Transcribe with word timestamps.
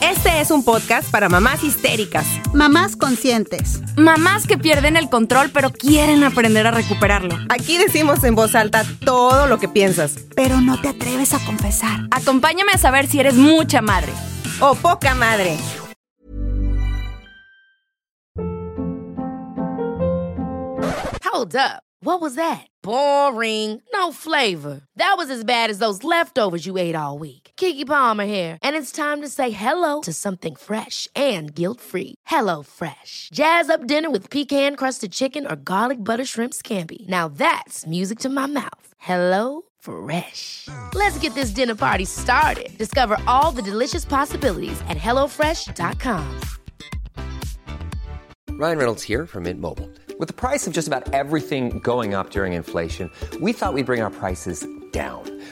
Este 0.00 0.40
es 0.40 0.50
un 0.50 0.64
podcast 0.64 1.10
para 1.10 1.28
mamás 1.28 1.62
histéricas, 1.62 2.26
Mamás 2.54 2.96
conscientes. 2.96 3.80
Mamás 3.96 4.46
que 4.46 4.56
pierden 4.56 4.96
el 4.96 5.10
control 5.10 5.50
pero 5.52 5.70
quieren 5.70 6.24
aprender 6.24 6.66
a 6.66 6.70
recuperarlo. 6.70 7.36
Aquí 7.50 7.76
decimos 7.76 8.24
en 8.24 8.34
voz 8.34 8.54
alta 8.54 8.84
todo 9.04 9.46
lo 9.46 9.58
que 9.58 9.68
piensas. 9.68 10.16
Pero 10.34 10.60
no 10.60 10.80
te 10.80 10.88
atreves 10.88 11.34
a 11.34 11.44
confesar. 11.44 12.00
Acompáñame 12.10 12.72
a 12.72 12.78
saber 12.78 13.06
si 13.06 13.20
eres 13.20 13.34
mucha 13.34 13.82
madre. 13.82 14.12
O 14.60 14.74
poca 14.74 15.14
madre. 15.14 15.58
Hold 21.24 21.54
up. 21.56 21.82
What 22.02 22.20
was 22.22 22.34
that? 22.36 22.66
Boring. 22.82 23.82
No 23.92 24.12
flavor. 24.12 24.80
That 24.96 25.14
was 25.18 25.30
as 25.30 25.44
bad 25.44 25.70
as 25.70 25.78
those 25.78 26.02
leftovers 26.02 26.64
you 26.66 26.78
ate 26.78 26.96
all 26.96 27.18
week. 27.18 27.39
Kiki 27.60 27.84
Palmer 27.84 28.24
here, 28.24 28.56
and 28.62 28.74
it's 28.74 28.90
time 28.90 29.20
to 29.20 29.28
say 29.28 29.50
hello 29.50 30.00
to 30.00 30.14
something 30.14 30.56
fresh 30.56 31.06
and 31.14 31.54
guilt-free. 31.54 32.14
Hello 32.24 32.62
Fresh. 32.62 33.28
Jazz 33.34 33.68
up 33.68 33.86
dinner 33.86 34.10
with 34.10 34.30
pecan-crusted 34.30 35.12
chicken 35.12 35.46
or 35.46 35.56
garlic 35.56 35.98
butter 35.98 36.24
shrimp 36.24 36.54
scampi. 36.54 37.06
Now 37.08 37.28
that's 37.28 37.86
music 37.86 38.18
to 38.20 38.30
my 38.30 38.46
mouth. 38.46 38.86
Hello 38.96 39.62
Fresh. 39.78 40.68
Let's 40.94 41.18
get 41.18 41.34
this 41.34 41.50
dinner 41.50 41.74
party 41.74 42.06
started. 42.06 42.70
Discover 42.78 43.18
all 43.26 43.52
the 43.52 43.62
delicious 43.62 44.06
possibilities 44.06 44.80
at 44.88 44.96
hellofresh.com. 44.96 46.40
Ryan 48.48 48.78
Reynolds 48.78 49.02
here 49.02 49.26
from 49.26 49.42
Mint 49.42 49.60
Mobile. 49.60 49.90
With 50.18 50.28
the 50.28 50.34
price 50.34 50.66
of 50.66 50.72
just 50.72 50.88
about 50.88 51.12
everything 51.12 51.80
going 51.80 52.14
up 52.14 52.30
during 52.30 52.54
inflation, 52.54 53.10
we 53.40 53.52
thought 53.52 53.74
we'd 53.74 53.86
bring 53.86 54.02
our 54.02 54.10
prices 54.10 54.66
down. 54.92 55.39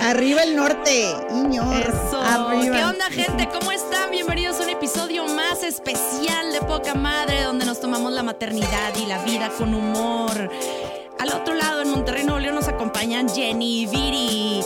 Arriba 0.00 0.42
el 0.42 0.56
norte, 0.56 1.14
Iñor. 1.30 1.80
Eso. 1.80 2.20
Arriba. 2.20 2.76
¿Qué 2.76 2.84
onda, 2.84 3.10
gente? 3.10 3.48
¿Cómo 3.48 3.72
están? 3.72 4.10
Bienvenidos 4.10 4.60
a 4.60 4.64
un 4.64 4.70
episodio 4.70 5.26
más 5.26 5.62
especial 5.62 6.52
de 6.52 6.60
Poca 6.60 6.94
Madre, 6.94 7.42
donde 7.42 7.64
nos 7.64 7.80
tomamos 7.80 8.12
la 8.12 8.22
maternidad 8.22 8.94
y 8.96 9.06
la 9.06 9.22
vida 9.24 9.50
con 9.50 9.74
humor. 9.74 10.50
Al 11.18 11.28
otro 11.30 11.54
lado, 11.54 11.82
en 11.82 11.90
Monterrey, 11.90 12.24
Nuevo 12.24 12.38
León, 12.38 12.54
nos 12.54 12.68
acompañan 12.68 13.28
Jenny 13.28 13.82
y 13.82 13.86
Viri. 13.86 14.64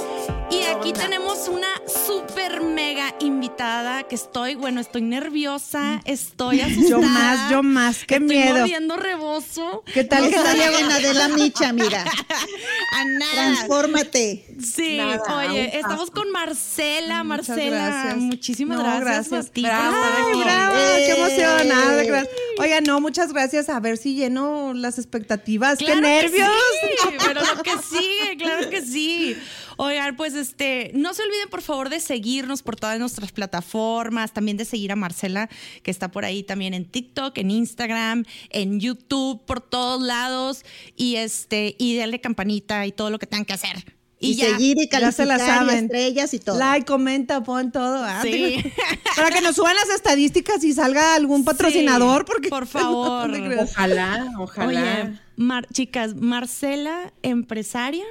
Y 0.53 0.65
aquí 0.65 0.93
tenemos 0.93 1.49
una 1.49 1.67
súper 2.07 2.61
mega 2.61 3.15
invitada 3.21 4.03
que 4.03 4.15
estoy, 4.15 4.55
bueno, 4.55 4.81
estoy 4.83 5.01
nerviosa, 5.01 6.03
estoy 6.05 6.61
asustada. 6.61 6.89
Yo 6.91 7.01
más, 7.01 7.51
yo 7.51 7.63
más, 7.63 8.05
qué 8.05 8.17
estoy 8.17 8.29
miedo. 8.29 8.59
mordiendo 8.59 8.97
rebozo. 8.97 9.83
¿Qué 9.95 10.05
tal 10.05 10.29
que 10.29 10.37
Está 10.37 10.43
sale 10.55 10.99
de 11.09 11.15
la 11.15 11.29
micha, 11.29 11.73
mira. 11.73 12.05
A 12.05 13.05
nada. 13.05 13.33
Transfórmate. 13.35 14.45
Sí, 14.63 14.99
Nada, 14.99 15.23
oye, 15.49 15.79
estamos 15.79 16.11
con 16.11 16.31
Marcela. 16.31 17.25
Muchas 17.25 17.49
Marcela, 17.49 17.77
gracias. 17.89 18.17
muchísimas 18.19 18.79
No, 18.79 18.85
gracias. 18.85 19.29
gracias. 19.31 19.53
Bravo, 19.63 19.97
Ay, 19.97 20.41
bravo, 20.43 20.75
qué 20.97 21.11
emocionada. 21.13 22.03
gracias. 22.05 22.35
Oiga, 22.59 22.81
no, 22.83 23.01
muchas 23.01 23.33
gracias. 23.33 23.71
A 23.71 23.81
ver 23.81 23.97
si 23.97 24.15
lleno 24.15 24.75
las 24.75 24.99
expectativas. 24.99 25.79
Claro 25.79 25.95
qué 25.95 26.01
que 26.03 26.07
nervios. 26.23 26.51
sí, 26.83 27.17
pero 27.27 27.41
lo 27.41 27.63
que 27.63 27.73
sigue, 27.79 28.37
claro 28.37 28.69
que 28.69 28.83
sí. 28.83 29.37
Oigan, 29.77 30.17
pues 30.17 30.35
este, 30.35 30.91
no 30.95 31.15
se 31.15 31.23
olviden 31.23 31.49
por 31.51 31.63
favor 31.63 31.89
de 31.89 32.01
seguirnos 32.01 32.63
por 32.63 32.77
todas 32.77 32.99
nuestras 32.99 33.33
plataformas, 33.33 34.33
también 34.33 34.57
de 34.57 34.65
seguir 34.65 34.93
a 34.93 34.97
Marcela, 34.97 35.49
que 35.83 35.91
está 35.91 36.11
por 36.11 36.25
ahí 36.25 36.43
también 36.43 36.75
en 36.75 36.85
TikTok, 36.85 37.37
en 37.39 37.51
Instagram, 37.51 38.25
en 38.51 38.81
YouTube, 38.81 39.45
por 39.45 39.61
todos 39.61 40.03
lados. 40.03 40.65
Y 40.97 41.17
este, 41.17 41.75
y 41.79 41.97
darle 41.97 42.21
campanita 42.21 42.87
y 42.87 42.93
todo 42.93 43.11
lo 43.11 43.19
que 43.19 43.27
tengan 43.27 43.45
que 43.45 43.53
hacer. 43.55 43.85
Y, 44.25 44.37
ya. 44.37 44.51
seguir 44.51 44.77
y 44.79 44.89
ya 44.89 45.11
se 45.11 45.27
la 45.27 45.37
calificar 45.37 45.65
y 45.65 45.69
saben. 45.69 45.85
estrellas 45.87 46.33
y 46.35 46.39
todo. 46.39 46.57
Like, 46.57 46.87
comenta, 46.87 47.43
pon 47.43 47.73
todo. 47.73 48.05
Ah, 48.05 48.21
Sí. 48.23 48.63
Para 49.17 49.31
que 49.35 49.41
nos 49.41 49.57
suban 49.57 49.75
las 49.75 49.89
estadísticas 49.91 50.63
y 50.63 50.73
salga 50.73 51.17
algún 51.17 51.45
patrocinador. 51.45 52.25
Porque 52.25 52.49
por 52.49 52.67
favor. 52.69 53.29
No. 53.37 53.63
Ojalá, 53.63 54.31
ojalá. 54.39 54.69
Oye, 54.69 55.19
Mar- 55.35 55.67
chicas, 55.73 56.15
Marcela, 56.15 57.13
empresaria, 57.23 58.05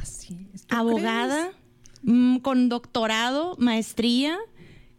Así 0.00 0.34
¿tú 0.36 0.47
abogada, 0.68 1.50
mm, 2.02 2.38
con 2.38 2.68
doctorado, 2.68 3.56
maestría. 3.58 4.36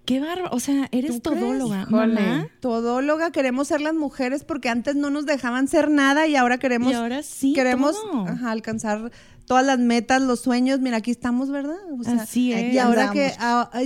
Qué 0.06 0.19
bárbaro. 0.19 0.50
O 0.56 0.59
sea, 0.59 0.88
eres 0.91 1.22
todóloga, 1.22 1.85
mamá. 1.88 2.47
Todóloga, 2.62 3.31
queremos 3.31 3.68
ser 3.68 3.81
las 3.81 3.94
mujeres 3.94 4.44
porque 4.44 4.68
antes 4.69 4.96
no 4.96 5.12
nos 5.12 5.28
dejaban 5.28 5.68
ser 5.68 5.91
nada 5.91 6.25
y 6.25 6.35
ahora 6.35 6.57
queremos 6.57 6.91
Y 6.91 6.96
ahora 6.96 7.22
sí, 7.22 7.53
queremos 7.53 7.96
ajá, 8.25 8.50
alcanzar 8.50 9.12
todas 9.46 9.63
las 9.63 9.78
metas, 9.78 10.22
los 10.24 10.40
sueños. 10.40 10.80
Mira, 10.80 10.97
aquí 10.97 11.12
estamos, 11.12 11.52
¿verdad? 11.52 11.78
O 12.00 12.03
sea, 12.03 12.24
Así 12.24 12.51
es. 12.53 12.74
Y 12.74 12.80
ahora 12.80 13.12
que 13.12 13.34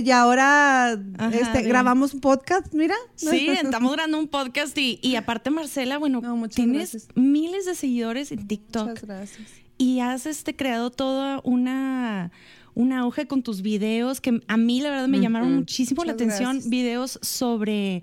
y 0.02 0.10
ahora 0.12 0.92
Ajá, 0.92 1.30
este, 1.30 1.62
grabamos 1.62 2.14
un 2.14 2.20
podcast, 2.20 2.72
mira. 2.72 2.94
Sí, 3.16 3.48
estamos 3.62 3.92
grabando 3.92 4.18
un 4.18 4.28
podcast 4.28 4.78
y, 4.78 4.98
y 5.02 5.16
aparte, 5.16 5.50
Marcela, 5.50 5.98
bueno, 5.98 6.22
No, 6.22 6.48
tienes 6.48 6.92
gracias. 6.92 7.08
miles 7.16 7.66
de 7.66 7.74
seguidores 7.74 8.32
en 8.32 8.46
TikTok 8.46 8.88
Muchas 8.88 9.04
gracias. 9.04 9.63
Y 9.78 10.00
has 10.00 10.26
este, 10.26 10.54
creado 10.54 10.90
toda 10.90 11.40
una, 11.44 12.30
un 12.74 12.92
auge 12.92 13.26
con 13.26 13.42
tus 13.42 13.62
videos 13.62 14.20
que 14.20 14.40
a 14.46 14.56
mí 14.56 14.80
la 14.80 14.90
verdad 14.90 15.08
me 15.08 15.20
llamaron 15.20 15.54
muchísimo 15.54 16.04
la 16.04 16.12
atención. 16.12 16.52
gracias. 16.52 16.70
Videos 16.70 17.18
sobre 17.22 18.02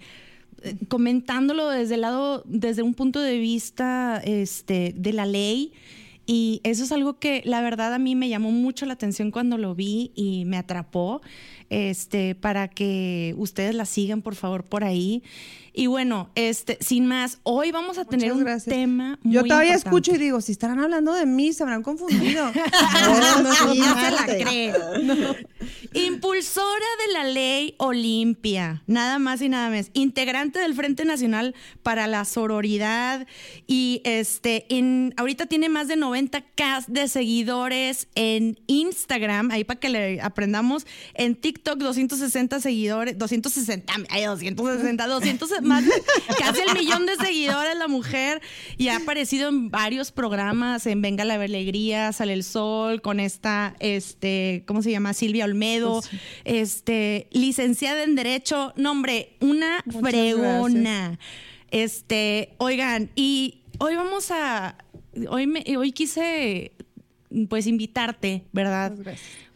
eh, 0.63 0.75
comentándolo 0.87 1.69
desde 1.69 1.95
el 1.95 2.01
lado, 2.01 2.43
desde 2.45 2.83
un 2.83 2.93
punto 2.93 3.19
de 3.19 3.37
vista 3.37 4.21
este, 4.23 4.93
de 4.95 5.13
la 5.13 5.25
ley. 5.25 5.73
Y 6.27 6.61
eso 6.63 6.83
es 6.83 6.91
algo 6.91 7.19
que 7.19 7.41
la 7.45 7.61
verdad 7.61 7.93
a 7.93 7.99
mí 7.99 8.15
me 8.15 8.29
llamó 8.29 8.51
mucho 8.51 8.85
la 8.85 8.93
atención 8.93 9.31
cuando 9.31 9.57
lo 9.57 9.75
vi 9.75 10.11
y 10.15 10.45
me 10.45 10.57
atrapó. 10.57 11.21
Este, 11.69 12.35
para 12.35 12.67
que 12.67 13.33
ustedes 13.37 13.73
la 13.73 13.85
sigan, 13.85 14.21
por 14.21 14.35
favor, 14.35 14.63
por 14.63 14.83
ahí. 14.83 15.23
Y 15.73 15.87
bueno, 15.87 16.29
este, 16.35 16.77
sin 16.81 17.05
más, 17.07 17.39
hoy 17.43 17.71
vamos 17.71 17.97
a 17.97 18.05
tener 18.05 18.33
un 18.33 18.43
gracias. 18.43 18.65
tema 18.75 19.17
muy 19.23 19.33
Yo 19.35 19.43
todavía 19.43 19.73
importante. 19.73 19.87
escucho 19.89 20.15
y 20.15 20.17
digo, 20.17 20.41
si 20.41 20.51
estarán 20.51 20.79
hablando 20.79 21.13
de 21.13 21.25
mí, 21.25 21.53
se 21.53 21.63
habrán 21.63 21.81
confundido. 21.83 22.51
No, 23.01 23.41
no, 23.43 23.53
sí, 23.53 23.79
no 23.79 23.95
se 23.95 24.11
la 24.11 24.25
cree. 24.25 24.73
Impulsora 25.93 26.85
de 27.05 27.13
la 27.13 27.23
ley 27.25 27.75
Olimpia, 27.77 28.83
nada 28.87 29.19
más 29.19 29.41
y 29.41 29.49
nada 29.49 29.69
más. 29.69 29.89
Integrante 29.93 30.59
del 30.59 30.73
Frente 30.73 31.05
Nacional 31.05 31.55
para 31.83 32.07
la 32.07 32.25
Sororidad 32.25 33.27
y 33.67 34.01
este, 34.03 34.66
en, 34.69 35.13
ahorita 35.17 35.46
tiene 35.47 35.69
más 35.69 35.87
de 35.87 35.97
90k 35.97 36.85
de 36.87 37.07
seguidores 37.07 38.07
en 38.16 38.59
Instagram, 38.67 39.51
ahí 39.51 39.63
para 39.63 39.79
que 39.79 39.90
le 39.90 40.22
aprendamos. 40.22 40.85
En 41.13 41.35
TikTok 41.35 41.78
260 41.79 42.59
seguidores, 42.59 43.17
260, 43.17 43.93
ay, 44.09 44.25
260, 44.25 45.07
200, 45.07 45.49
más 45.63 45.84
casi 46.37 46.61
el 46.67 46.78
millón 46.78 47.05
de 47.05 47.16
seguidores 47.16 47.78
la 47.78 47.87
mujer 47.87 48.41
y 48.78 48.90
ha 48.90 48.97
aparecido 48.97 49.49
en 49.49 49.69
varios 49.69 50.11
programas, 50.11 50.85
en 50.85 51.02
Venga 51.02 51.25
la 51.25 51.35
Alegría, 51.35 52.13
Sale 52.13 52.34
el 52.34 52.43
Sol, 52.43 53.02
con 53.02 53.19
esta, 53.19 53.75
este, 53.79 54.63
¿cómo 54.67 54.81
se 54.81 54.91
llama? 54.91 55.13
Silvia 55.13 55.46
Olmedo, 55.46 56.02
este, 56.43 57.28
licenciada 57.31 58.03
en 58.03 58.16
Derecho, 58.16 58.73
no 58.75 58.91
hombre, 58.91 59.37
una 59.40 59.84
Muchas 59.85 60.02
fregona. 60.02 61.19
Este, 61.72 62.53
oigan, 62.58 63.09
y 63.16 63.61
hoy 63.79 63.96
vamos 63.96 64.29
a, 64.31 64.78
hoy 65.29 65.47
me, 65.47 65.63
hoy 65.78 65.91
quise, 65.91 66.73
pues, 67.49 67.66
invitarte, 67.66 68.43
¿verdad? 68.52 68.93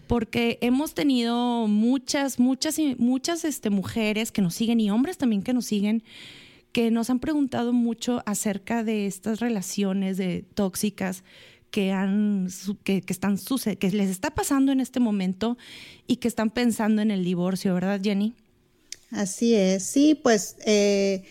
Porque 0.08 0.58
hemos 0.62 0.94
tenido 0.94 1.68
muchas, 1.68 2.40
muchas, 2.40 2.78
muchas 2.98 3.46
este, 3.46 3.70
mujeres 3.70 4.32
que 4.32 4.42
nos 4.42 4.56
siguen 4.56 4.80
y 4.80 4.90
hombres 4.90 5.18
también 5.18 5.42
que 5.42 5.54
nos 5.54 5.66
siguen 5.66 6.04
que 6.72 6.92
nos 6.92 7.10
han 7.10 7.20
preguntado 7.20 7.72
mucho 7.72 8.22
acerca 8.26 8.84
de 8.84 9.08
estas 9.08 9.40
relaciones 9.40 10.18
de 10.18 10.44
tóxicas 10.56 11.24
que 11.72 11.92
han 11.94 12.50
que, 12.84 13.02
que 13.02 13.14
están 13.14 13.38
que 13.80 13.92
les 13.92 14.10
está 14.10 14.32
pasando 14.32 14.74
en 14.74 14.82
este 14.82 15.00
momento 15.00 15.58
y 16.06 16.18
que 16.18 16.28
están 16.28 16.50
pensando 16.50 17.02
en 17.02 17.12
el 17.12 17.24
divorcio, 17.24 17.74
¿verdad, 17.74 18.02
Jenny? 18.04 18.34
Así 19.12 19.54
es, 19.56 19.84
sí, 19.84 20.16
pues 20.16 20.58
eh, 20.66 21.24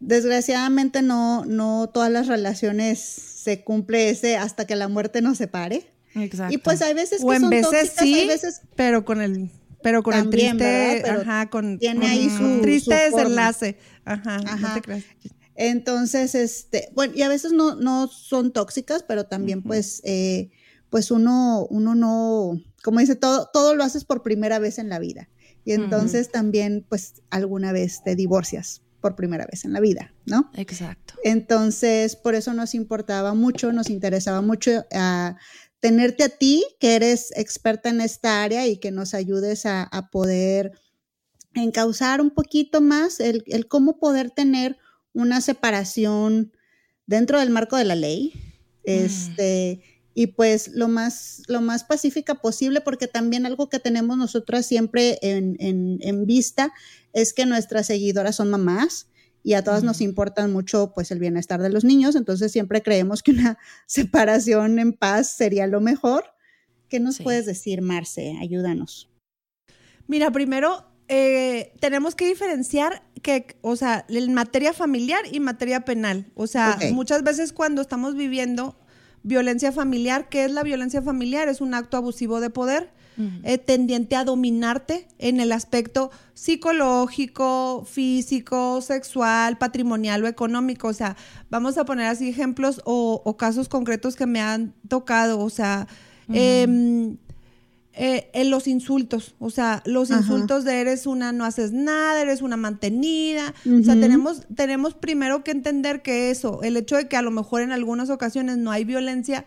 desgraciadamente 0.00 1.02
no, 1.02 1.44
no 1.44 1.90
todas 1.92 2.12
las 2.12 2.28
relaciones 2.28 3.00
se 3.00 3.64
cumple 3.64 4.10
ese 4.10 4.36
hasta 4.36 4.66
que 4.66 4.76
la 4.76 4.88
muerte 4.88 5.22
nos 5.22 5.38
separe. 5.38 5.86
Exacto. 6.14 6.54
Y 6.54 6.58
pues 6.58 6.82
hay 6.82 6.94
veces 6.94 7.20
que 7.20 7.24
O 7.26 7.32
en 7.34 7.40
son 7.42 7.50
veces 7.50 7.70
tóxicas, 7.70 8.04
sí, 8.04 8.14
hay 8.14 8.26
veces 8.26 8.60
pero 8.76 9.04
con 9.04 9.20
el 9.20 9.50
pero 9.82 10.02
con 10.02 10.12
También, 10.12 10.50
el 10.52 10.58
triste, 10.58 11.08
ajá, 11.10 11.48
con, 11.50 11.78
tiene 11.78 12.00
con 12.00 12.10
ahí 12.10 12.26
un 12.26 12.56
su- 12.56 12.60
triste 12.62 13.10
su 13.10 13.16
desenlace. 13.16 13.78
Ajá, 14.04 14.38
no 14.38 14.50
Ajá. 14.50 14.74
te 14.74 14.82
creas. 14.82 15.04
Entonces, 15.54 16.34
este, 16.34 16.88
bueno, 16.94 17.12
y 17.16 17.22
a 17.22 17.28
veces 17.28 17.52
no, 17.52 17.74
no 17.76 18.08
son 18.08 18.52
tóxicas, 18.52 19.04
pero 19.06 19.26
también 19.26 19.62
pues, 19.62 20.00
eh, 20.04 20.50
pues 20.90 21.10
uno, 21.10 21.66
uno 21.70 21.94
no, 21.94 22.60
como 22.82 23.00
dice, 23.00 23.16
todo, 23.16 23.50
todo 23.52 23.74
lo 23.74 23.84
haces 23.84 24.04
por 24.04 24.22
primera 24.22 24.58
vez 24.58 24.78
en 24.78 24.88
la 24.88 24.98
vida. 24.98 25.28
Y 25.64 25.72
entonces 25.72 26.30
también, 26.30 26.86
pues, 26.88 27.22
alguna 27.30 27.72
vez 27.72 28.02
te 28.02 28.14
divorcias 28.16 28.82
por 29.00 29.14
primera 29.16 29.46
vez 29.50 29.64
en 29.64 29.72
la 29.72 29.80
vida, 29.80 30.14
¿no? 30.26 30.50
Exacto. 30.54 31.14
Entonces, 31.24 32.16
por 32.16 32.34
eso 32.34 32.54
nos 32.54 32.74
importaba 32.74 33.34
mucho, 33.34 33.72
nos 33.72 33.90
interesaba 33.90 34.40
mucho 34.40 34.84
ah, 34.92 35.36
tenerte 35.80 36.24
a 36.24 36.28
ti, 36.28 36.64
que 36.80 36.94
eres 36.96 37.30
experta 37.36 37.88
en 37.88 38.00
esta 38.00 38.42
área 38.42 38.66
y 38.66 38.78
que 38.78 38.90
nos 38.90 39.14
ayudes 39.14 39.64
a, 39.66 39.82
a 39.84 40.10
poder 40.10 40.72
encauzar 41.54 42.20
un 42.20 42.30
poquito 42.30 42.80
más 42.80 43.20
el, 43.20 43.42
el 43.46 43.66
cómo 43.68 43.98
poder 43.98 44.30
tener 44.30 44.76
una 45.12 45.40
separación 45.40 46.52
dentro 47.06 47.38
del 47.40 47.50
marco 47.50 47.76
de 47.76 47.84
la 47.84 47.94
ley. 47.94 48.32
Este, 48.84 49.82
y 50.14 50.28
pues 50.28 50.68
lo 50.68 50.88
más, 50.88 51.42
lo 51.46 51.60
más 51.60 51.84
pacífica 51.84 52.36
posible, 52.36 52.80
porque 52.80 53.06
también 53.06 53.46
algo 53.46 53.68
que 53.68 53.78
tenemos 53.78 54.16
nosotras 54.16 54.66
siempre 54.66 55.18
en, 55.22 55.56
en- 55.60 55.98
en 56.00 56.26
vista 56.26 56.72
es 57.12 57.32
que 57.32 57.46
nuestras 57.46 57.86
seguidoras 57.86 58.36
son 58.36 58.50
mamás 58.50 59.06
y 59.42 59.54
a 59.54 59.62
todas 59.62 59.82
nos 59.84 60.00
importan 60.00 60.52
mucho 60.52 60.92
pues 60.94 61.10
el 61.10 61.18
bienestar 61.18 61.60
de 61.62 61.70
los 61.70 61.84
niños, 61.84 62.16
entonces 62.16 62.52
siempre 62.52 62.82
creemos 62.82 63.22
que 63.22 63.30
una 63.32 63.58
separación 63.86 64.78
en 64.78 64.92
paz 64.92 65.28
sería 65.30 65.66
lo 65.66 65.80
mejor. 65.80 66.24
¿Qué 66.88 67.00
nos 67.00 67.16
Sí. 67.16 67.22
puedes 67.22 67.46
decir, 67.46 67.82
Marce? 67.82 68.36
Ayúdanos. 68.40 69.10
Mira, 70.06 70.30
primero 70.30 70.86
eh, 71.08 71.72
tenemos 71.80 72.14
que 72.14 72.26
diferenciar 72.26 73.02
que, 73.22 73.58
o 73.62 73.76
sea, 73.76 74.04
en 74.08 74.34
materia 74.34 74.72
familiar 74.72 75.20
y 75.30 75.40
materia 75.40 75.84
penal. 75.84 76.30
O 76.34 76.46
sea, 76.46 76.78
muchas 76.92 77.22
veces 77.22 77.52
cuando 77.52 77.80
estamos 77.82 78.14
viviendo 78.14 78.78
violencia 79.22 79.72
familiar, 79.72 80.28
¿qué 80.28 80.44
es 80.44 80.50
la 80.50 80.62
violencia 80.62 81.00
familiar? 81.02 81.48
Es 81.48 81.60
un 81.60 81.74
acto 81.74 81.96
abusivo 81.96 82.40
de 82.40 82.50
poder. 82.50 82.92
Eh, 83.42 83.58
tendiente 83.58 84.14
a 84.16 84.24
dominarte 84.24 85.08
en 85.18 85.40
el 85.40 85.52
aspecto 85.52 86.10
psicológico, 86.34 87.84
físico, 87.84 88.80
sexual, 88.80 89.58
patrimonial 89.58 90.22
o 90.24 90.28
económico. 90.28 90.88
O 90.88 90.92
sea, 90.92 91.16
vamos 91.50 91.78
a 91.78 91.84
poner 91.84 92.06
así 92.06 92.28
ejemplos 92.28 92.80
o, 92.84 93.20
o 93.24 93.36
casos 93.36 93.68
concretos 93.68 94.14
que 94.14 94.26
me 94.26 94.40
han 94.40 94.74
tocado. 94.88 95.40
O 95.40 95.50
sea, 95.50 95.88
em, 96.32 97.16
eh, 98.00 98.30
en 98.32 98.50
los 98.50 98.68
insultos, 98.68 99.34
o 99.40 99.50
sea, 99.50 99.82
los 99.84 100.12
Ajá. 100.12 100.20
insultos 100.20 100.62
de 100.64 100.80
eres 100.80 101.06
una, 101.08 101.32
no 101.32 101.44
haces 101.44 101.72
nada, 101.72 102.22
eres 102.22 102.42
una 102.42 102.56
mantenida. 102.56 103.54
O 103.66 103.82
sea, 103.82 103.98
tenemos, 103.98 104.46
tenemos 104.54 104.94
primero 104.94 105.42
que 105.42 105.50
entender 105.50 106.02
que 106.02 106.30
eso, 106.30 106.62
el 106.62 106.76
hecho 106.76 106.94
de 106.94 107.08
que 107.08 107.16
a 107.16 107.22
lo 107.22 107.32
mejor 107.32 107.62
en 107.62 107.72
algunas 107.72 108.08
ocasiones 108.10 108.56
no 108.58 108.70
hay 108.70 108.84
violencia 108.84 109.46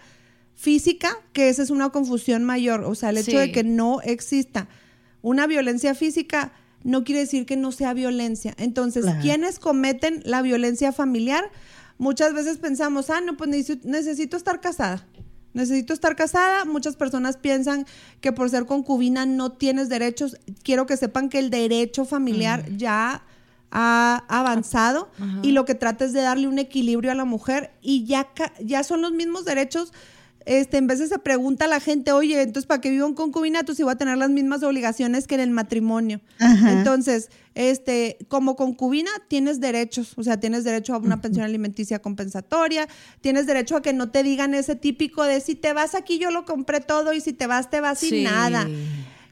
física, 0.61 1.17
que 1.33 1.49
esa 1.49 1.63
es 1.63 1.71
una 1.71 1.89
confusión 1.89 2.43
mayor. 2.43 2.83
O 2.83 2.93
sea, 2.93 3.09
el 3.09 3.17
hecho 3.17 3.31
Sí. 3.31 3.37
de 3.37 3.51
que 3.51 3.63
no 3.63 3.99
exista 4.01 4.67
una 5.23 5.47
violencia 5.47 5.95
física 5.95 6.53
no 6.83 7.03
quiere 7.03 7.21
decir 7.21 7.45
que 7.47 7.57
no 7.57 7.71
sea 7.71 7.93
violencia. 7.93 8.53
Entonces, 8.57 9.03
Claro. 9.03 9.21
quienes 9.21 9.59
cometen 9.59 10.21
la 10.23 10.41
violencia 10.43 10.91
familiar, 10.91 11.43
muchas 11.97 12.33
veces 12.33 12.57
pensamos, 12.59 13.09
ah, 13.09 13.21
no, 13.21 13.37
pues 13.37 13.49
necesito, 13.49 13.87
necesito 13.87 14.37
estar 14.37 14.61
casada. 14.61 15.07
Necesito 15.53 15.93
estar 15.93 16.15
casada. 16.15 16.63
Muchas 16.65 16.95
personas 16.95 17.37
piensan 17.37 17.85
que 18.21 18.31
por 18.31 18.49
ser 18.49 18.65
concubina 18.65 19.25
no 19.25 19.51
tienes 19.51 19.89
derechos. 19.89 20.37
Quiero 20.63 20.85
que 20.85 20.95
sepan 20.95 21.29
que 21.29 21.39
el 21.39 21.49
derecho 21.49 22.05
familiar 22.05 22.65
ya 22.77 23.23
ha 23.71 24.23
avanzado 24.27 25.09
y 25.43 25.51
lo 25.51 25.65
que 25.65 25.75
trata 25.75 26.05
es 26.05 26.13
de 26.13 26.21
darle 26.21 26.47
un 26.47 26.59
equilibrio 26.59 27.11
a 27.11 27.15
la 27.15 27.25
mujer 27.25 27.71
y 27.81 28.05
ya, 28.05 28.27
ya 28.63 28.83
son 28.83 29.01
los 29.01 29.11
mismos 29.11 29.43
derechos. 29.45 29.91
Este, 30.45 30.77
en 30.77 30.87
veces 30.87 31.09
se 31.09 31.19
pregunta 31.19 31.65
a 31.65 31.67
la 31.67 31.79
gente, 31.79 32.11
oye, 32.11 32.41
entonces 32.41 32.65
¿para 32.65 32.81
qué 32.81 32.89
vivo 32.89 33.05
en 33.07 33.13
concubinato 33.13 33.75
si 33.75 33.83
voy 33.83 33.91
a 33.93 33.95
tener 33.97 34.17
las 34.17 34.29
mismas 34.29 34.63
obligaciones 34.63 35.27
que 35.27 35.35
en 35.35 35.41
el 35.41 35.51
matrimonio? 35.51 36.19
Ajá. 36.39 36.71
Entonces, 36.71 37.29
este, 37.53 38.17
como 38.27 38.55
concubina 38.55 39.11
tienes 39.27 39.59
derechos, 39.59 40.13
o 40.17 40.23
sea, 40.23 40.39
tienes 40.39 40.63
derecho 40.63 40.93
a 40.95 40.97
una 40.97 41.21
pensión 41.21 41.45
alimenticia 41.45 41.99
compensatoria, 41.99 42.87
tienes 43.21 43.45
derecho 43.45 43.75
a 43.77 43.81
que 43.81 43.93
no 43.93 44.09
te 44.09 44.23
digan 44.23 44.53
ese 44.53 44.75
típico 44.75 45.23
de 45.23 45.41
si 45.41 45.55
te 45.55 45.73
vas 45.73 45.93
aquí 45.95 46.17
yo 46.17 46.31
lo 46.31 46.45
compré 46.45 46.79
todo 46.81 47.13
y 47.13 47.21
si 47.21 47.33
te 47.33 47.45
vas 47.47 47.69
te 47.69 47.81
vas 47.81 47.99
sin 47.99 48.09
Sí. 48.09 48.23
nada. 48.23 48.67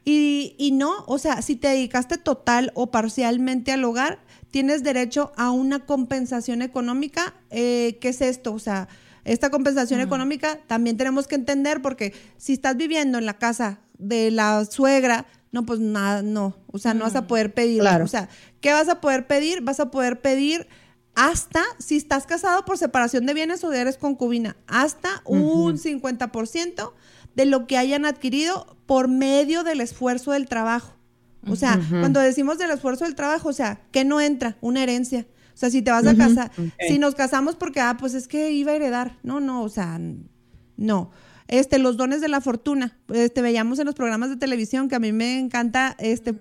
Y, 0.06 0.56
y 0.58 0.72
no, 0.72 1.04
o 1.08 1.18
sea, 1.20 1.42
si 1.42 1.56
te 1.56 1.68
dedicaste 1.68 2.18
total 2.18 2.72
o 2.74 2.90
parcialmente 2.92 3.72
al 3.72 3.84
hogar, 3.84 4.20
tienes 4.50 4.84
derecho 4.84 5.32
a 5.36 5.52
una 5.52 5.86
compensación 5.86 6.62
económica. 6.62 7.36
Eh, 7.52 7.98
¿Qué 8.02 8.10
es 8.10 8.22
esto? 8.22 8.54
O 8.54 8.60
sea, 8.60 8.88
esta 9.32 9.50
compensación 9.50 10.02
económica 10.02 10.60
también 10.68 10.98
tenemos 10.98 11.28
que 11.28 11.36
entender 11.36 11.82
porque 11.82 12.14
si 12.38 12.54
estás 12.54 12.76
viviendo 12.78 13.18
en 13.18 13.26
la 13.26 13.38
casa 13.38 13.80
de 13.98 14.32
la 14.32 14.66
suegra, 14.66 15.26
no, 15.52 15.66
pues 15.66 15.80
nada, 15.80 16.22
no. 16.22 16.56
O 16.68 16.80
sea, 16.80 16.94
no 16.94 17.06
vas 17.06 17.16
a 17.16 17.28
poder 17.28 17.54
pedir. 17.54 17.82
Claro. 17.82 18.06
O 18.06 18.08
sea, 18.08 18.30
¿qué 18.62 18.74
vas 18.74 18.90
a 18.90 19.02
poder 19.02 19.28
pedir? 19.28 19.62
Vas 19.62 19.80
a 19.80 19.92
poder 19.92 20.22
pedir 20.22 20.68
hasta, 21.16 21.62
si 21.80 21.98
estás 21.98 22.26
casado 22.26 22.66
por 22.66 22.78
separación 22.78 23.26
de 23.26 23.34
bienes 23.34 23.64
o 23.64 23.74
eres 23.74 23.98
concubina, 23.98 24.56
hasta 24.68 25.22
un 25.26 25.78
50% 25.78 26.94
de 27.36 27.46
lo 27.46 27.68
que 27.68 27.78
hayan 27.78 28.06
adquirido 28.06 28.78
por 28.86 29.08
medio 29.08 29.64
del 29.64 29.82
esfuerzo 29.82 30.32
del 30.32 30.48
trabajo. 30.48 30.96
O 31.48 31.56
sea, 31.56 31.80
cuando 31.90 32.20
decimos 32.20 32.58
del 32.58 32.72
esfuerzo 32.72 33.06
del 33.06 33.16
trabajo, 33.16 33.50
o 33.50 33.54
sea, 33.54 33.82
¿qué 33.92 34.04
no 34.04 34.20
entra? 34.20 34.58
Una 34.62 34.84
herencia. 34.84 35.26
O 35.60 35.62
sea, 35.62 35.70
si 35.70 35.82
te 35.82 35.92
vas 35.92 36.08
a 36.08 36.16
casar, 36.16 36.52
si 36.88 37.00
nos 37.00 37.16
casamos 37.16 37.58
porque, 37.58 37.82
ah, 37.82 37.98
pues 38.00 38.14
es 38.14 38.30
que 38.30 38.52
iba 38.52 38.72
a 38.72 38.76
heredar. 38.76 39.18
No, 39.24 39.42
no, 39.42 39.62
o 39.62 39.68
sea, 39.68 40.00
no. 40.78 41.12
Este, 41.50 41.80
los 41.80 41.98
dones 41.98 42.22
de 42.22 42.30
la 42.30 42.40
fortuna. 42.40 42.98
Este, 43.10 43.42
veíamos 43.42 43.78
en 43.78 43.86
los 43.86 43.94
programas 43.94 44.30
de 44.30 44.38
televisión 44.38 44.88
que 44.88 44.96
a 44.96 45.00
mí 45.00 45.12
me 45.12 45.38
encanta 45.38 45.98
este, 46.00 46.40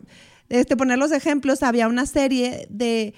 este, 0.49 0.77
poner 0.77 0.99
los 0.99 1.11
ejemplos. 1.11 1.65
Había 1.65 1.89
una 1.89 2.07
serie 2.07 2.69
de 2.71 3.13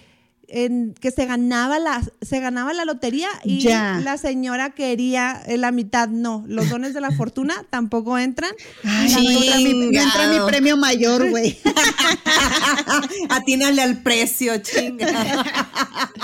en 0.52 0.94
que 0.94 1.10
se 1.10 1.26
ganaba 1.26 1.78
la 1.78 2.02
se 2.22 2.40
ganaba 2.40 2.72
la 2.72 2.84
lotería 2.84 3.28
y 3.44 3.60
Ya. 3.60 4.00
la 4.02 4.18
señora 4.18 4.70
quería 4.70 5.40
eh, 5.46 5.56
la 5.56 5.70
mitad 5.72 6.08
no 6.08 6.44
los 6.48 6.68
dones 6.68 6.92
de 6.94 7.00
la 7.00 7.10
fortuna 7.12 7.64
tampoco 7.70 8.18
entran 8.18 8.50
Ay, 8.84 9.12
no 9.14 9.30
entra 9.42 9.56
mi, 9.58 9.72
no 9.92 10.00
entra 10.02 10.26
mi 10.28 10.38
premio 10.50 10.76
mayor, 10.76 11.28
güey. 11.30 11.56
Atínale 13.28 13.82
al 13.82 14.02
precio, 14.02 14.56
chinga. 14.58 15.44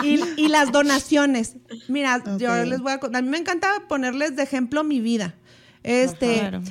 y, 0.03 0.21
y 0.37 0.49
las 0.49 0.73
donaciones. 0.73 1.57
Mira, 1.89 2.23
yo 2.39 2.65
les 2.65 2.81
voy 2.81 2.93
a 2.93 3.01
a 3.17 3.23
mí 3.23 3.29
me 3.29 3.39
encanta 3.39 3.85
ponerles 3.89 4.37
de 4.37 4.43
ejemplo 4.43 4.85
mi 4.85 5.01
vida. 5.01 5.35
Este, 5.83 6.39
Claro. 6.39 6.63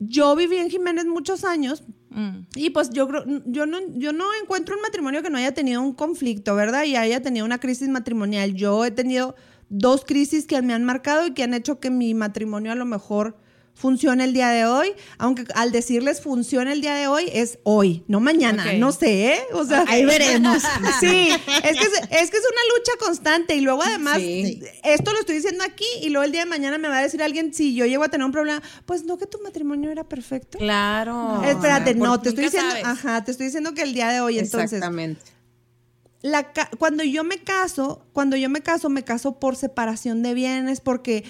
yo 0.00 0.34
viví 0.36 0.56
en 0.56 0.70
Jiménez 0.70 1.06
muchos 1.06 1.44
años 1.44 1.84
Mm. 2.10 2.46
y 2.56 2.70
pues 2.70 2.90
yo 2.90 3.06
creo 3.06 3.24
yo 3.46 3.66
no 3.66 3.78
yo 3.94 4.12
no 4.12 4.26
encuentro 4.42 4.74
un 4.74 4.82
matrimonio 4.82 5.22
que 5.22 5.30
no 5.30 5.38
haya 5.38 5.54
tenido 5.54 5.80
un 5.80 5.92
conflicto, 5.92 6.56
¿verdad? 6.56 6.84
Y 6.84 6.96
haya 6.96 7.22
tenido 7.22 7.46
una 7.46 7.58
crisis 7.58 7.88
matrimonial. 7.88 8.54
Yo 8.54 8.84
he 8.84 8.90
tenido 8.90 9.36
dos 9.68 10.04
crisis 10.04 10.46
que 10.46 10.60
me 10.60 10.74
han 10.74 10.84
marcado 10.84 11.26
y 11.26 11.34
que 11.34 11.44
han 11.44 11.54
hecho 11.54 11.78
que 11.78 11.90
mi 11.90 12.12
matrimonio 12.14 12.72
a 12.72 12.74
lo 12.74 12.84
mejor 12.84 13.36
funcione 13.74 14.24
el 14.24 14.34
día 14.34 14.48
de 14.50 14.66
hoy, 14.66 14.92
aunque 15.16 15.44
al 15.54 15.72
decirles 15.72 16.20
funciona 16.20 16.72
el 16.72 16.82
día 16.82 16.94
de 16.94 17.06
hoy 17.06 17.30
es 17.32 17.58
hoy, 17.62 18.04
no 18.08 18.20
mañana, 18.20 18.74
no 18.74 18.92
sé, 18.92 19.34
¿eh? 19.34 19.40
O 19.54 19.64
sea, 19.64 19.84
Ahí 19.88 20.04
veremos. 20.04 20.62
Sí, 21.00 21.30
es 21.30 21.78
que 21.78 21.84
es, 21.84 21.92
es 22.10 22.30
que 22.30 22.36
es 22.36 22.44
una 22.44 22.76
lucha 22.76 22.92
constante 22.98 23.56
y 23.56 23.62
luego 23.62 23.82
además 23.82 24.18
Sí. 24.18 24.60
esto 24.84 25.12
lo 25.12 25.20
estoy 25.20 25.36
diciendo 25.36 25.64
aquí 25.64 25.86
y 26.02 26.10
luego 26.10 26.24
el 26.24 26.32
día 26.32 26.40
de 26.44 26.50
mañana 26.50 26.76
me 26.76 26.88
va 26.88 26.98
a 26.98 27.02
decir 27.02 27.22
alguien 27.22 27.54
si 27.54 27.74
yo 27.74 27.86
llego 27.86 28.04
a 28.04 28.08
tener 28.10 28.24
un 28.26 28.32
problema, 28.32 28.62
pues 28.84 29.04
no 29.04 29.16
que 29.16 29.26
tu 29.26 29.38
matrimonio 29.42 29.90
era 29.90 30.04
perfecto. 30.04 30.58
Claro. 30.58 31.42
Espérate, 31.44 31.94
no, 31.94 32.20
te 32.20 32.28
estoy 32.30 32.44
diciendo, 32.44 32.70
sabes. 32.72 32.84
ajá, 32.84 33.24
te 33.24 33.30
estoy 33.30 33.46
diciendo 33.46 33.72
que 33.72 33.82
el 33.82 33.94
día 33.94 34.08
de 34.10 34.20
hoy 34.20 34.38
entonces 34.38 34.74
Exactamente. 34.74 35.22
la 36.22 36.52
cuando 36.78 37.02
yo 37.02 37.24
me 37.24 37.38
caso, 37.38 38.04
cuando 38.12 38.36
yo 38.36 38.50
me 38.50 38.60
caso, 38.60 38.90
me 38.90 39.04
caso 39.04 39.38
por 39.40 39.56
separación 39.56 40.22
de 40.22 40.34
bienes, 40.34 40.80
porque 40.82 41.24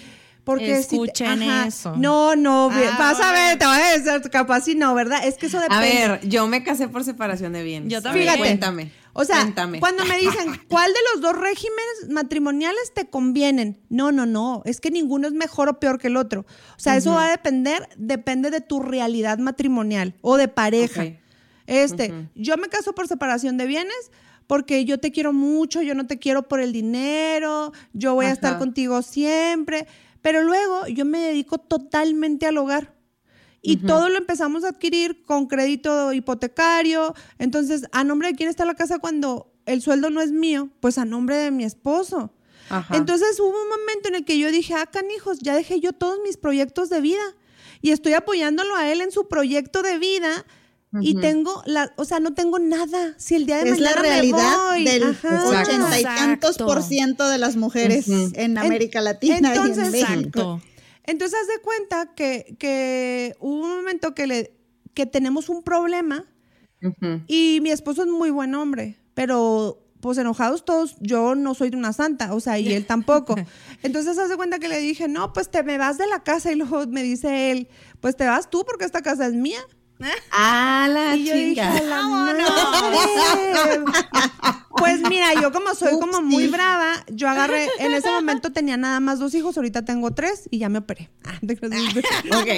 Porque 0.44 0.82
si 0.82 0.88
te- 0.88 0.94
Escuchen 1.04 1.42
ajá, 1.42 1.66
eso. 1.66 1.94
No, 1.96 2.34
no, 2.36 2.70
Ah, 2.72 2.96
vas 2.98 3.20
a 3.20 3.32
ver, 3.32 3.58
te 3.58 3.66
voy 3.66 3.76
a 3.76 3.98
decir, 3.98 4.30
capaz 4.30 4.62
si 4.62 4.74
no, 4.74 4.94
¿verdad? 4.94 5.26
Es 5.26 5.36
que 5.36 5.46
eso 5.46 5.60
depende. 5.60 6.02
A 6.04 6.08
ver, 6.16 6.28
yo 6.28 6.46
me 6.48 6.62
casé 6.64 6.88
por 6.88 7.04
separación 7.04 7.52
de 7.52 7.62
bienes. 7.62 7.92
Yo 7.92 8.00
también. 8.02 8.24
Fíjate. 8.24 8.38
Cuéntame. 8.40 8.92
O 9.12 9.24
sea, 9.24 9.36
cuéntame. 9.42 9.80
cuando 9.80 10.04
me 10.06 10.16
dicen, 10.18 10.46
¿cuál 10.68 10.90
de 10.92 10.98
los 11.12 11.20
dos 11.22 11.36
regímenes 11.36 12.08
matrimoniales 12.10 12.92
te 12.94 13.06
convienen? 13.10 13.80
No, 13.88 14.12
no, 14.12 14.24
no, 14.24 14.62
es 14.64 14.80
que 14.80 14.90
ninguno 14.90 15.26
es 15.26 15.34
mejor 15.34 15.68
o 15.68 15.80
peor 15.80 15.98
que 15.98 16.06
el 16.06 16.16
otro. 16.16 16.42
O 16.76 16.78
sea, 16.80 16.96
eso 16.96 17.12
va 17.14 17.26
a 17.26 17.30
depender, 17.30 17.88
depende 17.96 18.50
de 18.50 18.60
tu 18.60 18.80
realidad 18.80 19.38
matrimonial 19.38 20.14
o 20.22 20.36
de 20.36 20.48
pareja. 20.48 21.04
Este, 21.66 22.28
yo 22.34 22.56
me 22.56 22.68
caso 22.68 22.94
por 22.94 23.06
separación 23.08 23.56
de 23.56 23.66
bienes 23.66 24.10
porque 24.46 24.84
yo 24.84 24.98
te 24.98 25.12
quiero 25.12 25.32
mucho, 25.32 25.82
yo 25.82 25.94
no 25.94 26.06
te 26.08 26.18
quiero 26.18 26.48
por 26.48 26.58
el 26.60 26.72
dinero, 26.72 27.72
yo 27.92 28.14
voy 28.14 28.26
a 28.26 28.30
estar 28.32 28.58
contigo 28.58 29.02
siempre, 29.02 29.86
pero 30.22 30.42
luego 30.42 30.86
yo 30.86 31.04
me 31.04 31.18
dedico 31.18 31.58
totalmente 31.58 32.46
al 32.46 32.58
hogar. 32.58 32.94
Y 33.62 33.76
todo 33.76 34.08
lo 34.08 34.16
empezamos 34.16 34.64
a 34.64 34.68
adquirir 34.68 35.22
con 35.26 35.46
crédito 35.46 36.14
hipotecario. 36.14 37.14
Entonces, 37.38 37.84
¿a 37.92 38.04
nombre 38.04 38.28
de 38.28 38.34
quién 38.34 38.48
está 38.48 38.64
la 38.64 38.74
casa 38.74 38.98
cuando 38.98 39.52
el 39.66 39.82
sueldo 39.82 40.08
no 40.08 40.22
es 40.22 40.32
mío? 40.32 40.70
Pues 40.80 40.96
a 40.96 41.04
nombre 41.04 41.36
de 41.36 41.50
mi 41.50 41.64
esposo. 41.64 42.32
Ajá. 42.70 42.96
Entonces 42.96 43.38
hubo 43.38 43.62
un 43.62 43.68
momento 43.68 44.08
en 44.08 44.14
el 44.14 44.24
que 44.24 44.38
yo 44.38 44.50
dije, 44.50 44.72
ah, 44.74 44.86
canijos, 44.86 45.40
ya 45.40 45.54
dejé 45.54 45.78
yo 45.80 45.92
todos 45.92 46.20
mis 46.24 46.38
proyectos 46.38 46.88
de 46.88 47.02
vida 47.02 47.22
y 47.82 47.90
estoy 47.90 48.14
apoyándolo 48.14 48.74
a 48.76 48.90
él 48.90 49.00
en 49.00 49.10
su 49.10 49.28
proyecto 49.28 49.82
de 49.82 49.98
vida 49.98 50.46
y 51.00 51.14
tengo 51.14 51.62
la, 51.66 51.92
o 51.96 52.04
sea, 52.04 52.18
no 52.20 52.34
tengo 52.34 52.58
nada. 52.58 53.14
Si 53.16 53.34
el 53.36 53.46
día 53.46 53.62
de 53.62 53.70
Es 53.70 53.78
la 53.78 53.94
me 53.94 54.02
realidad 54.02 54.56
voy, 54.70 54.84
del 54.84 55.04
ochenta 55.04 56.00
y 56.00 56.02
tantos 56.02 56.58
por 56.58 56.82
ciento 56.82 57.28
de 57.28 57.38
las 57.38 57.56
mujeres 57.56 58.08
en 58.08 58.32
En- 58.34 58.58
América 58.58 59.00
Latina 59.00 59.34
y 59.34 59.58
entonces, 59.58 59.84
en 59.86 59.92
México. 59.92 60.08
Exacto. 60.16 60.60
Entonces, 61.04 61.38
haz 61.40 61.46
de 61.48 61.62
cuenta 61.62 62.14
que, 62.14 62.56
que 62.58 63.34
hubo 63.40 63.64
un 63.64 63.76
momento 63.76 64.14
que, 64.14 64.26
le, 64.26 64.56
que 64.94 65.06
tenemos 65.06 65.48
un 65.48 65.62
problema 65.62 66.24
y 67.26 67.60
mi 67.62 67.70
esposo 67.70 68.02
es 68.02 68.08
muy 68.08 68.30
buen 68.30 68.54
hombre, 68.54 68.96
pero 69.14 69.86
pues 70.00 70.16
enojados 70.16 70.64
todos, 70.64 70.96
yo 71.00 71.34
no 71.34 71.54
soy 71.54 71.68
una 71.74 71.92
santa, 71.92 72.32
o 72.32 72.40
sea, 72.40 72.58
y 72.58 72.72
él 72.72 72.86
tampoco. 72.86 73.36
Entonces, 73.82 74.16
haz 74.18 74.30
de 74.30 74.36
cuenta 74.36 74.58
que 74.58 74.68
le 74.68 74.78
dije, 74.78 75.08
no, 75.08 75.32
pues 75.34 75.50
te 75.50 75.62
me 75.62 75.76
vas 75.76 75.98
de 75.98 76.06
la 76.06 76.22
casa 76.24 76.50
y 76.50 76.54
luego 76.56 76.86
me 76.86 77.02
dice 77.02 77.50
él, 77.52 77.68
pues 78.00 78.16
te 78.16 78.24
vas 78.26 78.48
tú 78.48 78.64
porque 78.64 78.86
esta 78.86 79.02
casa 79.02 79.26
es 79.26 79.34
mía. 79.34 79.60
Ah, 80.32 80.88
la 80.90 81.16
Y 81.16 81.24
yo 81.24 81.34
dije, 81.34 81.48
chinga. 81.54 81.76
"A 81.76 81.82
la 81.82 82.02
madre". 82.02 82.44
Pues 84.70 85.00
mira, 85.00 85.34
yo 85.34 85.52
como 85.52 85.74
soy 85.74 85.92
como 86.00 86.22
muy 86.22 86.46
brava, 86.46 87.04
yo 87.08 87.28
agarré, 87.28 87.68
en 87.78 87.92
ese 87.92 88.08
momento 88.10 88.50
tenía 88.52 88.76
nada 88.76 88.98
más 89.00 89.18
dos 89.18 89.34
hijos, 89.34 89.56
ahorita 89.56 89.84
tengo 89.84 90.12
tres 90.12 90.48
y 90.50 90.58
ya 90.58 90.68
me 90.70 90.78
operé. 90.78 91.10
Ah, 91.24 91.34
creas. 91.42 91.94
Ok. 92.32 92.48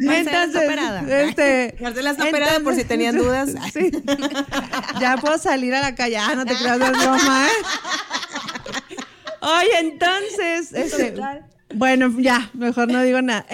Marcela 0.00 0.44
está 0.44 0.58
operada. 0.60 1.22
Este, 1.22 1.76
Marcela 1.80 2.10
está 2.10 2.24
operada 2.24 2.60
por 2.60 2.74
si 2.74 2.84
tenían 2.84 3.16
dudas. 3.16 3.50
Sí. 3.72 3.90
Ya 5.00 5.16
puedo 5.18 5.38
salir 5.38 5.74
a 5.74 5.82
la 5.82 5.94
calle. 5.94 6.16
Ah, 6.16 6.34
no 6.34 6.44
te 6.44 6.56
creas, 6.56 6.78
no 6.78 6.86
es 6.86 6.92
broma, 6.92 7.46
¿eh? 7.46 7.50
Oye, 9.40 9.78
entonces, 9.78 10.72
este, 10.72 11.14
bueno, 11.74 12.12
ya, 12.18 12.50
mejor 12.54 12.88
no 12.90 13.02
digo 13.02 13.20
nada. 13.22 13.44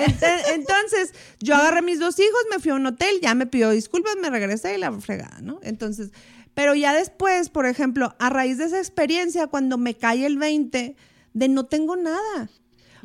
Entonces, 0.53 1.15
yo 1.41 1.55
agarré 1.55 1.83
mis 1.83 1.99
dos 1.99 2.19
hijos, 2.19 2.41
me 2.51 2.59
fui 2.59 2.71
a 2.71 2.75
un 2.75 2.87
hotel, 2.87 3.17
ya 3.23 3.35
me 3.35 3.47
pidió 3.47 3.71
disculpas, 3.71 4.17
me 4.21 4.31
regresé 4.31 4.75
y 4.75 4.79
la 4.79 4.93
fregada, 5.01 5.41
¿no? 5.41 5.61
Entonces, 5.63 6.11
pero 6.55 6.75
ya 6.75 6.93
después, 6.95 7.49
por 7.49 7.67
ejemplo, 7.67 8.15
a 8.19 8.29
raíz 8.29 8.59
de 8.59 8.65
esa 8.65 8.79
experiencia, 8.79 9.47
cuando 9.47 9.79
me 9.79 9.95
cae 9.97 10.27
el 10.27 10.37
20 10.39 10.97
de 11.33 11.49
no 11.49 11.65
tengo 11.67 11.97
nada. 11.97 12.51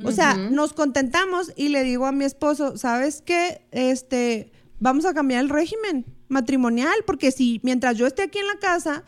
O 0.04 0.12
sea, 0.12 0.36
nos 0.36 0.74
contentamos 0.74 1.52
y 1.56 1.70
le 1.70 1.84
digo 1.84 2.06
a 2.06 2.12
mi 2.12 2.24
esposo, 2.26 2.78
¿sabes 2.78 3.24
qué? 3.26 3.62
Este, 3.72 4.52
vamos 4.80 5.06
a 5.06 5.14
cambiar 5.16 5.42
el 5.42 5.50
régimen 5.50 6.06
matrimonial, 6.28 6.94
porque 7.08 7.32
si 7.32 7.60
mientras 7.64 7.98
yo 7.98 8.06
esté 8.06 8.22
aquí 8.24 8.38
en 8.38 8.48
la 8.48 8.58
casa, 8.60 9.04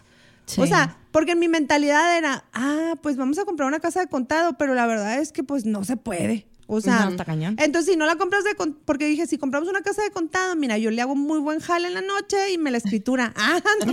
Sí. 0.45 0.61
o 0.61 0.65
sea, 0.65 0.97
porque 1.11 1.31
en 1.33 1.39
mi 1.39 1.47
mentalidad 1.47 2.17
era, 2.17 2.45
ah, 2.53 2.95
pues 3.01 3.17
vamos 3.17 3.37
a 3.39 3.45
comprar 3.45 3.67
una 3.67 3.79
casa 3.79 3.99
de 3.99 4.07
contado, 4.07 4.57
pero 4.57 4.73
la 4.75 4.85
verdad 4.87 5.19
es 5.19 5.31
que 5.31 5.43
pues 5.43 5.65
no 5.65 5.83
se 5.83 5.97
puede. 5.97 6.45
O 6.71 6.81
sea, 6.81 7.05
No, 7.05 7.09
está 7.09 7.25
cañón. 7.25 7.55
entonces 7.57 7.91
si 7.91 7.97
no 7.97 8.05
la 8.05 8.15
compras 8.15 8.43
de 8.43 8.53
con- 8.53 8.75
porque 8.85 9.07
dije, 9.07 9.25
si 9.25 9.39
compramos 9.39 9.67
una 9.67 9.81
casa 9.81 10.03
de 10.03 10.11
contado, 10.11 10.55
mira, 10.55 10.77
yo 10.77 10.91
le 10.91 11.01
hago 11.01 11.15
muy 11.15 11.39
buen 11.39 11.59
jale 11.59 11.87
en 11.87 11.95
la 11.95 12.01
noche 12.01 12.51
y 12.51 12.59
me 12.59 12.69
la 12.69 12.77
escritura. 12.77 13.33
Ah, 13.37 13.59
no. 13.83 13.91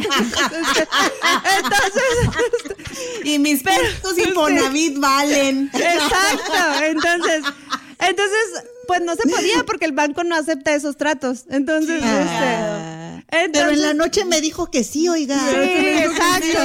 entonces, 1.59 2.05
Y 3.25 3.39
mis 3.39 3.63
puntos 3.63 4.19
Infonavit 4.19 4.99
valen. 4.99 5.71
Exacto. 5.75 6.85
Entonces, 6.85 7.43
entonces, 7.99 8.65
pues 8.87 9.01
no 9.03 9.15
se 9.15 9.29
podía 9.29 9.65
porque 9.65 9.85
el 9.87 9.93
banco 9.93 10.25
no 10.25 10.35
acepta 10.37 10.75
esos 10.75 10.97
tratos. 10.97 11.45
Entonces, 11.51 12.01
Ah. 12.03 13.21
este, 13.21 13.45
entonces 13.45 13.53
Pero 13.53 13.71
en 13.71 13.83
la 13.83 13.95
noche 13.95 14.25
me 14.25 14.41
dijo 14.41 14.71
que 14.71 14.85
sí, 14.85 15.09
oiga. 15.09 15.39
Sí, 15.39 15.57
exacto. 15.57 16.59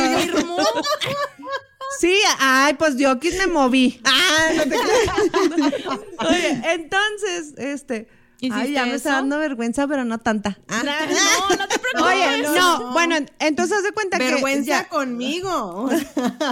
Sí, 1.99 2.15
ay, 2.39 2.73
pues 2.75 2.95
yo 2.97 3.11
aquí 3.11 3.29
me 3.31 3.47
moví. 3.47 3.99
Ah, 4.05 4.49
no 4.55 4.63
te 4.63 4.69
creas. 4.69 5.99
Oye, 6.29 6.61
entonces, 6.73 7.53
este. 7.57 8.07
Ay, 8.43 8.49
¿Hiciste 8.49 8.71
ya 8.73 8.85
me 8.85 8.95
está 8.95 9.11
dando 9.13 9.37
vergüenza, 9.37 9.87
pero 9.87 10.03
no 10.03 10.17
tanta. 10.17 10.57
No, 10.67 11.55
no 11.57 11.67
te 11.67 11.79
preocupes. 11.79 12.03
Oye, 12.03 12.41
no, 12.43 12.91
bueno, 12.93 13.15
entonces 13.39 13.77
haz 13.77 13.83
de 13.83 13.91
cuenta 13.91 14.17
que. 14.17 14.23
Vergüenza 14.25 14.65
ya- 14.83 14.89
conmigo. 14.89 15.89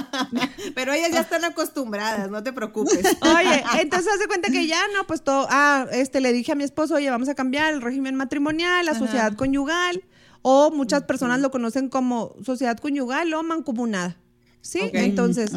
Pero 0.76 0.94
ellas 0.94 1.12
ya 1.12 1.22
están 1.22 1.46
acostumbradas, 1.46 2.30
no 2.30 2.44
te 2.44 2.54
preocupes. 2.54 3.00
Oye, 3.22 3.64
entonces 3.82 4.12
haz 4.14 4.20
de 4.20 4.28
cuenta 4.28 4.52
que 4.52 4.68
ya, 4.68 4.82
no, 4.96 5.08
pues 5.08 5.24
todo, 5.24 5.48
ah, 5.50 5.88
este, 5.92 6.22
le 6.22 6.34
dije 6.34 6.52
a 6.52 6.56
mi 6.56 6.64
esposo, 6.64 6.96
oye, 6.96 7.10
vamos 7.10 7.30
a 7.30 7.36
cambiar 7.36 7.74
el 7.74 7.82
régimen 7.82 8.16
matrimonial, 8.16 8.86
la 8.86 8.94
sociedad 8.96 9.34
conyugal, 9.34 10.04
o 10.42 10.72
muchas 10.72 11.04
personas 11.04 11.40
lo 11.40 11.52
conocen 11.52 11.90
como 11.90 12.36
sociedad 12.44 12.78
conyugal 12.78 13.34
o 13.34 13.44
mancomunada. 13.44 14.18
¿Sí? 14.62 14.82
Entonces, 14.94 15.52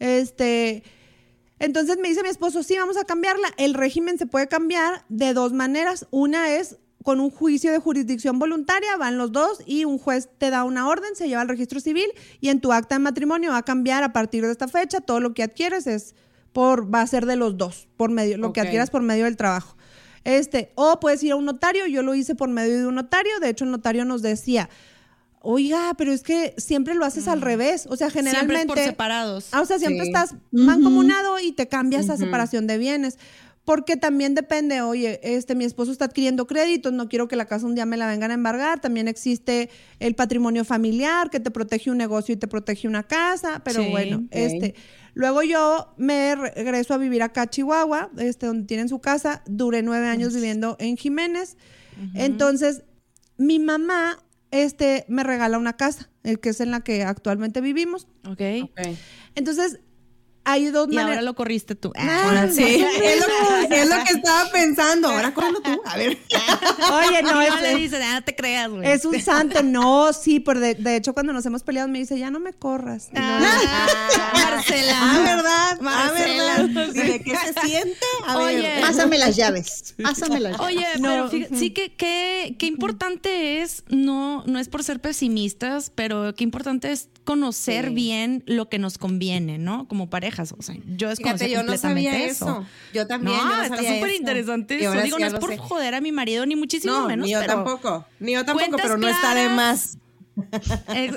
este, 0.00 0.82
entonces 1.58 1.98
me 1.98 2.08
dice 2.08 2.22
mi 2.22 2.28
esposo, 2.28 2.62
sí, 2.62 2.76
vamos 2.76 2.96
a 2.96 3.04
cambiarla. 3.04 3.48
El 3.56 3.74
régimen 3.74 4.18
se 4.18 4.26
puede 4.26 4.48
cambiar 4.48 5.04
de 5.08 5.34
dos 5.34 5.52
maneras. 5.52 6.06
Una 6.10 6.54
es 6.54 6.78
con 7.02 7.20
un 7.20 7.30
juicio 7.30 7.72
de 7.72 7.78
jurisdicción 7.78 8.38
voluntaria, 8.38 8.96
van 8.96 9.16
los 9.18 9.32
dos 9.32 9.62
y 9.64 9.84
un 9.84 9.98
juez 9.98 10.28
te 10.36 10.50
da 10.50 10.64
una 10.64 10.88
orden, 10.88 11.16
se 11.16 11.26
lleva 11.26 11.40
al 11.40 11.48
registro 11.48 11.80
civil 11.80 12.06
y 12.40 12.50
en 12.50 12.60
tu 12.60 12.72
acta 12.72 12.96
de 12.96 12.98
matrimonio 12.98 13.52
va 13.52 13.58
a 13.58 13.64
cambiar 13.64 14.02
a 14.02 14.12
partir 14.12 14.44
de 14.44 14.52
esta 14.52 14.68
fecha, 14.68 15.00
todo 15.00 15.18
lo 15.20 15.32
que 15.32 15.42
adquieres 15.42 15.86
es 15.86 16.14
por, 16.52 16.92
va 16.92 17.00
a 17.00 17.06
ser 17.06 17.24
de 17.24 17.36
los 17.36 17.56
dos, 17.56 17.88
por 17.96 18.10
medio, 18.10 18.36
lo 18.36 18.52
que 18.52 18.60
adquieras 18.60 18.90
por 18.90 19.02
medio 19.02 19.24
del 19.24 19.36
trabajo. 19.36 19.76
Este, 20.24 20.72
o 20.74 21.00
puedes 21.00 21.22
ir 21.22 21.32
a 21.32 21.36
un 21.36 21.46
notario, 21.46 21.86
yo 21.86 22.02
lo 22.02 22.14
hice 22.14 22.34
por 22.34 22.50
medio 22.50 22.76
de 22.76 22.86
un 22.86 22.96
notario, 22.96 23.40
de 23.40 23.48
hecho 23.48 23.64
el 23.64 23.70
notario 23.70 24.04
nos 24.04 24.20
decía, 24.20 24.68
oiga, 25.42 25.94
pero 25.96 26.12
es 26.12 26.22
que 26.22 26.54
siempre 26.58 26.94
lo 26.94 27.04
haces 27.04 27.28
al 27.28 27.40
revés, 27.40 27.86
o 27.88 27.96
sea, 27.96 28.10
Siempre 28.10 28.30
es 28.30 28.36
generalmente... 28.36 28.66
por 28.74 28.78
separados. 28.78 29.48
Ah, 29.52 29.60
o 29.60 29.64
sea, 29.64 29.78
siempre 29.78 30.02
Sí. 30.04 30.08
estás 30.08 30.34
mancomunado 30.50 31.38
y 31.38 31.52
te 31.52 31.68
cambias 31.68 32.10
a 32.10 32.16
separación 32.16 32.66
de 32.66 32.78
bienes. 32.78 33.18
Porque 33.64 33.98
también 33.98 34.34
depende, 34.34 34.80
oye, 34.80 35.20
este, 35.22 35.54
mi 35.54 35.66
esposo 35.66 35.92
está 35.92 36.06
adquiriendo 36.06 36.46
créditos, 36.46 36.90
no 36.94 37.06
quiero 37.10 37.28
que 37.28 37.36
la 37.36 37.44
casa 37.44 37.66
un 37.66 37.74
día 37.74 37.84
me 37.84 37.98
la 37.98 38.06
vengan 38.06 38.30
a 38.30 38.34
embargar. 38.34 38.80
También 38.80 39.08
existe 39.08 39.68
el 39.98 40.14
patrimonio 40.14 40.64
familiar 40.64 41.28
que 41.28 41.38
te 41.38 41.50
protege 41.50 41.90
un 41.90 41.98
negocio 41.98 42.32
y 42.32 42.38
te 42.38 42.48
protege 42.48 42.88
una 42.88 43.02
casa. 43.02 43.60
Pero 43.64 43.82
Sí, 43.82 43.90
bueno, 43.90 44.24
este. 44.30 44.74
Luego 45.12 45.42
yo 45.42 45.92
me 45.98 46.34
regreso 46.34 46.94
a 46.94 46.96
vivir 46.96 47.22
acá 47.22 47.42
a 47.42 47.50
Chihuahua, 47.50 48.08
este, 48.16 48.46
donde 48.46 48.64
tienen 48.66 48.88
su 48.88 49.00
casa. 49.00 49.42
Duré 49.46 49.82
nueve 49.82 50.06
años 50.06 50.32
viviendo 50.34 50.76
en 50.80 50.96
Jiménez. 50.96 51.58
Entonces, 52.14 52.84
mi 53.36 53.58
mamá, 53.58 54.18
este, 54.50 55.04
me 55.08 55.24
regala 55.24 55.58
una 55.58 55.76
casa, 55.76 56.10
el 56.22 56.40
que 56.40 56.50
es 56.50 56.60
en 56.60 56.70
la 56.70 56.80
que 56.80 57.04
actualmente 57.04 57.60
vivimos. 57.60 58.06
Ok. 58.26 58.40
Entonces, 59.34 59.80
hay 60.44 60.66
dos 60.70 60.88
Y 60.90 60.96
ahora 60.98 61.20
lo 61.22 61.34
corriste 61.34 61.74
tú. 61.74 61.92
Ah, 61.96 62.46
Sí, 62.50 62.62
es 63.02 63.20
lo, 63.20 63.74
es 63.76 63.88
lo 63.88 64.04
que 64.04 64.12
estaba 64.14 64.50
pensando. 64.50 65.08
Ahora 65.08 65.34
córrelo 65.34 65.60
tú. 65.60 65.80
A 65.84 65.96
ver. 65.96 66.18
Oye, 66.92 67.22
no, 67.22 67.32
No, 67.34 67.40
es, 67.42 67.60
le 67.62 67.74
dicen, 67.76 68.02
ah, 68.02 68.14
no 68.14 68.24
te 68.24 68.34
creas, 68.34 68.70
güey. 68.70 68.88
es 68.90 69.04
un 69.04 69.20
santo. 69.20 69.62
No, 69.62 70.12
sí, 70.12 70.40
pero 70.40 70.60
de, 70.60 70.74
de 70.74 70.96
hecho, 70.96 71.12
cuando 71.14 71.32
nos 71.32 71.44
hemos 71.46 71.62
peleado, 71.62 71.88
me 71.88 71.98
dice, 71.98 72.18
ya 72.18 72.30
no 72.30 72.40
me 72.40 72.52
corras. 72.52 73.08
No, 73.12 73.20
Ah, 73.22 74.32
Marcela. 74.32 74.98
Ah, 75.00 75.22
¿verdad? 75.24 75.70
Ah, 75.72 75.76
Marcela. 75.80 76.56
¿verdad? 76.62 76.94
¿Y 76.94 76.98
de 77.12 77.20
qué 77.22 77.36
se 77.36 77.66
siente? 77.66 77.98
A 78.26 78.38
Oye. 78.38 78.56
ver. 78.62 78.80
Pásame 78.80 79.18
las 79.18 79.36
llaves. 79.36 79.94
Pásame 80.02 80.40
las 80.40 80.52
llaves. 80.58 80.66
Oye, 80.66 80.86
No, 80.98 81.08
pero 81.08 81.28
fíjate, 81.30 81.56
sí 81.56 81.70
que 81.70 81.94
qué 81.94 82.56
qué 82.58 82.66
importante 82.66 83.60
es, 83.62 83.84
no, 83.88 84.42
no 84.46 84.58
es 84.58 84.68
por 84.68 84.82
ser 84.84 85.00
pesimistas, 85.00 85.90
pero 85.94 86.34
qué 86.34 86.44
importante 86.44 86.90
es 86.92 87.08
conocer 87.24 87.88
Sí. 87.88 87.94
bien 87.94 88.42
lo 88.46 88.68
que 88.68 88.78
nos 88.78 88.96
conviene, 88.98 89.58
¿no? 89.58 89.86
Como 89.88 90.08
parejas. 90.28 90.54
O 90.58 90.62
sea, 90.62 90.74
yo 90.86 91.08
desconocía 91.08 91.46
Fíjate, 91.48 91.50
yo 91.50 91.62
no 91.62 91.72
completamente 91.72 92.10
sabía 92.10 92.26
eso. 92.26 92.44
eso. 92.48 92.66
Yo 92.94 93.06
también. 93.06 93.36
No, 93.36 93.42
yo 93.50 93.56
no 93.56 93.62
está 93.62 93.76
súper 93.76 94.10
interesante 94.14 94.74
Y 94.74 94.78
eso. 94.80 94.88
ahora 94.88 95.02
Digo, 95.02 95.18
no 95.18 95.26
es 95.26 95.34
por 95.34 95.50
sé. 95.50 95.58
joder 95.58 95.94
a 95.94 96.00
mi 96.00 96.12
marido, 96.12 96.44
ni 96.46 96.56
muchísimo 96.56 96.92
No, 96.92 97.06
menos. 97.06 97.26
ni 97.26 97.32
yo 97.32 97.40
pero 97.40 97.54
tampoco. 97.54 98.04
Ni 98.20 98.32
yo 98.32 98.44
tampoco, 98.44 98.58
cuentas 98.68 98.80
pero 98.82 98.96
no 98.98 99.08
está 99.08 99.34
de 99.34 99.48
más. 99.48 99.98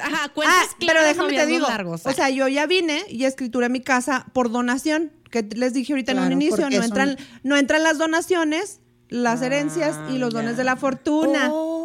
Ajá, 0.01 0.29
cuentas 0.29 0.55
Ah, 0.71 0.75
pero 0.79 0.91
claras, 0.93 1.07
déjame 1.15 1.33
te 1.35 1.45
digo. 1.45 1.67
largos. 1.67 2.05
O 2.05 2.11
sea, 2.13 2.29
yo 2.29 2.47
ya 2.47 2.65
vine 2.65 3.03
y 3.09 3.25
escrituré 3.25 3.69
mi 3.69 3.81
casa 3.81 4.25
por 4.33 4.51
donación 4.51 5.11
que 5.29 5.43
les 5.43 5.73
dije 5.73 5.93
ahorita 5.93 6.11
en 6.13 6.19
un 6.19 6.31
inicio, 6.31 6.69
no 6.69 6.75
son- 6.77 6.83
entran, 6.83 7.17
no 7.43 7.55
entran 7.55 7.83
las 7.83 7.97
donaciones, 7.97 8.79
las 9.09 9.41
herencias 9.41 9.97
y 10.11 10.17
los 10.17 10.33
dones 10.33 10.57
de 10.57 10.63
la 10.63 10.75
fortuna. 10.75 11.49
Oh, 11.51 11.80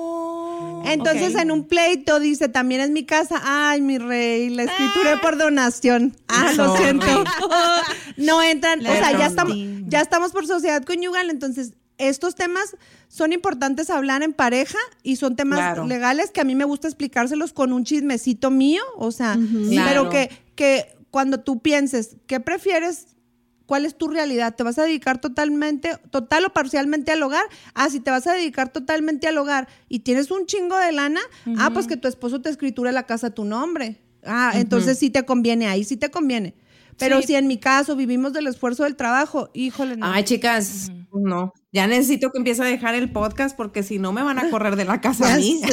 Entonces, 0.93 1.35
en 1.35 1.51
un 1.51 1.65
pleito 1.67 2.19
dice, 2.21 2.49
también 2.49 2.81
es 2.81 2.91
mi 2.91 3.05
casa. 3.05 3.41
Ay, 3.45 3.81
mi 3.81 3.99
rey, 3.99 4.49
la 4.51 4.65
escritura 4.65 5.21
por 5.21 5.37
donación. 5.39 6.17
Ah, 6.29 6.53
lo 6.57 6.77
siento. 6.77 7.07
no 8.17 8.43
entran, 8.43 8.81
o 8.81 8.93
sea, 8.93 9.13
ya 9.19 9.27
estamos, 9.27 9.57
ya 9.87 10.01
estamos 10.01 10.33
por 10.33 10.47
sociedad 10.47 10.83
conyugal, 10.85 11.31
entonces 11.31 11.73
estos 11.99 12.35
temas 12.35 12.77
son 13.09 13.33
importantes 13.33 13.89
hablar 13.89 14.23
en 14.23 14.33
pareja 14.35 14.79
y 15.03 15.17
son 15.17 15.35
temas 15.37 15.59
Claro. 15.61 15.87
legales 15.87 16.31
que 16.31 16.41
a 16.41 16.45
mí 16.45 16.55
me 16.55 16.65
gusta 16.65 16.89
explicárselos 16.89 17.53
con 17.53 17.73
un 17.73 17.85
chismecito 17.85 18.51
mío, 18.51 18.83
o 18.97 19.11
sea, 19.13 19.39
pero 19.39 19.71
Claro. 19.71 20.11
que, 20.11 20.31
que 20.55 20.97
cuando 21.11 21.41
tú 21.41 21.61
pienses, 21.61 22.17
¿qué 22.27 22.39
prefieres? 22.41 23.16
¿Cuál 23.67 23.85
es 23.85 23.99
tu 23.99 24.09
realidad? 24.09 24.55
¿Te 24.55 24.63
vas 24.63 24.79
a 24.79 24.85
dedicar 24.85 25.21
totalmente, 25.21 25.99
total 26.11 26.45
o 26.47 26.53
parcialmente 26.53 27.13
al 27.13 27.23
hogar? 27.23 27.45
Ah, 27.75 27.91
si 27.91 27.99
te 28.01 28.11
vas 28.13 28.27
a 28.29 28.33
dedicar 28.33 28.73
totalmente 28.73 29.27
al 29.27 29.37
hogar 29.39 29.69
y 29.89 30.01
tienes 30.01 30.31
un 30.31 30.47
chingo 30.47 30.77
de 30.79 30.93
lana, 30.93 31.21
ah, 31.59 31.71
pues 31.75 31.87
que 31.87 31.97
tu 31.97 32.07
esposo 32.09 32.41
te 32.41 32.49
escriture 32.49 32.93
la 32.93 33.03
casa 33.05 33.29
a 33.29 33.31
tu 33.31 33.45
nombre. 33.45 34.01
Ah, 34.25 34.53
entonces 34.55 34.99
sí 34.99 35.11
te 35.11 35.25
conviene, 35.25 35.67
ahí 35.67 35.85
sí 35.85 35.97
te 35.97 36.11
conviene. 36.11 36.55
Pero 36.99 37.21
Sí. 37.21 37.27
si 37.29 37.35
en 37.35 37.47
mi 37.47 37.59
caso 37.59 37.95
vivimos 37.97 38.33
del 38.33 38.47
esfuerzo 38.47 38.85
del 38.85 38.97
trabajo, 38.97 39.51
híjole, 39.53 39.97
no. 39.97 40.07
Ay, 40.07 40.25
chicas, 40.25 40.91
no. 41.21 41.53
Ya 41.73 41.87
necesito 41.87 42.31
que 42.31 42.39
empiece 42.39 42.63
a 42.63 42.67
dejar 42.67 42.95
el 42.95 43.13
podcast 43.13 43.57
porque 43.57 43.83
si 43.83 43.99
no 43.99 44.13
me 44.13 44.23
van 44.23 44.39
a 44.39 44.49
correr 44.51 44.77
de 44.77 44.85
la 44.85 45.01
casa 45.01 45.35
a 45.35 45.37
mí. 45.37 45.61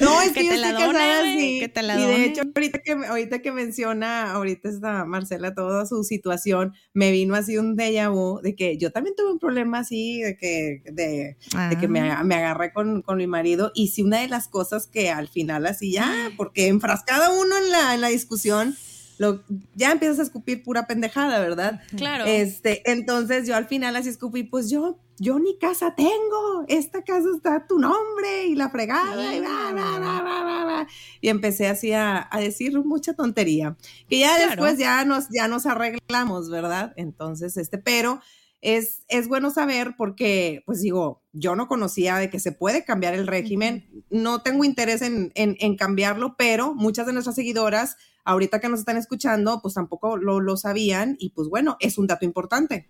No, 0.00 0.20
es 0.22 0.32
Que 0.32 0.40
que, 0.40 0.46
yo 0.46 0.52
estoy 0.54 0.72
casada 0.72 1.20
así. 1.20 1.60
que 1.60 1.72
y 1.80 2.06
de 2.06 2.24
hecho, 2.24 2.42
ahorita 2.54 2.78
que, 2.82 2.92
ahorita 2.92 3.38
que 3.42 3.52
menciona, 3.52 4.32
ahorita 4.32 4.68
está 4.68 5.04
Marcela 5.04 5.54
toda 5.54 5.86
su 5.86 6.02
situación, 6.04 6.72
me 6.94 7.10
vino 7.12 7.34
así 7.34 7.58
un 7.58 7.76
déjà 7.76 8.10
vu 8.10 8.40
de 8.42 8.54
que 8.54 8.78
yo 8.78 8.90
también 8.90 9.14
tuve 9.16 9.32
un 9.32 9.38
problema 9.38 9.80
así, 9.80 10.20
de 10.22 10.36
que, 10.36 10.82
de, 10.92 11.36
de 11.68 11.78
que 11.78 11.88
me, 11.88 12.00
Ah. 12.10 12.24
me 12.24 12.34
agarré 12.36 12.72
con, 12.72 13.02
con 13.02 13.18
mi 13.18 13.26
marido. 13.26 13.70
Y 13.74 13.88
sí, 13.88 14.02
una 14.02 14.20
de 14.20 14.28
las 14.28 14.48
cosas 14.48 14.86
que 14.86 15.10
al 15.10 15.28
final 15.28 15.66
así 15.66 15.92
ya, 15.92 16.30
porque 16.36 16.68
enfrascada 16.68 17.30
uno 17.30 17.56
en 17.58 17.70
la, 17.70 17.94
en 17.94 18.00
la 18.00 18.08
discusión, 18.08 18.76
lo, 19.20 19.44
ya 19.74 19.92
empiezas 19.92 20.18
a 20.18 20.22
escupir 20.22 20.62
pura 20.62 20.86
pendejada, 20.86 21.40
¿verdad? 21.40 21.82
Claro. 21.94 22.24
Este, 22.24 22.90
entonces 22.90 23.46
yo 23.46 23.54
al 23.54 23.66
final 23.66 23.94
así 23.94 24.08
escupí, 24.08 24.44
pues 24.44 24.70
yo, 24.70 24.98
yo 25.18 25.38
ni 25.38 25.58
casa 25.58 25.94
tengo, 25.94 26.64
esta 26.68 27.02
casa 27.04 27.28
está 27.36 27.56
a 27.56 27.66
tu 27.66 27.78
nombre 27.78 28.46
y 28.46 28.54
la 28.54 28.70
fregada 28.70 29.36
y 29.36 29.40
bla, 29.40 29.72
bla, 29.72 29.98
bla. 29.98 30.86
Y 31.20 31.28
empecé 31.28 31.68
así 31.68 31.92
a, 31.92 32.28
a 32.30 32.40
decir 32.40 32.72
mucha 32.82 33.12
tontería, 33.12 33.76
que 34.08 34.20
ya 34.20 34.34
Claro. 34.36 34.50
después 34.52 34.78
ya 34.78 35.04
nos, 35.04 35.28
ya 35.28 35.48
nos 35.48 35.66
arreglamos, 35.66 36.48
¿verdad? 36.48 36.94
Entonces, 36.96 37.58
este, 37.58 37.76
pero 37.76 38.22
es, 38.62 39.04
es 39.08 39.28
bueno 39.28 39.50
saber 39.50 39.96
porque, 39.98 40.62
pues 40.64 40.80
digo, 40.80 41.22
yo 41.34 41.56
no 41.56 41.68
conocía 41.68 42.16
de 42.16 42.30
que 42.30 42.40
se 42.40 42.52
puede 42.52 42.86
cambiar 42.86 43.12
el 43.12 43.26
régimen, 43.26 43.86
no 44.08 44.40
tengo 44.40 44.64
interés 44.64 45.02
en, 45.02 45.30
en, 45.34 45.56
en 45.60 45.76
cambiarlo, 45.76 46.36
pero 46.38 46.74
muchas 46.74 47.04
de 47.06 47.12
nuestras 47.12 47.36
seguidoras, 47.36 47.98
ahorita 48.24 48.60
que 48.60 48.68
nos 48.68 48.80
están 48.80 48.96
escuchando, 48.96 49.60
pues 49.62 49.74
tampoco 49.74 50.16
lo, 50.16 50.40
lo 50.40 50.56
sabían 50.56 51.16
y 51.18 51.30
pues 51.30 51.48
bueno, 51.48 51.76
es 51.80 51.98
un 51.98 52.06
dato 52.06 52.24
importante. 52.24 52.88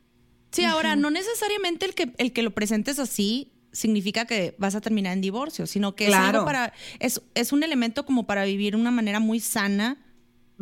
Sí, 0.53 0.65
ahora, 0.65 0.97
no 0.97 1.11
necesariamente 1.11 1.87
el 1.87 1.95
que, 1.95 2.13
el 2.19 2.33
que 2.33 2.43
lo 2.43 2.51
presentes 2.51 2.99
así 2.99 3.53
significa 3.73 4.25
que 4.25 4.57
vas 4.59 4.75
a 4.75 4.81
terminar 4.81 5.13
en 5.13 5.21
divorcio, 5.21 5.67
sino 5.67 5.95
que 5.95 6.09
es 6.09 6.15
algo 6.15 6.45
para, 6.45 6.73
es, 6.99 7.23
es 7.35 7.53
un 7.53 7.63
elemento 7.63 8.05
como 8.05 8.27
para 8.27 8.45
vivir 8.45 8.75
de 8.75 8.81
una 8.81 8.91
manera 8.91 9.21
muy 9.21 9.39
sana 9.39 10.05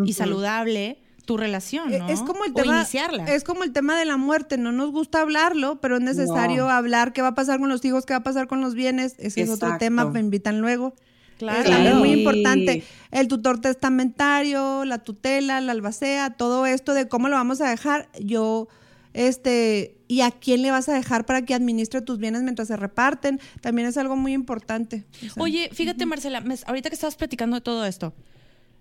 y 0.04 0.12
saludable 0.12 1.02
tu 1.24 1.36
relación, 1.36 1.92
Eh, 1.92 1.98
¿no? 1.98 2.08
Es 2.08 2.20
como 2.20 2.44
el 2.44 2.52
O 2.52 2.54
tema, 2.54 2.76
iniciarla. 2.76 3.24
es 3.34 3.44
como 3.44 3.64
el 3.64 3.72
tema 3.72 3.98
de 3.98 4.04
la 4.04 4.16
muerte, 4.16 4.56
no 4.58 4.72
nos 4.72 4.90
gusta 4.92 5.20
hablarlo, 5.22 5.80
pero 5.80 5.96
es 5.96 6.02
necesario 6.02 6.64
No. 6.64 6.70
hablar 6.70 7.12
qué 7.12 7.20
va 7.22 7.28
a 7.28 7.34
pasar 7.34 7.58
con 7.58 7.68
los 7.68 7.84
hijos, 7.84 8.06
qué 8.06 8.12
va 8.14 8.18
a 8.18 8.22
pasar 8.22 8.46
con 8.46 8.60
los 8.60 8.74
bienes, 8.74 9.14
ese 9.18 9.42
es 9.42 9.50
otro 9.50 9.76
tema, 9.78 10.04
me 10.06 10.20
invitan 10.20 10.60
luego. 10.60 10.94
Claro. 11.38 11.68
Es 11.88 11.94
muy 11.94 12.10
importante. 12.10 12.82
El 13.10 13.28
tutor 13.28 13.60
testamentario, 13.60 14.84
la 14.84 14.98
tutela, 14.98 15.60
la 15.60 15.72
albacea, 15.72 16.30
todo 16.30 16.66
esto 16.66 16.94
de 16.94 17.08
cómo 17.08 17.28
lo 17.28 17.36
vamos 17.36 17.60
a 17.60 17.68
dejar, 17.70 18.08
yo, 18.20 18.68
este, 19.14 19.96
y 20.08 20.20
a 20.20 20.30
quién 20.30 20.62
le 20.62 20.70
vas 20.70 20.88
a 20.88 20.94
dejar 20.94 21.26
para 21.26 21.42
que 21.42 21.54
administre 21.54 22.02
tus 22.02 22.18
bienes 22.18 22.42
mientras 22.42 22.68
se 22.68 22.76
reparten, 22.76 23.40
también 23.60 23.88
es 23.88 23.96
algo 23.96 24.16
muy 24.16 24.32
importante. 24.32 25.04
O 25.16 25.34
sea, 25.34 25.42
Oye, 25.42 25.70
fíjate, 25.72 26.06
Marcela, 26.06 26.40
me- 26.40 26.56
ahorita 26.66 26.88
que 26.90 26.94
estabas 26.94 27.16
platicando 27.16 27.56
de 27.56 27.60
todo 27.60 27.84
esto, 27.86 28.14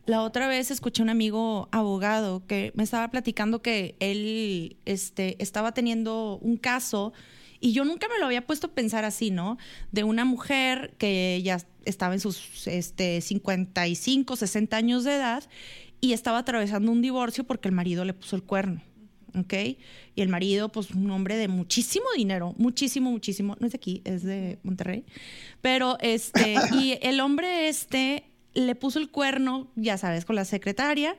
la 0.06 0.22
otra 0.22 0.48
vez 0.48 0.72
escuché 0.72 1.02
a 1.02 1.04
un 1.04 1.10
amigo 1.10 1.68
abogado 1.72 2.46
que 2.48 2.72
me 2.76 2.84
estaba 2.84 3.10
platicando 3.10 3.62
que 3.62 3.96
él 4.00 4.78
este, 4.86 5.36
estaba 5.44 5.74
teniendo 5.74 6.40
un 6.42 6.56
caso 6.58 7.12
y 7.60 7.74
yo 7.74 7.84
nunca 7.84 8.08
me 8.08 8.20
lo 8.20 8.26
había 8.28 8.46
puesto 8.46 8.68
a 8.68 8.72
pensar 8.72 9.04
así, 9.04 9.32
¿no? 9.32 9.58
De 9.92 10.04
una 10.04 10.24
mujer 10.24 10.94
que 10.98 11.42
ya 11.44 11.58
estaba 11.88 12.14
en 12.14 12.20
sus 12.20 12.68
este, 12.68 13.22
55, 13.22 14.36
60 14.36 14.78
años 14.78 15.04
de 15.04 15.16
edad 15.16 15.44
y 16.02 16.14
estaba 16.14 16.40
atravesando 16.40 16.92
un 16.92 17.02
divorcio 17.02 17.44
porque 17.44 17.68
el 17.68 17.76
marido 17.76 18.06
le 18.06 18.14
puso 18.14 18.36
el 18.36 18.44
cuerno. 18.44 18.82
¿ok? 19.36 19.54
Y 20.16 20.22
el 20.22 20.30
marido, 20.30 20.70
pues 20.70 20.92
un 20.92 21.10
hombre 21.12 21.38
de 21.38 21.48
muchísimo 21.48 22.06
dinero, 22.16 22.54
muchísimo, 22.58 23.12
muchísimo, 23.12 23.56
no 23.60 23.68
es 23.68 23.74
de 23.74 23.78
aquí, 23.78 24.02
es 24.04 24.24
de 24.24 24.60
Monterrey, 24.64 25.06
pero 25.62 25.98
este, 26.02 26.56
y 26.74 26.98
el 27.02 27.20
hombre 27.20 27.68
este 27.68 28.24
le 28.54 28.74
puso 28.76 29.00
el 29.00 29.10
cuerno, 29.10 29.72
ya 29.76 29.98
sabes, 29.98 30.26
con 30.26 30.36
la 30.36 30.46
secretaria 30.46 31.16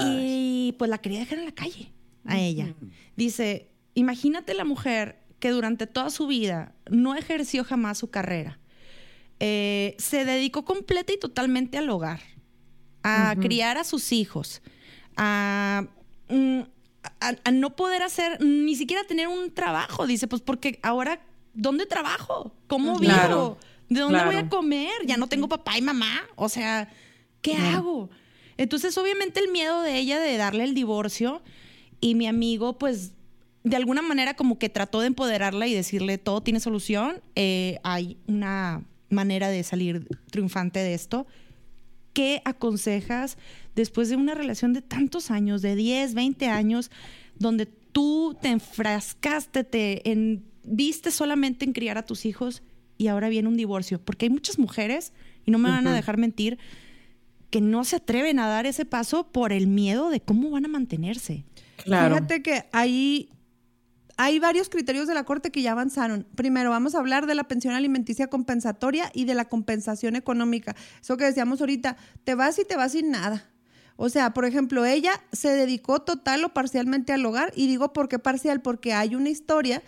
y 0.00 0.74
pues 0.78 0.88
la 0.88 0.98
quería 0.98 1.18
dejar 1.20 1.38
en 1.38 1.44
la 1.44 1.52
calle 1.52 1.92
a 2.24 2.38
ella. 2.38 2.74
Dice, 3.16 3.68
imagínate 3.94 4.54
la 4.54 4.64
mujer 4.64 5.18
que 5.40 5.50
durante 5.50 5.86
toda 5.86 6.10
su 6.10 6.26
vida 6.26 6.74
no 6.90 7.14
ejerció 7.14 7.64
jamás 7.64 7.98
su 7.98 8.10
carrera, 8.10 8.58
eh, 9.40 9.94
se 9.98 10.24
dedicó 10.24 10.64
completa 10.64 11.12
y 11.12 11.18
totalmente 11.18 11.78
al 11.78 11.88
hogar, 11.90 12.20
a 13.02 13.34
criar 13.40 13.78
a 13.78 13.84
sus 13.84 14.12
hijos, 14.12 14.62
a, 15.16 15.86
mm, 16.28 16.60
a- 17.20 17.34
a 17.44 17.50
no 17.50 17.76
poder 17.76 18.02
hacer, 18.02 18.40
ni 18.44 18.74
siquiera 18.76 19.04
tener 19.04 19.28
un 19.28 19.52
trabajo. 19.52 20.06
Dice, 20.06 20.26
pues 20.28 20.42
porque 20.42 20.78
ahora, 20.82 21.20
¿dónde 21.54 21.86
trabajo? 21.86 22.52
¿Cómo 22.66 22.98
vivo? 23.28 23.58
¿De 23.88 24.00
dónde 24.00 24.18
voy 24.26 24.34
a 24.36 24.48
comer? 24.48 24.92
Ya 25.06 25.16
no 25.16 25.28
tengo 25.28 25.48
papá 25.48 25.78
y 25.78 25.82
mamá. 25.82 26.22
O 26.36 26.48
sea, 26.48 26.90
¿qué 27.40 27.54
hago? 27.54 28.10
Entonces, 28.56 28.98
obviamente, 28.98 29.40
el 29.40 29.50
miedo 29.50 29.80
de 29.82 29.96
ella 29.98 30.18
de 30.18 30.36
darle 30.36 30.64
el 30.64 30.74
divorcio 30.74 31.42
y 32.00 32.14
mi 32.14 32.26
amigo, 32.26 32.76
pues, 32.78 33.12
de 33.64 33.76
alguna 33.76 34.02
manera 34.02 34.34
como 34.34 34.58
que 34.58 34.68
trató 34.68 35.00
de 35.00 35.06
empoderarla 35.06 35.66
y 35.66 35.74
decirle, 35.74 36.18
todo 36.18 36.42
tiene 36.42 36.60
solución, 36.60 37.22
eh, 37.34 37.78
hay 37.84 38.18
una 38.26 38.82
manera 39.10 39.48
de 39.48 39.62
salir 39.62 40.06
triunfante 40.30 40.78
de 40.80 40.94
esto. 40.94 41.26
¿Qué 42.12 42.42
aconsejas 42.44 43.38
después 43.74 44.08
de 44.08 44.16
una 44.16 44.34
relación 44.34 44.72
de 44.72 44.82
tantos 44.82 45.30
años, 45.30 45.62
de 45.62 45.76
10, 45.76 46.14
20 46.14 46.46
años, 46.48 46.90
donde 47.38 47.66
tú 47.66 48.36
te 48.40 48.48
enfrascaste, 48.48 49.64
te 49.64 50.10
en, 50.10 50.44
viste 50.64 51.10
solamente 51.10 51.64
en 51.64 51.72
criar 51.72 51.98
a 51.98 52.04
tus 52.04 52.26
hijos 52.26 52.62
y 52.96 53.06
ahora 53.06 53.28
viene 53.28 53.48
un 53.48 53.56
divorcio? 53.56 54.00
Porque 54.04 54.26
hay 54.26 54.30
muchas 54.30 54.58
mujeres, 54.58 55.12
y 55.44 55.50
no 55.50 55.58
me 55.58 55.70
van 55.70 55.86
a 55.86 55.94
dejar 55.94 56.18
mentir, 56.18 56.58
que 57.50 57.60
no 57.60 57.84
se 57.84 57.96
atreven 57.96 58.38
a 58.38 58.48
dar 58.48 58.66
ese 58.66 58.84
paso 58.84 59.30
por 59.30 59.52
el 59.52 59.66
miedo 59.66 60.10
de 60.10 60.20
cómo 60.20 60.50
van 60.50 60.64
a 60.64 60.68
mantenerse. 60.68 61.44
Claro. 61.76 62.16
Fíjate 62.16 62.42
que 62.42 62.64
ahí 62.72 63.30
hay 64.18 64.38
varios 64.40 64.68
criterios 64.68 65.06
de 65.06 65.14
la 65.14 65.24
Corte 65.24 65.50
que 65.50 65.62
ya 65.62 65.72
avanzaron. 65.72 66.26
Primero, 66.34 66.70
vamos 66.70 66.94
a 66.94 66.98
hablar 66.98 67.26
de 67.26 67.34
la 67.34 67.44
pensión 67.44 67.72
alimenticia 67.74 68.26
compensatoria 68.26 69.10
y 69.14 69.24
de 69.24 69.34
la 69.34 69.46
compensación 69.46 70.16
económica. 70.16 70.76
Eso 71.00 71.16
que 71.16 71.24
decíamos 71.24 71.60
ahorita, 71.60 71.96
te 72.24 72.34
vas 72.34 72.58
y 72.58 72.64
te 72.64 72.76
vas 72.76 72.92
sin 72.92 73.10
nada. 73.12 73.48
O 73.96 74.08
sea, 74.08 74.34
por 74.34 74.44
ejemplo, 74.44 74.84
ella 74.84 75.12
se 75.32 75.48
dedicó 75.50 76.02
total 76.02 76.44
o 76.44 76.48
parcialmente 76.52 77.12
al 77.12 77.24
hogar, 77.24 77.52
y 77.56 77.66
digo 77.68 77.92
por 77.92 78.08
qué 78.08 78.18
parcial, 78.18 78.60
porque 78.60 78.92
hay 78.92 79.14
una 79.14 79.30
historia, 79.30 79.82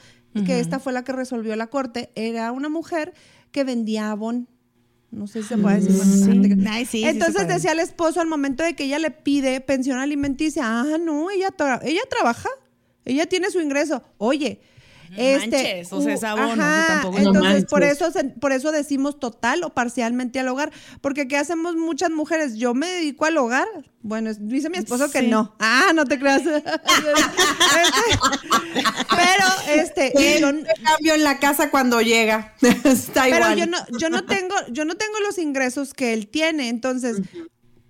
que 0.47 0.61
esta 0.61 0.79
fue 0.79 0.93
la 0.93 1.03
que 1.03 1.11
resolvió 1.13 1.55
la 1.57 1.67
Corte, 1.67 2.11
era 2.15 2.53
una 2.53 2.69
mujer 2.69 3.13
que 3.51 3.65
vendía 3.65 4.13
abón. 4.13 4.49
No 5.11 5.27
sé 5.27 5.43
si 5.43 5.49
se 5.49 5.59
puede 5.59 5.81
decir. 5.81 5.93
Sí. 6.01 6.67
Ay, 6.69 6.87
sí, 6.87 7.03
Entonces 7.05 7.49
decía 7.49 7.73
al 7.73 7.81
esposo 7.81 8.21
al 8.21 8.29
momento 8.29 8.63
de 8.63 8.75
que 8.75 8.85
ella 8.85 9.01
le 9.01 9.11
pide 9.11 9.61
pensión 9.61 9.99
alimenticia, 9.99 10.63
ah, 10.65 10.99
no, 11.05 11.31
ella, 11.33 11.49
tra- 11.57 11.81
ella 11.83 12.03
trabaja, 12.09 12.49
ella 13.15 13.27
tiene 13.27 13.51
su 13.51 13.61
ingreso. 13.61 14.03
Oye, 14.19 14.61
este, 15.17 15.39
manches, 15.51 15.93
o 15.93 16.01
sea, 16.03 16.15
es 16.15 16.23
abono, 16.23 16.63
ajá, 16.63 16.87
tampoco 17.03 17.19
no 17.19 17.27
entonces 17.31 17.65
por 17.65 17.83
eso 17.83 18.13
se- 18.13 18.23
por 18.25 18.53
eso 18.53 18.71
decimos 18.71 19.19
total 19.19 19.65
o 19.65 19.71
parcialmente 19.71 20.39
al 20.39 20.47
hogar, 20.47 20.71
porque 21.01 21.27
qué 21.27 21.37
hacemos 21.37 21.75
muchas 21.75 22.11
mujeres, 22.11 22.55
yo 22.57 22.75
me 22.75 22.87
dedico 22.87 23.25
al 23.25 23.37
hogar. 23.39 23.67
Bueno, 24.03 24.31
es- 24.31 24.47
dice 24.49 24.71
mi 24.71 24.79
esposo 24.79 25.11
que 25.11 25.23
no. 25.23 25.57
Ah, 25.59 25.91
no 25.95 26.05
te 26.05 26.17
creas. 26.19 26.43
Pero 29.11 29.47
este 29.83 30.13
yo- 30.41 30.49
cambio 30.85 31.15
en 31.15 31.25
la 31.25 31.39
casa 31.39 31.71
cuando 31.71 32.01
llega. 32.01 32.55
Está 32.63 33.25
pero 33.25 33.37
igual. 33.37 33.57
yo 33.59 33.67
no, 33.67 33.79
yo 33.99 34.11
no 34.11 34.25
tengo, 34.25 34.55
yo 34.71 34.85
no 34.85 34.95
tengo 34.97 35.19
los 35.21 35.39
ingresos 35.39 35.95
que 35.95 36.13
él 36.13 36.29
tiene. 36.29 36.69
Entonces, 36.69 37.19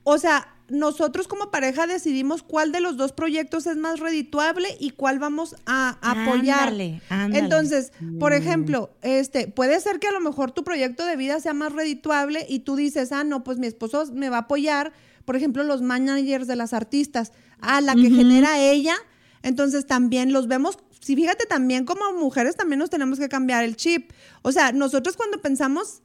o 0.04 0.18
sea, 0.18 0.54
nosotros 0.70 1.28
como 1.28 1.50
pareja 1.50 1.86
decidimos 1.86 2.42
cuál 2.42 2.72
de 2.72 2.80
los 2.80 2.96
dos 2.96 3.12
proyectos 3.12 3.66
es 3.66 3.76
más 3.76 4.00
redituable 4.00 4.76
y 4.78 4.90
cuál 4.90 5.18
vamos 5.18 5.56
a 5.66 5.98
apoyar. 6.00 6.68
Ándale, 6.68 7.02
ándale. 7.08 7.44
Entonces, 7.44 7.92
por 8.18 8.32
ejemplo, 8.32 8.90
este, 9.02 9.48
puede 9.48 9.78
ser 9.80 9.98
que 9.98 10.08
a 10.08 10.12
lo 10.12 10.20
mejor 10.20 10.52
tu 10.52 10.64
proyecto 10.64 11.04
de 11.04 11.16
vida 11.16 11.40
sea 11.40 11.52
más 11.52 11.72
redituable 11.72 12.46
y 12.48 12.60
tú 12.60 12.76
dices, 12.76 13.12
ah, 13.12 13.24
no, 13.24 13.44
pues 13.44 13.58
mi 13.58 13.66
esposo 13.66 14.04
me 14.12 14.30
va 14.30 14.36
a 14.36 14.40
apoyar, 14.40 14.92
por 15.24 15.36
ejemplo, 15.36 15.62
los 15.64 15.82
managers 15.82 16.46
de 16.46 16.56
las 16.56 16.72
artistas, 16.72 17.32
ah, 17.60 17.80
la 17.80 17.94
que 17.94 18.10
genera 18.10 18.58
ella, 18.58 18.94
entonces 19.42 19.86
también 19.86 20.32
los 20.32 20.48
vemos, 20.48 20.78
si 21.00 21.16
fíjate 21.16 21.46
también 21.46 21.84
como 21.84 22.12
mujeres 22.12 22.56
también 22.56 22.78
nos 22.78 22.90
tenemos 22.90 23.18
que 23.18 23.28
cambiar 23.28 23.64
el 23.64 23.76
chip. 23.76 24.12
O 24.42 24.52
sea, 24.52 24.72
nosotros 24.72 25.16
cuando 25.16 25.40
pensamos, 25.40 26.02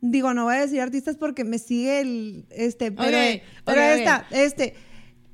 digo, 0.00 0.34
no 0.34 0.44
voy 0.44 0.56
a 0.56 0.60
decir 0.60 0.80
artistas 0.80 1.16
porque 1.16 1.44
me 1.44 1.58
sigue 1.58 2.00
el, 2.00 2.46
este, 2.50 2.92
pero, 2.92 3.18
Ok, 3.18 3.42
pero 3.64 4.24
este, 4.30 4.74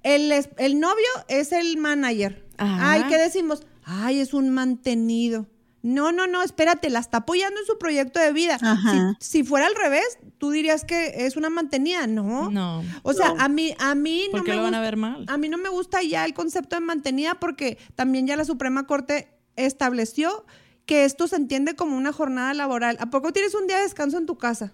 el, 0.03 0.33
el 0.59 0.81
novio 0.81 1.07
es 1.29 1.53
el 1.53 1.77
manager. 1.77 2.47
Ajá. 2.57 2.93
Ay, 2.93 3.05
¿qué 3.09 3.19
decimos? 3.19 3.67
Ay, 3.85 4.21
es 4.21 4.35
un 4.35 4.51
mantenido. 4.51 5.47
No, 5.83 6.13
no, 6.13 6.27
no, 6.27 6.43
espérate, 6.43 6.89
la 6.89 6.99
está 6.99 7.19
apoyando 7.19 7.61
en 7.61 7.67
su 7.67 7.77
proyecto 7.77 8.19
de 8.19 8.33
vida. 8.33 8.57
Ajá. 8.63 9.17
Si, 9.21 9.43
si 9.43 9.45
fuera 9.45 9.67
al 9.67 9.75
revés, 9.75 10.19
tú 10.39 10.51
dirías 10.51 10.83
que 10.83 11.27
es 11.27 11.37
una 11.37 11.51
mantenida, 11.51 12.07
¿no? 12.07 12.51
No. 12.51 12.83
O 13.03 13.13
sea, 13.13 13.35
a 13.39 13.49
mí, 13.49 13.75
a 13.79 13.95
mí 13.95 14.29
¿Por 14.31 14.41
no 14.41 14.45
qué 14.45 14.53
me 14.53 14.57
lo 14.57 14.63
van 14.63 14.75
a 14.75 14.81
ver 14.81 14.97
mal? 14.97 15.27
A 15.29 15.37
mí 15.37 15.51
no 15.51 15.59
me 15.59 15.69
gusta 15.69 16.03
ya 16.03 16.25
el 16.25 16.33
concepto 16.33 16.77
de 16.77 16.81
mantenida 16.81 17.35
porque 17.35 17.77
también 17.97 18.27
ya 18.27 18.35
la 18.37 18.47
Suprema 18.47 18.87
Corte 18.87 19.29
estableció 19.57 20.47
que 20.87 21.05
esto 21.05 21.27
se 21.29 21.37
entiende 21.37 21.75
como 21.77 21.97
una 21.97 22.13
jornada 22.13 22.53
laboral. 22.55 22.97
¿A 23.01 23.07
poco 23.07 23.33
tienes 23.33 23.55
un 23.55 23.67
día 23.67 23.77
de 23.77 23.83
descanso 23.85 24.19
en 24.19 24.27
tu 24.27 24.37
casa? 24.39 24.73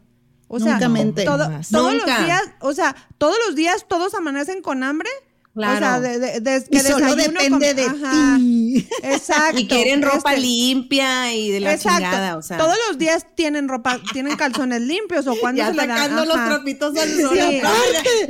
O 0.48 0.58
sea, 0.58 0.78
todo- 1.24 1.44
todos 1.70 1.92
Nunca. 1.94 2.16
los 2.18 2.24
días, 2.26 2.42
o 2.60 2.72
sea, 2.72 2.96
todos 3.18 3.36
los 3.46 3.54
días 3.54 3.86
todos 3.88 4.14
amanecen 4.14 4.62
con 4.62 4.82
hambre. 4.82 5.08
O 5.52 5.60
sea, 5.60 5.76
Claro. 5.78 6.00
de, 6.00 6.40
de- 6.40 6.64
Y 6.70 6.70
que 6.70 6.80
solo 6.80 7.14
desayuno 7.16 7.16
depende 7.16 7.50
con- 7.50 7.76
de 7.76 8.06
Ajá. 8.06 8.36
ti. 8.36 8.88
Exacto. 9.02 9.58
Y 9.58 9.66
quieren 9.66 10.00
ropa 10.00 10.30
Este, 10.34 10.40
limpia 10.46 11.34
y 11.34 11.50
de 11.50 11.58
la 11.58 11.74
Exacto. 11.74 11.98
chingada, 12.04 12.36
o 12.36 12.42
sea. 12.42 12.56
Todos 12.56 12.76
los 12.88 12.98
días 12.98 13.26
tienen 13.34 13.68
ropa, 13.68 13.98
tienen 14.12 14.36
calzones 14.36 14.80
limpios 14.80 15.26
o 15.26 15.34
cuando 15.40 15.58
ya 15.58 15.70
se 15.70 15.74
sacando 15.76 16.24
los 16.24 16.36
trapitos 16.36 16.96
al 16.96 17.20
sol. 17.20 17.36
Sí. 17.36 17.60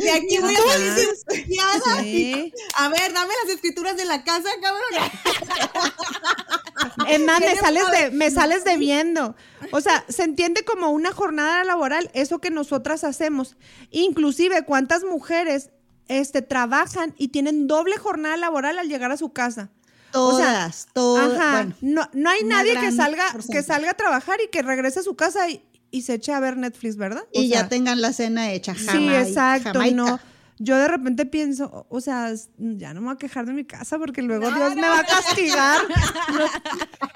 De 0.02 0.10
aquí 0.12 0.38
voy 0.38 0.54
a 0.54 0.72
salir 0.72 1.08
limpiada. 1.30 2.02
Sí. 2.02 2.54
A 2.76 2.88
ver, 2.88 3.12
dame 3.12 3.34
las 3.44 3.54
escrituras 3.54 3.98
de 3.98 4.06
la 4.06 4.24
casa, 4.24 4.48
cabrón. 4.62 5.10
Es 7.08 7.20
más, 7.20 7.40
me 7.40 7.56
sales, 7.56 7.84
de, 7.90 8.10
me 8.12 8.30
sales 8.30 8.64
debiendo. 8.64 9.34
O 9.72 9.80
sea, 9.80 10.04
se 10.08 10.22
entiende 10.22 10.64
como 10.64 10.90
una 10.90 11.12
jornada 11.12 11.64
laboral, 11.64 12.10
eso 12.14 12.38
que 12.38 12.50
nosotras 12.50 13.04
hacemos. 13.04 13.56
Inclusive, 13.90 14.64
¿cuántas 14.64 15.04
mujeres 15.04 15.70
este, 16.10 16.42
trabajan 16.42 17.14
y 17.16 17.28
tienen 17.28 17.68
doble 17.68 17.96
jornada 17.96 18.36
laboral 18.36 18.78
al 18.78 18.88
llegar 18.88 19.12
a 19.12 19.16
su 19.16 19.32
casa? 19.32 19.70
O 20.12 20.36
sea, 20.36 20.46
Todas, 20.46 20.88
todas. 20.92 21.38
Ajá. 21.38 21.52
Bueno, 21.52 21.74
no, 21.80 22.10
no 22.12 22.30
hay 22.30 22.42
nadie 22.42 22.74
que 22.80 22.90
salga, 22.90 23.24
que 23.50 23.62
salga 23.62 23.92
a 23.92 23.94
trabajar 23.94 24.38
y 24.44 24.50
que 24.50 24.62
regrese 24.62 24.98
a 24.98 25.02
su 25.04 25.14
casa 25.14 25.48
y, 25.48 25.64
y 25.92 26.02
se 26.02 26.14
eche 26.14 26.32
a 26.32 26.40
ver 26.40 26.56
Netflix, 26.56 26.96
¿verdad? 26.96 27.22
O 27.32 27.40
y 27.40 27.48
sea, 27.48 27.62
ya 27.62 27.68
tengan 27.68 28.00
la 28.00 28.12
cena 28.12 28.50
hecha. 28.50 28.74
Sí, 28.74 29.08
exacto. 29.08 29.72
Jamaica. 29.72 29.94
No, 29.96 30.20
yo 30.62 30.76
de 30.76 30.88
repente 30.88 31.24
pienso, 31.24 31.86
o 31.88 32.00
sea, 32.02 32.30
ya 32.58 32.92
no 32.92 33.00
me 33.00 33.06
voy 33.06 33.14
a 33.14 33.18
quejar 33.18 33.46
de 33.46 33.54
mi 33.54 33.64
casa 33.64 33.98
porque 33.98 34.20
luego 34.20 34.50
Dios 34.50 34.74
me 34.76 34.82
va 34.82 34.98
a 34.98 35.04
castigar. 35.04 35.78
No, 35.88 36.44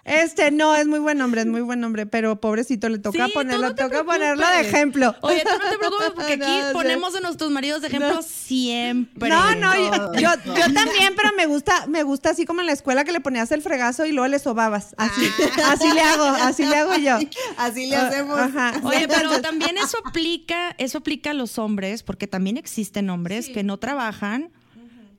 este, 0.05 0.51
no, 0.51 0.75
es 0.75 0.87
muy 0.87 0.99
buen 0.99 1.21
hombre, 1.21 1.43
es 1.43 1.47
muy 1.47 1.61
buen 1.61 1.85
hombre, 1.85 2.07
pero 2.07 2.41
pobrecito, 2.41 2.89
le 2.89 2.99
toca 2.99 3.27
Sí, 3.27 3.33
ponerlo, 3.35 3.75
toca 3.75 4.03
ponerlo 4.03 4.47
de 4.49 4.61
ejemplo. 4.63 5.15
Oye, 5.21 5.43
tú 5.45 5.51
no 5.63 5.71
te 5.71 5.77
preocupes 5.79 6.11
porque 6.15 6.33
aquí 6.35 6.61
ponemos 6.73 7.15
a 7.15 7.21
nuestros 7.21 7.51
maridos 7.51 7.83
de 7.83 7.89
ejemplo 7.89 8.23
siempre. 8.23 9.29
No, 9.29 9.55
no, 9.57 9.75
yo, 9.75 10.13
yo, 10.15 10.31
yo 10.55 10.73
también, 10.73 11.15
pero 11.15 11.29
me 11.37 11.45
gusta, 11.45 11.87
me 11.87 12.03
gusta 12.03 12.31
así 12.31 12.47
como 12.47 12.61
en 12.63 12.67
la 12.67 12.73
escuela 12.73 13.05
que 13.05 13.13
le 13.13 13.21
ponías 13.21 13.53
el 13.53 13.61
fregazo 13.61 14.07
y 14.07 14.13
luego 14.13 14.29
le 14.29 14.39
sobabas. 14.39 14.95
Así, 14.97 15.29
así 15.67 15.93
le 15.93 16.01
hago, 16.01 16.25
así 16.25 16.65
le 16.65 16.77
hago 16.77 16.95
yo. 16.97 17.19
Así 17.59 17.87
le 17.89 17.97
Ah, 17.97 18.09
hacemos. 18.09 18.39
Ajá. 18.39 18.73
Oye, 18.85 19.07
pero 19.07 19.41
también 19.43 19.77
eso 19.77 19.99
aplica, 20.03 20.75
eso 20.79 20.97
aplica 20.99 21.33
a 21.33 21.35
los 21.35 21.59
hombres, 21.59 22.03
porque 22.03 22.27
también 22.27 22.57
existen 22.57 23.11
hombres 23.11 23.34
que 23.43 23.63
no 23.63 23.79
trabajan 23.79 24.51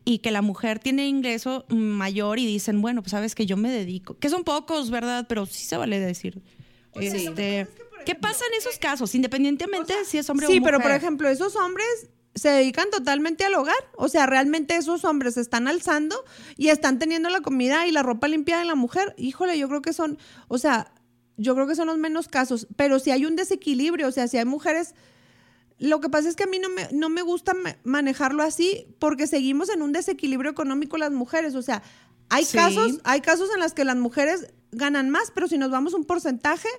y 0.04 0.20
que 0.20 0.32
la 0.32 0.42
mujer 0.42 0.80
tiene 0.80 1.08
ingreso 1.08 1.66
mayor 1.70 2.40
y 2.40 2.46
dicen, 2.46 2.82
bueno, 2.82 3.02
pues 3.02 3.12
sabes 3.12 3.34
que 3.36 3.46
yo 3.46 3.58
me 3.58 3.72
dedico, 3.72 4.18
que 4.18 4.30
son 4.30 4.44
pocos, 4.44 4.92
¿verdad? 4.92 5.26
Pero 5.28 5.46
sí 5.46 5.66
se 5.66 5.78
vale 5.78 6.00
decir. 6.00 6.42
Este, 6.94 7.68
¿Qué 8.06 8.16
pasa 8.16 8.46
en 8.52 8.58
esos 8.60 8.78
casos? 8.78 9.16
Independientemente 9.16 9.98
de 9.98 10.06
si 10.06 10.18
es 10.18 10.30
hombre 10.30 10.46
o 10.46 10.50
Sí, 10.50 10.60
mujer. 10.60 10.74
pero 10.76 10.84
por 10.84 10.92
ejemplo, 10.92 11.28
esos 11.28 11.56
hombres 11.56 11.88
se 12.36 12.50
dedican 12.50 12.90
totalmente 12.92 13.46
al 13.46 13.56
hogar. 13.56 13.76
O 13.98 14.08
sea, 14.08 14.26
realmente 14.28 14.76
esos 14.76 15.04
hombres 15.06 15.34
se 15.36 15.42
están 15.42 15.68
alzando 15.68 16.24
y 16.56 16.68
están 16.70 17.00
teniendo 17.00 17.30
la 17.30 17.42
comida 17.42 17.88
y 17.88 17.92
la 17.92 18.04
ropa 18.04 18.28
limpia 18.28 18.60
de 18.60 18.66
la 18.66 18.76
mujer. 18.76 19.16
Híjole, 19.18 19.58
yo 19.58 19.68
creo 19.70 19.82
que 19.82 19.94
son, 19.94 20.18
o 20.48 20.58
sea, 20.58 20.94
yo 21.38 21.56
creo 21.56 21.68
que 21.68 21.76
son 21.76 21.88
los 21.88 21.98
menos 21.98 22.28
casos. 22.28 22.68
Pero 22.76 23.00
si 23.00 23.12
hay 23.12 23.26
un 23.26 23.36
desequilibrio, 23.36 24.08
o 24.08 24.12
sea, 24.12 24.28
si 24.28 24.38
hay 24.38 24.46
mujeres. 24.46 24.94
Lo 25.78 26.00
que 26.00 26.10
pasa 26.10 26.30
es 26.30 26.36
que 26.36 26.44
a 26.44 26.48
mí 26.48 26.60
no 26.60 26.70
me, 26.70 26.88
no 26.94 27.10
me 27.10 27.22
gusta 27.22 27.54
ma- 27.54 27.76
manejarlo 27.84 28.44
así 28.44 28.88
porque 29.00 29.28
seguimos 29.28 29.70
en 29.70 29.82
un 29.82 29.92
desequilibrio 29.92 30.50
económico 30.52 30.98
las 30.98 31.12
mujeres. 31.12 31.54
O 31.56 31.62
sea, 31.62 31.84
hay 32.30 32.46
Sí. 32.46 32.58
casos, 32.58 33.00
hay 33.04 33.22
casos 33.22 33.50
en 33.54 33.60
los 33.60 33.74
que 33.74 33.84
las 33.86 33.98
mujeres 33.98 34.54
ganan 34.72 35.10
más, 35.10 35.32
pero 35.34 35.48
si 35.48 35.58
nos 35.58 35.72
vamos 35.72 35.94
un 35.94 36.06
porcentaje, 36.06 36.70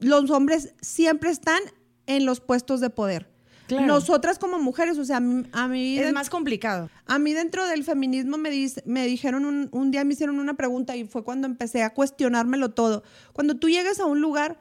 los 0.00 0.30
hombres 0.30 0.74
siempre 0.82 1.30
están 1.30 1.60
en 2.06 2.26
los 2.26 2.40
puestos 2.40 2.80
de 2.80 2.90
poder. 2.90 3.30
Claro. 3.68 3.86
Nosotras 3.86 4.38
como 4.38 4.58
mujeres, 4.58 4.98
o 4.98 5.04
sea, 5.04 5.16
a 5.16 5.20
mí, 5.20 5.98
es 5.98 6.06
de- 6.06 6.12
más 6.12 6.28
complicado. 6.28 6.90
a 7.06 7.18
mí 7.18 7.32
dentro 7.32 7.66
del 7.66 7.84
feminismo 7.84 8.36
me, 8.36 8.50
dice- 8.50 8.82
me 8.84 9.06
dijeron, 9.06 9.46
un, 9.46 9.68
un 9.72 9.90
día 9.90 10.04
me 10.04 10.12
hicieron 10.12 10.38
una 10.40 10.54
pregunta 10.54 10.94
y 10.94 11.04
fue 11.04 11.24
cuando 11.24 11.46
empecé 11.46 11.82
a 11.82 11.94
cuestionármelo 11.94 12.72
todo. 12.72 13.02
Cuando 13.32 13.56
tú 13.56 13.70
llegues 13.70 13.98
a 13.98 14.04
un 14.04 14.20
lugar, 14.20 14.58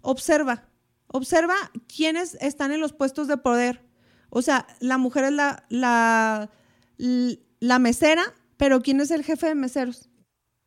observa, 0.00 0.68
observa 1.12 1.54
quiénes 1.94 2.36
están 2.40 2.72
en 2.72 2.80
los 2.80 2.92
puestos 2.92 3.28
de 3.28 3.36
poder. 3.36 3.84
O 4.30 4.42
sea, 4.42 4.66
la 4.80 4.98
mujer 4.98 5.24
es 5.24 5.32
la, 5.32 5.64
la, 5.68 6.50
la 6.96 7.78
mesera, 7.78 8.22
pero 8.56 8.80
¿quién 8.82 9.00
es 9.00 9.10
el 9.10 9.24
jefe 9.24 9.46
de 9.46 9.54
meseros? 9.54 10.08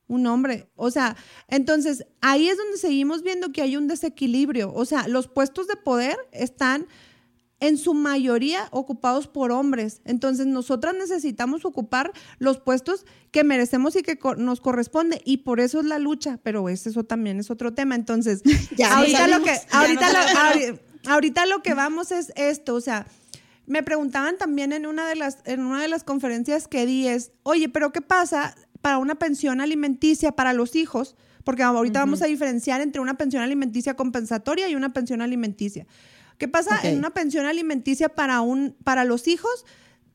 Un 0.07 0.27
hombre. 0.27 0.69
O 0.75 0.91
sea, 0.91 1.17
entonces 1.47 2.05
ahí 2.21 2.47
es 2.47 2.57
donde 2.57 2.77
seguimos 2.77 3.23
viendo 3.23 3.51
que 3.51 3.63
hay 3.63 3.75
un 3.75 3.87
desequilibrio. 3.87 4.71
O 4.73 4.85
sea, 4.85 5.07
los 5.07 5.27
puestos 5.27 5.67
de 5.67 5.75
poder 5.75 6.15
están 6.31 6.87
en 7.59 7.77
su 7.77 7.93
mayoría 7.93 8.67
ocupados 8.71 9.27
por 9.27 9.51
hombres. 9.51 10.01
Entonces, 10.05 10.45
nosotras 10.45 10.93
necesitamos 10.97 11.63
ocupar 11.65 12.11
los 12.37 12.57
puestos 12.59 13.05
que 13.31 13.43
merecemos 13.43 13.95
y 13.95 14.01
que 14.01 14.17
co- 14.19 14.35
nos 14.35 14.59
corresponde. 14.61 15.21
Y 15.25 15.37
por 15.37 15.59
eso 15.59 15.79
es 15.79 15.85
la 15.85 15.97
lucha. 15.99 16.39
Pero 16.43 16.67
eso 16.69 17.03
también 17.05 17.39
es 17.39 17.49
otro 17.49 17.73
tema. 17.73 17.95
Entonces, 17.95 18.41
Ya 19.11 19.27
lo 19.27 19.43
que, 19.43 19.51
lo, 20.11 21.11
ahorita 21.11 21.45
lo 21.45 21.61
que 21.61 21.73
vamos 21.73 22.11
es 22.11 22.33
esto. 22.35 22.75
O 22.75 22.81
sea, 22.81 23.07
me 23.65 23.83
preguntaban 23.83 24.37
también 24.37 24.73
en 24.73 24.85
una 24.85 25.07
de 25.07 25.15
las, 25.15 25.37
en 25.45 25.61
una 25.61 25.81
de 25.81 25.87
las 25.87 26.03
conferencias 26.03 26.67
que 26.67 26.85
di 26.85 27.07
es, 27.07 27.31
oye, 27.43 27.69
pero 27.69 27.91
¿qué 27.91 28.01
pasa 28.01 28.53
para 28.81 28.97
una 28.99 29.15
pensión 29.15 29.61
alimenticia 29.61 30.33
para 30.33 30.53
los 30.53 30.75
hijos? 30.75 31.15
Porque 31.43 31.63
ahorita 31.63 31.99
vamos 31.99 32.21
a 32.21 32.25
diferenciar 32.25 32.81
entre 32.81 33.01
una 33.01 33.17
pensión 33.17 33.43
alimenticia 33.43 33.95
compensatoria 33.95 34.67
y 34.67 34.75
una 34.75 34.93
pensión 34.93 35.21
alimenticia. 35.21 35.85
¿Qué 36.37 36.47
pasa 36.47 36.79
en 36.83 36.97
una 36.97 37.11
pensión 37.11 37.45
alimenticia 37.45 38.09
para 38.09 38.41
un 38.41 38.75
para 38.83 39.05
los 39.05 39.27
hijos 39.27 39.65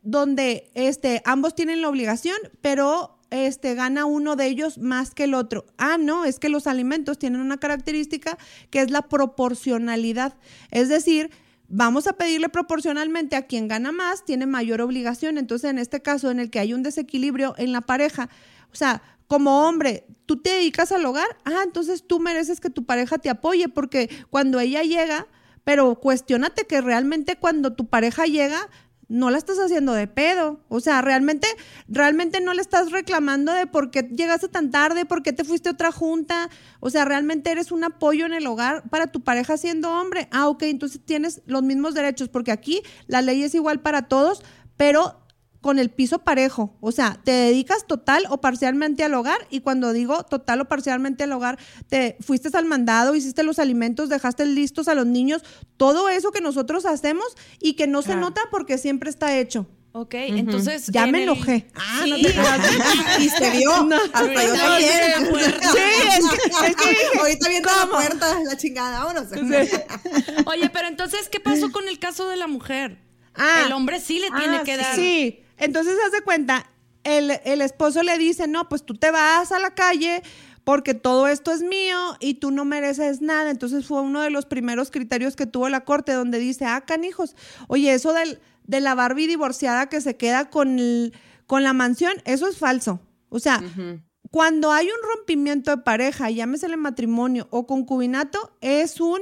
donde 0.03 0.71
este 0.75 1.23
ambos 1.25 1.55
tienen 1.55 1.83
la 1.83 1.89
obligación, 1.89 2.37
pero 2.61 3.19
este 3.31 3.75
gana 3.75 4.05
uno 4.05 4.37
de 4.37 4.47
ellos 4.47 4.79
más 4.79 5.15
que 5.15 5.25
el 5.25 5.35
otro? 5.35 5.65
Ah, 5.79 5.97
no, 5.99 6.25
es 6.25 6.39
que 6.39 6.49
los 6.49 6.67
alimentos 6.67 7.19
tienen 7.19 7.41
una 7.41 7.59
característica 7.59 8.39
que 8.71 8.81
es 8.81 8.91
la 8.91 9.03
proporcionalidad. 9.03 10.37
Es 10.71 10.89
decir, 10.89 11.31
vamos 11.69 12.07
a 12.07 12.15
pedirle 12.15 12.49
proporcionalmente 12.49 13.37
a 13.37 13.47
quien 13.47 13.69
gana 13.69 13.93
más, 13.93 14.25
tiene 14.25 14.47
mayor 14.47 14.81
obligación. 14.81 15.39
Entonces, 15.39 15.71
en 15.71 15.79
este 15.79 16.03
caso, 16.03 16.31
en 16.31 16.41
el 16.41 16.51
que 16.51 16.59
hay 16.59 16.75
un 16.75 16.83
desequilibrio 16.83 17.55
en 17.57 17.73
la 17.73 17.81
pareja, 17.81 18.29
o 18.73 18.77
sea, 18.77 19.03
como 19.27 19.69
hombre, 19.69 20.05
tú 20.27 20.43
te 20.43 20.51
dedicas 20.51 20.91
al 20.91 21.07
hogar, 21.07 21.29
ah, 21.45 21.63
entonces 21.65 22.05
tú 22.07 22.19
mereces 22.19 22.61
que 22.61 22.69
tu 22.69 22.85
pareja 22.85 23.17
te 23.19 23.31
apoye, 23.31 23.69
porque 23.69 24.11
cuando 24.29 24.59
ella 24.59 24.83
llega, 24.83 25.29
pero 25.65 25.95
cuestiónate 25.97 26.67
que 26.67 26.81
realmente 26.81 27.37
cuando 27.37 27.75
tu 27.75 27.89
pareja 27.89 28.25
llega, 28.25 28.69
no 29.11 29.31
la 29.31 29.39
estás 29.39 29.59
haciendo 29.59 29.93
de 29.93 30.07
pedo. 30.07 30.61
O 30.69 30.81
sea, 30.81 31.03
realmente, 31.03 31.49
realmente 31.89 32.41
no 32.41 32.55
le 32.55 32.63
estás 32.63 32.93
reclamando 32.93 33.53
de 33.53 33.67
por 33.67 33.91
qué 33.91 34.03
llegaste 34.03 34.49
tan 34.49 34.71
tarde, 34.71 35.05
por 35.05 35.25
qué 35.25 35.33
te 35.33 35.43
fuiste 35.43 35.69
a 35.69 35.73
otra 35.73 35.91
junta. 35.91 36.49
O 36.79 36.91
sea, 36.91 37.05
realmente 37.05 37.51
eres 37.51 37.73
un 37.73 37.83
apoyo 37.83 38.25
en 38.25 38.35
el 38.35 38.47
hogar 38.47 38.89
para 38.89 39.09
tu 39.09 39.21
pareja 39.21 39.57
siendo 39.57 39.91
hombre. 39.91 40.29
Ah, 40.31 40.47
ok, 40.49 40.63
entonces 40.63 41.01
tienes 41.05 41.43
los 41.47 41.65
mismos 41.65 41.95
derechos, 41.95 42.29
porque 42.29 42.53
aquí 42.53 42.83
la 43.09 43.21
ley 43.21 43.43
es 43.43 43.55
igual 43.57 43.81
para 43.81 44.03
todos, 44.03 44.43
pero 44.77 45.21
con 45.61 45.79
el 45.79 45.91
piso 45.91 46.21
parejo. 46.21 46.77
O 46.81 46.91
sea, 46.93 47.21
te 47.23 47.33
dedicas 47.33 47.87
total 47.87 48.25
o 48.31 48.41
parcialmente 48.41 49.05
al 49.05 49.15
hogar 49.15 49.47
y 49.51 49.61
cuando 49.61 49.93
digo 49.93 50.23
total 50.25 50.63
o 50.63 50.65
parcialmente 50.69 51.25
al 51.25 51.33
hogar, 51.33 51.59
te 51.89 52.17
fuiste 52.21 52.49
al 52.57 52.65
mandado, 52.65 53.15
hiciste 53.15 53.43
los 53.43 53.59
alimentos, 53.59 54.09
dejaste 54.09 54.47
listos 54.47 54.89
a 54.89 54.95
los 54.95 55.07
niños, 55.07 55.43
todo 55.77 56.09
eso 56.09 56.31
que 56.33 56.41
nosotros 56.41 56.87
hacemos 56.87 57.27
y 57.61 57.75
que 57.75 57.87
no 57.87 58.03
se 58.03 58.17
nota 58.17 58.41
porque 58.51 58.79
siempre 58.79 59.11
está 59.11 59.37
hecho. 59.37 59.67
Ok, 59.93 60.15
entonces. 60.15 60.87
Ya 60.87 61.03
en 61.05 61.11
me 61.11 61.19
el- 61.19 61.25
enojé. 61.25 61.67
Ah, 61.75 62.05
no 62.07 62.15
Sí. 62.17 62.23
te 62.23 62.31
creas. 62.33 62.61
Y 63.19 63.29
se 63.29 63.51
vio. 63.51 63.73
Hasta 63.73 64.25
yo 64.25 64.55
Ahorita 64.55 65.13
también. 65.15 65.53
Sí, 65.61 65.79
es 66.17 66.29
que, 66.31 66.67
es 66.69 66.77
que 66.77 66.89
dije, 66.91 67.19
Ahorita 67.19 67.49
viendo 67.49 67.69
la 67.77 67.87
puerta, 67.91 68.39
la 68.45 68.57
chingada, 68.57 69.05
vámonos. 69.05 69.33
Oye, 70.47 70.71
pero 70.73 70.89
entonces, 70.89 71.29
¿qué 71.29 71.41
pasó 71.41 71.71
con 71.73 71.89
el 71.89 71.99
caso 71.99 72.29
de 72.29 72.37
la 72.37 72.47
mujer? 72.47 72.99
Ah. 73.35 73.63
el 73.67 73.73
hombre 73.73 74.01
sí 74.01 74.19
le 74.19 74.29
tiene 74.39 74.57
Ah, 74.59 74.63
que 74.65 74.75
sí. 74.77 74.81
dar. 74.83 74.95
Sí, 74.97 75.41
entonces 75.61 75.95
haz 76.05 76.13
de 76.13 76.23
cuenta, 76.23 76.71
el, 77.05 77.33
el 77.45 77.61
esposo 77.63 78.03
le 78.03 78.19
dice, 78.19 78.49
no, 78.49 78.69
pues 78.69 78.85
tú 78.85 78.95
te 78.95 79.11
vas 79.11 79.53
a 79.53 79.59
la 79.59 79.75
calle 79.75 80.23
porque 80.65 80.93
todo 80.95 81.27
esto 81.29 81.53
es 81.53 81.63
mío 81.63 81.97
y 82.21 82.35
tú 82.35 82.51
no 82.51 82.65
mereces 82.65 83.23
nada. 83.23 83.51
Entonces 83.51 83.87
fue 83.87 84.01
uno 84.03 84.21
de 84.21 84.31
los 84.31 84.45
primeros 84.47 84.91
criterios 84.91 85.35
que 85.37 85.47
tuvo 85.47 85.69
la 85.69 85.85
corte 85.85 86.13
donde 86.13 86.39
dice, 86.39 86.67
ah, 86.67 86.83
canijos, 86.83 87.35
oye, 87.69 87.93
eso 87.95 88.13
del, 88.13 88.41
de 88.67 88.81
la 88.81 88.95
Barbie 88.95 89.27
divorciada 89.27 89.89
que 89.89 90.01
se 90.01 90.17
queda 90.17 90.51
con, 90.51 90.79
el- 90.79 91.15
con 91.47 91.63
la 91.63 91.73
mansión, 91.73 92.13
eso 92.27 92.47
es 92.47 92.59
falso. 92.59 93.01
O 93.31 93.39
sea, 93.39 93.63
cuando 94.31 94.71
hay 94.71 94.87
un 94.87 95.17
rompimiento 95.17 95.71
de 95.71 95.79
pareja, 95.83 96.31
llámesele 96.31 96.77
matrimonio 96.77 97.49
o 97.51 97.67
concubinato, 97.67 98.57
es 98.61 99.01
un, 99.01 99.19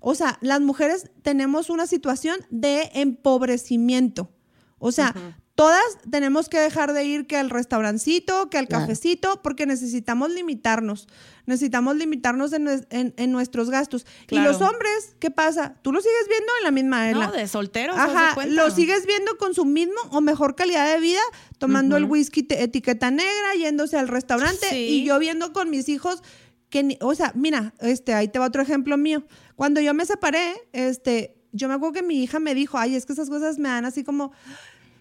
o 0.00 0.14
sea, 0.14 0.38
las 0.40 0.60
mujeres 0.60 1.10
tenemos 1.22 1.68
una 1.70 1.86
situación 1.86 2.38
de 2.50 2.90
empobrecimiento. 2.94 4.30
O 4.78 4.90
sea, 4.92 5.14
todas 5.58 5.82
tenemos 6.08 6.48
que 6.48 6.56
dejar 6.60 6.92
de 6.92 7.02
ir 7.02 7.26
que 7.26 7.36
al 7.36 7.50
restaurancito, 7.50 8.48
que 8.48 8.58
al 8.58 8.68
Claro. 8.68 8.84
cafecito, 8.84 9.42
porque 9.42 9.66
necesitamos 9.66 10.30
limitarnos. 10.30 11.08
Necesitamos 11.46 11.96
limitarnos 11.96 12.52
en, 12.52 12.68
en- 12.90 13.12
en 13.16 13.32
nuestros 13.32 13.68
gastos. 13.68 14.06
Claro. 14.28 14.44
Y 14.44 14.52
los 14.52 14.62
hombres, 14.62 15.16
¿qué 15.18 15.32
pasa? 15.32 15.74
Tú 15.82 15.90
lo 15.90 16.00
sigues 16.00 16.28
viendo 16.28 16.52
en 16.58 16.64
la 16.64 16.70
misma 16.70 17.10
en 17.10 17.18
No, 17.18 17.32
de 17.32 17.48
solteros. 17.48 17.96
de 17.96 18.02
Ajá, 18.02 18.36
lo 18.46 18.70
sigues 18.70 19.04
viendo 19.04 19.36
con 19.36 19.52
su 19.52 19.64
mismo 19.64 20.00
o 20.12 20.20
mejor 20.20 20.54
calidad 20.54 20.94
de 20.94 21.00
vida, 21.00 21.22
tomando 21.58 21.96
el 21.96 22.04
whisky 22.04 22.46
etiqueta 22.50 23.10
negra, 23.10 23.54
yéndose 23.58 23.98
al 23.98 24.06
restaurante 24.06 24.68
Sí. 24.70 24.76
y 24.76 25.04
yo 25.04 25.18
viendo 25.18 25.52
con 25.52 25.70
mis 25.70 25.88
hijos 25.88 26.22
que, 26.70 26.84
ni- 26.84 26.98
o 27.00 27.16
sea, 27.16 27.32
mira, 27.34 27.74
este, 27.80 28.14
ahí 28.14 28.28
te 28.28 28.38
va 28.38 28.46
otro 28.46 28.62
ejemplo 28.62 28.96
mío. 28.96 29.24
Cuando 29.56 29.80
yo 29.80 29.92
me 29.92 30.06
separé, 30.06 30.52
este, 30.72 31.34
yo 31.50 31.66
me 31.66 31.74
acuerdo 31.74 31.94
que 31.94 32.02
mi 32.04 32.22
hija 32.22 32.38
me 32.38 32.54
dijo, 32.54 32.78
ay, 32.78 32.94
es 32.94 33.06
que 33.06 33.12
esas 33.14 33.28
cosas 33.28 33.58
me 33.58 33.70
dan 33.70 33.86
así 33.86 34.04
como, 34.04 34.30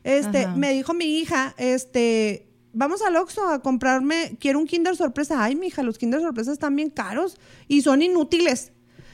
este, 0.07 0.45
Ajá. 0.45 0.55
me 0.55 0.71
dijo 0.73 0.93
mi 0.93 1.19
hija, 1.19 1.53
este, 1.57 2.47
vamos 2.73 3.01
al 3.01 3.15
Oxxo 3.17 3.45
a 3.47 3.61
comprarme, 3.61 4.37
quiero 4.39 4.59
un 4.59 4.67
Kinder 4.67 4.95
Sorpresa. 4.95 5.43
Ay, 5.43 5.55
mi 5.55 5.67
hija, 5.67 5.83
los 5.83 5.97
Kinder 5.97 6.21
Sorpresa 6.21 6.51
están 6.51 6.75
bien 6.75 6.89
caros 6.89 7.37
y 7.67 7.81
son 7.81 8.01
inútiles. 8.01 8.71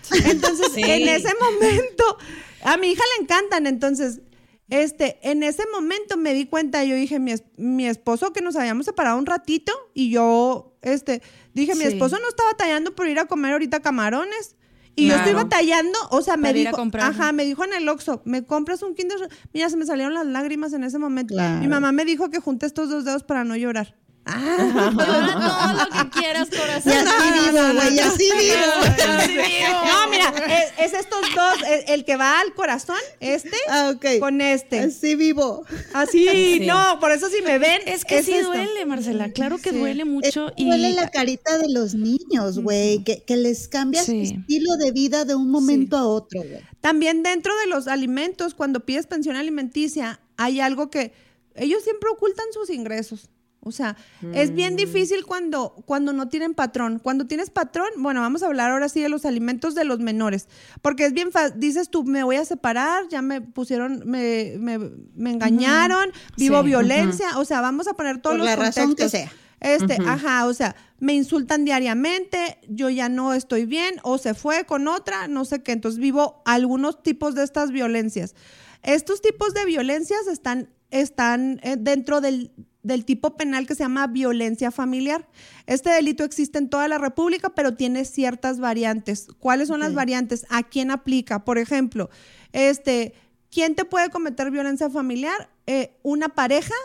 Entonces, 0.26 0.68
Sí. 0.74 0.82
en 0.84 1.08
ese 1.08 1.30
momento, 1.40 2.18
a 2.64 2.78
mi 2.78 2.88
hija 2.92 3.04
le 3.18 3.24
encantan, 3.24 3.68
entonces, 3.68 4.22
este, 4.70 5.18
en 5.24 5.44
ese 5.44 5.64
momento 5.72 6.18
me 6.18 6.34
di 6.34 6.46
cuenta, 6.46 6.84
yo 6.84 6.96
dije, 6.96 7.20
mi, 7.20 7.32
es- 7.32 7.44
mi 7.58 7.88
esposo 7.88 8.34
que 8.34 8.42
nos 8.42 8.56
habíamos 8.56 8.86
separado 8.86 9.18
un 9.18 9.26
ratito 9.26 9.72
y 9.94 10.10
yo, 10.10 10.76
este, 10.82 11.22
dije, 11.54 11.74
mi 11.76 11.82
Sí. 11.82 11.88
esposo 11.88 12.18
no 12.20 12.28
está 12.30 12.44
batallando 12.46 12.96
por 12.96 13.08
ir 13.08 13.20
a 13.20 13.26
comer 13.26 13.54
ahorita 13.54 13.82
camarones. 13.82 14.56
Y 14.96 15.08
yo 15.08 15.14
Claro. 15.16 15.30
estoy 15.30 15.44
batallando, 15.44 15.98
o 16.12 16.22
sea, 16.22 16.38
me 16.38 16.50
Para 16.50 16.54
dijo, 16.60 16.72
comprar. 16.72 17.10
ajá, 17.10 17.32
me 17.32 17.46
dijo 17.46 17.64
en 17.64 17.74
el 17.74 17.90
Oxxo, 17.90 18.22
¿me 18.26 18.44
compras 18.46 18.84
un 18.84 18.94
Kinder? 18.94 19.18
Sor-?" 19.18 19.30
Mira, 19.54 19.70
se 19.70 19.78
me 19.78 19.86
salieron 19.86 20.14
las 20.14 20.26
lágrimas 20.28 20.72
en 20.74 20.84
ese 20.84 21.00
momento. 21.00 21.34
Claro. 21.34 21.60
Mi 21.62 21.68
mamá 21.68 21.92
me 21.92 22.06
dijo 22.06 22.30
que 22.30 22.40
junte 22.40 22.66
estos 22.68 22.90
dos 22.90 23.04
dedos 23.06 23.24
para 23.24 23.44
no 23.44 23.56
llorar. 23.56 23.96
Llora 24.26 25.34
todo 25.34 25.74
lo 25.74 25.90
que 25.90 26.10
quieras, 26.20 26.48
Y 26.52 26.56
corazón. 26.58 26.94
así 26.94 27.50
vivo, 27.52 27.74
güey, 27.74 27.96
y 27.96 28.00
así 28.00 28.30
vivo. 28.40 29.14
Así 29.18 29.34
vivo. 29.34 29.82
No, 29.86 30.10
mira, 30.10 30.34
es, 30.48 30.72
es 30.94 31.00
estos 31.00 31.22
dos, 31.36 31.56
el, 31.68 31.84
el 31.94 32.06
que 32.06 32.16
va 32.16 32.40
al 32.40 32.54
corazón, 32.54 32.98
este, 33.20 33.58
Ah, 33.70 33.92
ok. 33.96 34.20
con 34.20 34.40
este. 34.42 34.80
Así 34.80 35.16
vivo. 35.16 35.66
Así, 35.94 36.28
Sí. 36.30 36.60
no, 36.66 37.00
por 37.00 37.12
eso 37.12 37.30
si 37.30 37.42
me 37.42 37.58
ven. 37.60 37.82
Es 37.86 38.06
que 38.06 38.24
sí 38.24 38.34
esto. 38.34 38.48
duele, 38.54 38.86
Marcela. 38.86 39.30
Claro 39.32 39.58
que 39.58 39.72
Sí. 39.72 39.78
duele 39.78 40.06
mucho. 40.06 40.48
Es- 40.48 40.54
y 40.58 40.66
Duele 40.66 40.92
la 40.92 41.10
carita 41.10 41.58
de 41.58 41.70
los 41.70 41.94
niños, 41.94 42.60
güey, 42.60 43.04
que, 43.04 43.24
que 43.24 43.36
les 43.38 43.68
cambia 43.68 44.04
Sí. 44.04 44.26
su 44.26 44.34
estilo 44.36 44.78
de 44.78 44.92
vida 44.92 45.26
de 45.26 45.36
un 45.36 45.52
momento 45.52 45.98
a 45.98 46.08
otro, 46.08 46.42
güey. 46.42 46.62
También 46.82 47.24
dentro 47.24 47.56
de 47.60 47.68
los 47.68 47.88
alimentos, 47.88 48.54
cuando 48.54 48.80
pides 48.86 49.06
pensión 49.08 49.36
alimenticia, 49.36 50.20
hay 50.38 50.60
algo 50.62 50.90
que 50.90 51.14
ellos 51.56 51.84
siempre 51.84 52.10
ocultan 52.10 52.46
sus 52.54 52.70
ingresos. 52.70 53.30
O 53.66 53.72
sea, 53.72 53.96
es 54.34 54.54
bien 54.54 54.76
difícil 54.76 55.26
cuando, 55.26 55.74
cuando 55.86 56.12
no 56.12 56.28
tienen 56.28 56.54
patrón. 56.54 57.00
Cuando 57.00 57.28
tienes 57.28 57.50
patrón, 57.50 57.88
bueno, 57.98 58.20
vamos 58.20 58.44
a 58.44 58.48
hablar 58.48 58.72
ahora 58.72 58.90
sí 58.90 59.02
de 59.02 59.08
los 59.08 59.26
alimentos 59.26 59.74
de 59.74 59.86
los 59.86 60.00
menores. 60.00 60.50
Porque 60.82 61.06
es 61.06 61.14
bien 61.14 61.32
fácil, 61.32 61.60
dices 61.60 61.90
tú, 61.90 62.04
me 62.04 62.24
voy 62.24 62.36
a 62.36 62.46
separar, 62.46 63.08
ya 63.10 63.22
me 63.22 63.40
pusieron, 63.40 64.04
me, 64.06 64.56
me, 64.60 64.78
me 65.16 65.32
engañaron, 65.32 66.12
vivo 66.38 66.62
Sí, 66.62 66.68
violencia. 66.68 67.38
O 67.38 67.46
sea, 67.46 67.62
vamos 67.62 67.88
a 67.88 67.94
poner 67.94 68.22
todos 68.22 68.34
Por 68.36 68.40
los 68.40 68.48
la 68.48 68.56
razón 68.58 68.96
que 68.96 69.04
contextos. 69.04 69.12
sea. 69.12 69.32
Este, 69.64 69.98
ajá, 70.06 70.46
o 70.46 70.54
sea, 70.54 70.76
me 71.00 71.14
insultan 71.14 71.64
diariamente, 71.64 72.60
yo 72.68 72.90
ya 72.90 73.08
no 73.08 73.34
estoy 73.34 73.66
bien, 73.66 73.96
o 74.04 74.18
se 74.18 74.34
fue 74.34 74.66
con 74.66 74.90
otra, 74.90 75.30
no 75.30 75.46
sé 75.46 75.64
qué. 75.64 75.72
Entonces 75.72 76.00
vivo 76.02 76.42
algunos 76.46 77.02
tipos 77.02 77.34
de 77.34 77.46
estas 77.46 77.72
violencias. 77.72 78.36
Estos 78.84 79.22
tipos 79.22 79.54
de 79.54 79.64
violencias 79.64 80.28
están, 80.28 80.70
están 80.92 81.62
eh, 81.64 81.78
dentro 81.80 82.20
del, 82.20 82.52
del 82.84 83.06
tipo 83.06 83.36
penal 83.36 83.66
que 83.66 83.76
se 83.76 83.84
llama 83.84 84.08
violencia 84.08 84.70
familiar. 84.70 85.28
Este 85.66 85.90
delito 85.90 86.24
existe 86.24 86.58
en 86.58 86.70
toda 86.70 86.88
la 86.90 86.98
República, 86.98 87.50
pero 87.50 87.76
tiene 87.76 88.06
ciertas 88.06 88.60
variantes. 88.60 89.28
¿Cuáles 89.40 89.70
son 89.70 89.80
las 89.80 89.94
variantes? 89.94 90.46
¿A 90.50 90.64
quién 90.64 90.92
aplica? 90.92 91.46
Por 91.46 91.58
ejemplo, 91.58 92.10
este, 92.52 93.14
¿quién 93.50 93.76
te 93.76 93.86
puede 93.86 94.10
cometer 94.10 94.52
violencia 94.52 94.90
familiar? 94.90 95.50
Eh, 95.66 95.98
una 96.04 96.30
pareja 96.30 96.76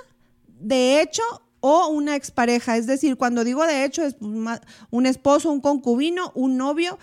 de 0.61 1.00
hecho 1.00 1.22
o 1.61 1.88
una 1.88 2.14
expareja. 2.14 2.76
Es 2.76 2.87
decir, 2.87 3.16
cuando 3.16 3.42
digo 3.42 3.66
de 3.66 3.84
hecho 3.84 4.04
es 4.04 4.16
un 4.20 5.06
esposo, 5.06 5.50
un 5.50 5.61
concubino, 5.61 6.32
un 6.34 6.56
novio. 6.56 6.98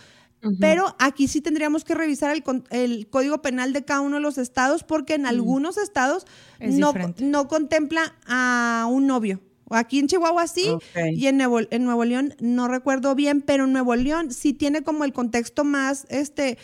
Pero 0.59 0.95
aquí 0.99 1.27
sí 1.27 1.41
tendríamos 1.41 1.83
que 1.83 1.95
revisar 1.95 2.29
el, 2.29 2.43
el 2.69 3.09
código 3.09 3.41
penal 3.41 3.73
de 3.73 3.83
cada 3.83 4.01
uno 4.01 4.17
de 4.17 4.21
los 4.21 4.37
estados 4.37 4.83
porque 4.83 5.15
en 5.15 5.25
algunos 5.25 5.75
estados 5.77 6.27
Es 6.59 6.75
no, 6.75 6.87
diferente. 6.87 7.23
no 7.23 7.47
contempla 7.47 8.15
a 8.27 8.87
un 8.89 9.07
novio. 9.07 9.41
Aquí 9.69 9.99
en 9.99 10.07
Chihuahua 10.07 10.47
sí, 10.47 10.69
y 11.13 11.25
en 11.25 11.37
Nuevo, 11.37 11.59
en 11.69 11.85
Nuevo 11.85 12.05
León 12.05 12.35
no 12.39 12.67
recuerdo 12.67 13.15
bien, 13.15 13.41
pero 13.41 13.63
en 13.63 13.73
Nuevo 13.73 13.95
León 13.95 14.31
sí 14.31 14.53
tiene 14.53 14.83
como 14.83 15.05
el 15.05 15.11
contexto 15.11 15.63
más, 15.63 16.05
este, 16.09 16.59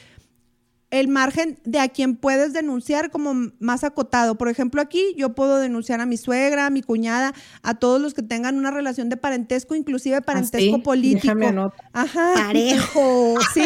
el 0.92 1.08
margen 1.08 1.58
de 1.64 1.80
a 1.80 1.88
quien 1.88 2.16
puedes 2.16 2.54
denunciar 2.54 3.10
como 3.10 3.34
más 3.60 3.84
acotado. 3.84 4.36
Por 4.36 4.50
ejemplo, 4.50 4.82
aquí 4.82 5.16
yo 5.18 5.34
puedo 5.34 5.58
denunciar 5.58 6.02
a 6.02 6.06
mi 6.06 6.18
suegra, 6.18 6.68
a 6.68 6.70
mi 6.70 6.84
cuñada, 6.84 7.34
a 7.64 7.76
todos 7.76 8.00
los 8.00 8.14
que 8.14 8.22
tengan 8.22 8.58
una 8.58 8.72
relación 8.72 9.10
de 9.10 9.18
parentesco, 9.18 9.74
inclusive 9.74 10.22
parentesco 10.22 10.76
Así, 10.76 10.84
político. 10.84 11.34
déjame. 11.34 11.70
Ajá. 11.94 12.34
Parejo. 12.36 13.36
Sí. 13.54 13.62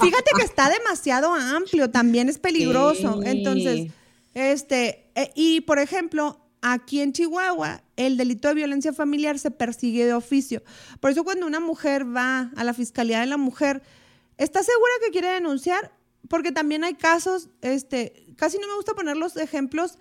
Fíjate 0.00 0.30
que 0.36 0.42
está 0.42 0.70
demasiado 0.70 1.34
amplio, 1.34 1.90
también 1.90 2.28
es 2.28 2.38
peligroso. 2.38 3.20
Sí. 3.22 3.28
Entonces, 3.28 3.90
este, 4.40 5.10
eh, 5.14 5.30
y 5.34 5.62
por 5.62 5.78
ejemplo, 5.78 6.40
aquí 6.62 7.00
en 7.00 7.12
Chihuahua, 7.12 7.82
el 7.96 8.16
delito 8.16 8.48
de 8.48 8.54
violencia 8.54 8.92
familiar 8.92 9.38
se 9.38 9.50
persigue 9.50 10.04
de 10.04 10.14
oficio. 10.14 10.62
Por 11.00 11.10
eso 11.10 11.24
cuando 11.24 11.46
una 11.46 11.60
mujer 11.60 12.04
va 12.04 12.50
a 12.56 12.64
la 12.64 12.74
Fiscalía 12.74 13.20
de 13.20 13.26
la 13.26 13.36
Mujer, 13.36 13.82
¿está 14.36 14.62
segura 14.62 14.92
que 15.04 15.12
quiere 15.12 15.28
denunciar? 15.28 15.92
Porque 16.28 16.52
también 16.52 16.84
hay 16.84 16.94
casos, 16.94 17.48
este, 17.62 18.34
casi 18.36 18.58
no 18.58 18.68
me 18.68 18.74
gusta 18.74 18.94
poner 18.94 19.16
los 19.16 19.36
ejemplos 19.36 19.98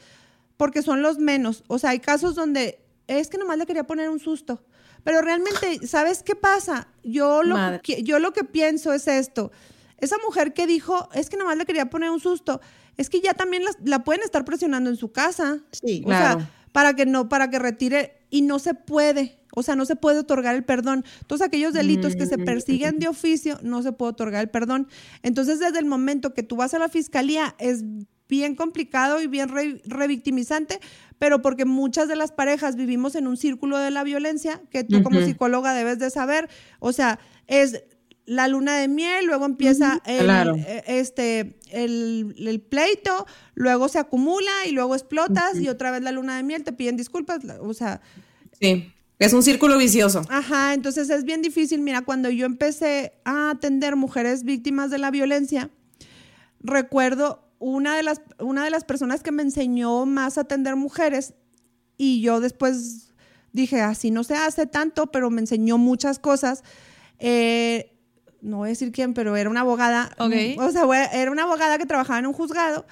porque 0.58 0.82
son 0.82 1.02
los 1.02 1.17
menos. 1.17 1.63
O 1.67 1.80
sea, 1.80 1.91
hay 1.91 1.99
casos 1.99 2.36
donde 2.36 2.80
es 3.08 3.30
que 3.30 3.38
nomás 3.38 3.58
le 3.58 3.65
quería 3.65 3.86
poner 3.86 4.10
un 4.10 4.19
susto. 4.19 4.63
Pero 5.04 5.21
realmente, 5.21 5.88
¿sabes 5.88 6.23
qué 6.23 6.36
pasa? 6.36 6.89
Yo 7.04 7.43
lo, 7.43 7.56
Madre. 7.56 7.80
que, 7.82 8.04
yo 8.04 8.19
lo 8.19 8.34
que 8.34 8.43
pienso 8.43 8.93
es 8.93 9.08
esto. 9.08 9.52
Esa 9.97 10.17
mujer 10.25 10.54
que 10.54 10.67
dijo, 10.67 11.10
es 11.13 11.30
que 11.30 11.38
nomás 11.38 11.58
le 11.58 11.65
quería 11.65 11.89
poner 11.89 12.10
un 12.10 12.19
susto, 12.19 12.62
es 12.99 13.09
que 13.09 13.21
ya 13.21 13.33
también 13.33 13.63
la 13.83 14.03
pueden 14.03 14.21
estar 14.23 14.43
presionando 14.45 14.89
en 14.89 14.95
su 14.97 15.12
casa. 15.12 15.59
Sí. 15.71 16.01
O 16.05 16.09
Claro. 16.09 16.39
sea, 16.41 16.51
para 16.71 16.93
que 16.93 17.05
no, 17.07 17.29
para 17.29 17.49
que 17.49 17.57
retire, 17.57 18.17
y 18.29 18.43
no 18.43 18.59
se 18.59 18.75
puede. 18.75 19.39
O 19.55 19.63
sea, 19.63 19.75
no 19.75 19.85
se 19.85 19.95
puede 19.95 20.19
otorgar 20.19 20.53
el 20.55 20.63
perdón. 20.63 21.03
Todos 21.25 21.41
aquellos 21.41 21.73
delitos 21.73 22.15
que 22.15 22.27
se 22.27 22.38
Mm. 22.38 22.45
persiguen 22.45 22.99
de 22.99 23.07
oficio, 23.07 23.57
no 23.63 23.81
se 23.81 23.91
puede 23.91 24.12
otorgar 24.12 24.43
el 24.43 24.49
perdón. 24.51 24.88
Entonces, 25.23 25.59
desde 25.59 25.79
el 25.79 25.85
momento 25.85 26.35
que 26.35 26.43
tú 26.43 26.55
vas 26.55 26.75
a 26.75 26.79
la 26.79 26.88
fiscalía, 26.89 27.55
es 27.57 27.83
bien 28.27 28.53
complicado 28.55 29.19
y 29.21 29.25
bien 29.27 29.49
re- 29.49 29.81
revictimizante, 29.85 30.79
pero 31.17 31.41
porque 31.41 31.65
muchas 31.65 32.07
de 32.07 32.15
las 32.15 32.31
parejas 32.31 32.75
vivimos 32.75 33.15
en 33.15 33.25
un 33.25 33.38
círculo 33.38 33.77
de 33.79 33.89
la 33.89 34.03
violencia 34.03 34.62
que 34.69 34.83
tú 34.83 35.01
como 35.01 35.19
psicóloga 35.21 35.73
debes 35.73 35.97
de 35.97 36.12
saber. 36.12 36.47
O 36.79 36.93
sea, 36.93 37.19
es 37.47 37.83
la 38.29 38.47
luna 38.47 38.77
de 38.77 38.87
miel, 38.87 39.25
luego 39.25 39.45
empieza 39.45 40.01
el, 40.05 40.23
Claro. 40.25 40.55
eh, 40.55 40.83
este, 40.85 41.57
el, 41.71 42.35
el 42.37 42.61
pleito, 42.61 43.25
luego 43.55 43.87
se 43.89 43.97
acumula 43.97 44.51
y 44.67 44.71
luego 44.71 44.93
explotas 44.93 45.59
y 45.59 45.67
otra 45.67 45.89
vez 45.89 46.01
la 46.03 46.11
luna 46.11 46.37
de 46.37 46.43
miel, 46.43 46.63
te 46.63 46.71
piden 46.71 46.95
disculpas, 46.95 47.39
o 47.59 47.73
sea, 47.73 48.01
Sí, 48.61 48.91
es 49.17 49.33
un 49.33 49.41
círculo 49.41 49.77
vicioso. 49.77 50.21
ajá, 50.29 50.73
entonces 50.75 51.09
es 51.09 51.23
bien 51.23 51.41
difícil. 51.41 51.81
Mira, 51.81 52.03
cuando 52.03 52.29
yo 52.29 52.45
empecé 52.45 53.13
a 53.25 53.49
atender 53.51 53.95
mujeres 53.95 54.43
víctimas 54.43 54.91
de 54.91 54.97
la 54.99 55.09
violencia, 55.11 55.69
recuerdo 56.61 57.49
una 57.59 57.95
de 57.95 58.03
las, 58.03 58.21
una 58.39 58.63
de 58.63 58.69
las 58.69 58.83
personas 58.83 59.23
que 59.23 59.31
me 59.31 59.43
enseñó 59.43 60.05
más 60.05 60.37
a 60.37 60.41
atender 60.41 60.75
mujeres 60.75 61.33
y 61.97 62.21
yo 62.21 62.39
después 62.39 63.13
dije, 63.51 63.81
así 63.81 64.11
no 64.11 64.23
se 64.23 64.35
hace 64.35 64.67
tanto, 64.67 65.07
pero 65.07 65.29
me 65.29 65.41
enseñó 65.41 65.77
muchas 65.77 66.19
cosas. 66.19 66.63
Eh, 67.17 67.95
no 68.41 68.58
voy 68.58 68.67
a 68.67 68.69
decir 68.69 68.91
quién, 68.91 69.13
pero 69.13 69.36
era 69.36 69.49
una 69.49 69.62
abogada. 69.62 70.12
Ok. 70.17 70.34
O 70.60 70.71
sea, 70.71 70.86
era 71.13 71.32
una 71.32 71.43
abogada 71.43 71.78
que 71.78 71.86
trabajaba 71.86 72.19
en 72.19 72.28
un 72.28 72.34
juzgado 72.34 72.86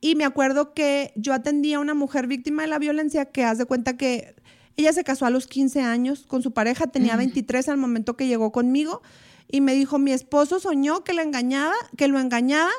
y 0.00 0.16
me 0.16 0.24
acuerdo 0.24 0.74
que 0.74 1.12
yo 1.16 1.32
atendía 1.32 1.78
a 1.78 1.80
una 1.80 1.94
mujer 1.94 2.26
víctima 2.26 2.62
de 2.62 2.68
la 2.68 2.78
violencia 2.78 3.24
que 3.26 3.44
haz 3.44 3.58
de 3.58 3.64
cuenta 3.64 3.96
que 3.96 4.34
ella 4.76 4.92
se 4.92 5.04
casó 5.04 5.24
a 5.24 5.30
los 5.30 5.46
15 5.46 5.80
años 5.80 6.26
con 6.26 6.42
su 6.42 6.52
pareja, 6.52 6.88
tenía 6.88 7.16
23 7.16 7.68
al 7.68 7.76
momento 7.76 8.16
que 8.16 8.26
llegó 8.26 8.52
conmigo 8.52 9.02
y 9.50 9.60
me 9.60 9.74
dijo, 9.74 9.98
mi 9.98 10.12
esposo 10.12 10.60
soñó 10.60 11.04
que 11.04 11.12
la 11.12 11.22
engañaba, 11.22 11.74
que 11.96 12.08
lo 12.08 12.18
engañaba 12.18 12.72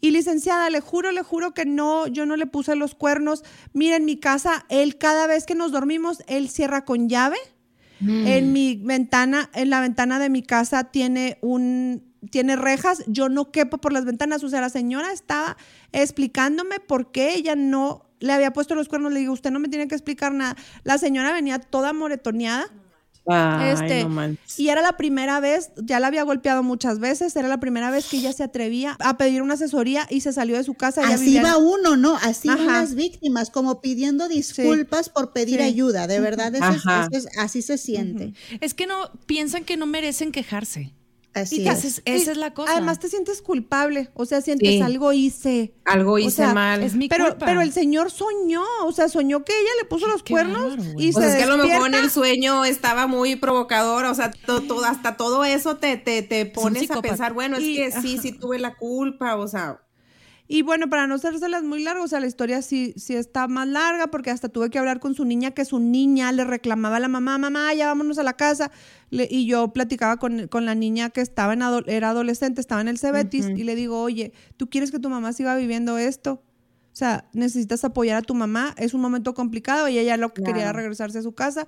y 0.00 0.12
licenciada, 0.12 0.70
le 0.70 0.80
juro, 0.80 1.12
le 1.12 1.22
juro 1.22 1.54
que 1.54 1.64
no, 1.64 2.06
yo 2.06 2.24
no 2.24 2.36
le 2.36 2.46
puse 2.46 2.74
los 2.74 2.94
cuernos. 2.94 3.42
Mira, 3.72 3.96
en 3.96 4.04
mi 4.04 4.16
casa, 4.16 4.64
él 4.68 4.96
cada 4.96 5.26
vez 5.26 5.46
que 5.46 5.54
nos 5.54 5.72
dormimos, 5.72 6.22
él 6.26 6.48
cierra 6.48 6.84
con 6.84 7.08
llave. 7.08 7.36
En 8.00 8.52
mi 8.52 8.76
ventana, 8.76 9.50
en 9.52 9.70
la 9.70 9.80
ventana 9.80 10.18
de 10.18 10.30
mi 10.30 10.42
casa 10.42 10.84
tiene 10.84 11.38
un, 11.42 12.02
tiene 12.30 12.56
rejas, 12.56 13.04
yo 13.06 13.28
no 13.28 13.50
quepo 13.50 13.78
por 13.78 13.92
las 13.92 14.04
ventanas. 14.04 14.42
O 14.44 14.48
sea, 14.48 14.60
la 14.60 14.70
señora 14.70 15.12
estaba 15.12 15.56
explicándome 15.92 16.80
por 16.80 17.12
qué 17.12 17.34
ella 17.34 17.56
no 17.56 18.06
le 18.20 18.32
había 18.32 18.52
puesto 18.52 18.74
los 18.74 18.88
cuernos. 18.88 19.12
Le 19.12 19.20
digo, 19.20 19.32
usted 19.32 19.50
no 19.50 19.58
me 19.58 19.68
tiene 19.68 19.88
que 19.88 19.94
explicar 19.94 20.32
nada. 20.32 20.56
La 20.84 20.98
señora 20.98 21.32
venía 21.32 21.58
toda 21.58 21.92
moretoneada. 21.92 22.66
Ay, 23.26 23.70
Este, 23.74 24.04
no 24.04 24.36
y 24.56 24.68
era 24.70 24.82
la 24.82 24.96
primera 24.96 25.40
vez, 25.40 25.70
ya 25.76 26.00
la 26.00 26.06
había 26.08 26.22
golpeado 26.24 26.62
muchas 26.62 26.98
veces, 26.98 27.36
era 27.36 27.48
la 27.48 27.60
primera 27.60 27.90
vez 27.90 28.06
que 28.08 28.16
ella 28.16 28.32
se 28.32 28.42
atrevía 28.42 28.96
a 28.98 29.16
pedir 29.18 29.42
una 29.42 29.54
asesoría 29.54 30.06
y 30.10 30.22
se 30.22 30.32
salió 30.32 30.56
de 30.56 30.64
su 30.64 30.74
casa. 30.74 31.02
ella 31.04 31.14
Así 31.14 31.24
vivía 31.26 31.40
en- 31.40 31.46
va 31.46 31.56
uno, 31.58 31.96
¿no? 31.96 32.16
Así 32.16 32.48
van 32.48 32.66
las 32.66 32.94
víctimas, 32.94 33.50
como 33.50 33.80
pidiendo 33.80 34.28
disculpas 34.28 35.08
por 35.10 35.32
pedir 35.32 35.58
Sí. 35.60 35.62
ayuda. 35.64 36.06
De 36.06 36.18
verdad, 36.20 36.54
eso 36.54 36.64
es- 36.70 36.76
eso 37.12 37.28
es- 37.28 37.38
así 37.38 37.62
se 37.62 37.78
siente. 37.78 38.32
Es 38.60 38.74
que 38.74 38.86
no 38.86 39.10
piensan 39.26 39.64
que 39.64 39.76
no 39.76 39.86
merecen 39.86 40.32
quejarse. 40.32 40.92
Así 41.32 41.62
Y 41.62 41.68
es. 41.68 41.78
Esa 41.78 41.86
es, 41.86 42.02
esa 42.06 42.32
es 42.32 42.36
la 42.38 42.52
cosa. 42.54 42.72
Además 42.72 42.98
te 42.98 43.08
sientes 43.08 43.40
culpable, 43.40 44.10
o 44.14 44.24
sea, 44.26 44.40
sientes 44.40 44.68
Sí. 44.68 44.80
algo 44.80 45.12
hice. 45.12 45.72
Algo 45.84 46.14
O 46.14 46.18
hice 46.18 46.30
sea, 46.38 46.54
mal. 46.54 46.82
es 46.82 46.96
mi 46.96 47.08
pero, 47.08 47.28
culpa. 47.28 47.46
pero 47.46 47.60
el 47.60 47.72
señor 47.72 48.10
soñó, 48.10 48.64
o 48.84 48.90
sea, 48.90 49.08
soñó 49.08 49.44
que 49.44 49.52
ella 49.52 49.70
le 49.80 49.84
puso 49.86 50.08
los 50.08 50.24
qué 50.24 50.32
cuernos 50.32 50.76
güey. 50.76 51.08
y 51.08 51.12
Pues 51.12 51.24
se 51.26 51.30
es 51.32 51.36
que 51.36 51.42
a 51.44 51.46
lo 51.46 51.56
mejor 51.56 51.70
en 51.70 51.92
despierta. 51.92 51.98
el 52.00 52.10
sueño 52.10 52.64
estaba 52.64 53.06
muy 53.06 53.36
provocador, 53.36 54.06
o 54.06 54.14
sea, 54.16 54.32
to- 54.32 54.62
to- 54.62 54.84
hasta 54.84 55.16
todo 55.16 55.44
eso 55.44 55.76
te, 55.76 55.96
te, 55.96 56.22
te 56.22 56.46
pones 56.46 56.90
a 56.90 57.00
pensar, 57.00 57.32
bueno, 57.32 57.58
es 57.58 57.62
Y- 57.62 57.76
que 57.76 57.92
sí, 57.92 58.18
sí 58.18 58.32
tuve 58.32 58.58
la 58.58 58.74
culpa, 58.74 59.36
o 59.36 59.46
sea, 59.46 59.80
Y 60.52 60.62
bueno, 60.62 60.90
para 60.90 61.06
no 61.06 61.14
hacérselas 61.14 61.62
muy 61.62 61.80
largas, 61.80 62.06
o 62.06 62.08
sea, 62.08 62.18
la 62.18 62.26
historia 62.26 62.60
sí, 62.60 62.92
sí 62.96 63.14
está 63.14 63.46
más 63.46 63.68
larga 63.68 64.08
porque 64.08 64.30
hasta 64.32 64.48
tuve 64.48 64.68
que 64.68 64.80
hablar 64.80 64.98
con 64.98 65.14
su 65.14 65.24
niña, 65.24 65.52
que 65.52 65.64
su 65.64 65.78
niña 65.78 66.32
le 66.32 66.42
reclamaba 66.42 66.96
a 66.96 66.98
la 66.98 67.06
mamá, 67.06 67.38
mamá, 67.38 67.72
ya 67.72 67.86
vámonos 67.86 68.18
a 68.18 68.24
la 68.24 68.32
casa. 68.32 68.72
Le- 69.10 69.28
y 69.30 69.46
yo 69.46 69.72
platicaba 69.72 70.18
con, 70.18 70.46
con 70.48 70.64
la 70.64 70.74
niña 70.74 71.10
que 71.10 71.20
estaba 71.20 71.52
en 71.52 71.62
ado- 71.62 71.84
era 71.86 72.10
adolescente, 72.10 72.60
estaba 72.60 72.80
en 72.80 72.88
el 72.88 72.98
Cebetis, 72.98 73.46
y 73.48 73.64
le 73.64 73.74
digo, 73.74 74.00
oye, 74.00 74.32
¿tú 74.56 74.68
quieres 74.70 74.90
que 74.90 74.98
tu 75.00 75.08
mamá 75.10 75.32
siga 75.32 75.56
viviendo 75.56 75.98
esto? 75.98 76.42
O 76.92 76.96
sea, 77.00 77.28
necesitas 77.32 77.84
apoyar 77.84 78.16
a 78.18 78.22
tu 78.22 78.34
mamá, 78.34 78.74
es 78.76 78.94
un 78.94 79.00
momento 79.00 79.32
complicado 79.34 79.88
y 79.88 79.98
ella 79.98 80.16
lo 80.16 80.34
que 80.34 80.42
quería 80.42 80.62
era 80.62 80.72
regresarse 80.72 81.18
a 81.18 81.22
su 81.22 81.32
casa. 81.34 81.66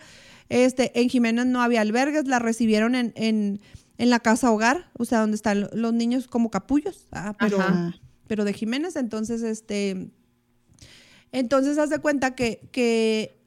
Este, 0.48 1.00
en 1.00 1.08
Jiménez 1.08 1.46
no 1.46 1.62
había 1.62 1.80
albergues, 1.80 2.26
la 2.26 2.38
recibieron 2.40 2.94
en, 2.94 3.12
en, 3.16 3.60
en 3.98 4.10
la 4.10 4.18
casa 4.20 4.50
hogar, 4.50 4.90
o 4.98 5.04
sea, 5.04 5.20
donde 5.20 5.36
están 5.36 5.68
los 5.72 5.92
niños 5.94 6.26
como 6.26 6.50
capullos, 6.50 7.06
ah, 7.12 7.34
pero 7.38 7.60
Ajá. 7.60 7.94
pero 8.26 8.44
de 8.44 8.52
Jiménez, 8.52 8.96
entonces, 8.96 9.42
este, 9.42 10.10
entonces 11.30 11.78
haz 11.78 11.90
de 11.90 11.98
cuenta 11.98 12.34
que, 12.34 12.68
que 12.72 13.40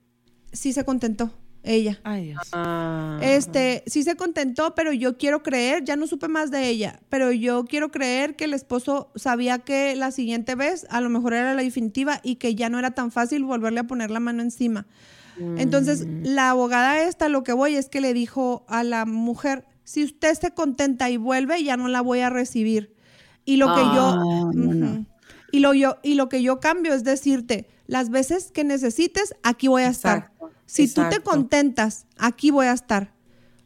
sí 0.54 0.74
se 0.74 0.86
contentó 0.86 1.32
ella. 1.66 2.00
Ay, 2.04 2.28
Dios. 2.28 2.42
ah, 2.54 3.20
Este, 3.22 3.84
sí 3.88 4.04
se 4.04 4.16
contentó, 4.16 4.76
pero 4.76 4.94
yo 4.94 5.18
quiero 5.18 5.44
creer, 5.44 5.84
ya 5.84 5.96
no 5.96 6.08
supe 6.08 6.28
más 6.28 6.52
de 6.52 6.68
ella, 6.70 7.00
pero 7.10 7.32
yo 7.32 7.66
quiero 7.66 7.92
creer 7.92 8.36
que 8.36 8.46
el 8.46 8.54
esposo 8.54 9.12
sabía 9.16 9.60
que 9.60 9.96
la 9.96 10.12
siguiente 10.12 10.56
vez 10.56 10.86
a 10.90 11.02
lo 11.02 11.10
mejor 11.10 11.34
era 11.34 11.54
la 11.54 11.62
definitiva 11.62 12.20
y 12.24 12.36
que 12.36 12.56
ya 12.56 12.70
no 12.70 12.80
era 12.80 12.92
tan 12.92 13.12
fácil 13.12 13.44
volverle 13.44 13.82
a 13.82 13.88
poner 13.88 14.12
la 14.12 14.20
mano 14.20 14.42
encima. 14.42 14.86
Entonces, 15.58 16.08
la 16.24 16.52
abogada 16.52 17.04
esta, 17.04 17.28
lo 17.28 17.44
que 17.44 17.52
voy 17.52 17.76
es 17.76 17.90
que 17.90 18.00
le 18.00 18.14
dijo 18.14 18.66
a 18.70 18.84
la 18.84 19.06
mujer, 19.06 19.66
si 19.84 20.04
usted 20.04 20.34
se 20.34 20.52
contenta 20.52 21.10
y 21.10 21.18
vuelve, 21.18 21.62
ya 21.62 21.76
no 21.76 21.90
la 21.90 22.00
voy 22.00 22.22
a 22.22 22.30
recibir. 22.30 22.96
Y 23.44 23.58
lo 23.58 23.68
que 23.76 23.82
yo... 23.82 24.16
Ah, 24.18 24.52
no. 24.54 25.06
Y 25.52 25.60
lo, 25.60 25.74
yo, 25.74 25.98
y 26.04 26.16
lo 26.16 26.28
que 26.28 26.42
yo 26.42 26.60
cambio 26.60 26.94
es 26.94 27.04
decirte, 27.04 27.68
las 27.88 28.10
veces 28.10 28.52
que 28.52 28.64
necesites, 28.64 29.36
aquí 29.44 29.68
voy 29.68 29.84
a 29.84 29.88
estar. 29.90 30.18
Exacto, 30.18 30.52
Si 30.66 30.92
tú 30.94 31.02
te 31.10 31.20
contentas, 31.22 32.08
aquí 32.18 32.50
voy 32.52 32.66
a 32.68 32.74
estar. 32.74 33.14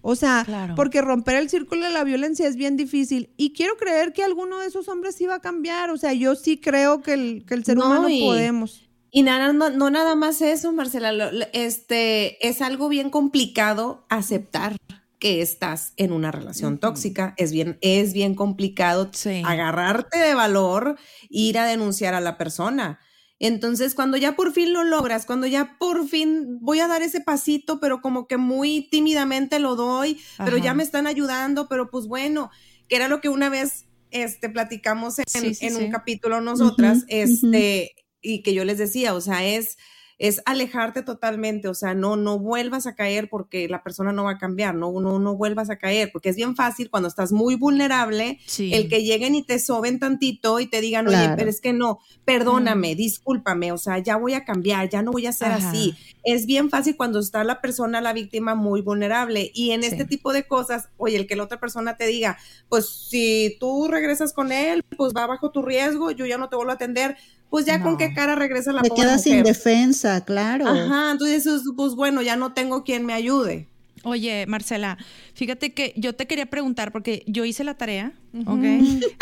O 0.01 0.15
sea, 0.15 0.43
Claro. 0.45 0.75
porque 0.75 1.01
romper 1.01 1.35
el 1.35 1.49
círculo 1.49 1.85
de 1.85 1.91
la 1.91 2.03
violencia 2.03 2.47
es 2.47 2.55
bien 2.55 2.77
difícil. 2.77 3.29
Y 3.37 3.51
quiero 3.53 3.75
creer 3.77 4.13
que 4.13 4.23
alguno 4.23 4.59
de 4.59 4.67
esos 4.67 4.87
hombres 4.87 5.15
sí 5.15 5.25
va 5.25 5.35
a 5.35 5.41
cambiar. 5.41 5.89
O 5.91 5.97
sea, 5.97 6.13
yo 6.13 6.35
sí 6.35 6.57
creo 6.57 7.01
que 7.01 7.13
el, 7.13 7.45
que 7.45 7.53
el 7.53 7.65
ser 7.65 7.77
No, 7.77 7.85
humano 7.85 8.09
y- 8.09 8.21
podemos. 8.21 8.85
Y 9.11 9.23
nada, 9.23 9.51
no, 9.53 9.69
no 9.71 9.89
nada 9.89 10.15
más 10.15 10.41
eso, 10.41 10.71
Marcela, 10.71 11.11
lo- 11.11 11.29
este, 11.51 12.47
es 12.47 12.61
algo 12.61 12.89
bien 12.89 13.09
complicado 13.09 14.05
aceptar 14.09 14.77
que 15.17 15.41
estás 15.41 15.93
en 15.97 16.13
una 16.13 16.31
relación 16.31 16.77
tóxica, 16.77 17.33
es 17.37 17.51
bien, 17.51 17.77
es 17.81 18.13
bien 18.13 18.35
complicado 18.35 19.09
Sí. 19.13 19.41
agarrarte 19.45 20.17
de 20.17 20.33
valor, 20.33 20.95
ir 21.29 21.57
a 21.59 21.65
denunciar 21.65 22.13
a 22.13 22.21
la 22.21 22.37
persona. 22.37 22.99
Entonces, 23.39 23.95
cuando 23.95 24.17
ya 24.17 24.35
por 24.35 24.51
fin 24.51 24.73
lo 24.73 24.83
logras, 24.83 25.25
cuando 25.25 25.47
ya 25.47 25.77
por 25.79 26.07
fin 26.07 26.59
voy 26.59 26.79
a 26.79 26.87
dar 26.87 27.01
ese 27.01 27.21
pasito, 27.21 27.79
pero 27.79 28.01
como 28.01 28.27
que 28.27 28.37
muy 28.37 28.89
tímidamente 28.91 29.59
lo 29.59 29.75
doy, 29.75 30.19
pero 30.37 30.57
ya 30.57 30.73
me 30.73 30.83
están 30.83 31.07
ayudando, 31.07 31.69
pero 31.69 31.89
pues 31.89 32.05
bueno, 32.07 32.51
que 32.89 32.97
era 32.97 33.07
lo 33.07 33.21
que 33.21 33.29
una 33.29 33.47
vez 33.47 33.85
este, 34.11 34.49
platicamos 34.49 35.19
en, 35.19 35.25
Sí, 35.27 35.55
sí, 35.55 35.67
en 35.67 35.75
sí. 35.75 35.83
un 35.83 35.91
capítulo 35.91 36.41
nosotras, 36.41 37.05
este, 37.07 37.95
y 38.21 38.41
que 38.41 38.53
yo 38.53 38.65
les 38.65 38.77
decía, 38.77 39.13
o 39.13 39.21
sea, 39.21 39.45
es, 39.45 39.77
es 40.19 40.41
alejarte 40.45 41.01
totalmente, 41.01 41.69
o 41.69 41.73
sea, 41.73 41.93
no, 41.95 42.17
no 42.17 42.37
vuelvas 42.37 42.85
a 42.87 42.93
caer 42.93 43.29
porque 43.29 43.67
la 43.69 43.81
persona 43.83 44.11
no 44.11 44.25
va 44.25 44.31
a 44.31 44.37
cambiar, 44.37 44.75
no, 44.75 44.91
no, 44.99 45.17
no 45.17 45.35
vuelvas 45.37 45.69
a 45.69 45.77
caer, 45.77 46.11
porque 46.11 46.27
es 46.29 46.35
bien 46.35 46.57
fácil 46.57 46.89
cuando 46.89 47.07
estás 47.07 47.31
muy 47.31 47.55
vulnerable, 47.55 48.37
Sí. 48.45 48.73
el 48.73 48.89
que 48.89 49.01
lleguen 49.03 49.33
y 49.33 49.43
te 49.43 49.59
soben 49.59 49.97
tantito 49.97 50.59
y 50.59 50.67
te 50.67 50.81
digan, 50.81 51.07
oye, 51.07 51.15
Claro. 51.17 51.35
pero 51.37 51.49
es 51.49 51.61
que 51.61 51.71
no, 51.71 51.99
perdóname, 52.25 52.95
discúlpame, 52.95 53.71
o 53.71 53.77
sea, 53.77 53.97
ya 53.99 54.17
voy 54.17 54.33
a 54.33 54.43
cambiar, 54.43 54.89
ya 54.89 55.01
no 55.01 55.11
voy 55.11 55.25
a 55.25 55.31
ser 55.31 55.53
Ajá. 55.53 55.69
así. 55.69 55.95
Es 56.23 56.45
bien 56.45 56.69
fácil 56.69 56.97
cuando 56.97 57.19
está 57.19 57.43
la 57.45 57.61
persona, 57.61 58.01
la 58.01 58.11
víctima, 58.11 58.55
muy 58.55 58.81
vulnerable. 58.81 59.49
Y 59.53 59.71
en 59.71 59.81
Sí. 59.83 59.87
este 59.87 60.03
tipo 60.03 60.33
de 60.33 60.43
cosas, 60.45 60.89
oye, 60.97 61.15
el 61.15 61.27
que 61.27 61.37
la 61.37 61.43
otra 61.45 61.61
persona 61.61 61.95
te 61.95 62.05
diga, 62.07 62.37
pues 62.67 62.89
si 62.89 63.55
tú 63.59 63.87
regresas 63.89 64.33
con 64.33 64.51
él, 64.51 64.83
pues 64.97 65.13
va 65.15 65.25
bajo 65.27 65.51
tu 65.51 65.61
riesgo, 65.61 66.11
yo 66.11 66.25
ya 66.25 66.37
no 66.37 66.49
te 66.49 66.57
vuelvo 66.57 66.71
a 66.71 66.75
atender, 66.75 67.15
pues 67.49 67.65
ya 67.65 67.81
con 67.81 67.97
qué 67.97 68.13
cara 68.13 68.35
regresa 68.35 68.71
la 68.71 68.81
Te 68.81 68.89
pobre 68.89 69.03
quedas 69.03 69.23
sin 69.23 69.43
defensa, 69.43 70.23
claro. 70.23 70.67
Ajá, 70.67 71.11
entonces, 71.11 71.47
pues 71.75 71.95
bueno, 71.95 72.21
ya 72.21 72.35
no 72.35 72.53
tengo 72.53 72.83
quien 72.83 73.05
me 73.05 73.13
ayude. 73.13 73.68
Oye, 74.03 74.45
Marcela, 74.47 74.97
fíjate 75.33 75.73
que 75.73 75.93
yo 75.97 76.13
te 76.15 76.25
quería 76.25 76.45
preguntar, 76.45 76.91
porque 76.91 77.23
yo 77.27 77.43
hice 77.45 77.63
la 77.63 77.73
tarea, 77.75 78.13
¿ok? 78.45 78.63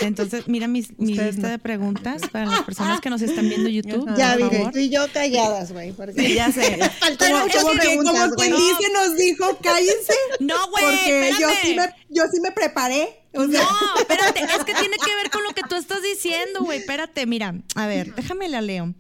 Entonces, 0.02 0.48
mira 0.48 0.68
mis, 0.68 0.98
mi 1.00 1.12
Ustedes 1.14 1.36
lista 1.36 1.48
no. 1.48 1.52
de 1.52 1.60
preguntas 1.60 2.22
para 2.32 2.46
las 2.46 2.62
personas 2.64 3.02
que 3.02 3.10
nos 3.10 3.22
están 3.22 3.50
viendo 3.50 3.70
en 3.70 3.76
YouTube. 3.76 4.08
Ya 4.18 4.38
favor. 4.38 4.72
tú 4.72 4.78
y 4.80 4.90
yo 4.90 5.06
calladas, 5.12 5.72
güey. 5.72 5.92
porque- 5.94 6.34
Ya 6.36 6.52
sé. 6.52 6.78
Faltaron 7.00 7.34
Como- 7.34 7.44
muchas 7.46 7.62
como 7.64 7.74
que- 7.74 7.80
preguntas, 7.80 8.14
como 8.30 8.36
quien 8.36 8.56
dice, 8.56 8.92
nos 8.94 9.18
dijo, 9.18 9.58
cállense. 9.62 10.14
No, 10.42 10.70
güey, 10.70 10.84
Porque 10.86 11.32
yo 11.40 11.48
sí, 11.64 11.76
me, 11.76 11.88
yo 12.10 12.24
sí 12.32 12.40
me 12.40 12.52
preparé. 12.52 13.10
O 13.34 13.46
sea, 13.48 13.62
No, 13.62 14.00
espérate, 14.02 14.40
es 14.42 14.64
que 14.64 14.74
tiene 14.74 14.98
que 14.98 15.16
ver 15.16 15.30
con 15.32 15.44
lo 15.44 15.50
que 15.54 15.62
tú 15.70 15.76
estás 15.76 16.02
diciendo, 16.02 16.62
güey. 16.64 16.80
Espérate, 16.80 17.26
mira, 17.28 17.54
a 17.76 17.86
ver, 17.88 18.16
déjame 18.16 18.48
la 18.50 18.62
leo. 18.62 18.94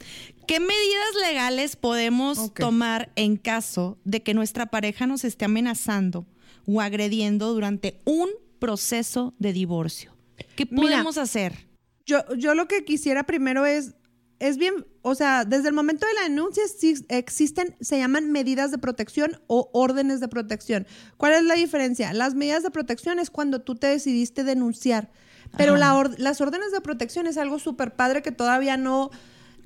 ¿Qué 0.47 0.59
medidas 0.59 1.15
legales 1.21 1.75
podemos 1.75 2.53
tomar 2.53 3.11
en 3.15 3.35
caso 3.37 3.97
de 4.05 4.23
que 4.23 4.33
nuestra 4.33 4.67
pareja 4.67 5.05
nos 5.05 5.23
esté 5.25 5.45
amenazando 5.45 6.25
o 6.65 6.81
agrediendo 6.81 7.53
durante 7.53 8.01
un 8.05 8.29
proceso 8.59 9.33
de 9.39 9.53
divorcio? 9.53 10.15
¿Qué 10.55 10.65
Mira, 10.69 10.81
podemos 10.81 11.17
hacer? 11.17 11.67
Yo, 12.05 12.19
yo 12.37 12.55
lo 12.55 12.67
que 12.67 12.85
quisiera 12.85 13.23
primero 13.25 13.65
es, 13.65 13.95
es 14.39 14.57
bien, 14.57 14.85
o 15.01 15.15
sea, 15.15 15.43
desde 15.43 15.67
el 15.67 15.73
momento 15.73 16.05
de 16.07 16.13
la 16.13 16.21
denuncia 16.23 16.63
existen, 17.09 17.75
se 17.81 17.97
llaman 17.97 18.31
medidas 18.31 18.71
de 18.71 18.77
protección 18.77 19.41
o 19.47 19.69
órdenes 19.73 20.19
de 20.21 20.29
protección. 20.29 20.87
¿Cuál 21.17 21.33
es 21.33 21.43
la 21.43 21.55
diferencia? 21.55 22.13
Las 22.13 22.35
medidas 22.35 22.63
de 22.63 22.71
protección 22.71 23.19
es 23.19 23.29
cuando 23.29 23.61
tú 23.61 23.75
te 23.75 23.87
decidiste 23.87 24.43
denunciar, 24.45 25.11
pero 25.57 25.75
la 25.75 25.95
or- 25.95 26.17
las 26.19 26.39
órdenes 26.39 26.71
de 26.71 26.79
protección 26.81 27.27
es 27.27 27.37
algo 27.37 27.59
súper 27.59 27.95
padre 27.95 28.21
que 28.21 28.31
todavía 28.31 28.77
no, 28.77 29.09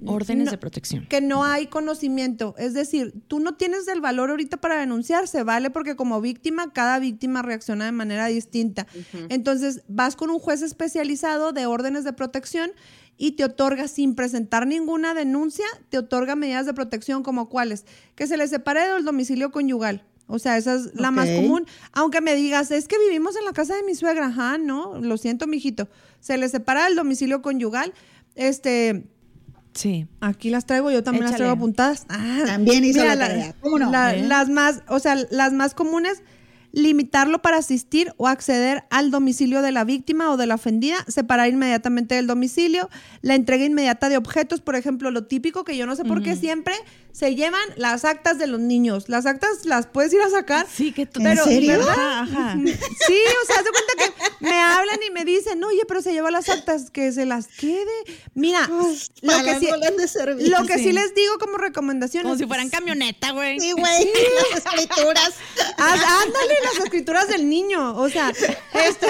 Órdenes 0.06 0.46
No, 0.46 0.52
de 0.52 0.58
protección. 0.58 1.06
que 1.08 1.22
no 1.22 1.44
hay 1.44 1.68
conocimiento. 1.68 2.56
Es 2.58 2.74
decir, 2.74 3.14
tú 3.28 3.40
no 3.40 3.56
tienes 3.56 3.88
el 3.88 4.02
valor 4.02 4.30
ahorita 4.32 4.58
para 4.58 4.80
denunciar, 4.80 5.28
se 5.28 5.44
vale 5.44 5.70
porque 5.70 5.96
como 5.96 6.22
víctima, 6.22 6.74
cada 6.74 7.00
víctima 7.00 7.42
reacciona 7.42 7.86
de 7.86 7.92
manera 7.92 8.26
distinta. 8.28 8.88
Entonces, 9.30 9.84
vas 9.88 10.16
con 10.16 10.30
un 10.30 10.40
juez 10.40 10.62
especializado 10.62 11.52
de 11.54 11.66
órdenes 11.66 12.04
de 12.04 12.14
protección 12.14 12.72
y 13.18 13.34
te 13.34 13.44
otorga 13.44 13.88
sin 13.88 14.16
presentar 14.16 14.66
ninguna 14.66 15.14
denuncia, 15.14 15.66
te 15.90 16.00
otorga 16.00 16.36
medidas 16.36 16.66
de 16.66 16.74
protección 16.74 17.22
como 17.22 17.50
cuáles, 17.50 17.86
que 18.16 18.26
se 18.26 18.38
le 18.38 18.48
separe 18.48 18.88
del 18.88 19.06
domicilio 19.06 19.52
conyugal. 19.52 20.04
O 20.28 20.40
sea, 20.40 20.58
esa 20.58 20.76
es 20.76 20.96
la 20.96 21.12
más 21.12 21.30
común. 21.30 21.66
Aunque 21.92 22.22
me 22.22 22.36
digas, 22.36 22.72
es 22.72 22.88
que 22.88 22.98
vivimos 22.98 23.36
en 23.36 23.44
la 23.44 23.52
casa 23.52 23.76
de 23.76 23.84
mi 23.84 23.96
suegra, 23.96 24.28
ajá, 24.28 24.58
no, 24.58 24.98
lo 24.98 25.18
siento, 25.18 25.46
mijito. 25.46 25.90
Se 26.22 26.38
le 26.38 26.48
separa 26.48 26.86
del 26.86 26.96
domicilio 26.96 27.42
conyugal. 27.42 27.94
Este, 28.36 29.04
Sí. 29.74 30.08
Aquí 30.20 30.50
las 30.50 30.66
traigo, 30.66 30.92
yo 30.92 31.02
también 31.04 31.26
las 31.26 31.36
traigo 31.36 31.54
apuntadas. 31.54 32.06
Ah, 32.10 32.44
También 32.46 32.84
hizo 32.84 33.04
la 33.06 33.16
la- 33.16 33.28
tarea, 33.28 33.56
¿cómo 33.62 33.80
no? 33.80 33.90
la- 33.92 34.16
¿Eh? 34.16 34.24
Las 34.28 34.50
más, 34.50 34.82
o 34.88 35.00
sea, 35.00 35.16
las 35.32 35.54
más 35.54 35.74
comunes, 35.74 36.22
limitarlo 36.74 37.42
para 37.42 37.58
asistir 37.58 38.14
o 38.18 38.28
acceder 38.30 38.86
al 38.90 39.12
domicilio 39.12 39.62
de 39.62 39.74
la 39.74 39.84
víctima 39.84 40.32
o 40.32 40.38
de 40.38 40.46
la 40.48 40.56
ofendida, 40.56 40.96
separar 41.08 41.50
inmediatamente 41.50 42.16
del 42.16 42.28
domicilio, 42.28 42.90
la 43.22 43.36
entrega 43.36 43.66
inmediata 43.66 44.08
de 44.08 44.16
objetos, 44.18 44.62
por 44.62 44.76
ejemplo, 44.78 45.12
lo 45.12 45.26
típico 45.26 45.66
que 45.66 45.76
yo 45.76 45.86
no 45.86 45.96
sé 45.98 46.06
por 46.06 46.24
qué 46.24 46.36
siempre 46.38 46.74
se 47.14 47.36
llevan 47.36 47.62
las 47.76 48.06
actas 48.06 48.38
de 48.38 48.48
los 48.48 48.60
niños. 48.60 49.10
Las 49.10 49.26
actas 49.26 49.66
las 49.66 49.88
puedes 49.88 50.14
ir 50.14 50.22
a 50.22 50.30
sacar. 50.30 50.68
Sí, 50.74 50.92
que 50.92 51.06
tú. 51.06 51.22
¿En 51.22 51.38
serio? 51.38 51.82
Ajá. 51.90 52.58
Sí, 53.08 53.18
o 53.44 53.46
sea, 53.48 53.58
haz 53.58 53.64
de 53.66 53.72
cuenta 53.72 53.94
que 53.98 54.46
me 54.46 54.60
hablan 54.60 55.00
y 55.08 55.12
me 55.12 55.26
dicen, 55.26 55.64
oye, 55.64 55.82
pero 55.88 56.02
se 56.02 56.14
lleva 56.14 56.32
las 56.32 56.50
actas, 56.50 56.90
que 56.92 57.12
se 57.12 57.26
las 57.26 57.48
quede. 57.48 57.92
Mira, 58.34 58.68
lo 58.68 58.86
para 59.28 59.44
que, 59.44 59.52
las 59.52 59.60
sí, 59.60 59.68
de 59.98 60.08
servicio. 60.08 60.58
lo 60.60 60.66
que 60.66 60.78
sí. 60.78 60.86
Sí. 60.86 60.94
les 60.94 61.14
digo 61.16 61.38
como 61.40 61.58
recomendación 61.58 62.24
Como 62.24 62.38
si 62.38 62.46
fueran 62.46 62.70
camioneta, 62.70 63.32
güey. 63.32 63.60
Sí, 63.60 63.72
güey, 63.72 63.84
las 64.54 64.66
escrituras. 64.66 65.34
Haz- 65.78 66.24
ándale 66.26 66.54
las 66.64 66.84
escrituras 66.86 67.28
del 67.28 67.50
niño. 67.50 67.96
O 67.98 68.10
sea, 68.10 68.30
este, 68.74 69.08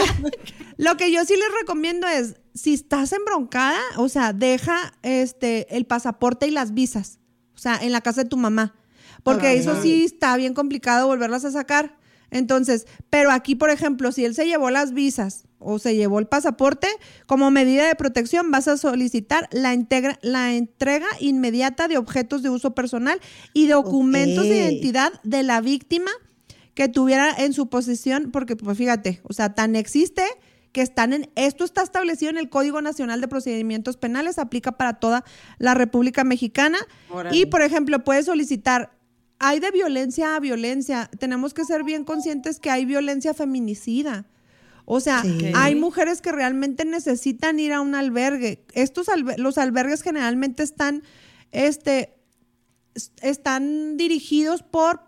lo 0.78 0.98
que 0.98 1.12
yo 1.12 1.24
sí 1.26 1.36
les 1.36 1.52
recomiendo 1.60 2.08
es, 2.08 2.36
si 2.54 2.74
estás 2.74 3.12
embroncada, 3.14 3.80
o 3.98 4.10
sea, 4.10 4.34
deja 4.34 4.94
este 5.04 5.76
el 5.76 5.86
pasaporte 5.86 6.48
y 6.48 6.52
las 6.52 6.74
visas. 6.74 7.20
O 7.62 7.64
sea, 7.64 7.78
en 7.80 7.92
la 7.92 8.02
casa 8.02 8.24
de 8.24 8.30
tu 8.30 8.38
mamá. 8.38 8.74
Porque 9.22 9.54
eso 9.54 9.80
sí 9.84 10.06
está 10.06 10.36
bien 10.36 10.56
complicado 10.56 11.06
volverlas 11.06 11.46
a 11.46 11.52
sacar. 11.52 11.96
Entonces, 12.32 12.88
pero 13.12 13.30
aquí, 13.30 13.54
por 13.54 13.70
ejemplo, 13.70 14.12
si 14.12 14.26
él 14.26 14.34
se 14.34 14.48
llevó 14.48 14.72
las 14.72 14.94
visas 14.96 15.44
o 15.60 15.78
se 15.78 15.96
llevó 15.96 16.18
el 16.18 16.26
pasaporte, 16.26 16.88
como 17.28 17.52
medida 17.52 17.88
de 17.88 17.94
protección 17.94 18.50
vas 18.50 18.68
a 18.68 18.78
solicitar 18.78 19.48
la, 19.52 19.76
integra- 19.76 20.18
la 20.24 20.56
entrega 20.56 21.06
inmediata 21.20 21.88
de 21.88 22.00
objetos 22.00 22.42
de 22.42 22.50
uso 22.50 22.74
personal 22.74 23.20
y 23.54 23.68
documentos 23.68 24.50
de 24.50 24.58
identidad 24.58 25.14
de 25.22 25.44
la 25.44 25.62
víctima 25.62 26.10
que 26.74 26.90
tuviera 26.90 27.32
en 27.38 27.54
su 27.54 27.70
posesión, 27.70 28.32
porque 28.32 28.56
pues 28.56 28.76
fíjate, 28.76 29.22
o 29.22 29.34
sea, 29.34 29.54
tan 29.54 29.76
existe 29.76 30.24
que 30.72 30.82
están 30.82 31.14
en, 31.14 31.30
esto 31.36 31.64
está 31.66 31.82
establecido 31.82 32.30
en 32.32 32.38
el 32.38 32.50
Código 32.50 32.82
Nacional 32.82 33.20
de 33.22 33.28
Procedimientos 33.28 33.98
Penales, 33.98 34.38
aplica 34.38 34.74
para 34.74 34.94
toda 34.96 35.24
la 35.58 35.74
República 35.74 36.24
Mexicana. 36.24 36.78
Órale. 37.10 37.36
Y, 37.38 37.46
por 37.46 37.62
ejemplo, 37.62 38.04
puedes 38.04 38.26
solicitar, 38.26 38.92
hay 39.40 39.60
de 39.60 39.72
violencia 39.72 40.36
a 40.36 40.40
violencia, 40.40 41.10
tenemos 41.20 41.54
que 41.54 41.66
ser 41.66 41.84
bien 41.84 42.04
conscientes 42.06 42.60
que 42.60 42.70
hay 42.70 42.86
violencia 42.86 43.34
feminicida. 43.34 44.26
O 44.86 45.00
sea, 45.00 45.22
Sí. 45.22 45.52
hay 45.56 45.76
mujeres 45.76 46.22
que 46.22 46.32
realmente 46.32 46.86
necesitan 46.86 47.60
ir 47.60 47.74
a 47.74 47.82
un 47.82 47.94
albergue. 47.96 48.66
Estos 48.74 49.08
los 49.38 49.58
albergues 49.58 50.02
generalmente 50.02 50.64
están, 50.64 51.04
este, 51.52 52.14
es- 52.96 53.12
están 53.22 53.98
dirigidos 53.98 54.64
por 54.64 55.02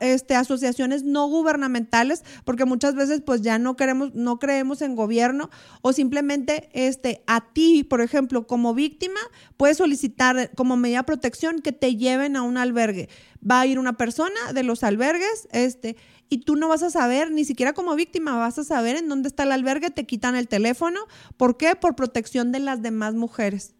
este, 0.00 0.34
asociaciones 0.34 1.04
no 1.04 1.26
gubernamentales, 1.28 2.24
porque 2.44 2.64
muchas 2.64 2.94
veces 2.94 3.20
pues 3.20 3.42
ya 3.42 3.58
no 3.58 3.76
queremos, 3.76 4.14
no 4.14 4.38
creemos 4.38 4.82
en 4.82 4.96
gobierno, 4.96 5.50
o 5.80 5.92
simplemente 5.92 6.68
este, 6.72 7.22
a 7.26 7.52
ti, 7.52 7.84
por 7.84 8.00
ejemplo, 8.00 8.46
como 8.46 8.74
víctima, 8.74 9.20
puedes 9.56 9.78
solicitar 9.78 10.50
como 10.54 10.76
medida 10.76 10.98
de 10.98 11.04
protección 11.04 11.60
que 11.60 11.72
te 11.72 11.96
lleven 11.96 12.36
a 12.36 12.42
un 12.42 12.56
albergue. 12.56 13.08
Va 13.48 13.60
a 13.60 13.66
ir 13.66 13.78
una 13.78 13.96
persona 13.96 14.52
de 14.54 14.62
los 14.62 14.84
albergues, 14.84 15.48
este, 15.52 15.96
y 16.28 16.38
tú 16.38 16.56
no 16.56 16.68
vas 16.68 16.82
a 16.82 16.90
saber, 16.90 17.30
ni 17.30 17.44
siquiera 17.44 17.74
como 17.74 17.94
víctima, 17.94 18.36
vas 18.38 18.58
a 18.58 18.64
saber 18.64 18.96
en 18.96 19.08
dónde 19.08 19.28
está 19.28 19.42
el 19.42 19.52
albergue, 19.52 19.90
te 19.90 20.06
quitan 20.06 20.34
el 20.34 20.48
teléfono. 20.48 21.00
¿Por 21.36 21.58
qué? 21.58 21.76
Por 21.76 21.94
protección 21.94 22.52
de 22.52 22.58
las 22.58 22.80
demás 22.80 23.14
mujeres. 23.14 23.74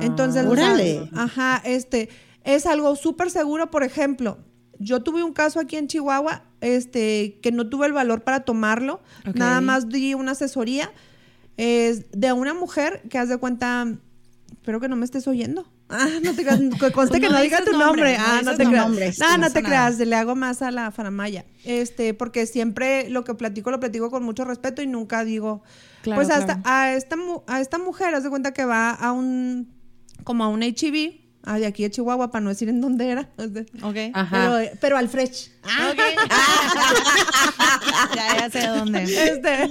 Entonces, 0.00 0.46
o 0.46 0.56
sea, 0.56 0.72
Órale. 0.72 1.10
ajá, 1.14 1.62
este, 1.64 2.08
es 2.42 2.66
algo 2.66 2.96
súper 2.96 3.30
seguro, 3.30 3.70
por 3.70 3.84
ejemplo. 3.84 4.38
Yo 4.78 5.02
tuve 5.02 5.22
un 5.22 5.32
caso 5.32 5.60
aquí 5.60 5.76
en 5.76 5.88
Chihuahua, 5.88 6.42
este, 6.60 7.38
que 7.42 7.52
no 7.52 7.68
tuve 7.68 7.86
el 7.86 7.92
valor 7.92 8.22
para 8.22 8.40
tomarlo, 8.40 9.00
nada 9.34 9.60
más 9.60 9.88
di 9.88 10.14
una 10.14 10.32
asesoría 10.32 10.90
es 11.56 12.06
de 12.12 12.32
una 12.32 12.52
mujer 12.54 13.02
que 13.08 13.18
haz 13.18 13.28
de 13.28 13.36
cuenta, 13.38 13.86
espero 14.52 14.80
que 14.80 14.88
no 14.88 14.96
me 14.96 15.04
estés 15.04 15.26
oyendo. 15.28 15.68
Ah, 15.90 16.08
no 16.24 16.34
te 16.34 16.42
creas, 16.42 16.60
conste 16.94 17.20
que 17.20 17.28
no 17.28 17.34
no 17.34 17.42
diga 17.42 17.62
tu 17.62 17.72
nombre, 17.72 18.16
nombre. 18.16 18.18
no 18.18 18.24
Ah, 18.26 18.40
no 18.42 18.56
te 18.56 18.64
creas. 18.64 18.84
nombres, 18.88 19.18
No, 19.20 19.26
no 19.36 19.48
nada. 19.50 20.04
le 20.06 20.16
hago 20.16 20.34
más 20.34 20.62
a 20.62 20.70
la 20.70 20.90
faramaya. 20.90 21.44
Este, 21.64 22.14
porque 22.14 22.46
siempre 22.46 23.10
lo 23.10 23.22
que 23.22 23.34
platico 23.34 23.70
lo 23.70 23.78
platico 23.80 24.10
con 24.10 24.22
mucho 24.24 24.44
respeto 24.46 24.80
y 24.80 24.86
nunca 24.86 25.24
digo, 25.24 25.62
Claro, 26.02 26.20
pues 26.22 26.30
hasta 26.34 26.62
claro. 26.62 26.62
a 26.64 26.94
esta 26.94 27.16
a 27.46 27.60
esta 27.60 27.76
mujer 27.78 28.14
haz 28.14 28.24
de 28.24 28.30
cuenta 28.30 28.52
que 28.54 28.64
va 28.64 28.90
a 28.90 29.12
un 29.12 29.68
como 30.24 30.42
a 30.44 30.48
un 30.48 30.62
HIV 30.62 31.20
ah, 31.44 31.58
de 31.58 31.66
aquí 31.66 31.82
de 31.82 31.90
Chihuahua 31.90 32.30
para 32.30 32.42
no 32.42 32.50
decir 32.50 32.68
en 32.68 32.80
dónde 32.80 33.10
era. 33.10 33.28
Ok. 33.82 33.96
Ajá. 34.12 34.58
Pero, 34.58 34.78
pero 34.80 34.96
al 34.96 35.08
fresh. 35.08 35.50
ya, 38.14 38.36
ya 38.38 38.50
sé 38.50 38.66
dónde. 38.66 39.02
Este, 39.02 39.64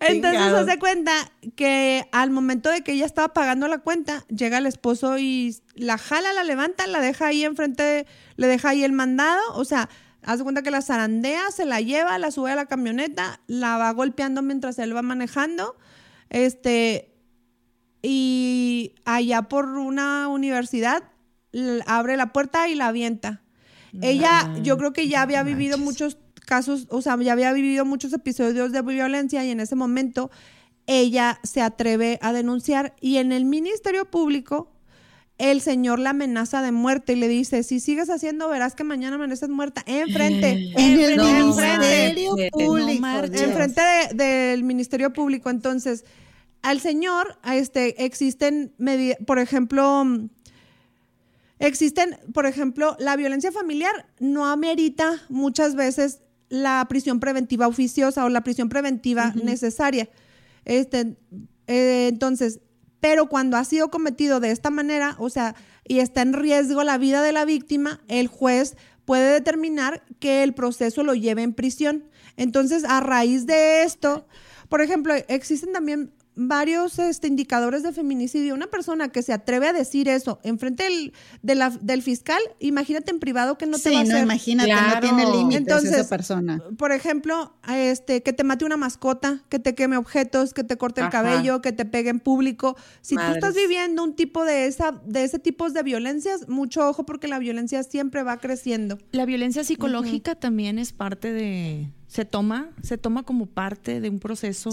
entonces 0.00 0.40
se 0.40 0.56
hace 0.56 0.78
cuenta 0.78 1.12
que 1.56 2.06
al 2.12 2.30
momento 2.30 2.70
de 2.70 2.82
que 2.82 2.92
ella 2.92 3.06
estaba 3.06 3.32
pagando 3.32 3.68
la 3.68 3.78
cuenta, 3.78 4.24
llega 4.28 4.58
el 4.58 4.66
esposo 4.66 5.18
y 5.18 5.56
la 5.74 5.98
jala, 5.98 6.32
la 6.32 6.44
levanta, 6.44 6.86
la 6.86 7.00
deja 7.00 7.26
ahí 7.26 7.44
enfrente, 7.44 8.06
le 8.36 8.46
deja 8.46 8.70
ahí 8.70 8.84
el 8.84 8.92
mandado, 8.92 9.40
o 9.54 9.64
sea, 9.64 9.88
hace 10.22 10.42
cuenta 10.42 10.62
que 10.62 10.70
la 10.70 10.82
zarandea, 10.82 11.50
se 11.50 11.64
la 11.64 11.80
lleva, 11.80 12.18
la 12.18 12.30
sube 12.30 12.52
a 12.52 12.56
la 12.56 12.66
camioneta, 12.66 13.40
la 13.46 13.76
va 13.76 13.90
golpeando 13.92 14.42
mientras 14.42 14.78
él 14.78 14.94
va 14.94 15.02
manejando, 15.02 15.76
este, 16.28 17.12
y 18.02 18.94
allá 19.04 19.42
por 19.42 19.66
una 19.66 20.28
universidad 20.28 21.02
abre 21.86 22.16
la 22.16 22.32
puerta 22.32 22.68
y 22.68 22.74
la 22.74 22.88
avienta. 22.88 23.42
Ella, 24.02 24.52
yo 24.62 24.78
creo 24.78 24.92
que 24.92 25.08
ya 25.08 25.22
había 25.22 25.42
vivido 25.42 25.76
muchos 25.76 26.16
casos, 26.46 26.86
o 26.90 27.02
sea, 27.02 27.16
ya 27.20 27.32
había 27.32 27.52
vivido 27.52 27.84
muchos 27.84 28.12
episodios 28.12 28.70
de 28.72 28.82
violencia 28.82 29.44
y 29.44 29.50
en 29.50 29.58
ese 29.60 29.74
momento 29.74 30.30
ella 30.86 31.38
se 31.42 31.60
atreve 31.60 32.18
a 32.22 32.32
denunciar 32.32 32.94
y 33.00 33.16
en 33.18 33.32
el 33.32 33.44
Ministerio 33.44 34.04
Público 34.10 34.72
el 35.38 35.60
señor 35.60 35.98
la 36.00 36.10
amenaza 36.10 36.60
de 36.62 36.70
muerte 36.70 37.14
y 37.14 37.16
le 37.16 37.26
dice, 37.28 37.62
si 37.62 37.80
sigues 37.80 38.10
haciendo 38.10 38.48
verás 38.48 38.74
que 38.74 38.84
mañana 38.84 39.16
amaneces 39.16 39.48
muerta, 39.48 39.82
enfrente, 39.86 40.72
En 40.76 41.00
el 41.00 41.18
enfrente, 41.20 42.14
Ministerio 42.14 42.30
No 42.36 42.48
Público. 42.50 43.06
enfrente 43.06 43.80
de- 44.12 44.14
del 44.14 44.64
Ministerio 44.64 45.12
Público. 45.12 45.48
Entonces, 45.50 46.04
al 46.62 46.80
señor, 46.80 47.38
este, 47.50 48.04
existen, 48.04 48.74
por 49.26 49.38
ejemplo, 49.38 50.04
mm, 50.04 50.28
existen, 51.60 52.18
por 52.34 52.46
ejemplo, 52.46 52.96
la 52.98 53.14
violencia 53.14 53.52
familiar 53.52 54.06
no 54.18 54.46
amerita 54.46 55.22
muchas 55.28 55.76
veces 55.76 56.22
la 56.48 56.84
prisión 56.88 57.20
preventiva 57.20 57.68
oficiosa 57.68 58.24
o 58.24 58.28
la 58.28 58.42
prisión 58.42 58.68
preventiva 58.68 59.32
necesaria. 59.44 60.08
Este, 60.64 61.16
eh, 61.68 62.08
entonces, 62.08 62.60
pero 62.98 63.28
cuando 63.28 63.56
ha 63.56 63.64
sido 63.64 63.90
cometido 63.90 64.40
de 64.40 64.50
esta 64.50 64.70
manera, 64.70 65.14
o 65.18 65.30
sea, 65.30 65.54
y 65.86 66.00
está 66.00 66.22
en 66.22 66.32
riesgo 66.32 66.82
la 66.82 66.98
vida 66.98 67.22
de 67.22 67.32
la 67.32 67.44
víctima, 67.44 68.00
el 68.08 68.26
juez 68.26 68.76
puede 69.04 69.32
determinar 69.32 70.02
que 70.18 70.42
el 70.42 70.54
proceso 70.54 71.02
lo 71.02 71.14
lleve 71.14 71.42
en 71.42 71.54
prisión. 71.54 72.04
Entonces, 72.36 72.84
a 72.84 73.00
raíz 73.00 73.46
de 73.46 73.82
esto, 73.82 74.26
por 74.68 74.80
ejemplo, 74.80 75.14
existen 75.28 75.72
también 75.72 76.12
varios 76.36 76.98
este, 76.98 77.26
indicadores 77.28 77.82
de 77.82 77.92
feminicidio. 77.92 78.54
Una 78.54 78.68
persona 78.68 79.08
que 79.08 79.22
se 79.22 79.32
atreve 79.32 79.68
a 79.68 79.72
decir 79.72 80.08
eso 80.08 80.38
enfrente 80.42 80.84
del, 80.84 81.12
de 81.42 81.54
la- 81.54 81.70
del 81.70 82.02
fiscal, 82.02 82.40
imagínate 82.60 83.10
en 83.10 83.18
privado 83.20 83.58
que 83.58 83.66
no 83.66 83.76
te 83.78 83.90
sí, 83.90 83.94
va 83.94 84.00
a 84.00 84.04
no, 84.04 84.10
hacer. 84.10 84.24
imagínate, 84.24 84.70
no 84.72 84.78
Claro. 84.78 85.00
tiene 85.00 85.30
límites 85.30 85.56
Entonces, 85.60 85.92
esa 85.92 86.08
persona. 86.08 86.62
Por 86.78 86.92
ejemplo, 86.92 87.54
este, 87.68 88.22
que 88.22 88.32
te 88.32 88.44
mate 88.44 88.64
una 88.64 88.76
mascota, 88.76 89.42
que 89.48 89.58
te 89.58 89.74
queme 89.74 89.96
objetos, 89.96 90.54
que 90.54 90.64
te 90.64 90.76
corte 90.76 91.00
el 91.00 91.08
Ajá. 91.08 91.22
cabello, 91.22 91.60
que 91.60 91.72
te 91.72 91.84
pegue 91.84 92.10
en 92.10 92.20
público. 92.20 92.76
Si 93.02 93.16
tú 93.16 93.22
estás 93.22 93.54
viviendo 93.54 94.02
un 94.04 94.14
tipo 94.14 94.44
de 94.44 94.66
esa, 94.66 94.92
de 95.04 95.24
ese 95.24 95.38
tipo 95.38 95.68
de 95.68 95.82
violencias, 95.82 96.48
mucho 96.48 96.88
ojo 96.88 97.04
porque 97.04 97.28
la 97.28 97.38
violencia 97.38 97.82
siempre 97.82 98.22
va 98.22 98.38
creciendo. 98.38 98.98
La 99.12 99.24
violencia 99.26 99.64
psicológica 99.64 100.34
también 100.36 100.78
es 100.78 100.92
parte 100.92 101.32
de, 101.32 101.90
se 102.10 102.24
toma, 102.24 102.70
se 102.82 102.98
toma 102.98 103.22
como 103.22 103.46
parte 103.46 104.00
de 104.00 104.10
un 104.10 104.18
proceso. 104.18 104.72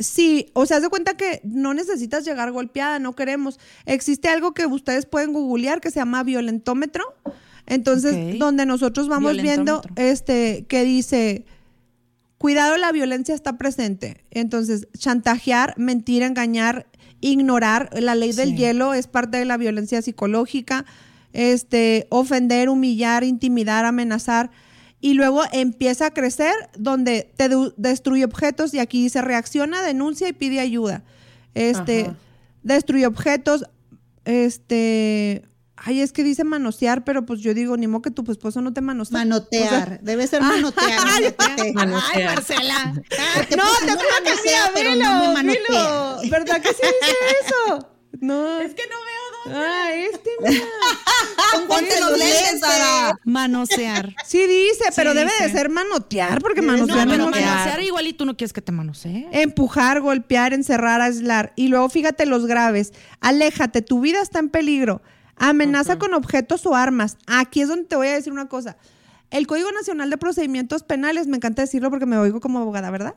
Sí, 0.00 0.46
o 0.52 0.66
sea, 0.66 0.78
haz 0.78 0.82
de 0.82 0.88
cuenta 0.88 1.16
que 1.16 1.40
no 1.44 1.74
necesitas 1.74 2.24
llegar 2.24 2.50
golpeada, 2.50 2.98
no 2.98 3.14
queremos. 3.14 3.60
Existe 3.86 4.28
algo 4.28 4.52
que 4.52 4.66
ustedes 4.66 5.06
pueden 5.06 5.32
googlear 5.32 5.80
que 5.80 5.92
se 5.92 6.00
llama 6.00 6.24
violentómetro. 6.24 7.04
Entonces, 7.66 8.36
donde 8.36 8.66
nosotros 8.66 9.06
vamos 9.06 9.40
viendo 9.40 9.80
este 9.94 10.66
que 10.68 10.82
dice 10.82 11.44
cuidado, 12.36 12.76
la 12.76 12.90
violencia 12.90 13.36
está 13.36 13.56
presente. 13.58 14.24
Entonces, 14.32 14.88
chantajear, 14.98 15.74
mentir, 15.78 16.22
engañar, 16.24 16.88
ignorar, 17.20 17.90
la 17.92 18.16
ley 18.16 18.32
del 18.32 18.48
Sí. 18.48 18.56
hielo 18.56 18.92
es 18.92 19.06
parte 19.06 19.38
de 19.38 19.44
la 19.44 19.56
violencia 19.56 20.02
psicológica. 20.02 20.84
Este, 21.32 22.08
ofender, 22.10 22.68
humillar, 22.68 23.22
intimidar, 23.22 23.84
amenazar. 23.84 24.50
Y 25.02 25.14
luego 25.14 25.42
empieza 25.52 26.06
a 26.06 26.10
crecer 26.14 26.54
donde 26.78 27.30
te 27.36 27.50
destruye 27.76 28.24
objetos 28.24 28.72
y 28.72 28.78
aquí 28.78 29.02
dice 29.02 29.20
reacciona, 29.20 29.82
denuncia 29.82 30.28
y 30.28 30.32
pide 30.32 30.60
ayuda. 30.60 31.02
Este, 31.54 32.02
Ajá. 32.02 32.16
destruye 32.62 33.04
objetos, 33.04 33.64
este, 34.24 35.42
ay, 35.76 36.00
es 36.00 36.12
que 36.12 36.22
dice 36.22 36.44
manosear, 36.44 37.02
pero 37.02 37.26
pues 37.26 37.40
yo 37.40 37.52
digo, 37.52 37.76
ni 37.76 37.88
modo 37.88 38.02
que 38.02 38.12
tu 38.12 38.30
esposo 38.30 38.60
no 38.62 38.72
te 38.72 38.80
manosee. 38.80 39.12
Manotear. 39.12 40.00
Debe 40.02 40.24
ser 40.28 40.40
manotear. 40.40 41.00
manotear. 41.04 41.74
Manosear. 41.74 42.16
Ay, 42.16 42.24
Marcela. 42.24 42.84
No, 42.84 43.02
pues, 43.34 43.48
te 43.48 43.56
no 43.56 43.64
juro 43.64 43.98
que 43.98 44.22
manosea, 44.24 44.70
pero 44.72 44.90
velo, 44.90 45.04
no 45.04 45.20
me 45.20 45.32
manotea. 45.34 45.62
velo. 45.68 46.18
¿Verdad 46.30 46.62
que 46.62 46.68
sí 46.68 46.82
dice 46.82 47.16
eso? 47.44 47.88
No. 48.20 48.60
Es 48.60 48.74
que 48.74 48.82
no 48.82 48.96
veo. 49.06 49.21
Ah, 49.46 49.90
este, 49.92 50.30
mira. 50.40 50.64
Ponte 51.68 52.00
los 52.00 52.18
lentes, 52.18 52.60
Sara. 52.60 53.18
Manosear. 53.24 54.14
Sí 54.24 54.46
dice, 54.46 54.84
pero 54.96 55.12
Sí 55.12 55.18
debe 55.18 55.30
de 55.40 55.50
ser 55.50 55.68
manotear, 55.68 56.40
porque 56.40 56.60
ser 56.60 56.66
No, 56.66 56.72
manotear 56.72 57.06
pero 57.06 57.18
no 57.18 57.24
manotear. 57.30 57.48
manosear 57.56 57.82
igual 57.82 58.06
y 58.06 58.12
tú 58.12 58.24
no 58.24 58.36
quieres 58.36 58.52
que 58.52 58.62
te 58.62 58.72
manosee. 58.72 59.28
Empujar, 59.32 60.00
golpear, 60.00 60.52
encerrar, 60.52 61.00
aislar. 61.00 61.52
Y 61.56 61.68
luego 61.68 61.88
fíjate 61.88 62.26
los 62.26 62.46
graves. 62.46 62.92
Aléjate, 63.20 63.82
tu 63.82 64.00
vida 64.00 64.20
está 64.22 64.38
en 64.38 64.48
peligro. 64.48 65.02
Amenaza 65.36 65.98
con 65.98 66.14
objetos 66.14 66.64
o 66.66 66.74
armas. 66.76 67.16
Aquí 67.26 67.62
es 67.62 67.68
donde 67.68 67.84
te 67.84 67.96
voy 67.96 68.08
a 68.08 68.12
decir 68.14 68.32
una 68.32 68.48
cosa. 68.48 68.76
El 69.32 69.46
Código 69.46 69.72
Nacional 69.72 70.10
de 70.10 70.18
Procedimientos 70.18 70.82
Penales, 70.82 71.26
me 71.26 71.36
encanta 71.38 71.62
decirlo 71.62 71.88
porque 71.90 72.06
me 72.06 72.18
oigo 72.18 72.40
como 72.40 72.58
abogada, 72.60 72.90
¿verdad? 72.90 73.14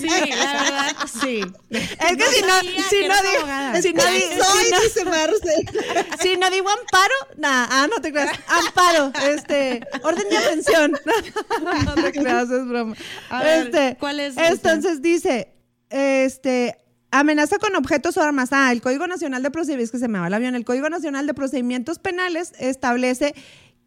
Sí, 0.00 0.06
la 0.08 0.62
verdad, 0.62 0.96
sí. 1.20 1.40
Es 1.70 2.16
que 2.16 2.24
si 2.24 2.42
no, 2.42 2.60
si 2.60 3.00
que 3.00 3.08
no 3.08 3.14
digo, 3.22 3.38
abogada. 3.38 3.82
si 3.82 3.92
no 3.92 4.02
di- 4.04 4.20
Soy, 4.20 4.64
si 4.64 4.70
no- 4.70 4.80
dice 4.80 5.04
Marcela. 5.04 6.16
si 6.22 6.36
no 6.36 6.50
digo 6.50 6.68
amparo, 6.70 7.14
nada, 7.36 7.68
ah, 7.70 7.86
no 7.94 8.00
te 8.00 8.12
creas, 8.12 8.38
amparo, 8.48 9.12
este, 9.28 9.86
orden 10.02 10.28
de 10.28 10.36
aprehensión. 10.38 10.92
no 11.84 11.94
te 11.94 12.12
creas, 12.12 12.50
es 12.50 12.66
broma. 12.66 12.96
A 13.28 13.42
ver, 13.42 13.66
este, 13.66 13.96
¿cuál 13.98 14.20
es? 14.20 14.36
Entonces 14.36 15.02
dice, 15.02 15.52
este, 15.90 16.78
amenaza 17.10 17.58
con 17.58 17.74
objetos 17.76 18.16
o 18.16 18.22
armas. 18.22 18.50
Ah, 18.52 18.72
el 18.72 18.80
Código 18.80 19.06
Nacional 19.06 19.42
de 19.42 19.50
Procedimientos, 19.50 19.92
que 19.92 19.98
se 19.98 20.08
me 20.08 20.18
va 20.18 20.28
el 20.28 20.34
avión, 20.34 20.54
el 20.54 20.64
Código 20.64 20.88
Nacional 20.88 21.26
de 21.26 21.34
Procedimientos 21.34 21.98
Penales 21.98 22.52
establece 22.58 23.34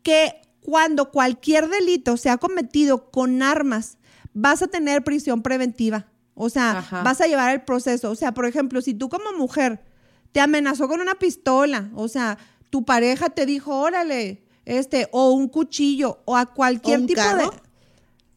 que 0.03 0.41
cuando 0.63 1.11
cualquier 1.11 1.69
delito 1.69 2.17
sea 2.17 2.37
cometido 2.37 3.11
con 3.11 3.41
armas, 3.43 3.97
vas 4.33 4.61
a 4.61 4.67
tener 4.67 5.03
prisión 5.03 5.41
preventiva. 5.41 6.07
O 6.35 6.49
sea, 6.49 6.79
Ajá. 6.79 7.03
vas 7.03 7.21
a 7.21 7.27
llevar 7.27 7.53
el 7.53 7.61
proceso. 7.61 8.09
O 8.09 8.15
sea, 8.15 8.33
por 8.33 8.45
ejemplo, 8.45 8.81
si 8.81 8.93
tú 8.93 9.09
como 9.09 9.33
mujer 9.37 9.83
te 10.31 10.39
amenazó 10.39 10.87
con 10.87 10.99
una 10.99 11.15
pistola, 11.15 11.89
o 11.93 12.07
sea, 12.07 12.37
tu 12.69 12.83
pareja 12.85 13.29
te 13.29 13.45
dijo, 13.45 13.77
órale, 13.77 14.43
este, 14.65 15.07
o 15.11 15.31
un 15.31 15.47
cuchillo, 15.47 16.21
o 16.25 16.35
a 16.35 16.47
cualquier 16.47 16.97
¿O 16.97 17.01
un 17.01 17.07
tipo 17.07 17.21
carro? 17.21 17.51
de. 17.51 17.57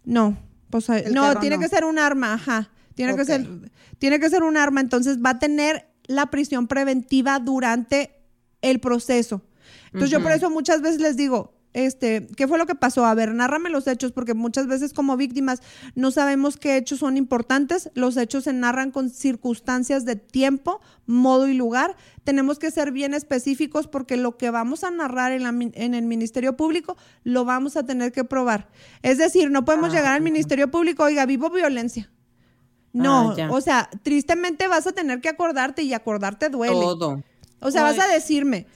No, 0.05 0.37
pues 0.69 0.89
El 0.91 1.15
no, 1.15 1.39
tiene 1.41 1.57
no. 1.57 1.63
que 1.63 1.69
ser 1.69 1.85
un 1.85 1.99
arma, 1.99 2.35
ajá. 2.35 2.71
Tiene 2.95 3.15
que 3.17 3.25
ser, 3.25 3.47
tiene 3.99 4.21
que 4.21 4.29
ser 4.29 4.43
un 4.43 4.57
arma, 4.57 4.81
entonces 4.81 5.19
va 5.25 5.31
a 5.31 5.39
tener 5.39 5.89
la 6.05 6.27
prisión 6.27 6.67
preventiva 6.67 7.39
durante 7.39 8.11
el 8.63 8.81
proceso. 8.81 9.43
Entonces 9.87 10.11
yo 10.11 10.23
por 10.23 10.33
eso 10.33 10.51
muchas 10.51 10.83
veces 10.83 11.01
les 11.01 11.17
digo, 11.17 11.56
este, 11.77 12.27
¿qué 12.37 12.49
fue 12.49 12.57
lo 12.59 12.65
que 12.67 12.75
pasó? 12.75 13.05
A 13.05 13.15
ver, 13.15 13.35
nárrame 13.35 13.69
los 13.71 13.87
hechos, 13.87 14.11
porque 14.13 14.33
muchas 14.35 14.67
veces 14.67 14.93
como 14.95 15.17
víctimas 15.17 15.61
no 15.95 16.11
sabemos 16.11 16.57
qué 16.57 16.77
hechos 16.77 17.01
son 17.01 17.17
importantes. 17.17 17.91
Los 17.95 18.17
hechos 18.17 18.45
se 18.45 18.53
narran 18.53 18.91
con 18.91 19.11
circunstancias 19.11 20.05
de 20.07 20.17
tiempo, 20.17 20.81
modo 21.07 21.49
y 21.49 21.55
lugar. 21.55 21.95
Tenemos 22.25 22.59
que 22.59 22.71
ser 22.71 22.93
bien 22.93 23.13
específicos 23.13 23.87
porque 23.89 24.17
lo 24.17 24.37
que 24.39 24.51
vamos 24.51 24.85
a 24.85 24.91
narrar 24.91 25.33
en, 25.33 25.43
la 25.43 25.53
min- 25.53 25.73
en 25.75 25.95
el 25.95 26.07
Ministerio 26.07 26.57
Público 26.57 26.97
lo 27.25 27.45
vamos 27.45 27.77
a 27.77 27.85
tener 27.85 28.11
que 28.11 28.25
probar. 28.25 28.69
Es 29.03 29.19
decir, 29.19 29.51
no 29.51 29.65
podemos 29.65 29.93
llegar 29.93 30.15
al 30.15 30.23
Ministerio 30.23 30.71
Público, 30.71 31.05
oiga, 31.05 31.27
vivo 31.27 31.51
violencia. 31.51 32.11
No, 32.93 33.33
Ah, 33.33 33.35
ya. 33.37 33.51
o 33.51 33.61
sea, 33.61 33.91
tristemente 34.03 34.69
vas 34.69 34.87
a 34.87 34.93
tener 34.93 35.21
que 35.21 35.29
acordarte 35.29 35.83
y 35.83 35.93
acordarte 35.93 36.49
duele. 36.49 36.73
Todo. 36.75 37.23
O 37.61 37.71
sea, 37.71 37.83
vas 37.83 37.99
a 37.99 38.07
decirme, 38.09 38.67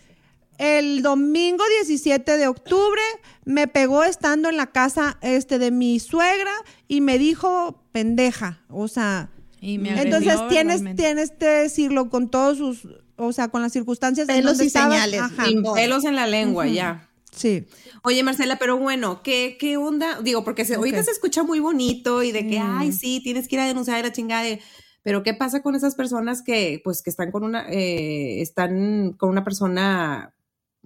el 0.63 1.01
domingo 1.03 1.65
17 1.81 2.37
de 2.37 2.47
octubre 2.47 3.01
me 3.47 3.67
pegó 3.67 4.05
estando 4.05 4.51
en 4.51 4.57
la 4.59 4.67
casa 4.67 5.19
este, 5.23 5.59
de 5.59 5.71
mi 5.71 5.99
suegra 6.01 6.53
y 6.87 7.01
me 7.01 7.19
dijo 7.19 7.83
pendeja. 7.93 8.63
O 8.69 8.87
sea, 8.87 9.31
Y 9.61 9.79
me 9.79 9.91
agredió 9.93 10.17
entonces 10.19 10.41
tienes, 10.49 10.97
tienes 10.97 11.31
que 11.31 11.47
decirlo 11.47 12.11
con 12.11 12.31
todos 12.31 12.59
sus, 12.59 12.87
o 13.17 13.33
sea, 13.33 13.49
con 13.49 13.63
las 13.63 13.73
circunstancias 13.73 14.29
en 14.29 14.37
Pelos 14.37 14.53
donde 14.53 14.65
y 14.65 14.67
estaba. 14.67 14.95
señales. 14.95 15.21
Ajá, 15.21 15.45
pelos 15.75 16.05
en 16.05 16.15
la 16.17 16.27
lengua, 16.27 16.67
ya. 16.67 17.09
sí. 17.33 17.65
Oye, 18.03 18.23
Marcela, 18.23 18.57
pero 18.59 18.77
bueno, 18.79 19.23
¿qué, 19.23 19.57
qué 19.59 19.77
onda? 19.79 20.21
Digo, 20.23 20.45
porque 20.45 20.65
se, 20.67 20.75
ahorita 20.75 20.99
Ok. 21.01 21.05
se 21.05 21.11
escucha 21.11 21.43
muy 21.43 21.59
bonito 21.61 22.23
y 22.23 22.33
de 22.33 22.47
que, 22.47 22.59
ay, 22.59 22.93
sí, 22.93 23.21
tienes 23.23 23.49
que 23.49 23.57
ir 23.57 23.61
a 23.61 23.67
denunciar 23.67 23.99
y 23.99 24.03
la 24.03 24.13
chingada 24.13 24.43
de... 24.43 24.61
Pero 25.03 25.23
¿qué 25.23 25.33
pasa 25.33 25.63
con 25.63 25.75
esas 25.75 25.95
personas 25.95 26.43
que, 26.43 26.81
pues, 26.85 27.03
que 27.03 27.09
están 27.09 27.31
con 27.31 27.43
una, 27.45 27.67
eh, 27.71 28.43
están 28.43 29.15
con 29.19 29.31
una 29.31 29.43
persona, 29.45 30.35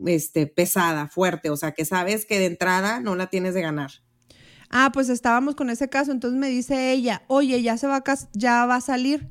este, 0.06 0.46
pesada, 0.46 1.08
fuerte? 1.08 1.50
O 1.50 1.56
sea, 1.56 1.72
que 1.72 1.84
sabes 1.84 2.26
que 2.26 2.38
de 2.38 2.46
entrada 2.46 3.00
no 3.00 3.14
la 3.16 3.28
tienes 3.28 3.54
de 3.54 3.62
ganar. 3.62 3.90
Ah, 4.70 4.90
pues 4.92 5.08
estábamos 5.08 5.54
con 5.54 5.70
ese 5.70 5.88
caso, 5.88 6.10
entonces 6.10 6.38
me 6.38 6.48
dice 6.48 6.92
ella, 6.92 7.22
oye, 7.28 7.62
ya 7.62 7.76
se 7.78 7.86
va 7.86 7.96
a 7.96 8.00
cas- 8.02 8.28
ya 8.32 8.66
va 8.66 8.76
a 8.76 8.80
salir. 8.80 9.28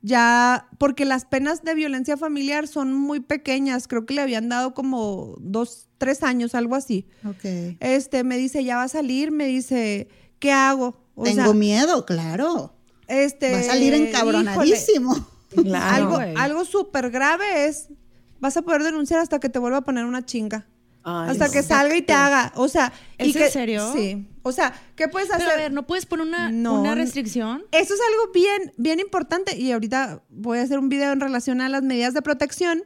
Ya, 0.00 0.68
porque 0.78 1.04
las 1.04 1.24
penas 1.24 1.64
de 1.64 1.74
violencia 1.74 2.16
familiar 2.16 2.68
son 2.68 2.92
muy 2.94 3.18
pequeñas, 3.18 3.88
creo 3.88 4.06
que 4.06 4.14
le 4.14 4.20
habían 4.22 4.48
dado 4.48 4.72
como 4.72 5.34
dos, 5.40 5.88
tres 5.98 6.22
años, 6.22 6.54
algo 6.54 6.76
así. 6.76 7.08
Ok. 7.24 7.76
Este, 7.80 8.22
me 8.22 8.36
dice, 8.38 8.62
ya 8.62 8.76
va 8.76 8.84
a 8.84 8.88
salir, 8.88 9.32
me 9.32 9.46
dice, 9.46 10.08
¿qué 10.38 10.52
hago? 10.52 11.02
O 11.16 11.24
Tengo 11.24 11.42
sea, 11.42 11.52
miedo, 11.52 12.06
claro. 12.06 12.76
este, 13.08 13.50
Va 13.50 13.58
a 13.58 13.62
salir 13.64 13.92
híjole, 13.92 14.08
encabronadísimo. 14.10 15.28
algo 15.82 16.18
algo 16.36 16.64
súper 16.64 17.10
grave 17.10 17.66
es, 17.66 17.88
vas 18.40 18.56
a 18.56 18.62
poder 18.62 18.82
denunciar 18.82 19.20
hasta 19.20 19.38
que 19.40 19.48
te 19.48 19.58
vuelva 19.58 19.78
a 19.78 19.82
poner 19.82 20.04
una 20.04 20.24
chinga. 20.24 20.66
Ay, 21.04 21.30
hasta 21.30 21.46
no. 21.46 21.52
que 21.52 21.62
salga 21.62 21.96
y 21.96 22.02
te 22.02 22.12
haga, 22.12 22.52
o 22.56 22.68
sea, 22.68 22.92
y 23.18 23.30
¿Es 23.30 23.36
en 23.36 23.50
serio? 23.50 23.92
Sí. 23.94 24.28
O 24.42 24.52
sea, 24.52 24.74
¿qué 24.94 25.08
puedes 25.08 25.30
hacer? 25.30 25.46
Pero 25.46 25.58
a 25.58 25.62
ver, 25.62 25.72
¿no 25.72 25.86
puedes 25.86 26.06
poner 26.06 26.26
una, 26.26 26.50
No, 26.50 26.80
una 26.80 26.94
restricción? 26.94 27.64
Eso 27.72 27.94
es 27.94 28.00
algo 28.00 28.32
bien, 28.32 28.72
bien 28.76 29.00
importante 29.00 29.56
y 29.56 29.72
ahorita 29.72 30.22
voy 30.28 30.58
a 30.58 30.62
hacer 30.62 30.78
un 30.78 30.88
video 30.88 31.12
en 31.12 31.20
relación 31.20 31.60
a 31.60 31.68
las 31.68 31.82
medidas 31.82 32.14
de 32.14 32.22
protección. 32.22 32.84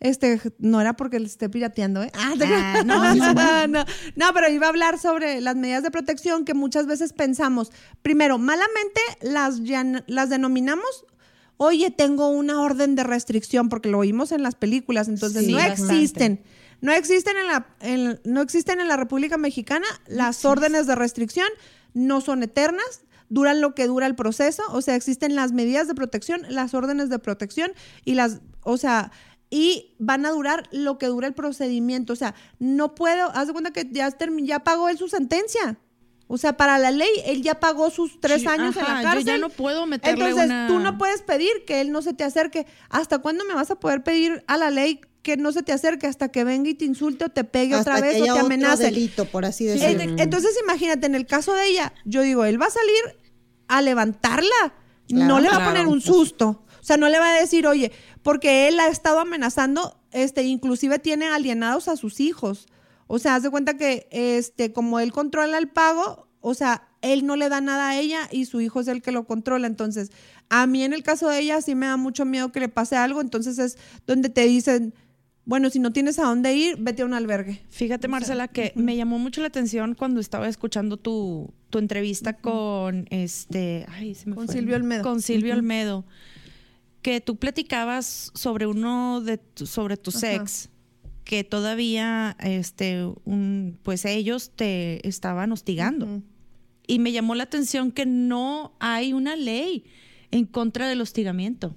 Este, 0.00 0.40
no 0.58 0.80
era 0.80 0.94
porque 0.94 1.20
le 1.20 1.26
esté 1.26 1.50
pirateando, 1.50 2.02
¿eh? 2.02 2.10
Ah, 2.14 2.32
Ah, 2.40 2.82
no, 2.86 3.14
no, 3.14 3.66
no, 3.66 3.84
no, 4.16 4.26
pero 4.32 4.48
iba 4.48 4.66
a 4.66 4.70
hablar 4.70 4.98
sobre 4.98 5.42
las 5.42 5.56
medidas 5.56 5.82
de 5.82 5.90
protección 5.90 6.46
que 6.46 6.54
muchas 6.54 6.86
veces 6.86 7.12
pensamos. 7.12 7.70
Primero, 8.00 8.38
malamente 8.38 9.00
las, 9.20 9.60
las 10.06 10.30
denominamos, 10.30 11.04
oye, 11.62 11.90
tengo 11.90 12.30
una 12.30 12.62
orden 12.62 12.94
de 12.94 13.04
restricción, 13.04 13.68
porque 13.68 13.90
lo 13.90 13.98
oímos 13.98 14.32
en 14.32 14.42
las 14.42 14.54
películas, 14.54 15.08
entonces 15.08 15.44
Sí, 15.44 15.52
no 15.52 15.58
bastante. 15.58 15.92
existen. 15.94 16.42
No 16.80 16.92
existen 16.92 17.36
en 17.36 17.46
la, 17.48 17.66
en- 17.80 18.18
no 18.24 18.40
existen 18.40 18.80
en 18.80 18.88
la 18.88 18.96
República 18.96 19.36
Mexicana 19.36 19.86
las 20.08 20.46
órdenes 20.46 20.86
de 20.86 20.94
restricción, 20.94 21.48
no 21.92 22.22
son 22.22 22.42
eternas, 22.42 23.02
duran 23.28 23.60
lo 23.60 23.74
que 23.74 23.86
dura 23.86 24.06
el 24.06 24.14
proceso, 24.14 24.62
o 24.70 24.80
sea, 24.80 24.94
existen 24.96 25.34
las 25.34 25.52
medidas 25.52 25.86
de 25.86 25.94
protección, 25.94 26.40
las 26.48 26.72
órdenes 26.72 27.10
de 27.10 27.18
protección 27.18 27.72
y 28.06 28.14
las, 28.14 28.40
o 28.62 28.78
sea, 28.78 29.12
y 29.50 29.94
van 29.98 30.24
a 30.24 30.30
durar 30.30 30.66
lo 30.72 30.96
que 30.96 31.06
dura 31.08 31.26
el 31.28 31.34
procedimiento, 31.34 32.14
o 32.14 32.16
sea, 32.16 32.34
no 32.58 32.94
puedo, 32.94 33.30
haz 33.34 33.48
de 33.48 33.52
cuenta 33.52 33.70
que 33.72 33.86
ya, 33.92 34.08
ya 34.44 34.60
pagó 34.60 34.88
él 34.88 34.96
su 34.96 35.08
sentencia. 35.08 35.76
O 36.32 36.38
sea, 36.38 36.56
para 36.56 36.78
la 36.78 36.92
ley, 36.92 37.10
él 37.24 37.42
ya 37.42 37.58
pagó 37.58 37.90
sus 37.90 38.20
tres 38.20 38.42
Sí, 38.42 38.46
años 38.46 38.76
en 38.76 38.84
la 38.84 38.98
yo 39.02 39.08
cárcel. 39.08 39.24
ya 39.26 39.38
no 39.38 39.48
puedo 39.48 39.84
meterle 39.86 40.26
Entonces, 40.26 40.46
una- 40.46 40.68
tú 40.68 40.78
no 40.78 40.96
puedes 40.96 41.22
pedir 41.22 41.50
que 41.66 41.80
él 41.80 41.90
no 41.90 42.02
se 42.02 42.14
te 42.14 42.22
acerque. 42.22 42.66
¿Hasta 42.88 43.18
cuándo 43.18 43.44
me 43.44 43.54
vas 43.54 43.72
a 43.72 43.80
poder 43.80 44.04
pedir 44.04 44.44
a 44.46 44.56
la 44.56 44.70
ley 44.70 45.00
que 45.22 45.36
no 45.36 45.50
se 45.50 45.64
te 45.64 45.72
acerque? 45.72 46.06
Hasta 46.06 46.28
que 46.28 46.44
venga 46.44 46.70
y 46.70 46.74
te 46.74 46.84
insulte 46.84 47.24
o 47.24 47.28
te 47.30 47.42
pegue 47.42 47.74
Hasta 47.74 47.96
otra 47.96 48.00
vez 48.06 48.14
que 48.14 48.22
o 48.22 48.24
te 48.26 48.30
otro 48.30 48.46
amenace. 48.46 48.84
delito, 48.84 49.24
por 49.24 49.44
así 49.44 49.64
decirlo. 49.64 50.02
Entonces, 50.22 50.52
imagínate, 50.62 51.06
en 51.06 51.16
el 51.16 51.26
caso 51.26 51.52
de 51.52 51.66
ella, 51.66 51.92
yo 52.04 52.22
digo, 52.22 52.44
él 52.44 52.62
va 52.62 52.66
a 52.66 52.70
salir 52.70 53.18
a 53.66 53.82
levantarla. 53.82 54.74
Claro, 55.08 55.26
no 55.26 55.40
le 55.40 55.48
va 55.48 55.56
a 55.56 55.64
poner 55.66 55.88
un 55.88 56.00
susto. 56.00 56.64
O 56.80 56.84
sea, 56.84 56.96
no 56.96 57.08
le 57.08 57.18
va 57.18 57.30
a 57.34 57.40
decir, 57.40 57.66
oye, 57.66 57.90
porque 58.22 58.68
él 58.68 58.78
ha 58.78 58.86
estado 58.86 59.18
amenazando, 59.18 60.00
este, 60.12 60.44
inclusive 60.44 61.00
tiene 61.00 61.26
alienados 61.26 61.88
a 61.88 61.96
sus 61.96 62.20
hijos. 62.20 62.68
O 63.12 63.18
sea, 63.18 63.34
haz 63.34 63.42
de 63.42 63.50
cuenta 63.50 63.76
que, 63.76 64.06
este, 64.12 64.72
como 64.72 65.00
él 65.00 65.10
controla 65.10 65.58
el 65.58 65.66
pago, 65.68 66.28
o 66.40 66.54
sea, 66.54 66.86
él 67.02 67.26
no 67.26 67.34
le 67.34 67.48
da 67.48 67.60
nada 67.60 67.88
a 67.90 67.98
ella 67.98 68.28
y 68.30 68.44
su 68.44 68.60
hijo 68.60 68.78
es 68.80 68.86
el 68.86 69.02
que 69.02 69.10
lo 69.10 69.26
controla. 69.26 69.66
Entonces, 69.66 70.12
a 70.48 70.66
mí 70.68 70.84
en 70.84 70.92
el 70.92 71.02
caso 71.02 71.28
de 71.28 71.40
ella 71.40 71.60
sí 71.60 71.74
me 71.74 71.86
da 71.86 71.96
mucho 71.96 72.24
miedo 72.24 72.52
que 72.52 72.60
le 72.60 72.68
pase 72.68 72.94
algo. 72.96 73.20
Entonces 73.20 73.58
es 73.58 73.78
donde 74.06 74.28
te 74.28 74.44
dicen, 74.46 74.94
bueno, 75.44 75.70
si 75.70 75.80
no 75.80 75.92
tienes 75.92 76.20
a 76.20 76.24
dónde 76.26 76.54
ir, 76.54 76.76
vete 76.78 77.02
a 77.02 77.04
un 77.04 77.14
albergue. 77.14 77.60
Fíjate, 77.68 78.06
Marcela, 78.06 78.46
que 78.46 78.72
me 78.76 78.94
llamó 78.96 79.18
mucho 79.18 79.40
la 79.40 79.48
atención 79.48 79.96
cuando 79.96 80.20
estaba 80.20 80.46
escuchando 80.48 80.96
tu, 80.96 81.52
tu 81.68 81.78
entrevista 81.78 82.34
con 82.34 83.08
este, 83.10 83.86
ay, 83.88 84.14
se 84.14 84.28
me 84.28 84.36
Con 84.36 84.46
fue. 84.46 84.54
Silvio 84.54 84.76
Olmedo. 84.76 85.02
Con 85.02 85.20
Silvio. 85.20 85.54
Olmedo. 85.54 86.04
Que 87.02 87.20
tú 87.20 87.36
platicabas 87.36 88.30
sobre 88.34 88.66
uno 88.66 89.20
de 89.20 89.38
tu- 89.38 89.66
sobre 89.66 89.96
tu 89.96 90.10
Ajá. 90.10 90.20
Que 91.30 91.44
todavía 91.44 92.36
este 92.40 93.04
un, 93.24 93.78
pues 93.84 94.04
ellos 94.04 94.50
te 94.56 95.06
estaban 95.06 95.52
hostigando. 95.52 96.22
Y 96.88 96.98
me 96.98 97.12
llamó 97.12 97.36
la 97.36 97.44
atención 97.44 97.92
que 97.92 98.04
no 98.04 98.72
hay 98.80 99.12
una 99.12 99.36
ley 99.36 99.84
en 100.32 100.44
contra 100.44 100.88
del 100.88 101.00
hostigamiento. 101.00 101.72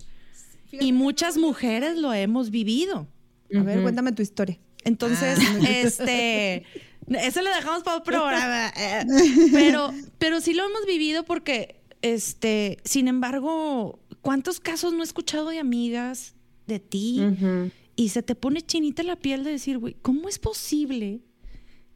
y 0.72 0.92
muchas 0.92 1.38
mujeres 1.38 2.00
lo 2.00 2.12
hemos 2.16 2.50
vivido. 2.50 3.08
A 3.56 3.62
ver, 3.62 3.84
cuéntame 3.84 4.12
tu 4.12 4.24
historia. 4.24 4.58
Entonces, 4.86 5.38
Ah. 5.40 5.60
este, 5.70 6.64
eso 7.10 7.44
lo 7.44 7.50
dejamos 7.52 7.84
para 7.84 7.98
otro 7.98 8.06
programa. 8.12 8.74
Pero, 9.52 9.92
pero 10.18 10.42
sí 10.42 10.56
lo 10.56 10.66
hemos 10.66 10.88
vivido 10.88 11.26
porque, 11.26 11.76
este, 12.02 12.78
sin 12.84 13.08
embargo, 13.08 14.00
¿cuántos 14.22 14.60
casos 14.60 14.94
no 14.94 15.02
he 15.02 15.04
escuchado 15.06 15.50
de 15.50 15.60
amigas 15.60 16.34
de 16.66 16.80
ti? 16.80 17.22
Ujú. 17.22 17.70
Y 17.96 18.10
se 18.10 18.24
te 18.24 18.36
pone 18.36 18.62
chinita 18.62 19.04
la 19.04 19.16
piel 19.16 19.44
de 19.44 19.52
decir, 19.52 19.78
güey, 19.78 19.96
¿cómo 20.02 20.28
es 20.30 20.40
posible 20.40 21.22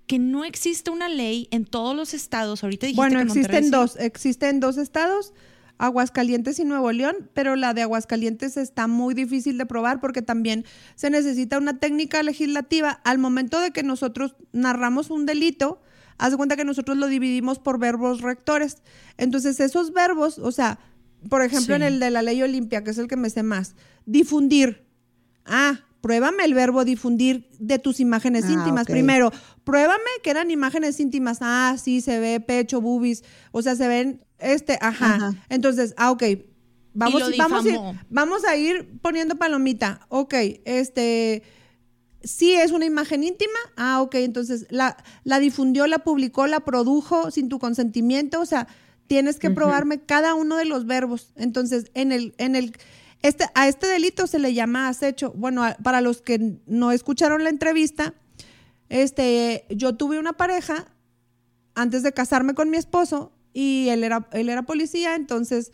que 0.06 0.20
no 0.20 0.46
existe 0.46 0.92
una 0.92 1.10
ley 1.10 1.48
en 1.52 1.66
todos 1.66 1.96
los 1.96 2.14
estados? 2.14 2.64
Ahorita 2.64 2.86
dijiste 2.86 3.02
Bueno, 3.02 3.20
que 3.20 3.26
Monterrey 3.26 3.42
existen 3.58 3.64
sí. 3.66 3.70
dos, 3.72 3.96
existen 3.98 4.60
dos 4.60 4.78
estados, 4.78 5.34
Aguascalientes 5.80 6.58
y 6.60 6.66
Nuevo 6.66 6.92
León, 6.92 7.30
pero 7.34 7.56
la 7.56 7.74
de 7.74 7.84
Aguascalientes 7.84 8.58
está 8.58 8.88
muy 8.88 9.14
difícil 9.14 9.58
de 9.58 9.66
probar 9.68 10.00
porque 10.00 10.22
también 10.24 10.66
se 10.96 11.10
necesita 11.10 11.58
una 11.58 11.80
técnica 11.80 12.24
legislativa. 12.24 13.00
Al 13.04 13.20
momento 13.20 13.60
de 13.60 13.72
que 13.72 13.84
nosotros 13.84 14.36
narramos 14.54 15.12
un 15.12 15.26
delito, 15.28 15.82
haz 16.18 16.32
de 16.32 16.38
cuenta 16.38 16.56
que 16.56 16.66
nosotros 16.66 16.98
lo 16.98 17.08
dividimos 17.08 17.60
por 17.60 17.78
verbos 17.80 18.22
rectores. 18.22 18.82
Entonces, 19.18 19.60
esos 19.60 19.94
verbos, 19.94 20.40
o 20.40 20.52
sea, 20.52 20.80
por 21.30 21.44
ejemplo, 21.44 21.76
Sí. 21.76 21.82
en 21.82 21.84
el 21.84 22.00
de 22.00 22.10
la 22.10 22.24
ley 22.24 22.42
Olimpia, 22.42 22.84
que 22.84 22.90
es 22.92 22.98
el 22.98 23.08
que 23.08 23.16
me 23.16 23.30
sé 23.30 23.44
más, 23.44 23.76
difundir. 24.08 24.88
Ah, 25.46 25.82
pruébame 26.08 26.46
el 26.46 26.54
verbo 26.54 26.86
difundir 26.86 27.50
de 27.60 27.80
tus 27.80 28.00
imágenes 28.00 28.46
Ah, 28.46 28.54
íntimas. 28.54 28.86
Primero, 28.86 29.30
pruébame 29.66 30.10
que 30.24 30.30
eran 30.30 30.50
imágenes 30.52 31.02
íntimas. 31.02 31.40
Ah, 31.42 31.76
sí, 31.78 32.00
se 32.00 32.18
ve 32.22 32.40
pecho, 32.40 32.80
boobies. 32.80 33.26
O 33.52 33.62
sea, 33.62 33.76
se 33.76 33.90
ven, 33.90 34.24
este, 34.40 34.78
ajá. 34.80 35.16
Ajá. 35.16 35.34
Entonces, 35.50 35.94
ah, 35.98 36.12
ok. 36.12 36.24
Vamos, 36.94 37.20
lo 37.20 37.38
vamos, 37.38 37.66
a 37.66 37.70
ir, 37.70 37.80
vamos 38.10 38.46
a 38.46 38.56
ir 38.56 38.90
poniendo 39.02 39.36
palomita. 39.36 40.00
Ok, 40.08 40.34
este. 40.64 41.44
Sí, 42.24 42.54
es 42.54 42.72
una 42.72 42.86
imagen 42.86 43.26
íntima. 43.26 43.60
Ah, 43.76 44.02
ok. 44.02 44.16
Entonces, 44.16 44.66
la, 44.70 44.96
la 45.26 45.40
difundió, 45.40 45.88
la 45.88 46.00
publicó, 46.00 46.48
la 46.48 46.62
produjo 46.62 47.32
sin 47.32 47.50
tu 47.50 47.60
consentimiento. 47.60 48.40
O 48.40 48.46
sea, 48.46 48.70
tienes 49.08 49.40
que 49.40 49.50
probarme 49.50 50.00
cada 50.00 50.36
uno 50.36 50.56
de 50.56 50.66
los 50.66 50.86
verbos. 50.86 51.34
Entonces, 51.36 51.92
en 51.96 52.14
el, 52.14 52.34
en 52.38 52.56
el, 52.56 52.78
este, 53.22 53.46
a 53.56 53.68
este 53.68 53.88
delito 53.88 54.28
se 54.28 54.40
le 54.40 54.54
llama 54.54 54.88
acecho. 54.88 55.34
Bueno, 55.36 55.64
para 55.84 56.02
los 56.02 56.22
que 56.22 56.60
no 56.66 56.92
escucharon 56.92 57.44
la 57.44 57.50
entrevista, 57.50 58.14
este, 58.90 59.66
yo 59.70 59.96
tuve 59.96 60.20
una 60.20 60.34
pareja 60.34 60.86
antes 61.76 62.04
de 62.04 62.14
casarme 62.14 62.54
con 62.54 62.70
mi 62.70 62.78
esposo 62.78 63.32
y 63.54 63.90
él 63.90 64.04
era, 64.04 64.28
él 64.32 64.50
era 64.50 64.64
policía, 64.64 65.16
entonces 65.16 65.72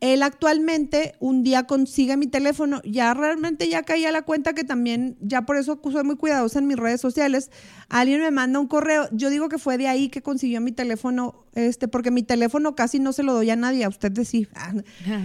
él 0.00 0.22
actualmente 0.22 1.14
un 1.18 1.42
día 1.42 1.64
consigue 1.64 2.16
mi 2.16 2.28
teléfono, 2.28 2.80
ya 2.84 3.12
realmente 3.14 3.68
ya 3.68 3.82
caí 3.82 4.04
a 4.04 4.12
la 4.12 4.22
cuenta 4.22 4.52
que 4.52 4.62
también, 4.62 5.16
ya 5.20 5.42
por 5.42 5.56
eso 5.56 5.80
soy 5.82 6.04
muy 6.04 6.14
cuidadosa 6.16 6.60
en 6.60 6.68
mis 6.68 6.76
redes 6.76 7.00
sociales, 7.00 7.50
alguien 7.88 8.20
me 8.20 8.30
manda 8.30 8.60
un 8.60 8.68
correo, 8.68 9.08
yo 9.10 9.28
digo 9.28 9.48
que 9.48 9.58
fue 9.58 9.76
de 9.76 9.88
ahí 9.88 10.08
que 10.08 10.22
consiguió 10.22 10.60
mi 10.60 10.70
teléfono, 10.70 11.46
este, 11.54 11.88
porque 11.88 12.12
mi 12.12 12.22
teléfono 12.22 12.76
casi 12.76 13.00
no 13.00 13.12
se 13.12 13.24
lo 13.24 13.32
doy 13.34 13.50
a 13.50 13.56
nadie, 13.56 13.84
a 13.84 13.88
usted 13.88 14.12
decir, 14.12 14.48
Ah, 14.54 14.72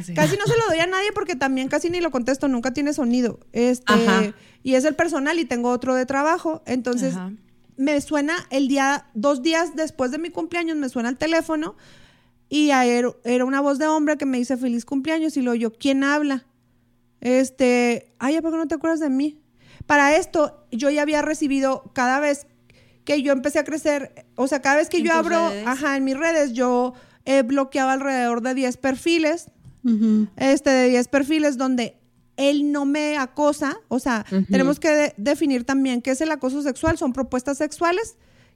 sí. 0.04 0.16
casi 0.16 0.38
no 0.38 0.46
se 0.48 0.58
lo 0.58 0.66
doy 0.70 0.80
a 0.80 0.88
nadie 0.88 1.12
porque 1.14 1.36
también 1.36 1.68
casi 1.68 1.92
ni 1.92 2.02
lo 2.02 2.10
contesto, 2.10 2.48
nunca 2.48 2.74
tiene 2.74 2.94
sonido, 2.94 3.40
este, 3.52 3.94
Ajá. 3.94 4.34
y 4.64 4.74
es 4.74 4.86
el 4.86 4.96
personal 4.96 5.38
y 5.38 5.46
tengo 5.46 5.70
otro 5.70 5.94
de 5.94 6.08
trabajo, 6.08 6.64
entonces 6.66 7.14
Ajá. 7.14 7.32
me 7.78 8.02
suena 8.02 8.34
el 8.50 8.68
día, 8.68 9.06
dos 9.14 9.44
días 9.44 9.76
después 9.76 10.10
de 10.10 10.18
mi 10.18 10.32
cumpleaños, 10.32 10.78
me 10.78 10.90
suena 10.90 11.10
el 11.10 11.18
teléfono 11.18 11.76
y 12.50 12.72
a- 12.72 12.86
era, 12.86 13.10
era 13.24 13.46
una 13.46 13.62
voz 13.62 13.80
de 13.80 13.88
hombre 13.88 14.18
que 14.18 14.26
me 14.26 14.38
dice 14.38 14.58
feliz 14.58 14.86
cumpleaños 14.86 15.36
y 15.38 15.42
luego 15.42 15.56
yo, 15.56 15.74
¿quién 15.74 16.04
habla? 16.04 16.46
Este, 17.22 18.12
ay, 18.20 18.40
¿por 18.42 18.52
qué 18.52 18.58
no 18.58 18.68
te 18.68 18.76
acuerdas 18.76 19.00
de 19.00 19.10
mí? 19.10 19.40
Para 19.86 20.16
esto, 20.18 20.66
yo 20.72 20.90
ya 20.90 21.02
había 21.02 21.22
recibido 21.22 21.92
cada 21.94 22.20
vez 22.20 22.48
que 23.06 23.22
yo 23.22 23.34
empecé 23.34 23.60
a 23.60 23.64
crecer, 23.64 24.26
o 24.36 24.48
sea, 24.48 24.62
cada 24.62 24.78
vez 24.78 24.90
que 24.90 24.98
¿En 24.98 25.06
yo 25.06 25.14
abro, 25.14 25.50
redes? 25.50 25.68
ajá, 25.68 25.98
en 25.98 26.04
mis 26.06 26.18
redes, 26.18 26.54
yo 26.54 26.94
he 27.26 27.42
bloqueado 27.42 27.90
alrededor 27.90 28.42
de 28.42 28.54
10 28.54 28.78
perfiles 28.78 29.48
este, 30.38 30.70
de 30.70 30.90
10 30.90 31.08
perfiles 31.10 31.58
donde 31.58 31.98
él 32.38 32.72
no 32.72 32.86
me 32.86 33.18
acosa, 33.18 33.78
o 33.90 34.00
sea, 34.00 34.26
tenemos 34.50 34.80
que 34.80 34.90
de- 34.90 35.14
definir 35.18 35.66
también 35.66 36.02
qué 36.02 36.12
es 36.12 36.22
el 36.22 36.32
acoso 36.32 36.62
sexual, 36.62 36.98
son 36.98 37.12
propuestas 37.14 37.58
sexuales 37.58 38.16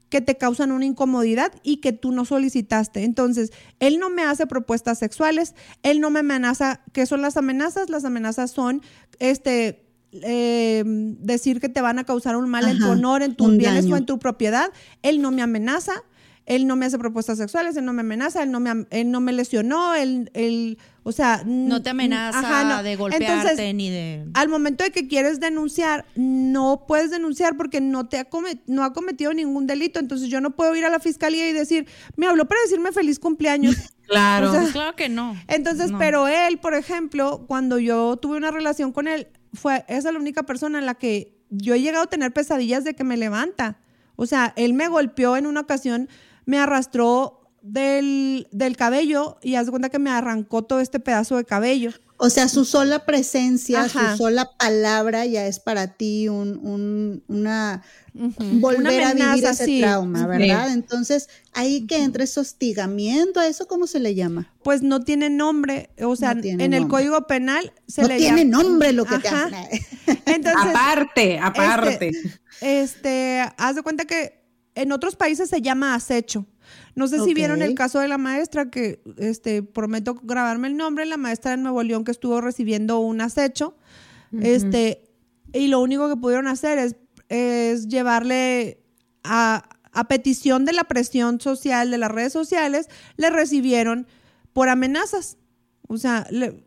que 0.09 0.21
te 0.21 0.37
causan 0.37 0.71
una 0.71 0.85
incomodidad 0.85 1.51
y 1.63 1.77
que 1.77 1.93
tú 1.93 2.11
no 2.11 2.25
solicitaste. 2.25 3.03
Entonces, 3.03 3.51
él 3.79 3.99
no 3.99 4.09
me 4.09 4.23
hace 4.23 4.47
propuestas 4.47 4.99
sexuales, 4.99 5.55
él 5.83 5.99
no 5.99 6.09
me 6.09 6.19
amenaza, 6.19 6.81
¿qué 6.93 7.05
son 7.05 7.21
las 7.21 7.37
amenazas? 7.37 7.89
Las 7.89 8.05
amenazas 8.05 8.51
son, 8.51 8.81
este, 9.19 9.85
eh, 10.13 10.83
decir 10.85 11.59
que 11.59 11.69
te 11.69 11.81
van 11.81 11.99
a 11.99 12.05
causar 12.05 12.37
un 12.37 12.49
mal 12.49 12.67
en 12.67 12.79
tu 12.79 12.87
honor, 12.87 13.21
en 13.21 13.35
tus 13.35 13.57
bienes 13.57 13.83
daño. 13.83 13.95
o 13.95 13.97
en 13.97 14.05
tu 14.05 14.19
propiedad. 14.19 14.71
Él 15.01 15.21
no 15.21 15.31
me 15.31 15.41
amenaza, 15.41 16.03
él 16.45 16.65
no 16.65 16.77
me 16.77 16.85
hace 16.85 16.97
propuestas 16.97 17.37
sexuales, 17.37 17.75
él 17.75 17.83
no 17.83 17.91
me 17.91 18.01
amenaza, 18.01 18.41
él 18.41 18.51
no 18.51 18.61
me, 18.61 18.87
él 18.89 19.11
no 19.11 19.19
me 19.19 19.33
lesionó, 19.33 19.93
él, 19.95 20.31
él 20.33 20.77
o 21.07 21.13
sea... 21.13 21.41
No 21.45 21.81
te 21.81 21.91
amenaza 21.91 22.39
ajá, 22.39 22.63
no. 22.65 22.83
de 22.83 22.97
golpearte 22.97 23.25
Entonces, 23.25 23.73
ni 23.73 23.89
de. 23.89 24.25
al 24.33 24.49
momento 24.49 24.83
de 24.83 24.91
que 24.91 25.07
quieres 25.07 25.39
denunciar, 25.39 26.03
no 26.15 26.83
puedes 26.85 27.11
denunciar 27.11 27.55
porque 27.55 27.79
no 27.79 28.09
te 28.09 28.19
ha, 28.19 28.27
no 28.65 28.83
ha 28.83 28.91
cometido 28.91 29.33
ningún 29.33 29.67
delito. 29.67 29.99
Entonces 29.99 30.27
yo 30.27 30.41
no 30.41 30.51
puedo 30.51 30.75
ir 30.75 30.83
a 30.83 30.89
la 30.89 30.99
fiscalía 30.99 31.47
y 31.49 31.53
decir, 31.53 31.87
me 32.17 32.27
habló 32.27 32.45
para 32.45 32.59
decirme 32.61 32.91
feliz 32.91 33.19
cumpleaños. 33.19 33.75
Claro. 34.07 34.49
O 34.49 34.53
sea, 34.53 34.71
claro 34.71 34.95
que 34.95 35.09
no. 35.09 35.35
Entonces, 35.49 35.91
No. 35.91 35.97
pero 35.99 36.29
él, 36.29 36.59
por 36.59 36.73
ejemplo, 36.75 37.43
cuando 37.45 37.77
yo 37.77 38.15
tuve 38.15 38.37
una 38.37 38.51
relación 38.51 38.93
con 38.93 39.05
él, 39.09 39.27
fue 39.53 39.83
esa 39.89 40.13
la 40.13 40.19
única 40.19 40.43
persona 40.43 40.79
en 40.79 40.85
la 40.85 40.95
que 40.95 41.37
yo 41.49 41.73
he 41.73 41.81
llegado 41.81 42.05
a 42.05 42.07
tener 42.07 42.31
pesadillas 42.31 42.85
de 42.85 42.93
que 42.93 43.03
me 43.03 43.17
levanta. 43.17 43.79
O 44.15 44.25
sea, 44.25 44.53
él 44.55 44.73
me 44.73 44.87
golpeó 44.87 45.35
en 45.35 45.45
una 45.45 45.59
ocasión, 45.59 46.07
me 46.45 46.57
arrastró 46.57 47.36
del, 47.61 48.47
del 48.51 48.77
cabello 48.77 49.37
y 49.41 49.55
haz 49.55 49.65
de 49.65 49.71
cuenta 49.71 49.89
que 49.89 49.99
me 49.99 50.09
arrancó 50.09 50.63
todo 50.63 50.79
este 50.79 50.99
pedazo 50.99 51.37
de 51.37 51.45
cabello. 51.45 51.91
O 52.19 52.31
sea, 52.31 52.47
su 52.47 52.65
sola 52.65 53.05
presencia, 53.05 53.83
Ajá. 53.83 54.11
su 54.13 54.17
sola 54.23 54.49
palabra 54.57 55.25
ya 55.27 55.45
es 55.45 55.59
para 55.59 55.93
ti 55.93 56.27
un, 56.27 56.57
un- 56.57 57.23
una 57.27 57.83
volver 58.15 59.01
Una 59.03 59.09
a 59.09 59.13
vivir 59.13 59.45
ese 59.45 59.65
sí. 59.65 59.81
trauma, 59.81 60.21
Sí. 60.21 60.25
¿verdad? 60.25 60.71
Entonces, 60.73 61.29
ahí 61.53 61.85
que 61.85 61.97
entra 62.01 62.23
ese 62.23 62.39
hostigamiento, 62.39 63.39
¿a 63.39 63.45
eso 63.45 63.67
cómo 63.67 63.85
se 63.85 63.99
le 63.99 64.15
llama? 64.15 64.51
Pues 64.63 64.81
no 64.81 65.01
tiene 65.03 65.29
nombre, 65.29 65.91
o 66.01 66.15
sea, 66.15 66.33
No 66.33 66.41
tiene 66.41 66.65
en 66.65 66.73
el. 66.73 66.87
Código 66.87 67.27
Penal 67.27 67.71
se 67.87 68.01
no 68.01 68.07
le 68.07 68.17
tiene 68.17 68.45
llama. 68.45 68.63
nombre 68.63 68.93
lo 68.93 69.05
que 69.05 69.19
te. 69.19 69.29
Entonces, 70.25 70.55
aparte, 70.71 71.37
aparte. 71.37 72.11
este, 72.61 73.43
haz 73.57 73.75
de 73.75 73.83
cuenta 73.83 74.05
que 74.05 74.43
en 74.73 74.91
otros 74.91 75.15
países 75.15 75.49
se 75.51 75.61
llama 75.61 75.93
acecho. 75.93 76.47
No 76.97 77.07
sé 77.07 77.17
si 77.23 77.29
Ok. 77.31 77.35
vieron 77.35 77.61
el 77.61 77.75
caso 77.75 77.99
de 77.99 78.07
la 78.09 78.17
maestra, 78.17 78.69
que 78.69 79.01
este, 79.17 79.63
prometo 79.63 80.15
grabarme 80.23 80.67
el 80.67 80.75
nombre, 80.75 81.05
la 81.05 81.15
maestra 81.17 81.51
de 81.51 81.57
Nuevo 81.57 81.81
León 81.83 82.03
que 82.03 82.11
estuvo 82.11 82.41
recibiendo 82.41 82.99
un 82.99 83.21
acecho. 83.21 83.77
Este, 84.41 85.03
y 85.53 85.67
lo 85.67 85.79
único 85.79 86.09
que 86.09 86.17
pudieron 86.17 86.47
hacer 86.47 86.77
es, 86.79 86.95
es 87.29 87.87
llevarle 87.87 88.83
a, 89.23 89.69
a 89.93 90.07
petición 90.07 90.65
de 90.65 90.73
la 90.73 90.83
presión 90.83 91.39
social 91.39 91.91
de 91.91 91.97
las 91.97 92.11
redes 92.11 92.33
sociales, 92.33 92.89
le 93.15 93.29
recibieron 93.29 94.05
por 94.53 94.67
amenazas. 94.67 95.37
O 95.87 95.97
sea, 95.97 96.27
le- 96.29 96.65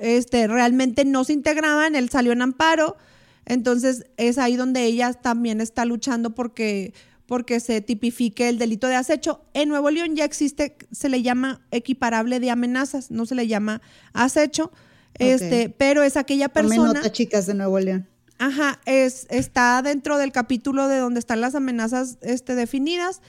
este, 0.00 0.46
realmente 0.48 1.04
no 1.04 1.24
se 1.24 1.34
integraban, 1.34 1.94
él 1.94 2.08
salió 2.08 2.32
en 2.32 2.42
amparo, 2.42 2.96
entonces 3.44 4.06
es 4.16 4.38
ahí 4.38 4.56
donde 4.56 4.84
ella 4.84 5.12
también 5.12 5.60
está 5.60 5.84
luchando 5.84 6.34
porque, 6.34 6.94
porque 7.30 7.60
se 7.60 7.80
tipifique 7.80 8.48
el 8.48 8.58
delito 8.58 8.88
de 8.88 8.96
acecho. 8.96 9.44
En 9.54 9.68
Nuevo 9.68 9.88
León 9.92 10.16
ya 10.16 10.24
existe, 10.24 10.76
se 10.90 11.08
le 11.08 11.22
llama 11.22 11.60
equiparable 11.70 12.40
de 12.40 12.50
amenazas, 12.50 13.12
no 13.12 13.24
se 13.24 13.36
le 13.36 13.46
llama 13.46 13.82
acecho, 14.12 14.72
este, 15.14 15.68
pero 15.68 16.02
es 16.02 16.16
aquella 16.16 16.48
persona... 16.48 16.92
nota, 16.92 17.12
chicas 17.12 17.46
de 17.46 17.54
Nuevo 17.54 17.78
León. 17.78 18.08
Ajá, 18.38 18.80
es, 18.84 19.28
está 19.30 19.80
dentro 19.80 20.18
del 20.18 20.32
capítulo 20.32 20.88
de 20.88 20.98
donde 20.98 21.20
están 21.20 21.40
las 21.40 21.54
amenazas 21.54 22.18
este, 22.20 22.56
definidas. 22.56 23.22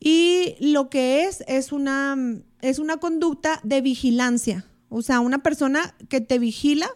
Y 0.00 0.56
lo 0.58 0.90
que 0.90 1.26
es 1.26 1.44
es 1.46 1.70
una, 1.70 2.16
es 2.60 2.80
una 2.80 2.96
conducta 2.96 3.60
de 3.62 3.82
vigilancia. 3.82 4.66
O 4.88 5.02
sea, 5.02 5.20
una 5.20 5.44
persona 5.44 5.94
que 6.08 6.20
te 6.20 6.40
vigila, 6.40 6.90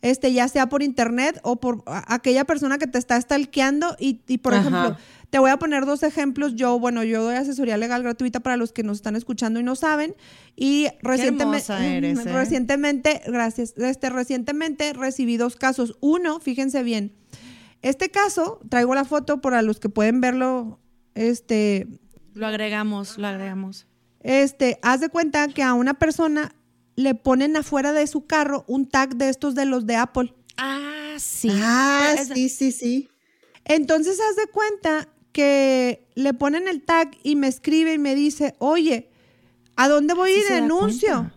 este, 0.00 0.32
ya 0.32 0.48
sea 0.48 0.68
por 0.70 0.82
internet 0.82 1.40
o 1.42 1.56
por 1.56 1.82
aquella 1.86 2.44
persona 2.44 2.78
que 2.78 2.86
te 2.86 2.98
está 2.98 3.20
stalkeando. 3.20 3.96
Y, 3.98 4.22
y, 4.28 4.38
por 4.38 4.54
Ajá. 4.54 4.60
ejemplo, 4.60 4.96
te 5.36 5.40
voy 5.40 5.50
a 5.50 5.58
poner 5.58 5.84
dos 5.84 6.02
ejemplos. 6.02 6.54
Yo, 6.54 6.78
bueno, 6.78 7.04
yo 7.04 7.22
doy 7.22 7.34
asesoría 7.34 7.76
legal 7.76 8.02
gratuita 8.02 8.40
para 8.40 8.56
los 8.56 8.72
que 8.72 8.82
nos 8.82 8.96
están 8.96 9.16
escuchando 9.16 9.60
y 9.60 9.62
no 9.62 9.76
saben. 9.76 10.16
Y 10.56 10.88
recientemente, 11.02 11.74
eres, 11.74 12.24
¿eh? 12.24 12.32
recientemente, 12.32 13.20
gracias, 13.26 13.74
este, 13.76 14.08
recientemente 14.08 14.94
recibí 14.94 15.36
dos 15.36 15.56
casos. 15.56 15.98
Uno, 16.00 16.40
fíjense 16.40 16.82
bien, 16.82 17.14
este 17.82 18.08
caso, 18.08 18.60
traigo 18.70 18.94
la 18.94 19.04
foto 19.04 19.42
para 19.42 19.60
los 19.60 19.78
que 19.78 19.90
pueden 19.90 20.22
verlo, 20.22 20.80
este, 21.14 21.86
Lo 22.32 22.46
agregamos, 22.46 23.18
lo 23.18 23.26
agregamos. 23.26 23.86
este, 24.20 24.78
haz 24.80 25.00
de 25.00 25.10
cuenta 25.10 25.48
que 25.48 25.62
a 25.62 25.74
una 25.74 25.92
persona 25.92 26.54
le 26.94 27.14
ponen 27.14 27.58
afuera 27.58 27.92
de 27.92 28.06
su 28.06 28.24
carro 28.24 28.64
un 28.68 28.88
tag 28.88 29.16
de 29.16 29.28
estos 29.28 29.54
de 29.54 29.66
los 29.66 29.84
de 29.84 29.96
Apple. 29.96 30.34
Ah, 30.56 31.16
sí. 31.18 31.50
Ah, 31.52 32.14
sí, 32.32 32.48
sí, 32.48 32.72
sí. 32.72 33.10
Entonces 33.66 34.18
haz 34.18 34.36
de 34.36 34.46
cuenta 34.50 35.08
que 35.36 36.08
le 36.14 36.32
ponen 36.32 36.66
el 36.66 36.80
tag 36.80 37.10
y 37.22 37.36
me 37.36 37.46
escribe 37.46 37.92
y 37.92 37.98
me 37.98 38.14
dice, 38.14 38.54
oye, 38.58 39.10
¿a 39.76 39.86
dónde 39.86 40.14
voy 40.14 40.30
sí 40.32 40.40
y 40.48 40.54
denuncio? 40.54 41.30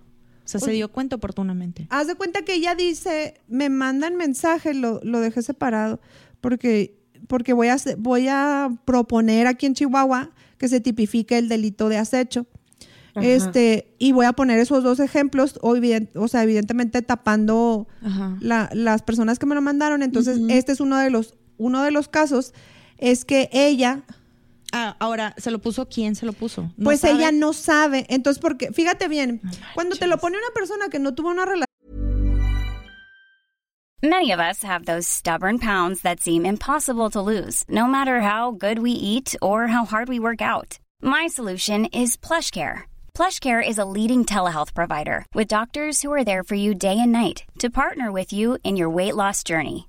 O 0.45 0.47
sea, 0.47 0.61
se 0.61 0.71
dio 0.71 0.89
cuenta 0.89 1.17
oportunamente. 1.17 1.85
Haz 1.89 2.07
de 2.07 2.15
cuenta 2.15 2.43
que 2.43 2.53
ella 2.53 2.75
dice, 2.75 3.33
me 3.49 3.67
mandan 3.69 4.15
mensaje, 4.15 4.73
lo, 4.73 5.01
lo 5.03 5.19
dejé 5.19 5.41
separado, 5.41 5.99
porque, 6.39 6.97
porque 7.27 7.51
voy, 7.51 7.67
a, 7.67 7.75
voy 7.97 8.27
a 8.29 8.69
proponer 8.85 9.47
aquí 9.47 9.65
en 9.65 9.73
Chihuahua 9.73 10.31
que 10.57 10.69
se 10.69 10.79
tipifique 10.79 11.37
el 11.37 11.49
delito 11.49 11.89
de 11.89 11.97
acecho. 11.97 12.47
Ajá. 13.15 13.25
Este, 13.27 13.93
y 13.99 14.13
voy 14.13 14.27
a 14.27 14.33
poner 14.33 14.59
esos 14.59 14.81
dos 14.81 15.01
ejemplos, 15.01 15.59
o, 15.61 15.75
o 16.15 16.27
sea, 16.29 16.43
evidentemente 16.43 17.01
tapando 17.01 17.87
la- 18.39 18.69
las 18.73 19.01
personas 19.01 19.39
que 19.39 19.45
me 19.45 19.55
lo 19.55 19.61
mandaron. 19.61 20.03
Entonces, 20.03 20.39
este 20.47 20.71
es 20.71 20.79
uno 20.79 20.97
de 20.97 21.09
los, 21.09 21.35
uno 21.57 21.83
de 21.83 21.91
los 21.91 22.07
casos, 22.07 22.53
es 22.99 23.25
que 23.25 23.49
ella, 23.51 24.03
Ah, 24.71 24.95
ahora, 24.99 25.33
¿se 25.37 25.49
lo 25.49 25.57
puso 25.59 25.87
quién 25.87 26.15
se 26.15 26.27
lo 26.27 26.33
puso? 26.33 26.69
¿No 26.77 26.83
pues 26.85 26.99
sabe? 26.99 27.15
ella 27.15 27.31
no 27.31 27.53
sabe. 27.53 28.05
Entonces, 28.09 28.39
porque, 28.39 28.71
fíjate 28.71 29.07
bien, 29.07 29.39
No 29.43 29.51
cuando 29.73 29.95
te 29.95 30.05
lo 30.05 30.17
pone 30.19 30.37
una 30.37 30.53
persona 30.53 30.89
que 30.89 30.99
no 30.99 31.15
tuvo 31.15 31.29
una 31.29 31.45
relación, 31.45 31.65
Many 34.01 34.31
of 34.31 34.39
us 34.39 34.63
have 34.63 34.85
those 34.85 35.07
stubborn 35.07 35.59
pounds 35.59 36.03
that 36.03 36.21
seem 36.21 36.45
impossible 36.45 37.09
to 37.09 37.19
lose, 37.19 37.65
no 37.67 37.85
matter 37.85 38.21
how 38.21 38.51
good 38.51 38.79
we 38.79 38.91
eat 38.91 39.35
or 39.41 39.67
how 39.67 39.83
hard 39.83 40.07
we 40.07 40.19
work 40.19 40.41
out. 40.41 40.79
My 41.01 41.27
solution 41.27 41.83
is 41.91 42.15
PlushCare. 42.15 42.83
PlushCare 43.13 43.61
is 43.61 43.77
a 43.77 43.83
leading 43.83 44.23
telehealth 44.23 44.73
provider 44.73 45.25
with 45.33 45.49
doctors 45.49 46.01
who 46.01 46.13
are 46.13 46.23
there 46.23 46.43
for 46.43 46.55
you 46.55 46.73
day 46.73 46.97
and 46.97 47.11
night 47.11 47.43
to 47.59 47.69
partner 47.69 48.09
with 48.09 48.31
you 48.31 48.57
in 48.63 48.77
your 48.77 48.89
weight 48.89 49.15
loss 49.17 49.43
journey. 49.43 49.88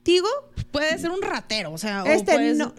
contigo, 0.00 0.28
Puede 0.72 0.98
ser 0.98 1.10
un 1.10 1.20
ratero, 1.20 1.72
o 1.72 1.78
sea, 1.78 2.04
o 2.04 2.06
este, 2.06 2.32
puedes- 2.32 2.56
no, 2.56 2.72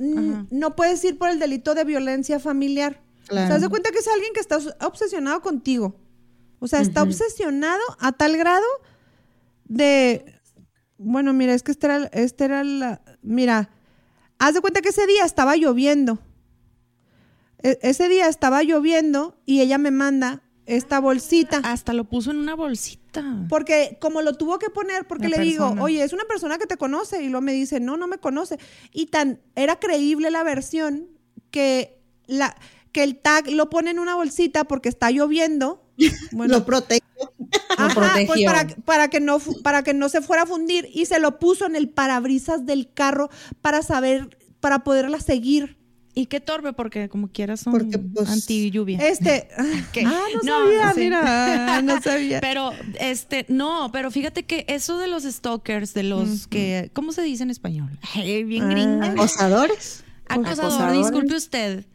no 0.49 0.75
puedes 0.75 1.03
ir 1.03 1.17
por 1.17 1.29
el 1.29 1.39
delito 1.39 1.73
de 1.75 1.83
violencia 1.83 2.39
familiar. 2.39 3.01
Claro. 3.27 3.45
O 3.45 3.47
sea, 3.47 3.55
haz 3.57 3.61
de 3.61 3.69
cuenta 3.69 3.91
que 3.91 3.99
es 3.99 4.07
alguien 4.07 4.31
que 4.33 4.39
está 4.39 4.57
obsesionado 4.85 5.41
contigo. 5.41 5.95
O 6.59 6.67
sea, 6.67 6.79
está 6.81 7.03
obsesionado 7.03 7.81
a 7.99 8.11
tal 8.13 8.37
grado 8.37 8.65
de... 9.65 10.39
Bueno, 10.97 11.33
mira, 11.33 11.53
es 11.53 11.63
que 11.63 11.71
este 11.71 11.87
era, 11.87 12.05
este 12.13 12.45
era 12.45 12.63
la... 12.63 13.01
Mira, 13.21 13.71
haz 14.39 14.53
de 14.53 14.61
cuenta 14.61 14.81
que 14.81 14.89
ese 14.89 15.05
día 15.07 15.25
estaba 15.25 15.55
lloviendo. 15.57 16.19
E- 17.63 17.79
ese 17.81 18.07
día 18.09 18.27
estaba 18.27 18.63
lloviendo 18.63 19.37
y 19.45 19.61
ella 19.61 19.77
me 19.77 19.91
manda 19.91 20.43
esta 20.75 20.99
bolsita. 20.99 21.61
Hasta 21.63 21.93
lo 21.93 22.05
puso 22.05 22.31
en 22.31 22.37
una 22.37 22.55
bolsita. 22.55 23.01
Porque 23.49 23.97
como 23.99 24.21
lo 24.21 24.33
tuvo 24.33 24.57
que 24.57 24.69
poner, 24.69 25.05
porque 25.05 25.27
La 25.27 25.37
le 25.37 25.43
digo, 25.43 25.75
oye, 25.79 26.01
es 26.01 26.13
una 26.13 26.23
persona 26.23 26.57
que 26.57 26.65
te 26.65 26.77
conoce. 26.77 27.21
Y 27.21 27.27
luego 27.27 27.41
me 27.41 27.51
dice, 27.51 27.79
no, 27.79 27.97
no 27.97 28.07
me 28.07 28.17
conoce. 28.17 28.57
Y 28.93 29.07
tan 29.07 29.41
era 29.55 29.79
creíble 29.79 30.31
la 30.31 30.43
versión 30.43 31.07
que, 31.51 31.99
la, 32.25 32.55
que 32.93 33.03
el 33.03 33.17
tag 33.17 33.49
lo 33.49 33.69
pone 33.69 33.91
en 33.91 33.99
una 33.99 34.15
bolsita 34.15 34.63
porque 34.63 34.89
está 34.89 35.11
lloviendo. 35.11 35.83
Bueno, 36.31 36.55
Lo 36.55 36.65
protege. 36.65 37.01
ajá, 37.77 38.13
pues 38.25 38.43
para, 38.43 38.67
para, 38.85 39.07
que 39.09 39.19
no, 39.19 39.39
para 39.61 39.83
que 39.83 39.93
no 39.93 40.09
se 40.09 40.21
fuera 40.21 40.43
a 40.43 40.45
fundir. 40.47 40.89
Y 40.93 41.05
se 41.05 41.19
lo 41.19 41.37
puso 41.37 41.65
en 41.65 41.75
el 41.75 41.89
parabrisas 41.89 42.65
del 42.65 42.91
carro 42.91 43.29
para 43.61 43.83
saber, 43.83 44.37
para 44.61 44.83
poderla 44.83 45.19
seguir. 45.19 45.80
Y 46.13 46.25
qué 46.25 46.39
torpe, 46.41 46.73
porque 46.73 47.07
como 47.07 47.29
quieras 47.29 47.61
son 47.61 47.71
Porque, 47.71 47.97
pues, 47.97 48.29
anti 48.29 48.69
lluvia. 48.69 48.97
Este. 48.99 49.47
¿Qué? 49.93 50.03
Ah, 50.05 50.23
no, 50.43 50.63
sabía, 50.65 50.93
mira. 50.95 51.81
No 51.83 52.01
sabía. 52.01 52.41
Pero, 52.41 52.71
este, 52.99 53.45
no, 53.47 53.89
pero 53.93 54.11
fíjate 54.11 54.43
que 54.43 54.65
eso 54.67 54.97
de 54.97 55.07
los 55.07 55.23
stalkers, 55.23 55.93
de 55.93 56.03
los 56.03 56.47
que, 56.47 56.89
¿cómo 56.93 57.11
se 57.13 57.21
dice 57.21 57.43
en 57.43 57.49
español? 57.49 57.97
Ay, 58.13 58.43
bien 58.43 58.63
Ah, 58.63 58.69
gringa. 58.69 59.05
Acosadores. 59.11 60.03
Acosador, 60.27 60.65
acosadores. 60.71 60.97
disculpe 60.99 61.35
usted. 61.35 61.85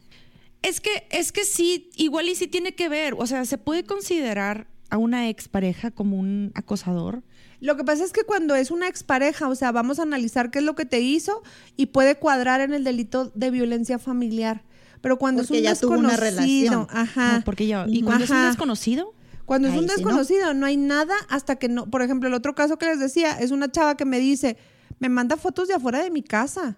Es 0.63 0.81
que, 0.81 1.07
es 1.11 1.31
que 1.31 1.43
sí, 1.45 1.89
igual 1.95 2.27
y 2.29 2.35
sí 2.35 2.47
tiene 2.47 2.73
que 2.73 2.89
ver. 2.89 3.13
O 3.17 3.27
sea, 3.27 3.45
¿se 3.45 3.57
puede 3.57 3.83
considerar 3.83 4.67
a 4.89 4.97
una 4.97 5.29
expareja 5.29 5.91
como 5.91 6.17
un 6.17 6.51
acosador? 6.55 7.23
Lo 7.59 7.75
que 7.75 7.83
pasa 7.83 8.03
es 8.03 8.11
que 8.13 8.23
cuando 8.23 8.55
es 8.55 8.69
una 8.71 8.87
expareja, 8.87 9.47
o 9.47 9.55
sea, 9.55 9.71
vamos 9.71 9.99
a 9.99 10.03
analizar 10.03 10.51
qué 10.51 10.59
es 10.59 10.65
lo 10.65 10.75
que 10.75 10.85
te 10.85 10.99
hizo 10.99 11.41
y 11.75 11.87
puede 11.87 12.15
cuadrar 12.15 12.61
en 12.61 12.73
el 12.73 12.83
delito 12.83 13.31
de 13.33 13.49
violencia 13.51 13.97
familiar. 13.99 14.63
Pero 15.01 15.17
cuando 15.17 15.41
Porque 15.43 15.57
es 15.59 15.59
un 15.61 15.63
ya 15.65 15.75
tuvo 15.75 15.97
una 15.97 16.09
desconocido, 16.15 16.71
relación. 16.85 16.87
ajá. 16.91 17.37
No, 17.37 17.43
porque 17.43 17.67
ya, 17.67 17.85
y 17.87 18.01
cuando 18.03 18.25
es 18.25 18.29
un 18.31 18.45
desconocido, 18.45 19.13
Cuando 19.45 19.69
es 19.69 19.73
Ahí 19.73 19.79
un 19.79 19.85
sí, 19.85 19.89
¿no? 19.89 19.95
desconocido, 19.95 20.53
¿no? 20.53 20.65
hay 20.65 20.75
nada 20.77 21.15
hasta 21.29 21.55
que 21.55 21.69
no. 21.69 21.85
Por 21.89 22.01
ejemplo, 22.01 22.27
el 22.27 22.33
otro 22.35 22.53
caso 22.53 22.77
que 22.77 22.85
les 22.87 22.99
decía 22.99 23.31
es 23.39 23.51
una 23.51 23.71
chava 23.71 23.95
que 23.95 24.05
me 24.05 24.19
dice, 24.19 24.57
me 24.99 25.07
manda 25.09 25.37
fotos 25.37 25.67
de 25.69 25.73
afuera 25.75 26.03
de 26.03 26.11
mi 26.11 26.21
casa. 26.21 26.77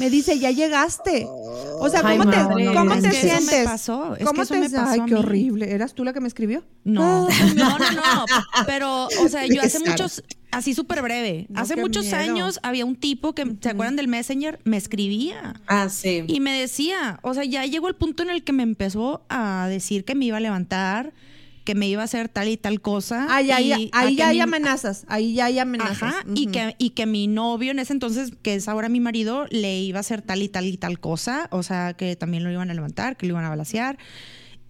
Me 0.00 0.10
dice, 0.10 0.38
ya 0.38 0.50
llegaste. 0.50 1.26
O 1.28 1.88
sea, 1.88 2.00
Ay, 2.04 2.18
¿cómo 2.18 2.30
te, 2.30 2.36
¿cómo 2.74 2.92
es 2.94 3.02
te 3.02 3.10
que 3.10 3.16
eso 3.28 3.34
me 3.36 3.40
sientes? 3.42 3.64
pasó, 3.64 4.12
es 4.14 4.18
que 4.18 4.24
¿Cómo 4.24 4.42
eso 4.42 4.54
te 4.54 4.60
me 4.60 4.68
pasó 4.70 4.90
Ay, 4.90 5.00
qué 5.06 5.14
horrible. 5.14 5.72
¿Eras 5.72 5.94
tú 5.94 6.04
la 6.04 6.12
que 6.12 6.20
me 6.20 6.28
escribió? 6.28 6.64
No, 6.84 7.28
Ah. 7.30 7.34
no, 7.54 7.78
no, 7.78 7.90
no. 7.92 8.24
Pero, 8.66 9.06
o 9.06 9.28
sea, 9.28 9.46
yo 9.46 9.62
hace 9.62 9.78
muchos, 9.78 10.22
así 10.50 10.74
súper 10.74 11.02
breve, 11.02 11.46
No, 11.48 11.60
hace 11.60 11.76
muchos 11.76 12.04
miedo. 12.06 12.16
años 12.18 12.60
había 12.62 12.84
un 12.84 12.96
tipo 12.96 13.34
que, 13.34 13.44
¿se 13.60 13.68
acuerdan 13.70 13.96
del 13.96 14.08
Messenger? 14.08 14.58
Me 14.64 14.76
escribía. 14.76 15.60
Ah, 15.66 15.88
sí. 15.88 16.24
Y 16.26 16.40
me 16.40 16.58
decía, 16.58 17.20
o 17.22 17.34
sea, 17.34 17.44
ya 17.44 17.64
llegó 17.66 17.88
el 17.88 17.94
punto 17.94 18.22
en 18.22 18.30
el 18.30 18.42
que 18.42 18.52
me 18.52 18.62
empezó 18.62 19.22
a 19.28 19.66
decir 19.68 20.04
que 20.04 20.14
me 20.14 20.24
iba 20.24 20.38
a 20.38 20.40
levantar, 20.40 21.12
que 21.64 21.74
me 21.74 21.88
iba 21.88 22.02
a 22.02 22.04
hacer 22.04 22.28
tal 22.28 22.48
y 22.48 22.56
tal 22.56 22.80
cosa. 22.80 23.26
Ahí, 23.34 23.50
ahí, 23.50 23.90
y 24.12 24.16
ya 24.16 24.28
hay 24.28 24.36
mi- 24.36 24.40
amenazas. 24.42 25.04
Ahí 25.08 25.34
ya 25.34 25.46
hay 25.46 25.58
amenazas. 25.58 26.02
Ajá, 26.02 26.24
y, 26.34 26.46
que, 26.46 26.74
y 26.78 26.90
que 26.90 27.06
mi 27.06 27.26
novio 27.26 27.70
en 27.70 27.78
ese 27.78 27.92
entonces, 27.92 28.32
que 28.42 28.54
es 28.54 28.68
ahora 28.68 28.88
mi 28.88 29.00
marido, 29.00 29.46
le 29.50 29.78
iba 29.80 29.98
a 29.98 30.00
hacer 30.00 30.22
tal 30.22 30.42
y 30.42 30.48
tal 30.48 30.66
y 30.66 30.76
tal 30.76 30.98
cosa, 31.00 31.48
o 31.50 31.62
sea, 31.62 31.94
que 31.94 32.16
también 32.16 32.44
lo 32.44 32.50
iban 32.50 32.70
a 32.70 32.74
levantar, 32.74 33.16
que 33.16 33.26
lo 33.26 33.32
iban 33.34 33.44
a 33.44 33.50
balasear. 33.50 33.98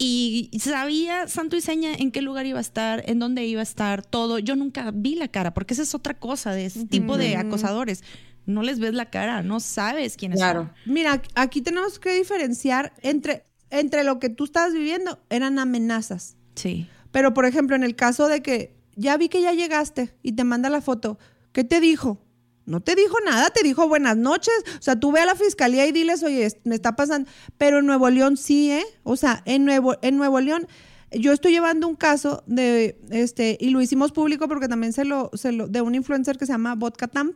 Y 0.02 0.50
sabía 0.58 1.28
santo 1.28 1.56
y 1.56 1.60
seña 1.60 1.92
en 1.92 2.10
qué 2.10 2.22
lugar 2.22 2.46
iba 2.46 2.58
a 2.58 2.62
estar, 2.62 3.02
en 3.06 3.18
dónde 3.18 3.44
iba 3.44 3.60
a 3.60 3.62
estar, 3.62 4.02
todo. 4.04 4.38
Yo 4.38 4.56
nunca 4.56 4.90
vi 4.94 5.14
la 5.14 5.28
cara, 5.28 5.52
porque 5.52 5.74
esa 5.74 5.82
es 5.82 5.94
otra 5.94 6.14
cosa 6.14 6.52
de 6.52 6.64
ese 6.66 6.86
tipo 6.86 7.18
de 7.18 7.36
acosadores. 7.36 8.02
No 8.46 8.62
les 8.62 8.78
ves 8.80 8.94
la 8.94 9.10
cara, 9.10 9.42
no 9.42 9.60
sabes 9.60 10.16
quiénes 10.16 10.38
Claro. 10.38 10.70
Mira, 10.86 11.20
aquí 11.34 11.60
tenemos 11.60 11.98
que 11.98 12.14
diferenciar 12.14 12.94
entre, 13.02 13.44
entre 13.68 14.02
lo 14.02 14.18
que 14.18 14.30
tú 14.30 14.44
estabas 14.44 14.72
viviendo, 14.72 15.20
eran 15.28 15.58
amenazas. 15.58 16.36
Sí. 16.60 16.88
Pero, 17.10 17.34
por 17.34 17.46
ejemplo, 17.46 17.76
en 17.76 17.82
el 17.82 17.96
caso 17.96 18.28
de 18.28 18.42
que 18.42 18.76
ya 18.96 19.16
vi 19.16 19.28
que 19.28 19.42
ya 19.42 19.52
llegaste 19.52 20.14
y 20.22 20.32
te 20.32 20.44
manda 20.44 20.68
la 20.68 20.80
foto, 20.80 21.18
¿qué 21.52 21.64
te 21.64 21.80
dijo? 21.80 22.20
No 22.66 22.80
te 22.80 22.94
dijo 22.94 23.16
nada, 23.24 23.50
te 23.50 23.62
dijo 23.64 23.88
buenas 23.88 24.16
noches. 24.16 24.54
O 24.78 24.82
sea, 24.82 24.98
tú 24.98 25.10
ve 25.10 25.20
a 25.20 25.26
la 25.26 25.34
fiscalía 25.34 25.86
y 25.86 25.92
diles, 25.92 26.22
oye, 26.22 26.46
me 26.64 26.74
está 26.74 26.94
pasando. 26.94 27.28
Pero 27.58 27.78
en 27.78 27.86
Nuevo 27.86 28.08
León 28.10 28.36
sí, 28.36 28.70
¿eh? 28.70 28.84
O 29.02 29.16
sea, 29.16 29.42
en 29.44 29.64
Nuevo, 29.64 29.96
en 30.02 30.16
Nuevo 30.16 30.38
León, 30.40 30.68
yo 31.12 31.32
estoy 31.32 31.52
llevando 31.52 31.88
un 31.88 31.96
caso 31.96 32.44
de, 32.46 33.00
este, 33.10 33.58
y 33.60 33.70
lo 33.70 33.80
hicimos 33.80 34.12
público 34.12 34.46
porque 34.46 34.68
también 34.68 34.92
se 34.92 35.04
lo, 35.04 35.30
se 35.34 35.52
lo, 35.52 35.66
de 35.66 35.80
un 35.80 35.94
influencer 35.94 36.38
que 36.38 36.46
se 36.46 36.52
llama 36.52 36.74
Vodka 36.76 37.08
Tam, 37.08 37.32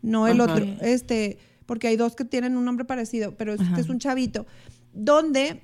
no 0.00 0.26
el 0.26 0.40
Ajá. 0.40 0.52
otro, 0.52 0.66
este, 0.80 1.38
porque 1.66 1.86
hay 1.86 1.96
dos 1.96 2.16
que 2.16 2.24
tienen 2.24 2.56
un 2.56 2.64
nombre 2.64 2.84
parecido, 2.84 3.36
pero 3.36 3.52
este 3.52 3.80
es 3.80 3.88
un 3.88 4.00
chavito, 4.00 4.46
donde 4.92 5.62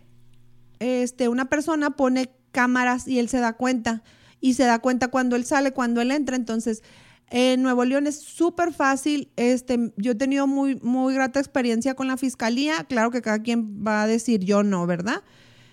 este, 0.78 1.28
una 1.28 1.46
persona 1.46 1.90
pone 1.90 2.30
cámaras 2.52 3.06
y 3.08 3.18
él 3.18 3.28
se 3.28 3.38
da 3.38 3.54
cuenta. 3.54 4.02
Y 4.40 4.54
se 4.54 4.64
da 4.64 4.78
cuenta 4.78 5.08
cuando 5.08 5.36
él 5.36 5.44
sale, 5.44 5.72
cuando 5.72 6.00
él 6.00 6.10
entra. 6.10 6.36
Entonces, 6.36 6.82
en 7.30 7.62
Nuevo 7.62 7.84
León 7.84 8.06
es 8.06 8.18
súper 8.20 8.72
fácil. 8.72 9.30
Este, 9.36 9.92
yo 9.96 10.12
he 10.12 10.14
tenido 10.14 10.46
muy, 10.46 10.76
muy 10.76 11.14
grata 11.14 11.40
experiencia 11.40 11.94
con 11.94 12.06
la 12.06 12.16
fiscalía. 12.16 12.84
Claro 12.84 13.10
que 13.10 13.22
cada 13.22 13.40
quien 13.40 13.84
va 13.86 14.02
a 14.02 14.06
decir 14.06 14.44
yo 14.44 14.62
no, 14.62 14.86
¿verdad? 14.86 15.22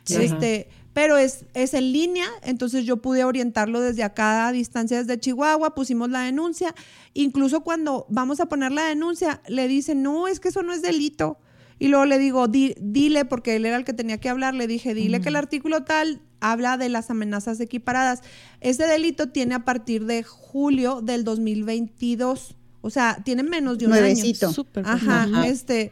Sí. 0.03 0.15
Este, 0.15 0.69
pero 0.95 1.17
es, 1.17 1.43
es 1.53 1.73
en 1.73 1.91
línea, 1.91 2.25
entonces 2.41 2.85
yo 2.85 3.01
pude 3.01 3.25
orientarlo 3.25 3.81
desde 3.81 4.01
acá 4.01 4.47
a 4.47 4.53
distancia 4.53 4.97
desde 4.97 5.19
Chihuahua, 5.19 5.75
pusimos 5.75 6.09
la 6.09 6.21
denuncia. 6.21 6.73
Incluso 7.13 7.65
cuando 7.65 8.05
vamos 8.07 8.39
a 8.39 8.45
poner 8.45 8.71
la 8.71 8.85
denuncia, 8.85 9.41
le 9.49 9.67
dicen, 9.67 10.03
no, 10.03 10.29
es 10.29 10.39
que 10.39 10.47
eso 10.47 10.63
no 10.63 10.71
es 10.71 10.81
delito. 10.81 11.37
Y 11.79 11.89
luego 11.89 12.05
le 12.05 12.17
digo, 12.19 12.47
"Di- 12.47 12.75
dile, 12.79 13.25
porque 13.25 13.55
él 13.57 13.65
era 13.65 13.75
el 13.77 13.83
que 13.85 13.93
tenía 13.93 14.17
que 14.19 14.29
hablar, 14.29 14.53
le 14.53 14.67
dije, 14.67 14.93
dile 14.93 15.19
que 15.21 15.29
el 15.29 15.35
artículo 15.35 15.83
tal 15.83 16.21
habla 16.39 16.77
de 16.77 16.89
las 16.89 17.09
amenazas 17.09 17.59
equiparadas. 17.59 18.21
Ese 18.61 18.85
delito 18.87 19.29
tiene 19.29 19.55
a 19.55 19.65
partir 19.65 20.05
de 20.05 20.23
julio 20.23 21.01
del 21.01 21.23
2022. 21.23 22.55
O 22.81 22.89
sea, 22.89 23.17
tiene 23.25 23.43
menos 23.43 23.77
de 23.77 23.85
un 23.85 23.91
Nuevecito. 23.91 24.47
año. 24.47 24.53
Súper 24.53 24.85
Ajá, 24.87 25.23
Ajá. 25.23 25.47
este, 25.47 25.91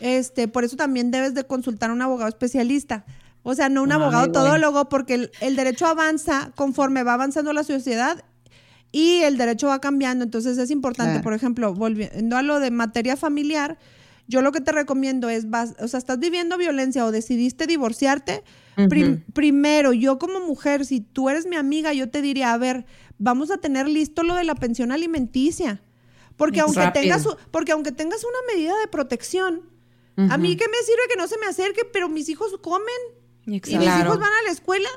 este, 0.00 0.48
por 0.48 0.64
eso 0.64 0.76
también 0.76 1.10
debes 1.10 1.34
de 1.34 1.44
consultar 1.44 1.90
a 1.90 1.92
un 1.92 2.02
abogado 2.02 2.28
especialista. 2.28 3.04
O 3.44 3.54
sea, 3.54 3.68
no 3.68 3.82
un 3.82 3.92
Ah, 3.92 3.96
abogado 3.96 4.26
bueno. 4.28 4.32
todólogo, 4.32 4.88
porque 4.88 5.14
el, 5.14 5.30
el 5.40 5.54
derecho 5.54 5.86
avanza 5.86 6.50
conforme 6.56 7.02
va 7.02 7.14
avanzando 7.14 7.52
la 7.52 7.62
sociedad 7.62 8.24
y 8.90 9.18
el 9.20 9.36
derecho 9.36 9.68
va 9.68 9.80
cambiando. 9.80 10.24
Entonces 10.24 10.58
es 10.58 10.70
importante, 10.70 11.12
Claro. 11.12 11.24
por 11.24 11.34
ejemplo, 11.34 11.72
volviendo 11.74 12.36
a 12.36 12.42
lo 12.42 12.58
de 12.58 12.70
materia 12.70 13.16
familiar, 13.16 13.78
yo 14.26 14.42
lo 14.42 14.52
que 14.52 14.60
te 14.60 14.72
recomiendo 14.72 15.28
es, 15.28 15.50
vas, 15.50 15.74
o 15.80 15.88
sea, 15.88 15.98
estás 15.98 16.18
viviendo 16.18 16.56
violencia 16.58 17.04
o 17.04 17.12
decidiste 17.12 17.66
divorciarte, 17.66 18.42
prim- 18.88 19.22
primero, 19.32 19.92
yo 19.92 20.18
como 20.18 20.40
mujer, 20.40 20.84
si 20.86 21.00
tú 21.00 21.28
eres 21.28 21.46
mi 21.46 21.56
amiga, 21.56 21.92
yo 21.92 22.08
te 22.10 22.22
diría, 22.22 22.52
a 22.52 22.58
ver, 22.58 22.86
vamos 23.18 23.50
a 23.50 23.58
tener 23.58 23.88
listo 23.88 24.22
lo 24.22 24.34
de 24.34 24.44
la 24.44 24.54
pensión 24.54 24.92
alimenticia. 24.92 25.82
Porque 26.36 26.60
aunque, 26.60 26.80
Rápido. 26.80 27.02
tengas, 27.02 27.28
porque 27.52 27.72
aunque 27.72 27.92
tengas 27.92 28.24
una 28.24 28.54
medida 28.54 28.76
de 28.80 28.88
protección, 28.88 29.62
a 30.16 30.36
mí 30.38 30.56
qué 30.56 30.64
me 30.68 30.78
sirve 30.86 31.02
que 31.08 31.16
no 31.16 31.26
se 31.28 31.38
me 31.38 31.46
acerque, 31.46 31.82
pero 31.92 32.08
mis 32.08 32.28
hijos 32.28 32.56
comen 32.60 32.94
y 33.46 33.78
mis 33.78 33.88
hijos 34.06 34.18
van 34.18 34.32
a 34.32 34.42
la 34.46 34.50
escuela. 34.52 34.88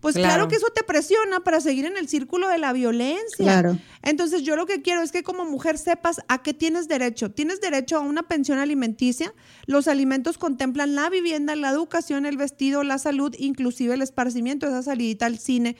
Pues 0.00 0.14
claro. 0.14 0.28
Claro. 0.28 0.48
que 0.48 0.56
eso 0.56 0.68
te 0.74 0.84
presiona 0.84 1.40
para 1.40 1.60
seguir 1.60 1.84
en 1.84 1.96
el 1.96 2.08
círculo 2.08 2.48
de 2.48 2.58
la 2.58 2.72
violencia. 2.72 3.36
Claro. 3.36 3.78
Entonces 4.02 4.42
yo 4.42 4.54
lo 4.54 4.66
que 4.66 4.80
quiero 4.80 5.02
es 5.02 5.10
que 5.10 5.22
como 5.22 5.44
mujer 5.44 5.76
sepas 5.76 6.20
a 6.28 6.42
qué 6.42 6.54
tienes 6.54 6.86
derecho. 6.86 7.30
Tienes 7.30 7.60
derecho 7.60 7.96
a 7.96 8.00
una 8.00 8.22
pensión 8.22 8.58
alimenticia. 8.58 9.34
Los 9.66 9.88
alimentos 9.88 10.38
contemplan 10.38 10.94
la 10.94 11.10
vivienda, 11.10 11.56
la 11.56 11.70
educación, 11.70 12.26
el 12.26 12.36
vestido, 12.36 12.84
la 12.84 12.98
salud, 12.98 13.34
inclusive 13.38 13.94
el 13.94 14.02
esparcimiento, 14.02 14.66
esa 14.66 14.82
salidita 14.82 15.26
al 15.26 15.38
cine. 15.38 15.76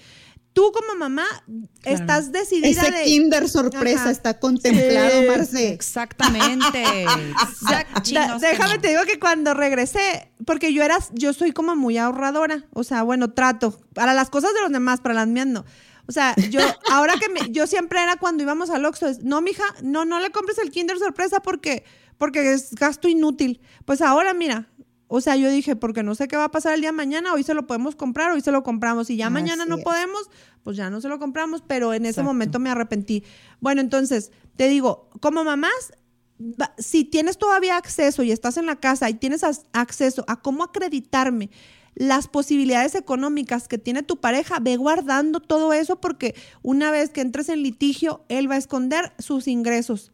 Tú 0.59 0.72
como 0.72 0.96
mamá 0.98 1.24
estás 1.84 2.32
decidida 2.32 2.68
Ese 2.68 2.90
de... 2.90 3.04
Kinder 3.04 3.48
sorpresa 3.48 4.00
Ajá. 4.02 4.11
está 4.11 4.40
contemplado, 4.40 5.20
Sí. 5.20 5.26
Marce. 5.28 5.68
Exactamente. 5.72 6.82
Exact- 7.04 8.12
Da- 8.12 8.38
déjame 8.38 8.78
te 8.80 8.88
digo 8.88 9.02
que 9.04 9.20
cuando 9.20 9.54
regresé, 9.54 10.32
porque 10.44 10.72
yo 10.72 10.82
era, 10.82 10.98
yo 11.12 11.32
soy 11.32 11.52
como 11.52 11.76
muy 11.76 11.96
ahorradora, 11.96 12.64
o 12.72 12.82
sea, 12.82 13.04
bueno, 13.04 13.30
trato 13.32 13.78
para 13.94 14.14
las 14.14 14.30
cosas 14.30 14.52
de 14.52 14.61
los 14.62 14.72
demás, 14.72 15.00
para 15.00 15.14
las 15.14 15.28
mías 15.28 15.46
no. 15.46 15.64
O 16.09 16.12
sea, 16.12 16.34
yo 16.50 16.59
ahora 16.90 17.14
que 17.20 17.28
me, 17.28 17.52
yo 17.52 17.68
siempre 17.68 18.02
era 18.02 18.16
cuando 18.16 18.42
íbamos 18.42 18.70
al 18.70 18.84
Oxxo, 18.84 19.06
es, 19.06 19.22
no, 19.22 19.40
mija, 19.40 19.62
no, 19.82 20.04
no 20.04 20.18
le 20.18 20.30
compres 20.30 20.59
el 20.59 20.72
Kinder 20.72 20.98
sorpresa 20.98 21.38
porque, 21.40 21.84
porque 22.18 22.52
es 22.52 22.74
gasto 22.74 23.06
inútil. 23.06 23.61
Pues 23.84 24.00
ahora 24.02 24.34
mira, 24.34 24.66
o 25.09 25.20
sea, 25.22 25.36
yo 25.36 25.50
dije, 25.50 25.74
porque 25.74 26.02
no 26.02 26.14
sé 26.14 26.28
qué 26.28 26.36
va 26.36 26.44
a 26.44 26.50
pasar 26.50 26.74
el 26.74 26.80
día 26.80 26.90
de 26.90 26.96
mañana, 26.96 27.32
hoy 27.32 27.42
se 27.42 27.54
lo 27.54 27.66
podemos 27.66 27.96
comprar, 27.96 28.30
hoy 28.30 28.42
se 28.42 28.52
lo 28.52 28.62
compramos 28.62 29.09
y 29.11 29.16
ya 29.16 29.30
mañana 29.30 29.64
no 29.64 29.76
es. 29.76 29.84
podemos, 29.84 30.30
pues 30.62 30.76
ya 30.76 30.90
no 30.90 31.00
se 31.00 31.09
lo 31.09 31.18
compramos, 31.18 31.62
pero 31.66 31.94
en 31.94 32.02
ese 32.02 32.20
Exacto. 32.20 32.28
momento 32.28 32.59
me 32.59 32.70
arrepentí. 32.70 33.24
Bueno, 33.61 33.80
entonces, 33.80 34.30
te 34.56 34.68
digo, 34.68 35.09
como 35.20 35.44
mamás, 35.44 35.72
si 36.76 37.04
tienes 37.04 37.38
todavía 37.38 37.76
acceso 37.76 38.22
y 38.22 38.30
estás 38.32 38.59
en 38.59 38.66
la 38.66 38.76
casa 38.76 39.09
y 39.11 39.14
tienes 39.14 39.42
acceso 39.72 40.24
a 40.28 40.40
cómo 40.40 40.62
acreditarme 40.62 41.50
las 41.94 42.28
posibilidades 42.28 42.94
económicas 42.94 43.66
que 43.66 43.78
tiene 43.78 44.04
tu 44.04 44.20
pareja, 44.20 44.61
ve 44.61 44.76
guardando 44.76 45.40
todo 45.40 45.72
eso 45.72 46.00
porque 46.00 46.36
una 46.62 46.92
vez 46.92 47.11
que 47.11 47.22
entres 47.22 47.48
en 47.48 47.62
litigio, 47.62 48.24
él 48.28 48.48
va 48.48 48.54
a 48.54 48.59
esconder 48.59 49.12
sus 49.18 49.48
ingresos. 49.48 50.12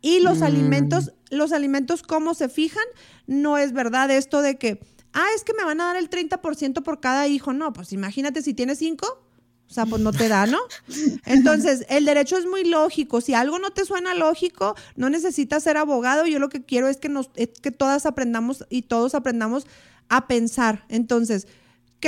Y 0.00 0.20
los 0.20 0.42
alimentos, 0.42 1.12
los 1.30 1.52
alimentos, 1.52 2.02
¿cómo 2.02 2.34
se 2.34 2.48
fijan? 2.48 2.84
No 3.26 3.58
es 3.58 3.72
verdad 3.72 4.10
esto 4.10 4.42
de 4.42 4.56
que, 4.56 4.80
ah, 5.12 5.26
es 5.34 5.44
que 5.44 5.54
me 5.54 5.64
van 5.64 5.80
a 5.80 5.86
dar 5.86 5.96
el 5.96 6.10
30% 6.10 6.82
por 6.82 7.00
cada 7.00 7.26
hijo. 7.26 7.52
No, 7.52 7.72
pues 7.72 7.92
imagínate 7.92 8.42
si 8.42 8.54
tienes 8.54 8.78
cinco, 8.78 9.26
o 9.68 9.72
sea, 9.72 9.84
pues 9.84 10.00
no 10.00 10.12
te 10.12 10.28
da, 10.28 10.46
¿no? 10.46 10.58
Entonces, 11.24 11.84
el 11.88 12.04
derecho 12.04 12.36
es 12.38 12.46
muy 12.46 12.64
lógico. 12.64 13.20
Si 13.20 13.34
algo 13.34 13.58
no 13.58 13.70
te 13.70 13.84
suena 13.84 14.14
lógico, 14.14 14.76
no 14.94 15.10
necesitas 15.10 15.64
ser 15.64 15.76
abogado. 15.76 16.26
Yo 16.26 16.38
lo 16.38 16.48
que 16.48 16.64
quiero 16.64 16.88
es 16.88 16.98
que 16.98 17.08
nos, 17.08 17.30
es 17.34 17.48
que 17.60 17.72
todas 17.72 18.06
aprendamos 18.06 18.64
y 18.70 18.82
todos 18.82 19.14
aprendamos 19.14 19.66
a 20.08 20.28
pensar. 20.28 20.84
Entonces, 20.88 21.48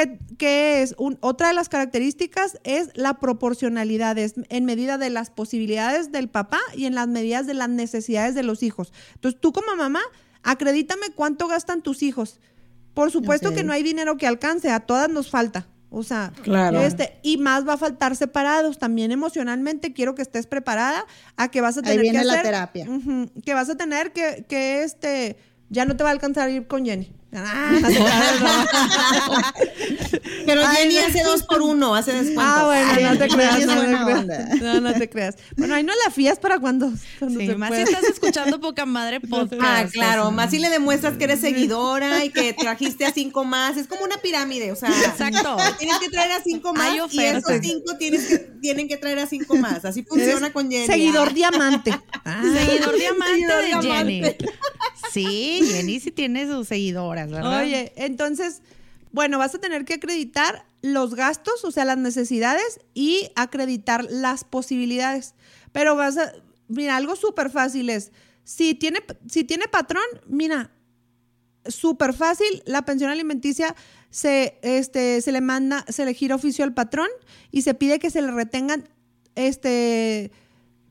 ¿qué, 0.06 0.18
qué 0.38 0.82
es? 0.82 0.94
Un- 0.98 1.18
otra 1.20 1.48
de 1.48 1.54
las 1.54 1.68
características 1.68 2.58
es 2.64 2.90
la 2.94 3.14
proporcionalidad, 3.14 4.16
es 4.18 4.34
en 4.48 4.64
medida 4.64 4.98
de 4.98 5.10
las 5.10 5.30
posibilidades 5.30 6.12
del 6.12 6.28
papá 6.28 6.60
y 6.76 6.84
en 6.86 6.94
las 6.94 7.08
medidas 7.08 7.46
de 7.46 7.54
las 7.54 7.68
necesidades 7.68 8.34
de 8.34 8.42
los 8.42 8.62
hijos. 8.62 8.92
Entonces, 9.14 9.40
tú 9.40 9.52
como 9.52 9.74
mamá, 9.76 10.00
acredítame 10.42 11.06
cuánto 11.14 11.48
gastan 11.48 11.82
tus 11.82 12.02
hijos. 12.02 12.40
Por 12.94 13.10
supuesto 13.10 13.52
que 13.54 13.62
no 13.64 13.72
hay 13.72 13.82
dinero 13.82 14.16
que 14.16 14.26
alcance, 14.26 14.70
a 14.70 14.80
todas 14.80 15.08
nos 15.08 15.30
falta. 15.30 15.66
O 15.90 16.02
sea, 16.02 16.32
Claro. 16.42 16.80
este, 16.80 17.18
y 17.22 17.38
más 17.38 17.66
va 17.66 17.74
a 17.74 17.78
faltar 17.78 18.14
separados. 18.14 18.78
También 18.78 19.10
emocionalmente 19.10 19.92
quiero 19.92 20.14
que 20.14 20.22
estés 20.22 20.46
preparada 20.46 21.06
a 21.36 21.48
que 21.50 21.60
vas 21.60 21.76
a 21.76 21.80
Ahí 21.80 21.86
tener 21.96 22.00
viene 22.02 22.18
que 22.18 22.24
la 22.26 22.42
terapia. 22.42 22.86
Que 23.44 23.54
vas 23.54 23.70
a 23.70 23.76
tener 23.76 24.12
que, 24.12 24.44
que 24.48 24.82
este, 24.82 25.36
ya 25.70 25.84
no 25.86 25.96
te 25.96 26.02
va 26.04 26.10
a 26.10 26.12
alcanzar 26.12 26.48
a 26.48 26.50
ir 26.50 26.66
con 26.66 26.84
Jenny. 26.84 27.10
Ah, 27.30 27.72
no 27.80 27.88
no. 27.90 29.42
Pero 30.46 30.62
Ay, 30.66 30.76
Jenny 30.76 30.94
no. 30.94 31.06
hace 31.06 31.22
dos 31.24 31.42
por 31.42 31.60
uno, 31.62 31.94
hace 31.94 32.12
descuento. 32.12 32.40
Ah, 32.42 32.64
bueno, 32.64 33.10
no 33.12 33.18
te 33.18 33.28
creas, 33.28 33.66
no, 33.66 33.80
te 33.80 33.86
creas. 33.86 34.60
no, 34.62 34.80
no 34.80 34.92
te 34.94 35.10
creas. 35.10 35.34
Bueno, 35.56 35.74
ahí 35.74 35.82
no 35.82 35.92
la 36.06 36.10
fías 36.10 36.38
para 36.38 36.58
cuando, 36.58 36.90
cuando 37.18 37.38
Sí, 37.40 37.46
se 37.46 37.54
más 37.56 37.68
pueda. 37.68 37.84
si 37.86 37.92
estás 37.92 38.08
escuchando 38.10 38.60
poca 38.60 38.86
madre 38.86 39.20
podcast. 39.28 39.62
Ah, 39.62 39.84
claro, 39.92 40.24
así. 40.28 40.34
más 40.34 40.50
si 40.50 40.58
le 40.58 40.70
demuestras 40.70 41.18
que 41.18 41.24
eres 41.24 41.40
seguidora 41.40 42.24
y 42.24 42.30
que 42.30 42.54
trajiste 42.54 43.04
a 43.04 43.12
cinco 43.12 43.44
más. 43.44 43.76
Es 43.76 43.86
como 43.88 44.04
una 44.04 44.16
pirámide, 44.18 44.72
o 44.72 44.76
sea, 44.76 44.88
Exacto. 44.88 45.56
tienes 45.78 45.98
que 45.98 46.08
traer 46.08 46.32
a 46.32 46.42
cinco 46.42 46.72
más 46.72 46.88
Hay 46.92 46.98
y 47.10 47.20
esos 47.20 47.52
cinco 47.60 47.96
tienes 47.98 48.26
que, 48.26 48.38
tienen 48.62 48.88
que 48.88 48.96
traer 48.96 49.18
a 49.18 49.26
cinco 49.26 49.54
más. 49.56 49.84
Así 49.84 50.02
funciona 50.02 50.38
Eres 50.38 50.50
con 50.52 50.70
Jenny. 50.70 50.86
Seguidor 50.86 51.34
diamante. 51.34 51.90
Ah, 52.24 52.42
seguidor 52.42 52.96
diamante 52.96 53.34
Seguidor 53.36 53.60
de 53.62 53.66
diamante. 53.66 54.36
Jenny. 54.40 54.52
Sí, 55.12 55.60
Jenny 55.72 56.00
sí 56.00 56.10
tiene 56.10 56.46
sus 56.46 56.70
Oye, 57.60 57.92
entonces, 57.96 58.62
bueno, 59.12 59.38
vas 59.38 59.54
a 59.54 59.58
tener 59.58 59.84
que 59.84 59.94
acreditar 59.94 60.64
los 60.82 61.14
gastos, 61.14 61.64
o 61.64 61.70
sea, 61.70 61.84
las 61.84 61.98
necesidades 61.98 62.80
y 62.94 63.30
acreditar 63.34 64.04
las 64.08 64.44
posibilidades. 64.44 65.34
Pero 65.72 65.96
vas 65.96 66.16
a, 66.18 66.32
mira, 66.68 66.96
algo 66.96 67.16
súper 67.16 67.50
fácil 67.50 67.90
es, 67.90 68.12
si 68.44 68.74
tiene, 68.74 69.00
si 69.28 69.44
tiene 69.44 69.68
patrón, 69.68 70.04
mira, 70.26 70.70
súper 71.66 72.14
fácil, 72.14 72.62
la 72.64 72.84
pensión 72.84 73.10
alimenticia 73.10 73.74
se, 74.10 74.58
este, 74.62 75.20
se 75.20 75.32
le 75.32 75.40
manda, 75.40 75.84
se 75.88 76.04
le 76.04 76.14
gira 76.14 76.34
oficio 76.34 76.64
al 76.64 76.74
patrón 76.74 77.08
y 77.50 77.62
se 77.62 77.74
pide 77.74 77.98
que 77.98 78.10
se 78.10 78.22
le 78.22 78.30
retengan, 78.30 78.88
este, 79.34 80.32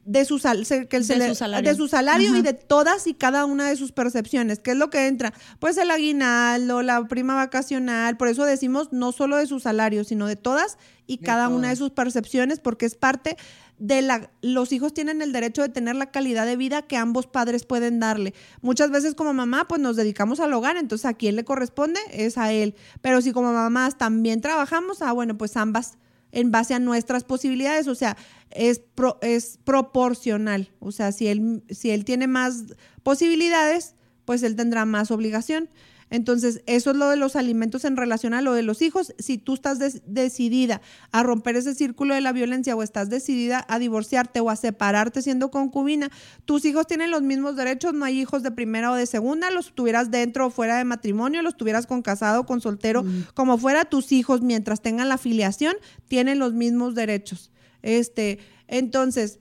de 0.07 0.23
su, 0.23 0.39
sal- 0.39 0.65
se- 0.65 0.87
que 0.87 1.03
se 1.03 1.13
De 1.13 1.19
le- 1.19 1.27
su 1.29 1.35
salario. 1.35 1.69
de 1.69 1.75
su 1.75 1.87
salario 1.89 2.35
y 2.37 2.41
de 2.41 2.53
todas 2.53 3.05
y 3.07 3.13
cada 3.13 3.43
una 3.45 3.67
de 3.67 3.75
sus 3.75 3.91
percepciones. 3.91 4.59
¿Qué 4.59 4.71
es 4.71 4.77
lo 4.77 4.89
que 4.89 5.05
entra? 5.07 5.33
Pues 5.59 5.75
el 5.77 5.91
aguinaldo, 5.91 6.81
la 6.81 7.07
prima 7.09 7.35
vacacional, 7.35 8.15
por 8.15 8.29
eso 8.29 8.45
decimos 8.45 8.93
no 8.93 9.11
solo 9.11 9.35
de 9.35 9.47
su 9.47 9.59
salario, 9.59 10.05
sino 10.05 10.25
de 10.25 10.37
todas 10.37 10.77
y 11.05 11.17
cada 11.17 11.49
una 11.49 11.69
de 11.69 11.75
sus 11.75 11.91
percepciones, 11.91 12.59
porque 12.61 12.85
es 12.85 12.95
parte 12.95 13.35
de 13.79 14.01
la... 14.01 14.31
Los 14.41 14.71
hijos 14.71 14.93
tienen 14.93 15.21
el 15.21 15.31
derecho 15.33 15.61
de 15.61 15.69
tener 15.69 15.95
la 15.95 16.09
calidad 16.09 16.45
de 16.45 16.55
vida 16.57 16.81
que 16.83 16.95
ambos 16.97 17.27
padres 17.27 17.65
pueden 17.65 17.99
darle. 17.99 18.33
Muchas 18.61 18.89
veces 18.91 19.13
como 19.13 19.33
mamá, 19.33 19.67
pues 19.67 19.81
nos 19.81 19.95
dedicamos 19.97 20.39
al 20.39 20.53
hogar, 20.53 20.77
entonces 20.77 21.05
a 21.05 21.13
quien 21.15 21.35
le 21.35 21.43
corresponde 21.43 21.99
es 22.11 22.37
a 22.37 22.51
él. 22.53 22.75
Pero 23.01 23.21
si 23.21 23.33
como 23.33 23.51
mamás 23.53 23.97
también 23.97 24.39
trabajamos, 24.41 25.01
ah, 25.01 25.11
bueno, 25.11 25.37
pues 25.37 25.55
ambas 25.57 25.97
en 26.39 26.51
base 26.51 26.73
a 26.75 26.79
nuestras 26.79 27.23
posibilidades, 27.23 27.87
o 27.87 27.95
sea, 27.95 28.15
es, 28.51 28.79
pro- 28.79 29.17
es 29.21 29.57
proporcional, 29.63 30.69
o 30.79 30.91
sea, 30.91 31.11
si 31.11 31.27
él, 31.27 31.63
si 31.69 31.89
él 31.89 32.05
tiene 32.05 32.27
más 32.27 32.63
posibilidades, 33.01 33.95
pues 34.25 34.43
él 34.43 34.55
tendrá 34.55 34.85
más 34.85 35.09
obligación. 35.11 35.69
Entonces, 36.09 36.61
eso 36.65 36.91
es 36.91 36.97
lo 36.97 37.09
de 37.09 37.17
los 37.17 37.35
alimentos 37.35 37.83
en 37.85 37.97
relación 37.97 38.33
a 38.33 38.41
lo 38.41 38.53
de 38.53 38.63
los 38.63 38.81
hijos. 38.81 39.13
Si 39.19 39.37
tú 39.37 39.55
estás 39.55 39.79
decidida 40.05 40.81
a 41.11 41.23
romper 41.23 41.55
ese 41.57 41.75
círculo 41.75 42.15
de 42.15 42.21
la 42.21 42.31
violencia 42.31 42.75
o 42.75 42.83
estás 42.83 43.09
decidida 43.09 43.65
a 43.67 43.79
divorciarte 43.79 44.39
o 44.39 44.49
a 44.49 44.55
separarte 44.55 45.21
siendo 45.21 45.51
concubina, 45.51 46.09
tus 46.45 46.65
hijos 46.65 46.87
tienen 46.87 47.11
los 47.11 47.21
mismos 47.21 47.55
derechos, 47.55 47.93
no 47.93 48.05
hay 48.05 48.19
hijos 48.19 48.43
de 48.43 48.51
primera 48.51 48.91
o 48.91 48.95
de 48.95 49.05
segunda, 49.05 49.51
los 49.51 49.73
tuvieras 49.73 50.11
dentro 50.11 50.47
o 50.47 50.49
fuera 50.49 50.77
de 50.77 50.85
matrimonio, 50.85 51.41
los 51.41 51.57
tuvieras 51.57 51.87
con 51.87 52.01
casado 52.01 52.41
o 52.41 52.45
con 52.45 52.61
soltero, 52.61 53.03
como 53.33 53.57
fuera 53.57 53.85
tus 53.85 54.11
hijos, 54.11 54.41
mientras 54.41 54.81
tengan 54.81 55.09
la 55.09 55.15
afiliación, 55.15 55.75
tienen 56.07 56.39
los 56.39 56.53
mismos 56.53 56.95
derechos. 56.95 57.51
Este, 57.81 58.39
entonces, 58.67 59.39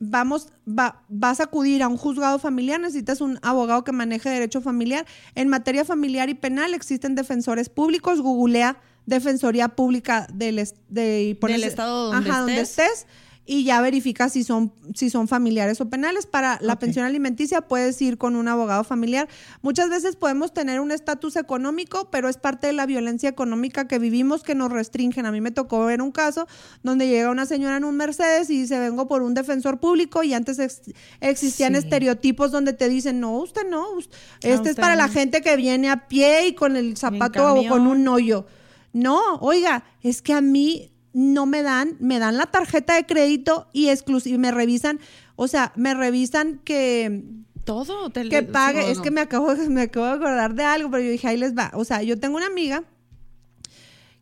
vamos, 0.00 0.48
va- 0.68 1.02
vas 1.08 1.40
a 1.40 1.44
acudir 1.44 1.82
a 1.82 1.88
un 1.88 1.96
juzgado 1.96 2.38
familiar, 2.38 2.80
necesitas 2.80 3.20
un 3.20 3.38
abogado 3.42 3.84
que 3.84 3.92
maneje 3.92 4.28
derecho 4.30 4.60
familiar. 4.60 5.06
En 5.34 5.48
materia 5.48 5.84
familiar 5.84 6.28
y 6.28 6.34
penal 6.34 6.74
existen 6.74 7.14
defensores 7.14 7.68
públicos, 7.68 8.20
googlea 8.20 8.80
Defensoría 9.06 9.68
Pública 9.70 10.26
del, 10.32 10.62
de, 10.90 11.22
y 11.24 11.34
pones- 11.34 11.60
Del 11.60 11.64
estado 11.68 12.12
donde 12.12 12.28
ajá, 12.30 12.38
donde 12.40 12.60
estés. 12.60 13.06
Y 13.50 13.64
ya 13.64 13.80
verifica 13.80 14.28
si 14.28 14.44
son, 14.44 14.74
si 14.94 15.08
son 15.08 15.26
familiares 15.26 15.80
o 15.80 15.88
penales. 15.88 16.26
Para 16.26 16.58
la 16.60 16.78
pensión 16.78 17.06
alimenticia 17.06 17.62
puedes 17.62 18.00
ir 18.02 18.18
con 18.18 18.36
un 18.36 18.46
abogado 18.46 18.84
familiar. 18.84 19.26
Muchas 19.62 19.88
veces 19.88 20.16
podemos 20.16 20.52
tener 20.52 20.80
un 20.80 20.92
estatus 20.92 21.34
económico, 21.36 22.10
pero 22.10 22.28
es 22.28 22.36
parte 22.36 22.66
de 22.66 22.74
la 22.74 22.84
violencia 22.84 23.26
económica 23.30 23.88
que 23.88 23.98
vivimos 23.98 24.42
que 24.42 24.54
nos 24.54 24.70
restringen. 24.70 25.24
A 25.24 25.32
mí 25.32 25.40
me 25.40 25.50
tocó 25.50 25.84
ver 25.86 26.02
un 26.02 26.12
caso 26.12 26.46
donde 26.82 27.08
llega 27.08 27.30
una 27.30 27.46
señora 27.46 27.78
en 27.78 27.84
un 27.84 27.96
Mercedes 27.96 28.50
y 28.50 28.60
dice, 28.60 28.78
vengo 28.78 29.08
por 29.08 29.22
un 29.22 29.32
defensor 29.32 29.80
público 29.80 30.22
y 30.22 30.34
antes 30.34 30.58
ex- 30.58 30.82
existían 31.20 31.72
Sí. 31.72 31.78
estereotipos 31.78 32.50
donde 32.52 32.74
te 32.74 32.90
dicen, 32.90 33.18
no, 33.18 33.38
usted 33.38 33.66
no, 33.66 33.92
us- 33.92 34.10
este 34.42 34.52
es 34.52 34.60
usted 34.60 34.76
para 34.76 34.94
la 34.94 35.08
gente 35.08 35.40
que 35.40 35.56
viene 35.56 35.88
a 35.88 36.06
pie 36.06 36.48
y 36.48 36.54
con 36.54 36.76
el 36.76 36.98
zapato 36.98 37.54
o 37.54 37.66
con 37.66 37.86
un 37.86 38.06
hoyo. 38.08 38.44
No, 38.92 39.36
oiga, 39.40 39.84
es 40.02 40.20
que 40.20 40.34
a 40.34 40.40
mí 40.42 40.90
no 41.12 41.46
me 41.46 41.62
dan, 41.62 41.96
me 42.00 42.18
dan 42.18 42.36
la 42.36 42.46
tarjeta 42.46 42.94
de 42.94 43.06
crédito 43.06 43.68
y 43.72 43.88
exclusivo 43.88 44.38
me 44.38 44.50
revisan, 44.50 45.00
o 45.36 45.48
sea, 45.48 45.72
me 45.76 45.94
revisan 45.94 46.60
que 46.64 47.24
Todo. 47.64 48.10
te- 48.10 48.28
que 48.28 48.42
pague, 48.42 48.80
todo. 48.82 48.90
es 48.92 49.00
que 49.00 49.10
me 49.10 49.20
acabo, 49.20 49.54
me 49.68 49.82
acabo 49.82 50.06
de 50.06 50.12
acordar 50.12 50.54
de 50.54 50.64
algo, 50.64 50.90
pero 50.90 51.02
yo 51.02 51.10
dije, 51.10 51.28
ahí 51.28 51.36
les 51.36 51.56
va. 51.56 51.70
O 51.74 51.84
sea, 51.84 52.02
yo 52.02 52.18
tengo 52.18 52.36
una 52.36 52.46
amiga 52.46 52.84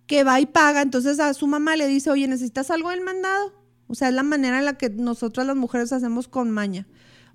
que 0.06 0.22
va 0.24 0.40
y 0.40 0.46
paga, 0.46 0.82
entonces 0.82 1.18
a 1.18 1.34
su 1.34 1.46
mamá 1.46 1.74
le 1.76 1.88
dice, 1.88 2.10
oye, 2.10 2.28
¿necesitas 2.28 2.70
algo 2.70 2.90
del 2.90 3.00
mandado? 3.00 3.52
O 3.88 3.94
sea, 3.94 4.08
es 4.08 4.14
la 4.14 4.22
manera 4.22 4.58
en 4.58 4.64
la 4.64 4.74
que 4.78 4.88
nosotras 4.90 5.46
las 5.46 5.56
mujeres 5.56 5.92
hacemos 5.92 6.28
con 6.28 6.50
maña. 6.50 6.86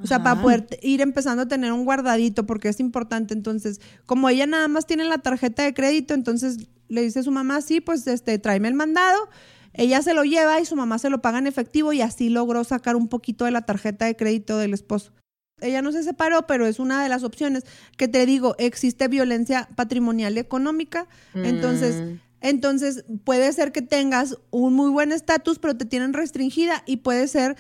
O 0.04 0.08
sea, 0.08 0.24
para 0.24 0.42
poder 0.42 0.68
ir 0.82 1.00
empezando 1.02 1.44
a 1.44 1.48
tener 1.48 1.72
un 1.74 1.86
guardadito, 1.86 2.48
porque 2.48 2.70
es 2.70 2.80
importante. 2.80 3.36
Entonces, 3.36 3.80
como 4.08 4.30
ella 4.30 4.48
nada 4.48 4.68
más 4.68 4.88
tiene 4.88 5.04
la 5.06 5.20
tarjeta 5.20 5.62
de 5.64 5.76
crédito, 5.76 6.16
entonces 6.16 6.58
le 6.92 7.02
dice 7.02 7.20
a 7.20 7.24
su 7.24 7.32
mamá, 7.32 7.62
sí, 7.62 7.80
pues 7.80 8.06
este, 8.06 8.38
tráeme 8.38 8.68
el 8.68 8.74
mandado. 8.74 9.30
Ella 9.74 10.02
se 10.02 10.14
lo 10.14 10.26
lleva 10.26 10.60
y 10.60 10.66
su 10.66 10.76
mamá 10.76 11.00
se 11.00 11.10
lo 11.10 11.22
paga 11.22 11.40
en 11.40 11.48
efectivo 11.48 11.94
y 11.94 12.02
así 12.02 12.30
logró 12.30 12.66
sacar 12.66 12.98
un 12.98 13.08
poquito 13.08 13.46
de 13.46 13.52
la 13.52 13.62
tarjeta 13.62 14.06
de 14.06 14.18
crédito 14.18 14.58
del 14.58 14.74
esposo. 14.74 15.14
Ella 15.62 15.82
no 15.82 15.94
se 15.94 16.04
separó, 16.04 16.48
pero 16.48 16.66
es 16.66 16.80
una 16.80 17.02
de 17.02 17.08
las 17.08 17.24
opciones 17.24 17.64
que 17.96 18.10
te 18.10 18.26
digo, 18.26 18.56
existe 18.58 19.08
violencia 19.08 19.70
patrimonial 19.76 20.36
y 20.36 20.40
económica. 20.40 21.08
Entonces, 21.34 22.20
entonces 22.42 23.06
puede 23.24 23.54
ser 23.54 23.72
que 23.72 23.82
tengas 23.82 24.38
un 24.50 24.74
muy 24.74 24.90
buen 24.90 25.14
estatus, 25.14 25.60
pero 25.60 25.78
te 25.78 25.86
tienen 25.86 26.12
restringida 26.12 26.84
y 26.86 26.98
puede 26.98 27.30
ser 27.30 27.56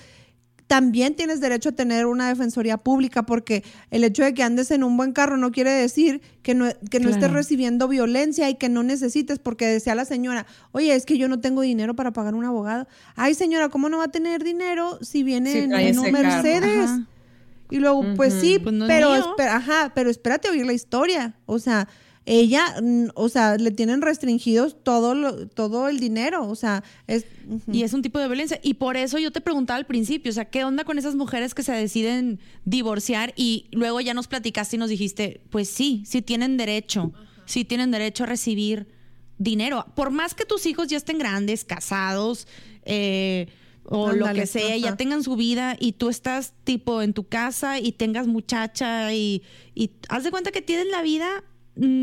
también 0.72 1.15
tienes 1.15 1.41
derecho 1.41 1.67
a 1.67 1.72
tener 1.74 2.05
una 2.05 2.30
defensoría 2.30 2.78
pública 2.78 3.24
porque 3.24 3.61
el 3.89 4.05
hecho 4.05 4.24
de 4.24 4.34
que 4.34 4.41
andes 4.41 4.72
en 4.72 4.86
un 4.86 4.95
buen 4.95 5.11
carro 5.11 5.36
no 5.36 5.51
quiere 5.51 5.69
decir 5.69 6.22
que 6.43 6.53
no, 6.53 6.65
que 6.89 7.01
no 7.01 7.09
estés 7.09 7.30
recibiendo 7.30 7.89
violencia 7.89 8.49
y 8.49 8.55
que 8.55 8.69
no 8.69 8.82
necesites, 8.82 9.38
porque 9.38 9.67
decía 9.67 9.95
la 9.95 10.05
señora, 10.05 10.45
oye, 10.72 10.95
es 10.95 11.05
que 11.05 11.17
yo 11.17 11.28
no 11.28 11.41
tengo 11.41 11.59
dinero 11.59 11.93
para 11.93 12.13
pagar 12.13 12.36
un 12.36 12.45
abogado. 12.45 12.88
Ay, 13.17 13.34
señora, 13.34 13.67
¿cómo 13.67 13.89
no 13.89 13.97
va 13.97 14.05
a 14.05 14.11
tener 14.11 14.45
dinero 14.45 14.97
si 15.01 15.24
viene 15.24 15.51
Sí, 15.51 15.57
en, 15.57 15.99
un. 15.99 16.09
Mercedes? 16.09 16.89
Y 17.69 17.80
luego, 17.80 18.05
pues 18.15 18.34
sí, 18.36 18.57
Pues 18.57 18.74
no 18.74 18.88
pero, 18.88 19.11
ajá, 19.49 19.91
pero 19.93 20.09
espérate 20.09 20.47
a 20.47 20.51
oír 20.51 20.65
la 20.65 20.72
historia. 20.72 21.36
O 21.47 21.59
sea, 21.59 21.89
ella, 22.26 22.76
mm, 22.82 23.07
o 23.15 23.30
sea, 23.30 23.57
le 23.57 23.72
tienen 23.72 24.01
restringidos 24.01 24.78
todo, 24.84 25.15
lo- 25.15 25.47
todo 25.47 25.88
el 25.89 25.99
dinero. 25.99 26.47
O 26.47 26.55
sea, 26.55 26.84
es... 27.07 27.26
Y 27.72 27.84
es 27.84 27.93
un 27.93 28.01
tipo 28.01 28.19
de 28.19 28.28
violencia. 28.28 28.59
Y 28.63 28.76
por 28.76 28.95
eso 28.95 29.17
yo 29.17 29.32
te 29.32 29.41
preguntaba 29.41 29.78
al 29.78 29.86
principio, 29.88 30.30
o 30.30 30.34
sea, 30.34 30.45
¿qué 30.45 30.63
onda 30.63 30.84
con 30.84 30.97
esas 30.97 31.15
mujeres 31.15 31.53
que 31.53 31.63
se 31.63 31.72
deciden 31.74 32.39
divorciar 32.63 33.34
y 33.36 33.65
luego 33.72 33.99
ya 34.01 34.13
nos 34.13 34.28
platicaste 34.28 34.76
y 34.76 34.80
nos 34.80 34.89
dijiste, 34.89 35.41
pues 35.49 35.67
sí, 35.69 36.03
sí 36.05 36.22
tienen 36.22 36.57
derecho, 36.57 37.11
sí 37.45 37.65
tienen 37.65 37.91
derecho 37.91 38.24
a 38.24 38.28
recibir 38.28 38.88
dinero. 39.38 39.86
Por 39.95 40.11
más 40.11 40.36
que 40.36 40.45
tus 40.45 40.65
hijos 40.67 40.88
ya 40.88 40.97
estén 40.97 41.17
grandes, 41.17 41.65
casados, 41.65 42.47
eh, 42.86 43.47
o 43.86 44.11
lo 44.11 44.26
que 44.36 44.45
sea, 44.45 44.78
ya 44.78 44.95
tengan 44.95 45.24
su 45.24 45.36
vida 45.36 45.76
y 45.80 45.93
tú 45.93 46.09
estás 46.09 46.53
tipo 46.63 47.01
en 47.01 47.13
tu 47.13 47.24
casa 47.28 47.80
y 47.80 47.91
tengas 47.91 48.28
muchacha 48.28 49.11
y, 49.13 49.41
y 49.74 49.89
haz 50.07 50.24
de 50.24 50.30
cuenta 50.32 50.51
que 50.51 50.61
tienes 50.61 50.86
la 50.88 51.01
vida 51.01 51.43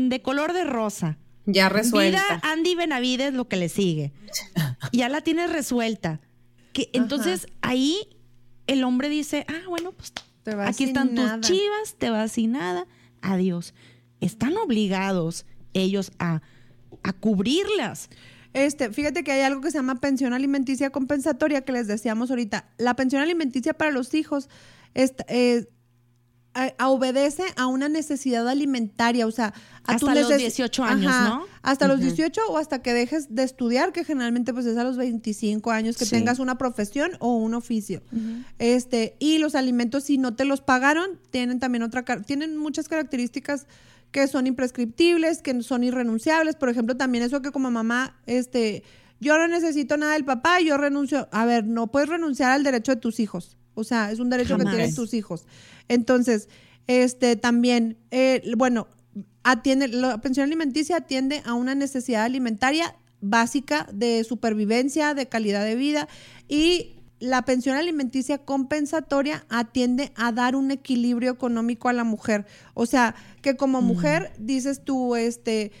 de 0.09 0.21
color 0.21 0.53
de 0.53 0.63
rosa. 0.63 1.17
Ya 1.45 1.69
resuelta. 1.69 2.21
Vida 2.21 2.39
Andy 2.43 2.75
Benavides, 2.75 3.33
lo 3.33 3.47
que 3.47 3.55
le 3.57 3.69
sigue. 3.69 4.11
ya 4.91 5.09
la 5.09 5.21
tienes 5.21 5.51
resuelta. 5.51 6.19
Que, 6.73 6.89
entonces 6.93 7.47
ahí 7.61 7.97
el 8.67 8.83
hombre 8.83 9.09
dice, 9.09 9.45
ah, 9.47 9.67
bueno, 9.67 9.91
pues 9.93 10.13
Te 10.43 10.53
vas 10.53 10.69
aquí 10.69 10.83
están 10.85 11.15
tus 11.15 11.39
chivas, 11.41 11.95
te 11.97 12.09
vas 12.11 12.31
sin 12.33 12.51
nada, 12.51 12.85
adiós. 13.21 13.73
Están 14.21 14.55
obligados 14.57 15.45
ellos 15.73 16.11
a, 16.19 16.41
a 17.03 17.13
cubrirlas. 17.13 18.09
Este, 18.53 18.91
fíjate 18.91 19.23
que 19.23 19.31
hay 19.31 19.41
algo 19.41 19.61
que 19.61 19.71
se 19.71 19.77
llama 19.77 19.95
pensión 19.99 20.33
alimenticia 20.33 20.89
compensatoria 20.91 21.61
que 21.61 21.71
les 21.71 21.87
decíamos 21.87 22.29
ahorita. 22.29 22.69
La 22.77 22.95
pensión 22.95 23.21
alimenticia 23.21 23.73
para 23.73 23.91
los 23.91 24.13
hijos 24.13 24.49
esta- 24.93 25.25
eh, 25.29 25.67
a- 26.53 26.73
a- 26.77 26.89
obedece 26.89 27.43
a 27.55 27.67
una 27.67 27.89
necesidad 27.89 28.47
alimentaria, 28.47 29.27
o 29.27 29.31
sea, 29.31 29.53
a 29.85 29.93
Hasta 29.93 30.15
los 30.15 30.29
neces- 30.29 30.37
18 30.37 30.83
años, 30.83 31.11
¿no? 31.23 31.45
Hasta 31.61 31.87
los 31.87 31.99
18 31.99 32.41
o 32.49 32.57
hasta 32.57 32.81
que 32.81 32.93
dejes 32.93 33.33
de 33.35 33.43
estudiar, 33.43 33.91
que 33.93 34.03
generalmente 34.03 34.53
pues 34.53 34.65
es 34.65 34.77
a 34.77 34.83
los 34.83 34.97
25 34.97 35.71
años 35.71 35.97
que 35.97 36.05
Sí. 36.05 36.11
tengas 36.11 36.39
una 36.39 36.57
profesión 36.57 37.11
o 37.19 37.35
un 37.35 37.53
oficio. 37.53 38.01
Este, 38.57 39.15
y 39.19 39.37
los 39.37 39.55
alimentos 39.55 40.03
si 40.05 40.17
no 40.17 40.35
te 40.35 40.45
los 40.45 40.61
pagaron, 40.61 41.19
tienen 41.31 41.59
también 41.59 41.83
otra 41.83 42.03
car- 42.03 42.23
tienen 42.23 42.57
muchas 42.57 42.87
características 42.87 43.67
que 44.11 44.27
son 44.27 44.47
imprescriptibles, 44.47 45.41
que 45.41 45.61
son 45.61 45.83
irrenunciables, 45.83 46.55
por 46.55 46.69
ejemplo, 46.69 46.97
también 46.97 47.23
eso 47.23 47.41
que 47.41 47.51
como 47.51 47.69
mamá 47.71 48.15
este 48.25 48.83
yo 49.21 49.37
no 49.37 49.47
necesito 49.49 49.97
nada 49.97 50.13
del 50.13 50.23
papá, 50.23 50.61
yo 50.61 50.77
renuncio. 50.77 51.27
A 51.33 51.45
ver, 51.45 51.65
no 51.67 51.87
puedes 51.87 52.07
renunciar 52.07 52.51
al 52.51 52.63
derecho 52.63 52.93
de 52.95 53.01
tus 53.01 53.19
hijos. 53.19 53.57
O 53.75 53.83
sea, 53.83 54.11
es 54.11 54.19
un 54.19 54.29
derecho 54.29 54.57
Jamás. 54.57 54.67
que 54.67 54.77
tienen 54.77 54.95
tus 54.95 55.13
hijos. 55.13 55.45
Entonces, 55.89 56.47
este 56.87 57.35
también, 57.35 57.97
eh, 58.11 58.41
bueno, 58.57 58.87
atiende, 59.43 59.89
la 59.89 60.21
pensión 60.21 60.45
alimenticia 60.45 60.97
atiende 60.97 61.41
a 61.45 61.53
una 61.53 61.75
necesidad 61.75 62.23
alimentaria 62.23 62.95
básica 63.21 63.87
de 63.91 64.23
supervivencia, 64.23 65.13
de 65.13 65.27
calidad 65.27 65.65
de 65.65 65.75
vida 65.75 66.07
y 66.47 66.95
la 67.19 67.43
pensión 67.43 67.75
alimenticia 67.75 68.37
compensatoria 68.37 69.45
atiende 69.49 70.13
a 70.15 70.31
dar 70.31 70.55
un 70.55 70.71
equilibrio 70.71 71.31
económico 71.31 71.89
a 71.89 71.93
la 71.93 72.05
mujer. 72.05 72.45
O 72.73 72.85
sea, 72.85 73.13
que 73.41 73.57
como 73.57 73.81
mujer 73.81 74.31
dices 74.37 74.83
tú, 74.85 75.15
este, 75.15 75.71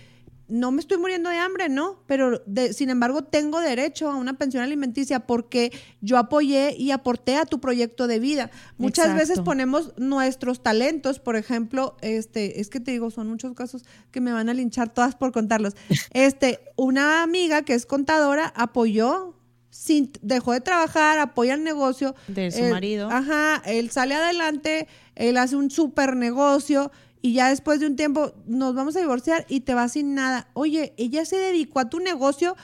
no 0.49 0.71
me 0.71 0.81
estoy 0.81 0.97
muriendo 0.97 1.29
de 1.29 1.37
hambre, 1.37 1.69
¿no? 1.69 2.03
Pero 2.07 2.41
de- 2.45 2.73
sin 2.73 2.89
embargo 2.89 3.23
tengo 3.23 3.61
derecho 3.61 4.09
a 4.09 4.15
una 4.15 4.37
pensión 4.37 4.63
alimenticia 4.63 5.21
porque 5.21 5.71
yo 6.01 6.17
apoyé 6.17 6.75
y 6.77 6.91
aporté 6.91 7.35
a 7.35 7.45
tu 7.45 7.59
proyecto 7.61 8.07
de 8.07 8.19
vida. 8.19 8.49
Muchas 8.77 9.05
Exacto. 9.05 9.19
veces 9.21 9.39
ponemos 9.41 9.93
nuestros 9.97 10.61
talentos, 10.63 11.19
por 11.19 11.35
ejemplo, 11.35 11.95
este, 12.01 12.59
es 12.59 12.69
que 12.69 12.79
te 12.79 12.91
digo, 12.91 13.11
son 13.11 13.27
muchos 13.29 13.53
casos 13.53 13.83
que 14.11 14.21
me 14.21 14.33
van 14.33 14.49
a 14.49 14.53
linchar 14.53 14.93
todas 14.93 15.15
por 15.15 15.31
contarlos. 15.31 15.75
Este, 16.13 16.59
una 16.75 17.23
amiga 17.23 17.61
que 17.61 17.73
es 17.75 17.85
contadora 17.85 18.51
apoyó 18.55 19.35
sin, 19.71 20.11
dejó 20.21 20.53
de 20.53 20.61
trabajar, 20.61 21.19
apoya 21.19 21.53
el 21.53 21.63
negocio. 21.63 22.15
De 22.27 22.51
su 22.51 22.63
Él- 22.65 22.71
marido. 22.71 23.09
Ajá, 23.11 23.61
él 23.65 23.91
sale 23.91 24.15
adelante, 24.15 24.87
él 25.15 25.37
hace 25.37 25.55
un 25.55 25.69
super 25.69 26.15
negocio 26.15 26.91
y 27.21 27.33
ya 27.33 27.49
después 27.49 27.79
de 27.79 27.87
un 27.87 27.95
tiempo 27.95 28.33
nos 28.45 28.73
vamos 28.75 28.95
a 28.95 28.99
divorciar 28.99 29.45
y 29.49 29.61
te 29.61 29.73
vas 29.73 29.93
sin 29.93 30.15
nada. 30.15 30.47
Oye, 30.53 30.93
ella 30.97 31.25
se 31.25 31.37
dedicó 31.37 31.79
a 31.79 31.89
tu 31.89 31.99
negocio 31.99 32.55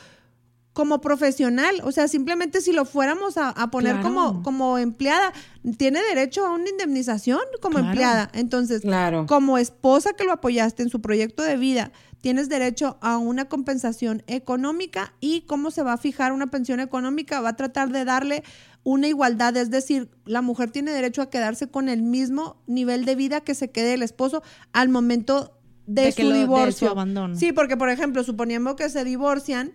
como 0.75 0.99
profesional, 0.99 1.75
o 1.85 1.93
sea, 1.93 2.09
simplemente 2.09 2.59
si 2.59 2.73
lo 2.73 2.83
fuéramos 2.83 3.37
a, 3.37 3.49
a 3.49 3.71
poner 3.71 3.93
Claro. 3.93 4.09
como, 4.09 4.43
como 4.43 4.77
empleada, 4.77 5.31
tiene 5.77 6.01
derecho 6.03 6.45
a 6.45 6.51
una 6.53 6.69
indemnización 6.69 7.39
como 7.61 7.75
Claro. 7.77 7.87
empleada. 7.91 8.29
Entonces, 8.33 8.81
Claro. 8.81 9.25
como 9.25 9.57
esposa 9.57 10.11
que 10.17 10.25
lo 10.25 10.33
apoyaste 10.33 10.83
en 10.83 10.89
su 10.89 10.99
proyecto 10.99 11.43
de 11.43 11.55
vida, 11.55 11.93
tienes 12.19 12.49
derecho 12.49 12.97
a 12.99 13.17
una 13.17 13.45
compensación 13.45 14.21
económica 14.27 15.13
y 15.21 15.41
cómo 15.47 15.71
se 15.71 15.81
va 15.81 15.93
a 15.93 15.97
fijar 15.97 16.33
una 16.33 16.47
pensión 16.47 16.81
económica, 16.81 17.39
va 17.39 17.49
a 17.49 17.55
tratar 17.55 17.89
de 17.93 18.03
darle 18.03 18.43
una 18.83 19.07
igualdad, 19.07 19.55
es 19.55 19.69
decir, 19.71 20.09
la 20.25 20.41
mujer 20.41 20.71
tiene 20.71 20.91
derecho 20.91 21.21
a 21.21 21.29
quedarse 21.29 21.67
con 21.69 21.87
el 21.87 22.01
mismo 22.01 22.57
nivel 22.67 23.05
de 23.05 23.15
vida 23.15 23.39
que 23.39 23.55
se 23.55 23.71
quede 23.71 23.93
el 23.93 24.03
esposo 24.03 24.43
al 24.73 24.89
momento 24.89 25.57
de, 25.87 26.11
su 26.11 26.23
lo- 26.23 26.29
de 26.31 26.39
divorcio. 26.39 26.87
su 26.89 26.91
abandono. 26.91 27.35
Sí, 27.37 27.53
porque 27.53 27.77
por 27.77 27.87
ejemplo, 27.89 28.25
suponiendo 28.25 28.75
que 28.75 28.89
se 28.89 29.05
divorcian 29.05 29.71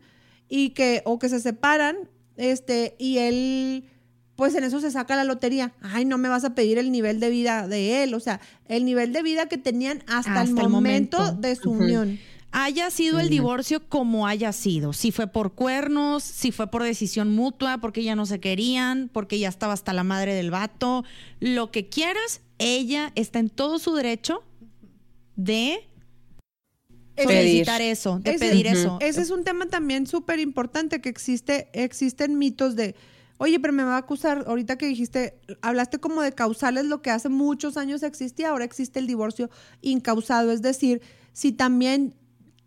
y 0.51 0.71
que 0.71 1.01
o 1.07 1.19
que 1.19 1.31
se 1.31 1.41
separan, 1.41 1.97
este 2.37 2.97
y 2.99 3.19
él 3.19 3.85
pues 4.37 4.55
en 4.55 4.65
eso 4.65 4.81
se 4.81 4.91
saca 4.91 5.17
la 5.17 5.25
lotería. 5.25 5.75
Ay, 5.83 6.07
no 6.07 6.17
me 6.17 6.31
vas 6.31 6.45
a 6.45 6.55
pedir 6.55 6.79
el 6.79 6.91
nivel 6.91 7.21
de 7.21 7.29
vida 7.29 7.69
de 7.69 8.03
él, 8.03 8.15
o 8.15 8.21
sea, 8.21 8.41
el 8.69 8.87
nivel 8.87 9.13
de 9.13 9.23
vida 9.23 9.47
que 9.47 9.59
tenían 9.59 10.03
hasta, 10.07 10.33
el, 10.33 10.49
Hasta 10.49 10.63
el 10.63 10.69
momento 10.71 11.19
momento. 11.19 11.41
de 11.43 11.57
su 11.57 11.71
unión. 11.73 12.19
haya 12.51 12.91
sido 12.91 13.21
el 13.21 13.29
divorcio 13.29 13.87
como 13.87 14.27
haya 14.27 14.53
sido, 14.53 14.95
si 14.95 15.13
fue 15.13 15.27
por 15.27 15.53
cuernos, 15.53 16.23
si 16.23 16.53
fue 16.53 16.69
por 16.69 16.83
decisión 16.83 17.31
mutua, 17.35 17.79
porque 17.83 18.03
ya 18.03 18.17
no 18.17 18.25
se 18.25 18.41
querían, 18.41 19.11
porque 19.13 19.39
ya 19.39 19.51
estaba 19.51 19.75
hasta 19.75 19.93
la 19.93 20.05
madre 20.05 20.33
del 20.33 20.51
vato, 20.51 21.05
lo 21.39 21.71
que 21.71 21.91
quieras, 21.91 22.41
ella 22.59 23.13
está 23.17 23.41
en 23.41 23.51
todo 23.51 23.79
su 23.79 23.95
derecho 23.95 24.43
de 25.37 25.87
solicitar 27.25 27.81
eso, 27.83 28.19
de 28.21 28.31
Ese- 28.35 28.49
pedir 28.51 28.67
eso. 28.67 28.99
Ese 29.01 29.21
es 29.23 29.31
un 29.31 29.45
tema 29.45 29.67
también 29.67 30.07
súper 30.07 30.39
importante 30.41 31.01
que 31.01 31.09
existe, 31.09 31.69
existen 31.73 32.39
mitos 32.39 32.77
de, 32.77 32.95
oye, 33.39 33.59
pero 33.61 33.73
me 33.73 33.83
va 33.83 33.95
a 33.95 33.99
acusar, 33.99 34.45
ahorita 34.47 34.77
que 34.77 34.87
dijiste, 34.87 35.35
hablaste 35.63 35.99
como 35.99 36.23
de 36.23 36.33
causales, 36.33 36.85
lo 36.87 37.03
que 37.03 37.11
hace 37.11 37.29
muchos 37.29 37.77
años 37.77 38.03
existía, 38.03 38.51
ahora 38.51 38.65
existe 38.65 38.99
el 38.99 39.07
divorcio 39.07 39.51
incausado, 39.81 40.53
es 40.53 40.63
decir, 40.63 41.01
si 41.33 41.53
también 41.53 42.15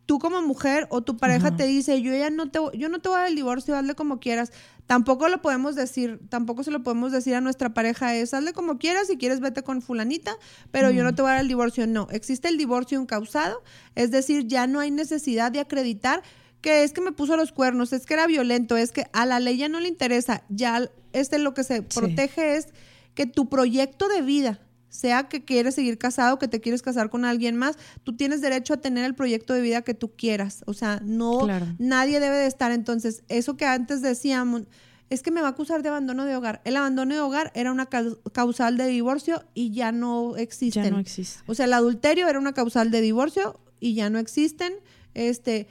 tú 0.05 0.19
como 0.19 0.41
mujer 0.41 0.87
o 0.89 1.01
tu 1.01 1.17
pareja 1.17 1.55
te 1.55 1.65
dice, 1.65 2.01
yo 2.01 2.13
ya 2.13 2.29
no 2.29 2.49
te, 2.49 2.59
yo 2.73 2.89
no 2.89 2.99
te 2.99 3.09
voy 3.09 3.17
a 3.17 3.19
dar 3.21 3.29
el 3.29 3.35
divorcio, 3.35 3.75
hazle 3.75 3.95
como 3.95 4.19
quieras. 4.19 4.51
Tampoco 4.85 5.29
lo 5.29 5.41
podemos 5.41 5.75
decir, 5.75 6.19
tampoco 6.29 6.63
se 6.63 6.71
lo 6.71 6.83
podemos 6.83 7.11
decir 7.11 7.35
a 7.35 7.41
nuestra 7.41 7.73
pareja, 7.73 8.13
es 8.15 8.33
hazle 8.33 8.53
como 8.53 8.77
quieras, 8.77 9.07
si 9.07 9.17
quieres 9.17 9.39
vete 9.39 9.63
con 9.63 9.81
fulanita, 9.81 10.35
pero 10.71 10.91
yo 10.91 11.03
no 11.03 11.15
te 11.15 11.21
voy 11.21 11.29
a 11.29 11.33
dar 11.35 11.41
el 11.41 11.47
divorcio. 11.47 11.87
No, 11.87 12.07
existe 12.11 12.49
el 12.49 12.57
divorcio 12.57 12.99
incausado, 12.99 13.63
es 13.95 14.11
decir, 14.11 14.47
ya 14.47 14.67
no 14.67 14.79
hay 14.79 14.91
necesidad 14.91 15.51
de 15.51 15.61
acreditar 15.61 16.21
que 16.61 16.83
es 16.83 16.93
que 16.93 17.01
me 17.01 17.11
puso 17.11 17.35
los 17.35 17.51
cuernos, 17.51 17.91
es 17.91 18.05
que 18.05 18.13
era 18.13 18.25
violento, 18.25 18.77
es 18.77 18.91
que 18.91 19.07
a 19.11 19.25
la 19.25 19.39
ley 19.39 19.57
ya 19.57 19.67
no 19.67 19.79
le 19.81 19.89
interesa, 19.89 20.43
ya 20.49 20.89
este 21.11 21.37
lo 21.37 21.53
que 21.53 21.63
se 21.63 21.81
protege 21.81 22.55
es 22.55 22.67
que 23.15 23.25
tu 23.25 23.49
proyecto 23.49 24.07
de 24.07 24.21
vida, 24.21 24.61
sea 24.93 25.23
que 25.27 25.43
quieres 25.43 25.73
seguir 25.73 25.97
casado, 25.97 26.37
que 26.37 26.47
te 26.47 26.61
quieres 26.61 26.83
casar 26.83 27.09
con 27.09 27.25
alguien 27.25 27.55
más, 27.57 27.77
tú 28.03 28.15
tienes 28.15 28.41
derecho 28.41 28.75
a 28.75 28.77
tener 28.77 29.05
el 29.05 29.15
proyecto 29.15 29.53
de 29.53 29.61
vida 29.61 29.81
que 29.81 29.95
tú 29.95 30.11
quieras. 30.15 30.63
O 30.67 30.73
sea, 30.73 31.01
no, 31.03 31.39
Claro. 31.45 31.65
nadie 31.79 32.19
debe 32.19 32.37
de 32.37 32.45
estar. 32.45 32.71
Entonces, 32.71 33.23
eso 33.27 33.57
que 33.57 33.65
antes 33.65 34.01
decíamos, 34.03 34.63
es 35.09 35.23
que 35.23 35.31
me 35.31 35.41
va 35.41 35.47
a 35.47 35.51
acusar 35.51 35.81
de 35.81 35.89
abandono 35.89 36.25
de 36.25 36.35
hogar. 36.35 36.61
El 36.63 36.75
abandono 36.77 37.13
de 37.15 37.21
hogar 37.21 37.51
era 37.55 37.71
una 37.71 37.89
cau- 37.89 38.19
causal 38.33 38.77
de 38.77 38.85
divorcio 38.87 39.43
y 39.55 39.71
ya 39.71 39.91
no 39.91 40.37
existen. 40.37 40.83
Ya 40.83 40.91
no 40.91 40.99
existe. 40.99 41.39
O 41.47 41.55
sea, 41.55 41.65
el 41.65 41.73
adulterio 41.73 42.27
era 42.27 42.37
una 42.39 42.53
causal 42.53 42.91
de 42.91 43.01
divorcio 43.01 43.59
y 43.79 43.95
ya 43.95 44.09
no 44.11 44.19
existen. 44.19 44.73
Este, 45.15 45.67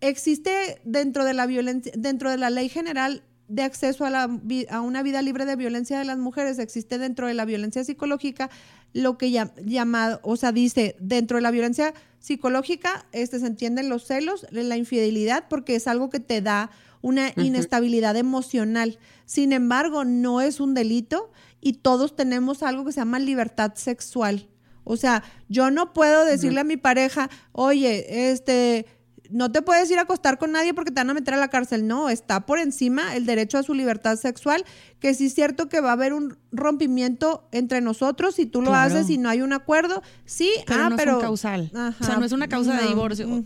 existe 0.00 0.80
dentro 0.84 1.24
de 1.24 1.34
la 1.34 1.46
violencia, 1.46 1.92
dentro 1.96 2.30
de 2.30 2.38
la 2.38 2.50
ley 2.50 2.68
general 2.68 3.22
de 3.52 3.62
acceso 3.62 4.06
a, 4.06 4.10
la, 4.10 4.30
a 4.70 4.80
una 4.80 5.02
vida 5.02 5.20
libre 5.20 5.44
de 5.44 5.56
violencia 5.56 5.98
de 5.98 6.06
las 6.06 6.16
mujeres, 6.16 6.58
existe 6.58 6.96
dentro 6.96 7.26
de 7.26 7.34
la 7.34 7.44
violencia 7.44 7.84
psicológica 7.84 8.48
lo 8.94 9.18
que 9.18 9.30
ya, 9.30 9.54
llamado, 9.62 10.20
o 10.22 10.36
sea, 10.36 10.52
dice, 10.52 10.96
dentro 11.00 11.36
de 11.36 11.42
la 11.42 11.50
violencia 11.50 11.92
psicológica 12.18 13.04
este, 13.12 13.38
se 13.40 13.46
entienden 13.46 13.90
los 13.90 14.06
celos, 14.06 14.46
la 14.50 14.76
infidelidad, 14.78 15.44
porque 15.50 15.74
es 15.74 15.86
algo 15.86 16.08
que 16.08 16.20
te 16.20 16.40
da 16.40 16.70
una 17.02 17.32
inestabilidad 17.36 18.16
emocional. 18.16 18.98
Sin 19.26 19.52
embargo, 19.52 20.04
no 20.04 20.40
es 20.40 20.58
un 20.58 20.72
delito 20.72 21.30
y 21.60 21.74
todos 21.74 22.16
tenemos 22.16 22.62
algo 22.62 22.86
que 22.86 22.92
se 22.92 23.00
llama 23.00 23.18
libertad 23.18 23.74
sexual. 23.74 24.48
O 24.84 24.96
sea, 24.96 25.24
yo 25.48 25.70
no 25.70 25.92
puedo 25.92 26.24
decirle 26.24 26.60
a 26.60 26.64
mi 26.64 26.78
pareja, 26.78 27.28
oye, 27.52 28.30
este, 28.30 28.86
no 29.32 29.50
te 29.50 29.62
puedes 29.62 29.90
ir 29.90 29.98
a 29.98 30.02
acostar 30.02 30.38
con 30.38 30.52
nadie 30.52 30.74
porque 30.74 30.90
te 30.90 31.00
van 31.00 31.10
a 31.10 31.14
meter 31.14 31.34
a 31.34 31.36
la 31.38 31.48
cárcel. 31.48 31.86
No, 31.86 32.08
está 32.10 32.46
por 32.46 32.58
encima 32.58 33.16
el 33.16 33.26
derecho 33.26 33.58
a 33.58 33.62
su 33.62 33.74
libertad 33.74 34.16
sexual, 34.16 34.64
que 35.00 35.14
sí 35.14 35.26
es 35.26 35.34
cierto 35.34 35.68
que 35.68 35.80
va 35.80 35.90
a 35.90 35.92
haber 35.92 36.12
un 36.12 36.36
rompimiento 36.52 37.48
entre 37.52 37.80
nosotros 37.80 38.34
si 38.34 38.46
tú 38.46 38.60
lo 38.62 38.68
Claro. 38.70 38.94
haces 38.94 39.10
y 39.10 39.18
no 39.18 39.28
hay 39.28 39.42
un 39.42 39.52
acuerdo. 39.52 40.02
Sí, 40.24 40.50
pero 40.66 40.84
ah, 40.84 40.90
no 40.90 40.96
pero 40.96 41.10
es 41.12 41.16
un 41.16 41.22
causal. 41.22 41.70
o 41.74 41.78
Ajá, 41.78 42.04
sea, 42.04 42.16
no 42.16 42.24
es 42.24 42.32
una 42.32 42.48
causa 42.48 42.74
de 42.76 42.82
no, 42.82 42.88
divorcio. 42.88 43.44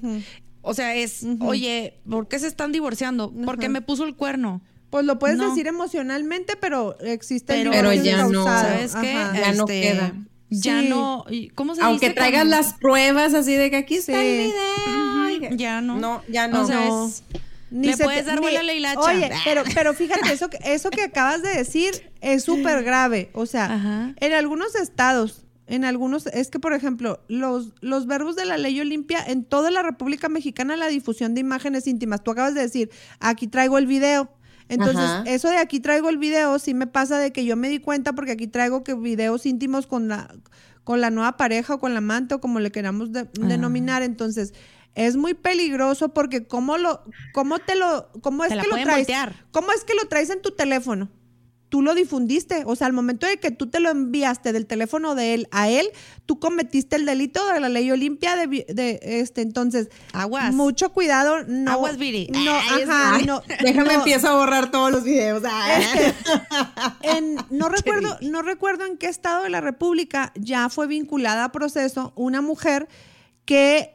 O 0.63 0.75
sea, 0.75 0.95
es, 0.97 1.25
oye, 1.41 2.01
¿por 2.09 2.27
qué 2.29 2.39
se 2.41 2.49
están 2.49 2.73
divorciando? 2.73 3.33
Porque 3.45 3.69
me 3.69 3.83
puso 3.83 4.05
el 4.05 4.17
cuerno. 4.17 4.63
Pues 4.91 5.05
lo 5.05 5.19
puedes 5.19 5.37
No. 5.37 5.49
decir 5.49 5.67
emocionalmente, 5.67 6.55
pero 6.61 6.97
existe 7.01 7.55
el 7.55 7.69
Pero, 7.69 7.71
Pero 7.73 7.91
divorcio 7.91 8.13
ya 8.13 8.23
no, 8.23 8.29
incausado. 8.31 8.69
¿Sabes 8.69 8.95
qué? 8.97 9.13
Ya 9.13 9.53
no 9.53 9.65
Este, 9.65 9.81
queda. 9.83 10.13
Ya 10.51 10.81
Sí. 10.81 10.89
no. 10.89 11.25
y- 11.29 11.49
¿Cómo 11.51 11.75
se 11.75 11.83
Aunque 11.83 12.07
dice? 12.07 12.15
traigas 12.15 12.47
las 12.47 12.75
pruebas 12.75 13.35
así 13.35 13.55
de 13.55 13.71
que 13.71 13.77
aquí 13.77 13.97
está 13.97 14.13
Sí. 14.13 14.19
el 14.19 14.47
video. 14.47 15.49
Ujú, 15.49 15.57
ya 15.57 15.81
no. 15.81 15.97
No, 15.97 16.23
ya 16.29 16.47
no. 16.49 16.63
O 16.63 16.67
sea, 16.67 16.85
No. 16.87 17.07
es- 17.09 17.23
Ni 17.69 17.89
Le 17.89 17.97
se 17.97 18.05
puedes 18.05 18.21
te- 18.25 18.31
dar 18.31 18.41
vuelo 18.41 18.61
a 18.61 18.63
la 18.63 18.73
hilacha. 18.75 19.01
Oye, 19.01 19.29
pero, 19.45 19.65
pero 19.75 19.93
fíjate, 19.93 20.33
eso, 20.33 20.49
que- 20.49 20.59
eso 20.63 20.89
que 20.91 21.03
acabas 21.03 21.43
de 21.43 21.49
decir 21.49 22.11
es 22.21 22.45
súper 22.45 22.85
grave. 22.85 23.29
O 23.35 23.45
sea, 23.45 23.65
Ajá. 23.65 24.15
en 24.21 24.33
algunos 24.33 24.77
estados, 24.77 25.43
en 25.67 25.85
algunos, 25.85 26.27
es 26.29 26.49
que, 26.49 26.61
por 26.61 26.75
ejemplo, 26.75 27.19
los, 27.27 27.73
los 27.81 28.07
verbos 28.07 28.37
de 28.37 28.45
la 28.45 28.57
ley 28.57 28.81
Olimpia, 28.81 29.19
en 29.27 29.43
toda 29.43 29.73
la 29.73 29.83
República 29.83 30.29
Mexicana, 30.29 30.77
la 30.77 30.87
difusión 30.87 31.35
de 31.35 31.41
imágenes 31.41 31.89
íntimas. 31.89 32.23
Tú 32.23 32.31
acabas 32.31 32.55
de 32.55 32.61
decir, 32.63 32.89
aquí 33.19 33.49
traigo 33.49 33.79
el 33.79 33.87
video. 33.89 34.31
Entonces, 34.69 34.99
Ajá. 35.05 35.25
eso 35.27 35.49
de 35.49 35.59
aquí 35.59 35.81
traigo 35.81 36.09
el 36.09 36.19
video, 36.19 36.59
sí 36.59 36.75
me 36.75 36.87
pasa 36.87 37.19
de 37.19 37.33
que 37.33 37.45
yo 37.45 37.57
me 37.57 37.69
di 37.69 37.79
cuenta 37.79 38.13
porque 38.15 38.33
aquí 38.33 38.47
traigo 38.49 38.83
que 38.83 38.95
videos 38.95 39.47
íntimos 39.47 39.87
con 39.87 40.09
la, 40.09 40.35
con 40.85 41.01
la 41.01 41.11
nueva 41.11 41.37
pareja 41.37 41.75
o 41.75 41.79
con 41.79 41.93
la 41.93 41.99
amante 41.99 42.35
o 42.35 42.41
como 42.41 42.59
le 42.61 42.73
queramos 42.73 43.13
de- 43.13 43.29
denominar. 43.35 44.03
Entonces, 44.03 44.55
es 44.95 45.17
muy 45.17 45.35
peligroso 45.35 46.09
porque 46.15 46.47
cómo 46.47 46.79
lo, 46.79 47.03
cómo 47.33 47.59
te 47.59 47.77
lo, 47.77 48.09
cómo 48.23 48.45
es 48.45 48.51
Te 48.51 48.59
que 48.59 48.67
lo 48.67 48.75
traes, 48.75 48.99
voltear. 49.07 49.45
cómo 49.53 49.71
es 49.73 49.85
que 49.85 49.95
lo 49.95 50.09
traes 50.09 50.31
en 50.31 50.43
tu 50.43 50.51
teléfono. 50.53 51.09
Tú 51.69 51.83
lo 51.83 51.95
difundiste, 51.97 52.63
o 52.65 52.77
sea, 52.77 52.87
al 52.87 52.93
momento 52.93 53.27
de 53.27 53.39
que 53.39 53.51
tú 53.51 53.67
te 53.69 53.81
lo 53.81 53.91
enviaste 53.91 54.53
del 54.53 54.67
teléfono 54.67 55.17
de 55.17 55.35
él 55.35 55.49
a 55.51 55.69
él, 55.69 55.89
tú 56.25 56.39
cometiste 56.39 56.95
el 56.95 57.05
delito 57.07 57.45
de 57.53 57.59
la 57.59 57.69
ley 57.69 57.91
Olimpia 57.91 58.37
de, 58.37 58.47
vi- 58.47 58.65
de 58.69 59.01
este, 59.03 59.43
entonces, 59.43 59.89
Aguas. 60.13 60.55
mucho 60.55 60.93
cuidado, 60.93 61.43
no, 61.49 61.73
Aguas, 61.73 61.97
Viri. 61.99 62.29
no, 62.33 62.53
Ay, 62.71 62.83
ajá, 62.83 63.19
no, 63.27 63.43
Déjame 63.65 63.89
no, 63.89 63.99
empiezo 63.99 64.29
a 64.29 64.37
borrar 64.37 64.71
todos 64.71 64.93
los 64.93 65.03
videos. 65.03 65.43
En- 67.03 67.37
no 67.51 67.69
recuerdo, 67.69 68.17
no 68.23 68.43
recuerdo 68.43 68.85
en 68.85 68.97
qué 68.97 69.07
estado 69.07 69.43
de 69.45 69.51
la 69.51 69.61
República 69.61 70.33
ya 70.37 70.69
fue 70.69 70.87
vinculada 70.87 71.45
a 71.45 71.53
proceso 71.53 72.13
una 72.17 72.41
mujer 72.43 72.89
que 73.45 73.93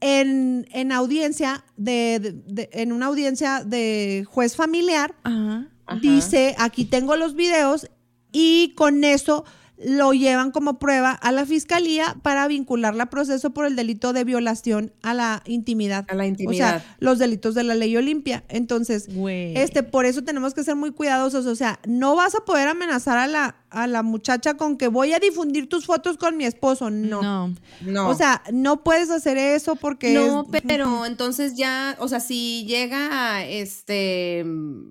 en, 0.00 0.66
en 0.72 0.92
audiencia 0.92 1.64
de, 1.76 2.18
de- 2.20 2.32
de- 2.32 2.70
en 2.72 2.92
una 2.92 3.06
audiencia 3.06 3.62
de 3.64 4.24
juez 4.28 4.56
familiar 4.56 5.14
Ajá. 5.22 5.68
Dice 6.00 6.54
aquí 6.58 6.84
tengo 6.84 7.16
los 7.16 7.34
videos 7.34 7.90
y 8.32 8.74
con 8.76 9.04
eso 9.04 9.44
lo 9.76 10.12
llevan 10.12 10.52
como 10.52 10.78
prueba 10.78 11.10
a 11.10 11.32
la 11.32 11.46
fiscalía 11.46 12.16
para 12.22 12.46
vincularla 12.46 13.04
a 13.04 13.10
proceso 13.10 13.50
por 13.50 13.66
el 13.66 13.74
delito 13.74 14.12
de 14.12 14.22
violación 14.22 14.92
a 15.02 15.14
la 15.14 15.42
intimidad. 15.46 16.06
A 16.08 16.14
la 16.14 16.22
O 16.24 16.26
intimidad. 16.26 16.80
sea, 16.82 16.96
los 17.00 17.18
delitos 17.18 17.56
de 17.56 17.64
la 17.64 17.74
ley 17.74 17.96
Olimpia. 17.96 18.44
Entonces, 18.48 19.08
este, 19.56 19.82
por 19.82 20.06
eso 20.06 20.22
tenemos 20.22 20.54
que 20.54 20.62
ser 20.62 20.76
muy 20.76 20.92
cuidadosos. 20.92 21.46
O 21.46 21.56
sea, 21.56 21.80
no 21.86 22.14
vas 22.14 22.36
a 22.36 22.44
poder 22.44 22.68
amenazar 22.68 23.18
a 23.18 23.26
la, 23.26 23.56
a 23.74 23.86
la 23.86 24.02
muchacha 24.02 24.54
con 24.54 24.76
que 24.76 24.88
voy 24.88 25.12
a 25.12 25.18
difundir 25.18 25.68
tus 25.68 25.86
fotos 25.86 26.16
con 26.16 26.36
mi 26.36 26.44
esposo. 26.44 26.90
No. 26.90 27.22
No. 27.22 27.54
No. 27.82 28.08
O 28.08 28.14
sea, 28.14 28.42
no 28.52 28.82
puedes 28.84 29.10
hacer 29.10 29.36
eso 29.36 29.76
porque 29.76 30.12
no, 30.14 30.46
es- 30.52 30.62
pero 30.66 31.04
entonces 31.06 31.54
ya, 31.56 31.96
o 31.98 32.08
sea, 32.08 32.20
si 32.20 32.64
llega 32.66 33.44
este 33.44 34.44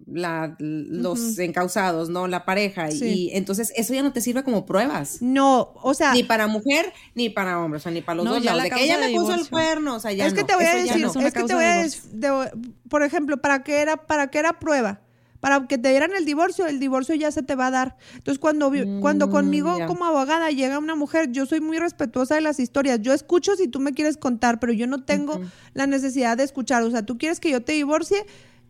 la, 0.08 0.56
los 0.60 1.40
encausados, 1.40 2.10
¿no? 2.10 2.28
La 2.28 2.46
pareja, 2.46 2.92
Sí. 2.92 3.06
y 3.06 3.30
entonces 3.36 3.72
eso 3.76 3.94
ya 3.94 4.04
no 4.04 4.12
te 4.14 4.22
sirve 4.22 4.44
como 4.44 4.66
pruebas. 4.66 5.22
no, 5.22 5.74
o 5.82 5.94
sea, 5.94 6.14
Ni 6.14 6.24
para 6.24 6.48
mujer, 6.48 6.92
ni 7.16 7.30
para 7.30 7.60
hombre, 7.60 7.78
o 7.78 7.82
sea, 7.82 7.92
ni 7.92 8.02
para 8.02 8.18
los 8.18 8.26
No, 8.26 8.34
dos 8.36 8.44
ya 8.44 8.54
lados. 8.54 8.70
la 8.70 8.76
De 8.76 8.82
que 8.82 8.86
ella 8.86 9.00
me 9.00 9.12
puso 9.14 9.34
el 9.34 9.50
cuerno, 9.50 9.96
o 9.96 10.00
sea, 10.00 10.12
ya 10.12 10.26
es 10.28 10.34
que 10.34 10.42
no, 10.42 10.48
te 10.48 10.56
voy 10.56 10.66
a 10.66 10.76
decir, 10.76 11.02
no. 11.02 11.08
es 11.22 11.34
que 11.34 11.44
te 11.44 11.54
voy 11.54 11.64
de 11.64 11.70
a 11.70 11.76
decir, 11.84 12.02
de- 12.12 12.52
por 12.90 13.04
ejemplo, 13.04 13.38
¿para 13.38 13.64
qué 13.64 13.82
era, 13.82 13.98
para 13.98 14.30
qué 14.30 14.40
era 14.40 14.60
prueba? 14.60 15.00
Para 15.44 15.68
que 15.68 15.78
te 15.78 15.90
dieran 15.90 16.12
el 16.18 16.24
divorcio, 16.24 16.68
el 16.68 16.80
divorcio 16.80 17.16
ya 17.16 17.30
se 17.30 17.44
te 17.44 17.56
va 17.56 17.68
a 17.68 17.72
dar. 17.72 17.98
Entonces, 18.16 18.40
cuando, 18.40 18.72
cuando 19.02 19.30
conmigo 19.30 19.74
Mm, 19.74 19.78
ya. 19.80 19.88
como 19.88 20.06
abogada 20.06 20.50
llega 20.52 20.80
una 20.80 20.96
mujer, 20.96 21.34
yo 21.34 21.46
soy 21.46 21.60
muy 21.60 21.80
respetuosa 21.80 22.36
de 22.36 22.40
las 22.40 22.62
historias. 22.62 23.02
Yo 23.02 23.12
escucho 23.12 23.58
si 23.58 23.68
tú 23.68 23.82
me 23.82 23.92
quieres 23.92 24.16
contar, 24.16 24.62
pero 24.62 24.72
yo 24.72 24.88
no 24.88 25.04
tengo 25.04 25.42
la 25.74 25.86
necesidad 25.86 26.38
de 26.38 26.46
escuchar. 26.46 26.84
O 26.84 26.92
sea, 26.92 27.06
tú 27.06 27.18
quieres 27.18 27.42
que 27.42 27.52
yo 27.52 27.62
te 27.62 27.74
divorcie, 27.74 28.26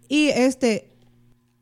y 0.10 0.30
este, 0.30 0.90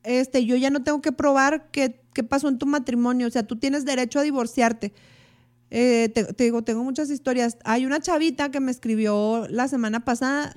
este, 0.03 0.45
yo 0.45 0.55
ya 0.55 0.69
no 0.69 0.81
tengo 0.81 1.01
que 1.01 1.11
probar 1.11 1.69
qué, 1.71 1.99
qué 2.13 2.23
pasó 2.23 2.47
en 2.47 2.57
tu 2.57 2.65
matrimonio, 2.65 3.27
o 3.27 3.31
sea, 3.31 3.43
tú 3.43 3.57
tienes 3.57 3.83
derecho 3.83 4.19
a 4.19 4.23
divorciarte. 4.23 4.93
Eh, 5.73 6.09
te, 6.13 6.25
te 6.25 6.43
digo, 6.43 6.63
tengo 6.63 6.83
muchas 6.83 7.09
historias. 7.09 7.57
Hay 7.63 7.85
una 7.85 8.01
chavita 8.01 8.51
que 8.51 8.59
me 8.59 8.71
escribió 8.71 9.47
la 9.49 9.69
semana 9.69 10.03
pasada 10.03 10.53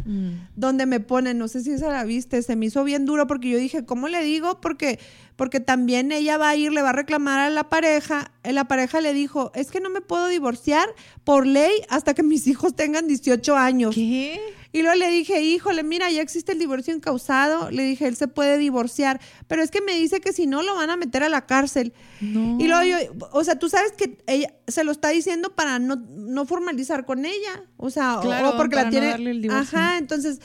donde 0.57 0.87
me 0.87 0.99
pone, 0.99 1.35
no 1.35 1.47
sé 1.47 1.63
si 1.63 1.71
esa 1.71 1.91
la 1.93 2.03
viste, 2.03 2.43
se 2.43 2.57
me 2.57 2.67
hizo 2.67 2.83
bien 2.83 3.05
duro 3.07 3.29
porque 3.29 3.49
yo 3.49 3.59
dije, 3.59 3.85
¿cómo 3.85 4.09
le 4.09 4.25
digo? 4.25 4.61
Porque, 4.61 4.99
porque 5.37 5.61
también 5.61 6.11
ella 6.11 6.37
va 6.37 6.49
a 6.51 6.57
ir, 6.57 6.73
le 6.73 6.83
va 6.83 6.91
a 6.91 6.93
reclamar 6.93 7.39
a 7.39 7.51
la 7.51 7.69
pareja. 7.69 8.33
Eh, 8.43 8.53
La 8.53 8.65
pareja 8.67 9.01
le 9.01 9.15
dijo, 9.15 9.53
es 9.55 9.71
que 9.71 9.79
no 9.81 9.89
me 9.89 10.01
puedo 10.01 10.27
divorciar 10.27 10.89
por 11.23 11.47
ley 11.47 11.73
hasta 11.89 12.13
que 12.15 12.25
mis 12.25 12.49
hijos 12.49 12.75
tengan 12.75 13.07
18 13.07 13.57
años. 13.57 13.95
¿Qué? 13.95 14.41
Y 14.75 14.83
luego 14.83 14.97
le 14.97 15.09
dije, 15.09 15.41
híjole, 15.41 15.85
mira, 15.85 16.11
ya 16.11 16.21
existe 16.21 16.51
el 16.51 16.59
divorcio 16.59 16.93
incausado. 16.93 17.71
Le 17.71 17.85
dije, 17.85 18.09
él 18.09 18.17
se 18.17 18.27
puede 18.27 18.59
divorciar. 18.59 19.21
Pero 19.47 19.63
es 19.63 19.71
que 19.71 19.81
me 19.81 19.93
dice 19.95 20.21
que 20.21 20.33
si 20.33 20.49
no, 20.49 20.63
lo 20.65 20.75
van 20.75 20.91
a 20.91 20.97
meter 20.97 21.23
a 21.23 21.29
la 21.29 21.47
cárcel. 21.47 21.93
Y 22.21 22.67
luego 22.67 22.83
yo, 22.83 22.97
o 23.33 23.45
sea, 23.45 23.57
tú 23.59 23.69
sabes 23.69 23.93
que 23.93 24.19
ella 24.27 24.53
se 24.67 24.83
lo 24.83 24.91
está 24.91 25.11
diciendo 25.11 25.55
para 25.55 25.79
no, 25.79 25.95
no 26.11 26.45
formalizar 26.45 27.07
con 27.07 27.25
ella. 27.25 27.63
O 27.77 27.89
sea, 27.89 28.19
o- 28.19 28.23
Claro, 28.23 28.51
o 28.51 28.57
porque 28.57 28.75
para 28.75 28.83
la 28.83 28.87
no 28.87 28.91
tiene. 28.91 29.07
darle 29.07 29.31
el 29.31 29.43
divorcio. 29.43 29.79
Ajá, 29.79 29.97
entonces 29.99 30.41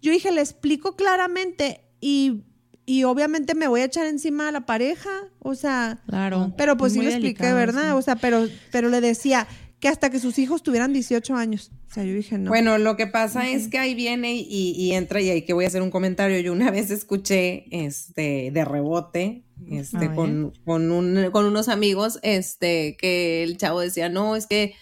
yo 0.00 0.12
dije, 0.12 0.30
le 0.30 0.40
explico 0.42 0.94
claramente 0.94 1.80
y, 2.00 2.44
y 2.86 3.02
obviamente 3.02 3.54
me 3.56 3.66
voy 3.66 3.80
a 3.80 3.84
echar 3.86 4.06
encima 4.06 4.46
a 4.48 4.52
la 4.52 4.64
pareja. 4.64 5.10
O 5.40 5.56
sea, 5.56 6.00
Claro. 6.06 6.54
pero 6.56 6.76
pues 6.76 6.92
sí 6.92 7.00
le 7.00 7.06
expliqué, 7.08 7.42
delicado, 7.44 7.56
¿verdad? 7.56 7.90
sí. 7.90 7.98
O 7.98 8.02
sea, 8.02 8.14
pero, 8.14 8.46
pero 8.70 8.88
le 8.90 9.00
decía 9.00 9.48
que 9.82 9.88
hasta 9.88 10.10
que 10.10 10.20
sus 10.20 10.38
hijos 10.38 10.62
tuvieran 10.62 10.92
18 10.92 11.34
años. 11.34 11.72
O 11.90 11.92
sea, 11.92 12.04
yo 12.04 12.14
dije, 12.14 12.38
no. 12.38 12.50
Bueno, 12.50 12.78
lo 12.78 12.96
que 12.96 13.08
pasa 13.08 13.48
es 13.48 13.66
que 13.66 13.78
ahí 13.80 13.96
viene 13.96 14.36
y, 14.36 14.70
y 14.76 14.92
entra 14.92 15.20
y 15.20 15.28
ahí 15.28 15.42
que 15.42 15.54
voy 15.54 15.64
a 15.64 15.66
hacer 15.66 15.82
un 15.82 15.90
comentario. 15.90 16.38
Yo 16.38 16.52
una 16.52 16.70
vez 16.70 16.92
escuché 16.92 17.64
este 17.72 18.50
de 18.52 18.64
rebote 18.64 19.44
este, 19.68 20.14
con, 20.14 20.52
con, 20.64 20.92
un- 20.92 21.30
con 21.32 21.46
unos 21.46 21.68
amigos 21.68 22.20
este, 22.22 22.96
que 22.96 23.42
el 23.42 23.56
chavo 23.56 23.80
decía, 23.80 24.08
no, 24.08 24.36
es 24.36 24.46
que 24.46 24.74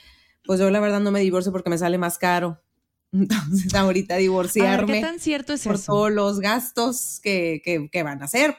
pues 0.45 0.61
yo 0.61 0.69
la 0.71 0.81
verdad 0.81 1.01
no 1.01 1.11
me 1.11 1.21
divorcio 1.21 1.51
porque 1.51 1.71
me 1.71 1.79
sale 1.79 1.97
más 1.97 2.19
caro. 2.19 2.61
Entonces 3.13 3.75
ahorita 3.75 4.15
A 4.15 4.17
ver, 4.19 4.23
divorciarme 4.23 4.93
¿qué 4.93 5.01
tan 5.01 5.19
cierto 5.19 5.55
es 5.55 5.65
por 5.65 5.77
eso? 5.77 5.93
todos 5.93 6.13
los 6.13 6.41
gastos 6.41 7.21
que, 7.23 7.63
que, 7.65 7.89
que 7.91 8.03
van 8.03 8.21
a 8.21 8.27
hacer. 8.27 8.55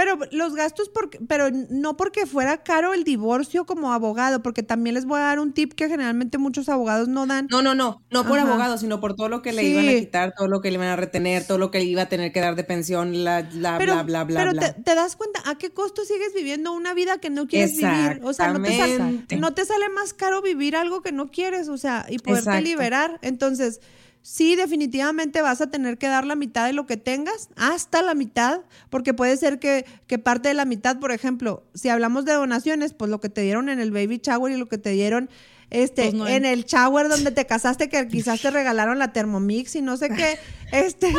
Pero 0.00 0.18
los 0.32 0.54
gastos, 0.54 0.88
porque, 0.88 1.18
pero 1.28 1.50
no 1.68 1.94
porque 1.98 2.24
fuera 2.24 2.62
caro 2.62 2.94
el 2.94 3.04
divorcio 3.04 3.66
como 3.66 3.92
abogado, 3.92 4.40
porque 4.42 4.62
también 4.62 4.94
les 4.94 5.04
voy 5.04 5.18
a 5.20 5.24
dar 5.24 5.38
un 5.40 5.52
tip 5.52 5.74
que 5.74 5.88
generalmente 5.88 6.38
muchos 6.38 6.70
abogados 6.70 7.06
no 7.06 7.26
dan. 7.26 7.48
No, 7.50 7.60
no, 7.60 7.74
no, 7.74 8.00
no 8.10 8.24
por 8.26 8.38
Ajá. 8.38 8.48
abogado, 8.48 8.78
sino 8.78 8.98
por 8.98 9.14
todo 9.14 9.28
lo 9.28 9.42
que 9.42 9.52
le 9.52 9.60
Sí. 9.60 9.68
iban 9.72 9.88
a 9.90 9.92
quitar, 9.92 10.32
todo 10.34 10.48
lo 10.48 10.62
que 10.62 10.70
le 10.70 10.76
iban 10.76 10.88
a 10.88 10.96
retener, 10.96 11.46
todo 11.46 11.58
lo 11.58 11.70
que 11.70 11.80
le 11.80 11.84
iba 11.84 12.00
a 12.00 12.08
tener 12.08 12.32
que 12.32 12.40
dar 12.40 12.56
de 12.56 12.64
pensión, 12.64 13.24
la, 13.24 13.46
la, 13.52 13.76
pero 13.76 13.92
bla, 13.92 14.02
bla, 14.04 14.24
bla, 14.24 14.38
pero 14.40 14.52
bla. 14.52 14.72
Te, 14.72 14.82
te 14.82 14.94
das 14.94 15.16
cuenta 15.16 15.42
a 15.44 15.58
qué 15.58 15.68
costo 15.68 16.02
sigues 16.06 16.32
viviendo 16.32 16.72
una 16.72 16.94
vida 16.94 17.18
que 17.18 17.28
no 17.28 17.46
quieres 17.46 17.76
vivir. 17.76 18.20
O 18.22 18.32
sea, 18.32 18.54
no 18.54 18.62
te, 18.62 18.74
sale, 18.74 19.26
no 19.38 19.52
te 19.52 19.66
sale 19.66 19.90
más 19.90 20.14
caro 20.14 20.40
vivir 20.40 20.76
algo 20.76 21.02
que 21.02 21.12
no 21.12 21.30
quieres, 21.30 21.68
o 21.68 21.76
sea, 21.76 22.06
y 22.08 22.20
poderte 22.20 22.48
Exacto. 22.48 22.64
liberar. 22.66 23.18
Entonces, 23.20 23.82
sí, 24.22 24.56
definitivamente 24.56 25.42
vas 25.42 25.60
a 25.60 25.70
tener 25.70 25.98
que 25.98 26.08
dar 26.08 26.24
la 26.26 26.36
mitad 26.36 26.66
de 26.66 26.72
lo 26.72 26.86
que 26.86 26.96
tengas, 26.96 27.48
hasta 27.56 28.02
la 28.02 28.14
mitad, 28.14 28.60
porque 28.90 29.14
puede 29.14 29.36
ser 29.36 29.58
que, 29.58 29.84
que 30.06 30.18
parte 30.18 30.48
de 30.48 30.54
la 30.54 30.64
mitad, 30.64 30.98
por 30.98 31.12
ejemplo, 31.12 31.64
si 31.74 31.88
hablamos 31.88 32.24
de 32.24 32.32
donaciones, 32.32 32.94
pues 32.94 33.10
lo 33.10 33.20
que 33.20 33.28
te 33.28 33.42
dieron 33.42 33.68
en 33.68 33.80
el 33.80 33.90
baby 33.90 34.20
shower 34.22 34.52
y 34.52 34.56
lo 34.56 34.68
que 34.68 34.78
te 34.78 34.90
dieron 34.90 35.30
este, 35.70 36.02
Pues 36.02 36.14
no 36.14 36.26
en 36.26 36.44
el 36.44 36.64
shower 36.64 37.08
donde 37.08 37.30
te 37.30 37.46
casaste, 37.46 37.88
que 37.88 38.08
quizás 38.08 38.40
te 38.40 38.50
regalaron 38.50 38.98
la 38.98 39.12
Thermomix 39.12 39.76
y 39.76 39.82
no 39.82 39.96
sé 39.96 40.10
qué, 40.10 40.38
este, 40.72 41.14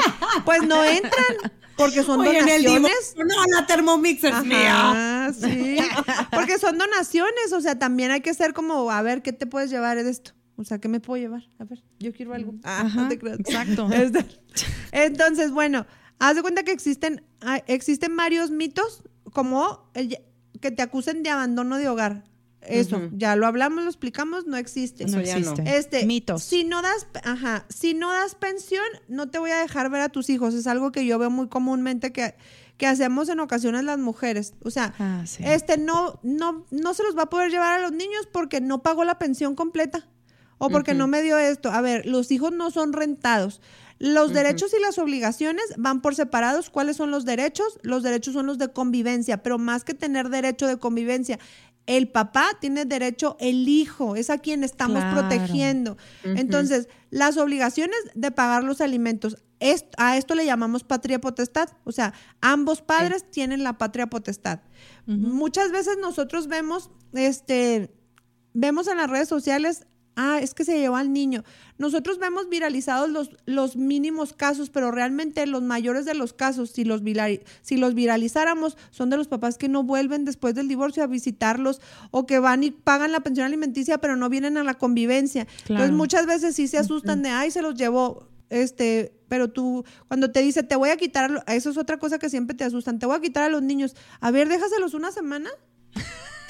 pues 0.45 0.63
no 0.63 0.83
entran, 0.83 1.53
porque 1.77 2.03
son 2.03 2.19
Oye, 2.19 2.39
en 2.39 2.49
el 2.49 2.63
donaciones. 2.63 3.15
no, 3.17 3.45
la 3.55 3.65
Thermomix 3.65 4.23
es 4.23 4.43
mía. 4.43 4.91
Ajá, 4.91 5.33
sí. 5.33 5.77
Porque 6.31 6.59
son 6.59 6.77
donaciones, 6.77 7.53
o 7.53 7.61
sea, 7.61 7.79
también 7.79 8.11
hay 8.11 8.21
que 8.21 8.33
ser 8.33 8.53
como, 8.53 8.91
a 8.91 9.01
ver, 9.01 9.21
¿qué 9.21 9.31
te 9.31 9.47
puedes 9.47 9.69
llevar 9.69 10.01
de 10.03 10.09
esto? 10.09 10.33
O 10.55 10.63
sea, 10.63 10.79
¿qué 10.79 10.87
me 10.87 10.99
puedo 10.99 11.21
llevar? 11.21 11.43
A 11.59 11.63
ver, 11.63 11.83
yo 11.99 12.13
quiero 12.13 12.33
algo. 12.33 12.53
Ah, 12.63 12.89
no 12.95 13.07
te 13.07 13.17
creas. 13.17 13.39
exacto. 13.39 13.89
Entonces, 14.91 15.51
bueno, 15.51 15.85
haz 16.19 16.35
de 16.35 16.41
cuenta 16.41 16.63
que 16.63 16.71
existen, 16.71 17.23
ah, 17.41 17.61
existen 17.67 18.15
varios 18.15 18.51
mitos 18.51 19.03
como 19.33 19.89
el 19.93 20.17
que 20.59 20.71
te 20.71 20.81
acusen 20.81 21.23
de 21.23 21.29
abandono 21.29 21.77
de 21.77 21.89
hogar. 21.89 22.23
Eso, 22.61 23.09
ya 23.13 23.35
lo 23.35 23.47
hablamos, 23.47 23.83
lo 23.83 23.89
explicamos, 23.89 24.45
no 24.45 24.55
existe. 24.55 25.05
No 25.05 25.19
existe. 25.19 25.63
Este, 25.77 26.05
Mitos. 26.05 26.43
Si 26.43 26.63
no 26.63 26.83
das, 26.83 27.07
ajá, 27.23 27.65
si 27.69 27.95
no 27.95 28.11
das 28.11 28.35
pensión, 28.35 28.85
no 29.07 29.31
te 29.31 29.39
voy 29.39 29.49
a 29.49 29.57
dejar 29.57 29.89
ver 29.89 30.01
a 30.01 30.09
tus 30.09 30.29
hijos. 30.29 30.53
Es 30.53 30.67
algo 30.67 30.91
que 30.91 31.03
yo 31.07 31.17
veo 31.17 31.31
muy 31.31 31.47
comúnmente 31.47 32.11
que, 32.13 32.35
que 32.77 32.85
hacemos 32.85 33.29
en 33.29 33.39
ocasiones 33.39 33.83
las 33.83 33.97
mujeres. 33.97 34.53
O 34.63 34.69
sea, 34.69 34.93
Ah, 34.99 35.23
sí. 35.25 35.41
este 35.43 35.79
no, 35.79 36.19
no, 36.21 36.67
no 36.69 36.93
se 36.93 37.01
los 37.01 37.17
va 37.17 37.23
a 37.23 37.29
poder 37.31 37.49
llevar 37.49 37.79
a 37.79 37.81
los 37.81 37.93
niños 37.93 38.27
porque 38.31 38.61
no 38.61 38.83
pagó 38.83 39.05
la 39.05 39.17
pensión 39.17 39.55
completa. 39.55 40.07
O 40.65 40.69
porque 40.69 40.93
no 40.93 41.07
me 41.07 41.21
dio 41.21 41.37
esto. 41.37 41.71
A 41.71 41.81
ver, 41.81 42.05
los 42.05 42.31
hijos 42.31 42.51
no 42.51 42.71
son 42.71 42.93
rentados. 42.93 43.61
Los 43.99 44.33
derechos 44.33 44.73
y 44.77 44.81
las 44.81 44.97
obligaciones 44.97 45.63
van 45.77 46.01
por 46.01 46.15
separados. 46.15 46.69
¿Cuáles 46.69 46.97
son 46.97 47.11
los 47.11 47.23
derechos? 47.25 47.79
Los 47.83 48.01
derechos 48.03 48.33
son 48.33 48.47
los 48.47 48.57
de 48.57 48.71
convivencia, 48.71 49.43
pero 49.43 49.57
más 49.59 49.83
que 49.83 49.93
tener 49.93 50.29
derecho 50.29 50.65
de 50.67 50.77
convivencia, 50.77 51.37
el 51.87 52.07
papá 52.09 52.47
tiene 52.59 52.85
derecho, 52.85 53.37
el 53.39 53.67
hijo, 53.67 54.15
es 54.15 54.29
a 54.29 54.37
quien 54.37 54.63
estamos 54.63 54.99
Claro. 55.03 55.19
protegiendo. 55.27 55.97
Entonces, 56.23 56.87
las 57.09 57.37
obligaciones 57.37 57.97
de 58.15 58.31
pagar 58.31 58.63
los 58.63 58.81
alimentos, 58.81 59.37
est- 59.59 59.93
a 59.97 60.15
esto 60.17 60.33
le 60.35 60.45
llamamos 60.45 60.83
patria 60.83 61.19
potestad. 61.21 61.69
O 61.83 61.91
sea, 61.91 62.13
ambos 62.39 62.81
padres 62.81 63.29
tienen 63.29 63.63
la 63.63 63.77
patria 63.77 64.07
potestad. 64.07 64.59
Muchas 65.05 65.71
veces 65.71 65.97
nosotros 65.99 66.47
vemos, 66.47 66.89
este, 67.13 67.93
vemos 68.53 68.87
en 68.87 68.97
las 68.97 69.09
redes 69.09 69.27
sociales, 69.27 69.85
ah, 70.15 70.39
es 70.41 70.53
que 70.53 70.65
se 70.65 70.77
llevó 70.77 70.95
al 70.95 71.13
niño. 71.13 71.43
Nosotros 71.77 72.19
vemos 72.19 72.49
viralizados 72.49 73.09
los, 73.09 73.31
los 73.45 73.75
mínimos 73.75 74.33
casos, 74.33 74.69
pero 74.69 74.91
realmente 74.91 75.45
los 75.47 75.63
mayores 75.63 76.05
de 76.05 76.13
los 76.13 76.33
casos, 76.33 76.69
si 76.71 76.83
los, 76.83 77.01
si 77.61 77.77
los 77.77 77.93
viralizáramos, 77.93 78.77
son 78.91 79.09
de 79.09 79.17
los 79.17 79.27
papás 79.27 79.57
que 79.57 79.69
no 79.69 79.83
vuelven 79.83 80.25
después 80.25 80.55
del 80.55 80.67
divorcio 80.67 81.03
a 81.03 81.07
visitarlos 81.07 81.81
o 82.11 82.25
que 82.25 82.39
van 82.39 82.63
y 82.63 82.71
pagan 82.71 83.11
la 83.11 83.21
pensión 83.21 83.45
alimenticia, 83.45 83.97
pero 83.99 84.15
no 84.15 84.29
vienen 84.29 84.57
a 84.57 84.63
la 84.63 84.75
convivencia. 84.75 85.45
Claro. 85.45 85.83
Entonces 85.83 85.97
muchas 85.97 86.25
veces 86.25 86.55
sí 86.55 86.67
se 86.67 86.77
asustan 86.77 87.21
de, 87.23 87.29
ay, 87.29 87.51
se 87.51 87.61
los 87.61 87.75
llevó. 87.75 88.27
Este, 88.49 89.13
pero 89.29 89.49
tú, 89.49 89.85
cuando 90.09 90.29
te 90.31 90.41
dice, 90.41 90.61
te 90.61 90.75
voy 90.75 90.89
a 90.89 90.97
quitar, 90.97 91.23
a 91.23 91.27
lo-", 91.29 91.43
eso 91.47 91.69
es 91.69 91.77
otra 91.77 91.97
cosa 91.97 92.19
que 92.19 92.29
siempre 92.29 92.55
te 92.55 92.65
asustan, 92.65 92.99
te 92.99 93.05
voy 93.05 93.15
a 93.15 93.21
quitar 93.21 93.43
a 93.43 93.49
los 93.49 93.63
niños. 93.63 93.95
A 94.19 94.29
ver, 94.29 94.49
déjaselos 94.49 94.93
una 94.93 95.11
semana 95.11 95.49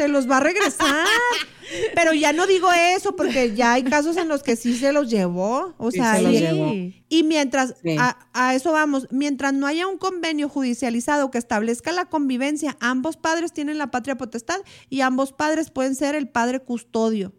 te 0.01 0.07
los 0.07 0.27
va 0.29 0.37
a 0.37 0.39
regresar. 0.39 1.05
Pero 1.95 2.13
ya 2.13 2.33
no 2.33 2.47
digo 2.47 2.69
eso 2.71 3.15
porque 3.15 3.55
ya 3.55 3.73
hay 3.73 3.83
casos 3.83 4.17
en 4.17 4.27
los 4.27 4.41
que 4.41 4.55
sí 4.55 4.75
se 4.75 4.91
los 4.91 5.09
llevó. 5.09 5.73
O 5.77 5.91
Sí, 5.91 5.97
sea, 5.99 6.15
se 6.15 6.21
los 6.23 6.33
y, 6.33 6.39
llevó. 6.39 6.71
y 7.07 7.23
mientras, 7.23 7.75
Sí. 7.83 7.95
a, 7.99 8.17
a 8.33 8.55
eso 8.55 8.71
vamos, 8.71 9.07
mientras 9.11 9.53
no 9.53 9.67
haya 9.67 9.85
un 9.87 9.97
convenio 9.97 10.49
judicializado 10.49 11.29
que 11.29 11.37
establezca 11.37 11.91
la 11.91 12.05
convivencia, 12.05 12.75
ambos 12.79 13.15
padres 13.15 13.53
tienen 13.53 13.77
la 13.77 13.91
patria 13.91 14.17
potestad 14.17 14.59
y 14.89 15.01
ambos 15.01 15.33
padres 15.33 15.69
pueden 15.69 15.93
ser 15.95 16.15
el 16.15 16.27
padre 16.27 16.59
custodio. 16.61 17.31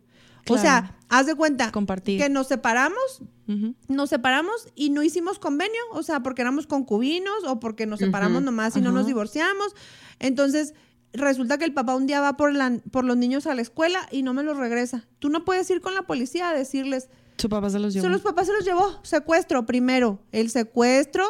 O 0.48 0.56
sea, 0.58 0.96
haz 1.08 1.26
de 1.26 1.34
cuenta 1.34 1.70
Compartir. 1.72 2.18
que 2.20 2.28
nos 2.28 2.46
separamos 2.48 3.22
nos 3.88 4.08
separamos 4.08 4.68
y 4.74 4.88
no 4.88 5.02
hicimos 5.02 5.38
convenio, 5.38 5.80
o 5.90 6.02
sea, 6.02 6.20
porque 6.20 6.40
éramos 6.40 6.66
concubinos 6.66 7.44
o 7.46 7.60
porque 7.60 7.84
nos 7.86 7.98
separamos 7.98 8.40
nomás 8.42 8.76
y 8.76 8.80
no 8.80 8.92
nos 8.92 9.06
divorciamos. 9.06 9.74
Entonces, 10.20 10.72
resulta 11.12 11.58
que 11.58 11.64
el 11.64 11.72
papá 11.74 11.94
un 11.94 12.06
día 12.06 12.20
va 12.20 12.36
por, 12.36 12.52
la, 12.54 12.78
por 12.90 13.04
los 13.04 13.16
niños 13.16 13.46
a 13.46 13.54
la 13.54 13.62
escuela 13.62 14.08
y 14.10 14.22
no 14.22 14.34
me 14.34 14.42
los 14.42 14.56
regresa. 14.56 15.06
Tú 15.18 15.28
no 15.28 15.44
puedes 15.44 15.68
ir 15.70 15.80
con 15.80 15.94
la 15.94 16.02
policía 16.02 16.48
a 16.50 16.54
decirles, 16.54 17.08
Su 17.38 17.48
papá 17.48 17.70
se 17.70 17.78
los 17.78 17.92
llevó. 17.94 18.04
"So, 18.06 18.10
los 18.10 18.22
papás 18.22 18.46
se 18.46 18.52
los 18.52 18.64
llevó, 18.64 19.00
secuestro 19.02 19.66
primero. 19.66 20.20
El 20.32 20.50
secuestro 20.50 21.24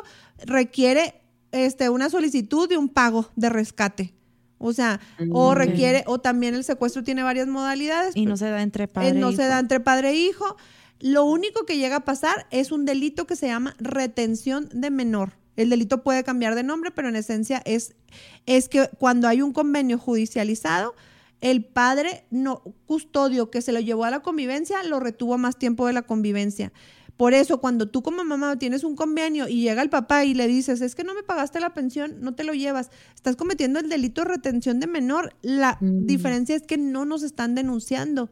requiere 0.44 1.20
este, 1.52 1.88
una 1.90 2.08
solicitud 2.10 2.68
de 2.68 2.76
un 2.78 2.88
pago 2.88 3.30
de 3.36 3.50
rescate. 3.50 4.14
O 4.58 4.72
sea, 4.72 5.00
o 5.32 5.52
Mm, 5.52 5.56
requiere, 5.56 6.04
o 6.06 6.18
también 6.20 6.54
el 6.54 6.64
secuestro 6.64 7.02
tiene 7.02 7.22
varias 7.22 7.46
modalidades. 7.48 8.14
Y 8.16 8.26
no 8.26 8.36
se 8.36 8.48
da 8.48 8.62
entre 8.62 8.88
padre 8.88 9.08
Eh, 9.08 9.12
no 9.14 9.30
e 9.30 9.36
se 9.36 9.42
hijo. 9.42 9.50
da 9.50 9.58
entre 9.58 9.80
padre 9.80 10.10
e 10.10 10.14
hijo. 10.16 10.56
Lo 11.00 11.24
único 11.24 11.66
que 11.66 11.76
llega 11.78 11.96
a 11.96 12.04
pasar 12.04 12.46
es 12.50 12.70
un 12.72 12.84
delito 12.84 13.26
que 13.26 13.34
se 13.36 13.48
llama 13.48 13.74
retención 13.78 14.68
de 14.72 14.90
menor. 14.90 15.32
El 15.56 15.70
delito 15.70 16.02
puede 16.02 16.24
cambiar 16.24 16.54
de 16.54 16.62
nombre, 16.62 16.90
pero 16.90 17.08
en 17.08 17.16
esencia 17.16 17.62
es, 17.64 17.94
es 18.46 18.68
que 18.68 18.88
cuando 18.98 19.28
hay 19.28 19.42
un 19.42 19.52
convenio 19.52 19.98
judicializado, 19.98 20.94
el 21.40 21.64
padre 21.64 22.24
no 22.30 22.62
custodio 22.86 23.50
que 23.50 23.62
se 23.62 23.72
lo 23.72 23.80
llevó 23.80 24.04
a 24.04 24.10
la 24.10 24.20
convivencia 24.20 24.82
lo 24.84 25.00
retuvo 25.00 25.38
más 25.38 25.58
tiempo 25.58 25.86
de 25.86 25.92
la 25.92 26.02
convivencia. 26.02 26.72
Por 27.16 27.34
eso, 27.34 27.60
cuando 27.60 27.88
tú 27.88 28.02
como 28.02 28.24
mamá 28.24 28.58
tienes 28.58 28.84
un 28.84 28.96
convenio 28.96 29.46
y 29.46 29.60
llega 29.60 29.82
el 29.82 29.90
papá 29.90 30.24
y 30.24 30.34
le 30.34 30.46
dices, 30.46 30.80
es 30.80 30.94
que 30.94 31.04
no 31.04 31.14
me 31.14 31.22
pagaste 31.22 31.60
la 31.60 31.74
pensión, 31.74 32.16
no 32.20 32.34
te 32.34 32.42
lo 32.42 32.54
llevas, 32.54 32.90
estás 33.14 33.36
cometiendo 33.36 33.78
el 33.78 33.88
delito 33.88 34.22
de 34.22 34.28
retención 34.28 34.80
de 34.80 34.86
menor. 34.86 35.34
La 35.42 35.78
diferencia 35.80 36.56
es 36.56 36.62
que 36.62 36.78
no 36.78 37.04
nos 37.04 37.22
están 37.22 37.54
denunciando 37.54 38.30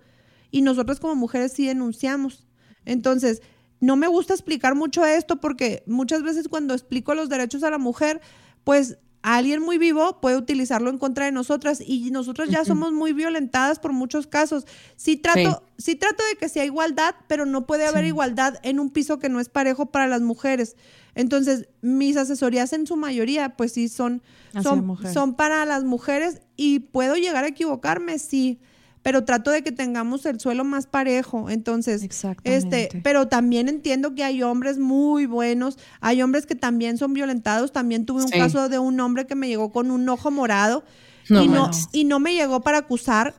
y 0.51 0.62
nosotros 0.62 0.98
como 0.98 1.14
mujeres 1.14 1.52
sí 1.52 1.66
denunciamos. 1.66 2.47
Entonces, 2.84 3.42
no 3.81 3.97
me 3.97 4.07
gusta 4.07 4.35
explicar 4.35 4.74
mucho 4.74 5.05
esto 5.05 5.40
porque 5.40 5.82
muchas 5.86 6.23
veces 6.23 6.48
cuando 6.48 6.74
explico 6.74 7.15
los 7.15 7.28
derechos 7.28 7.62
a 7.62 7.70
la 7.70 7.78
mujer, 7.78 8.20
pues 8.62 8.98
alguien 9.23 9.61
muy 9.61 9.78
vivo 9.78 10.20
puede 10.20 10.36
utilizarlo 10.36 10.90
en 10.90 10.98
contra 10.98 11.27
de 11.27 11.32
nosotras 11.32 11.82
y 11.85 12.11
nosotras 12.11 12.48
ya 12.48 12.65
somos 12.65 12.93
muy 12.93 13.12
violentadas 13.12 13.78
por 13.78 13.93
muchos 13.93 14.27
casos. 14.27 14.66
Sí 14.97 15.16
trato, 15.16 15.62
sí. 15.78 15.97
trato 15.97 16.23
de 16.31 16.36
que 16.36 16.48
sea 16.48 16.65
igualdad, 16.65 17.15
pero 17.27 17.47
no 17.47 17.66
puede 17.66 17.86
haber 17.86 18.05
igualdad 18.05 18.55
en 18.62 18.81
un 18.81 18.90
piso 18.90 19.19
que 19.19 19.28
no 19.28 19.40
es 19.40 19.48
parejo 19.48 19.86
para 19.86 20.07
las 20.07 20.23
mujeres. 20.23 20.77
Entonces, 21.15 21.69
mis 21.82 22.16
asesorías 22.16 22.73
en 22.73 22.86
su 22.86 22.97
mayoría, 22.97 23.57
pues 23.57 23.73
sí, 23.73 23.89
son, 23.89 24.23
son, 24.62 24.97
son 25.12 25.35
para 25.35 25.65
las 25.65 25.85
mujeres 25.85 26.40
y 26.57 26.81
puedo 26.81 27.16
llegar 27.16 27.44
a 27.44 27.48
equivocarme, 27.48 28.19
sí 28.19 28.61
pero 29.02 29.24
trato 29.24 29.51
de 29.51 29.62
que 29.62 29.72
tengamos 29.72 30.27
el 30.27 30.40
suelo 30.40 30.64
más 30.64 30.86
parejo. 30.86 31.48
Entonces, 31.48 32.06
este, 32.44 32.89
pero 33.02 33.28
también 33.28 33.68
entiendo 33.68 34.14
que 34.14 34.24
hay 34.24 34.43
hombres 34.43 34.78
muy 34.78 35.27
buenos, 35.27 35.78
hay 36.01 36.22
hombres 36.22 36.47
que 36.47 36.55
también 36.55 36.98
son 36.98 37.14
violentados. 37.14 37.72
También 37.72 38.05
tuve 38.05 38.22
un 38.22 38.31
caso 38.31 38.68
de 38.68 38.78
un 38.78 39.01
hombre 39.01 39.27
que 39.27 39.35
me 39.35 39.48
llegó 39.48 39.72
con 39.72 39.90
un 39.90 40.09
ojo 40.09 40.31
morado 40.31 40.85
y, 41.28 41.48
no, 41.48 41.70
y 41.93 42.05
no 42.05 42.20
me 42.20 42.35
llegó 42.35 42.60
para 42.60 42.78
acusar. 42.78 43.35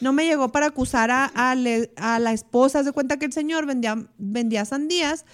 No 0.00 0.12
me 0.12 0.26
llegó 0.26 0.50
para 0.52 0.66
acusar 0.66 1.10
a, 1.10 1.26
a, 1.26 1.54
la 1.54 2.32
esposa. 2.32 2.84
Se 2.84 2.92
cuenta 2.92 3.16
que 3.18 3.26
el 3.26 3.32
señor 3.32 3.64
vendía, 3.66 3.96
vendía 4.18 4.64
sandías 4.64 5.24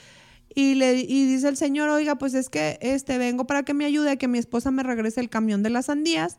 y 0.54 0.74
le 0.74 1.00
y 1.00 1.26
dice 1.26 1.48
el 1.48 1.56
señor, 1.56 1.88
oiga, 1.90 2.16
pues 2.16 2.34
es 2.34 2.48
que 2.48 2.78
este 2.80 3.18
vengo 3.18 3.46
para 3.46 3.62
que 3.62 3.74
me 3.74 3.84
ayude 3.84 4.10
a 4.10 4.16
que 4.16 4.28
mi 4.28 4.38
esposa 4.38 4.70
me 4.70 4.82
regrese 4.82 5.20
el 5.20 5.28
camión 5.28 5.62
de 5.62 5.70
las 5.70 5.86
sandías. 5.86 6.38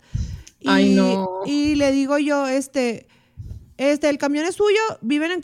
Y, 0.62 0.96
no. 0.96 1.42
Y 1.46 1.76
le 1.76 1.92
digo 1.92 2.18
yo, 2.18 2.48
este, 2.48 3.08
este, 3.78 4.10
el 4.10 4.20
camión 4.20 4.46
es 4.46 4.56
suyo, 4.56 4.80
viven 5.02 5.32
en 5.32 5.42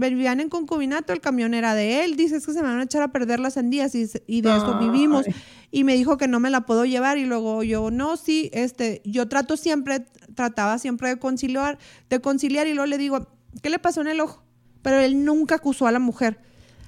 vivían 0.00 0.40
en 0.40 0.48
concubinato, 0.48 1.12
el 1.12 1.20
camión 1.20 1.54
era 1.54 1.74
de 1.74 2.04
él, 2.04 2.16
dice, 2.16 2.36
es 2.36 2.44
que 2.44 2.52
se 2.52 2.60
me 2.60 2.68
van 2.68 2.80
a 2.80 2.82
echar 2.82 3.02
a 3.02 3.12
perder 3.12 3.38
las 3.38 3.54
sandías 3.54 3.94
y, 3.94 4.06
y 4.26 4.40
de 4.40 4.56
eso 4.56 4.78
vivimos. 4.78 5.24
Y 5.70 5.84
me 5.84 5.94
dijo 5.94 6.16
que 6.16 6.26
no 6.26 6.40
me 6.40 6.50
la 6.50 6.62
puedo 6.62 6.84
llevar 6.84 7.16
y 7.16 7.26
luego 7.26 7.62
yo, 7.62 7.92
no, 7.92 8.16
sí, 8.16 8.50
este, 8.52 9.02
yo 9.04 9.28
trato 9.28 9.56
siempre, 9.56 10.06
trataba 10.34 10.78
siempre 10.78 11.10
de 11.10 11.18
conciliar, 11.18 11.78
de 12.10 12.20
conciliar 12.20 12.66
y 12.66 12.74
luego 12.74 12.86
le 12.86 12.98
digo, 12.98 13.28
¿qué 13.62 13.70
le 13.70 13.78
pasó 13.78 14.00
en 14.00 14.08
el 14.08 14.20
ojo? 14.20 14.42
Pero 14.82 14.98
él 14.98 15.24
nunca 15.24 15.56
acusó 15.56 15.86
a 15.86 15.92
la 15.92 15.98
mujer. 16.00 16.40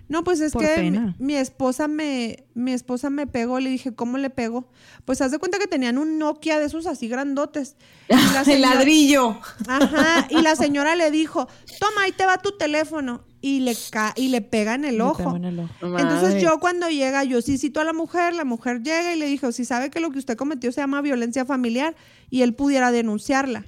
No, 0.09 0.25
pues 0.25 0.41
es 0.41 0.55
que 0.55 0.91
mi, 1.19 1.35
esposa 1.37 1.87
me, 1.87 2.45
mi 2.55 2.73
esposa 2.73 3.11
me 3.11 3.27
pegó, 3.27 3.61
le 3.61 3.69
dije, 3.69 3.95
¿cómo 3.95 4.17
le 4.17 4.31
pegó? 4.31 4.71
Pues 5.05 5.21
haz 5.21 5.31
de 5.31 5.39
cuenta 5.39 5.59
que 5.59 5.67
tenían 5.67 5.99
un 5.99 6.19
Nokia 6.19 6.59
de 6.59 6.65
esos 6.65 6.87
así 6.87 7.09
grandotes. 7.09 7.77
El 8.47 8.63
ladrillo. 8.63 9.39
Ajá, 9.67 10.27
y 10.31 10.41
la 10.41 10.57
señora 10.57 10.97
le 10.97 11.11
dijo, 11.11 11.47
toma, 11.79 12.03
ahí 12.03 12.13
te 12.13 12.25
va 12.25 12.39
tu 12.39 12.57
teléfono. 12.57 13.25
Y 13.41 13.61
le, 13.61 13.77
ca 13.93 14.15
y 14.17 14.29
le 14.29 14.41
pega 14.41 14.75
en 14.75 14.85
el 14.85 15.01
ojo. 15.01 15.37
Entonces 15.37 16.43
yo 16.43 16.59
cuando 16.59 16.89
llega, 16.89 17.23
yo 17.23 17.41
sí 17.41 17.57
cito 17.57 17.81
a 17.81 17.85
la 17.85 17.93
mujer, 17.93 18.35
la 18.35 18.45
mujer 18.45 18.83
llega 18.83 19.15
y 19.15 19.19
le 19.19 19.27
dijo, 19.27 19.53
si 19.53 19.65
sabe 19.65 19.91
que 19.91 20.01
lo 20.01 20.11
que 20.11 20.19
usted 20.19 20.37
cometió 20.37 20.73
se 20.73 20.81
llama 20.81 21.03
violencia 21.03 21.45
familiar 21.45 21.95
y 22.31 22.43
él 22.43 22.55
pudiera 22.55 22.91
denunciarla. 22.91 23.65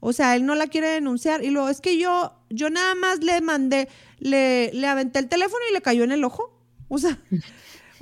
O 0.00 0.14
sea, 0.14 0.34
él 0.34 0.46
no 0.46 0.54
la 0.54 0.66
quiere 0.66 0.88
denunciar. 0.88 1.44
Y 1.44 1.50
luego 1.50 1.68
es 1.68 1.80
que 1.80 1.98
yo, 1.98 2.32
yo 2.48 2.70
nada 2.70 2.94
más 2.94 3.22
le 3.22 3.40
mandé, 3.42 3.88
le, 4.20 4.70
le 4.72 4.86
aventé 4.86 5.18
el 5.18 5.28
teléfono 5.28 5.60
y 5.70 5.74
le 5.74 5.82
cayó 5.82 6.04
en 6.04 6.12
el 6.12 6.24
ojo. 6.24 6.56
O 6.88 6.98
sea, 6.98 7.18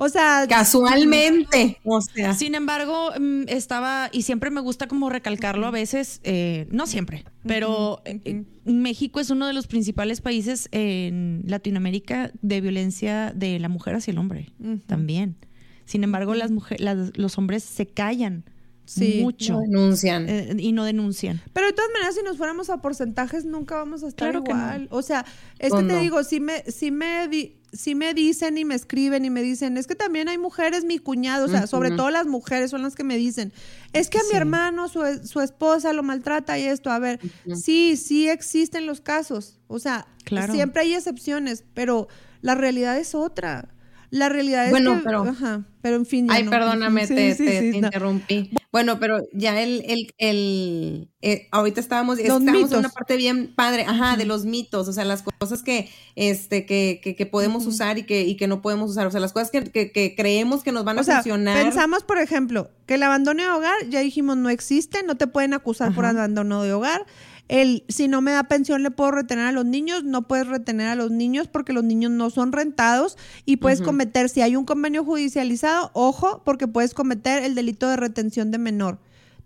o 0.01 0.09
sea. 0.09 0.47
Casualmente. 0.49 1.79
O 1.83 2.01
sea. 2.01 2.33
Sin 2.33 2.55
embargo, 2.55 3.11
mm, 3.19 3.49
estaba, 3.49 4.11
y 4.13 4.23
siempre 4.23 4.51
me 4.51 4.61
gusta 4.61 4.87
como 4.87 5.11
recalcarlo 5.11 5.67
a 5.67 5.73
veces, 5.73 6.21
eh, 6.23 6.69
no 6.71 6.87
siempre, 6.87 7.25
pero 7.45 8.01
eh, 8.05 8.45
México 8.65 9.19
es 9.19 9.31
uno 9.31 9.49
de 9.49 9.53
los 9.53 9.67
principales 9.67 10.21
países 10.21 10.69
en 10.71 11.43
Latinoamérica 11.47 12.31
de 12.43 12.61
violencia 12.61 13.33
de 13.35 13.59
la 13.59 13.69
mujer 13.69 13.97
hacia 13.97 14.13
el 14.13 14.19
hombre. 14.19 14.53
También. 14.87 15.37
Sin 15.85 16.05
embargo, 16.05 16.35
las 16.35 16.53
mujeres, 16.53 16.87
los 17.17 17.37
hombres 17.37 17.65
se 17.65 17.87
callan 17.87 18.45
sí, 18.89 19.21
mucho. 19.23 19.55
No 19.55 19.61
denuncian. 19.61 20.29
Eh, 20.29 20.57
y 20.59 20.73
no 20.73 20.85
denuncian. 20.85 21.41
Pero 21.53 21.67
de 21.67 21.73
todas 21.73 21.91
maneras, 21.93 22.15
si 22.15 22.23
nos 22.23 22.37
fuéramos 22.37 22.71
a 22.71 22.79
porcentajes, 22.79 23.45
nunca 23.45 23.77
vamos 23.77 24.03
a 24.03 24.09
estar 24.09 24.35
igual. 24.35 24.89
O 24.91 25.03
sea, 25.03 25.25
es 25.59 25.73
que 25.73 25.83
te 25.83 25.99
digo, 25.99 26.25
si 26.25 26.41
me, 26.41 26.65
si 26.65 26.91
me 26.91 27.29
si 27.73 27.95
me 27.95 28.15
dicen 28.15 28.57
y 28.57 28.65
me 28.65 28.75
escriben 28.75 29.27
y 29.27 29.31
me 29.31 29.43
dicen, 29.43 29.77
es 29.77 29.87
que 29.87 29.95
también 29.95 30.29
hay 30.29 30.39
mujeres, 30.39 30.85
mi 30.85 30.99
cuñado, 30.99 31.45
o 31.45 31.49
sea, 31.49 31.67
sobre 31.67 31.91
todo 31.91 32.11
las 32.11 32.27
mujeres 32.27 32.71
son 32.71 32.83
las 32.83 32.95
que 32.95 33.05
me 33.05 33.19
dicen, 33.19 33.53
es 33.93 34.09
que 34.09 34.17
a 34.17 34.23
mi 34.31 34.37
hermano, 34.37 34.89
su, 34.89 35.03
su, 35.25 35.41
esposa 35.41 35.93
lo 35.93 36.03
maltrata 36.03 36.59
y 36.59 36.65
esto, 36.65 36.91
a 36.91 36.99
ver, 36.99 37.21
sí, 37.55 37.99
sí 37.99 38.29
existen 38.29 38.87
los 38.87 39.03
casos, 39.03 39.59
o 39.67 39.79
sea, 39.79 40.07
siempre 40.51 40.83
hay 40.83 40.95
excepciones, 40.95 41.63
pero 41.75 42.09
la 42.41 42.55
realidad 42.55 42.99
es 42.99 43.15
otra. 43.15 43.69
La 44.11 44.31
realidad 44.31 44.65
es 44.65 44.71
bueno, 44.71 44.97
que, 44.97 45.05
pero, 45.05 45.23
ajá, 45.23 45.65
pero 45.83 45.97
en 45.97 46.07
fin. 46.07 46.29
ay, 46.31 46.49
perdóname, 46.49 47.07
te, 47.07 47.73
interrumpí. 47.75 48.51
Bueno, 48.71 49.01
pero 49.01 49.21
ya 49.33 49.63
el, 49.63 49.83
el, 49.87 50.13
el 50.19 51.11
eh, 51.23 51.49
ahorita 51.53 51.81
estábamos, 51.81 52.19
estábamos 52.19 52.71
en 52.71 52.79
una 52.79 52.91
parte 52.91 53.17
bien 53.17 53.55
padre, 53.55 53.85
ajá, 53.89 54.19
de 54.19 54.27
los 54.27 54.45
mitos, 54.45 54.89
o 54.89 54.93
sea, 54.93 55.07
las 55.07 55.23
cosas 55.23 55.63
que, 55.63 55.89
este, 56.17 56.67
que, 56.67 57.01
que, 57.03 57.17
que 57.17 57.27
podemos 57.27 57.67
usar 57.67 57.97
y 57.97 58.03
que, 58.03 58.23
y 58.23 58.37
que 58.37 58.47
no 58.47 58.61
podemos 58.61 58.91
usar, 58.91 59.07
o 59.07 59.11
sea, 59.11 59.21
las 59.21 59.33
cosas 59.33 59.51
que, 59.51 59.65
que 59.71 60.15
creemos 60.15 60.63
que 60.63 60.73
nos 60.73 60.85
van 60.85 60.99
a 60.99 61.03
funcionar. 61.03 61.63
Pensamos, 61.63 62.03
por 62.03 62.19
ejemplo, 62.19 62.71
que 62.85 62.95
el 62.95 63.03
abandono 63.03 63.43
de 63.43 63.49
hogar, 63.49 63.77
ya 63.89 64.01
dijimos, 64.01 64.37
no 64.37 64.51
existe, 64.51 65.03
no 65.03 65.17
te 65.17 65.27
pueden 65.27 65.55
acusar 65.55 65.95
por 65.95 66.05
abandono 66.05 66.63
de 66.63 66.75
hogar 66.75 67.07
el 67.49 67.85
si 67.89 68.09
no 68.09 68.21
me 68.21 68.33
da 68.33 68.45
pensión 68.45 68.83
le 68.83 68.91
puedo 68.91 69.11
retener 69.11 69.47
a 69.47 69.53
los 69.53 69.65
niños, 69.65 70.05
no 70.05 70.29
puedes 70.29 70.47
retener 70.47 70.89
a 70.89 70.95
los 70.95 71.11
niños 71.11 71.49
porque 71.49 71.73
los 71.73 71.83
niños 71.83 72.11
no 72.11 72.31
son 72.31 72.53
rentados 72.53 73.17
y 73.45 73.57
puedes 73.57 73.81
cometer, 73.81 74.29
si 74.29 74.43
hay 74.43 74.55
un 74.55 74.65
convenio 74.65 75.05
judicializado, 75.05 75.91
ojo, 75.95 76.43
porque 76.45 76.69
puedes 76.69 76.95
cometer 76.95 77.43
el 77.43 77.55
delito 77.55 77.89
de 77.89 77.97
retención 77.97 78.51
de 78.51 78.59
menor. 78.59 78.99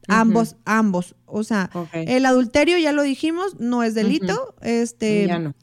Ambos, 0.08 0.56
ambos. 0.64 1.14
O 1.26 1.44
sea, 1.44 1.70
el 1.92 2.26
adulterio, 2.26 2.76
ya 2.78 2.92
lo 2.92 3.02
dijimos, 3.02 3.60
no 3.60 3.84
es 3.84 3.94
delito. 3.94 4.54
Este, 4.60 5.28
no. 5.28 5.54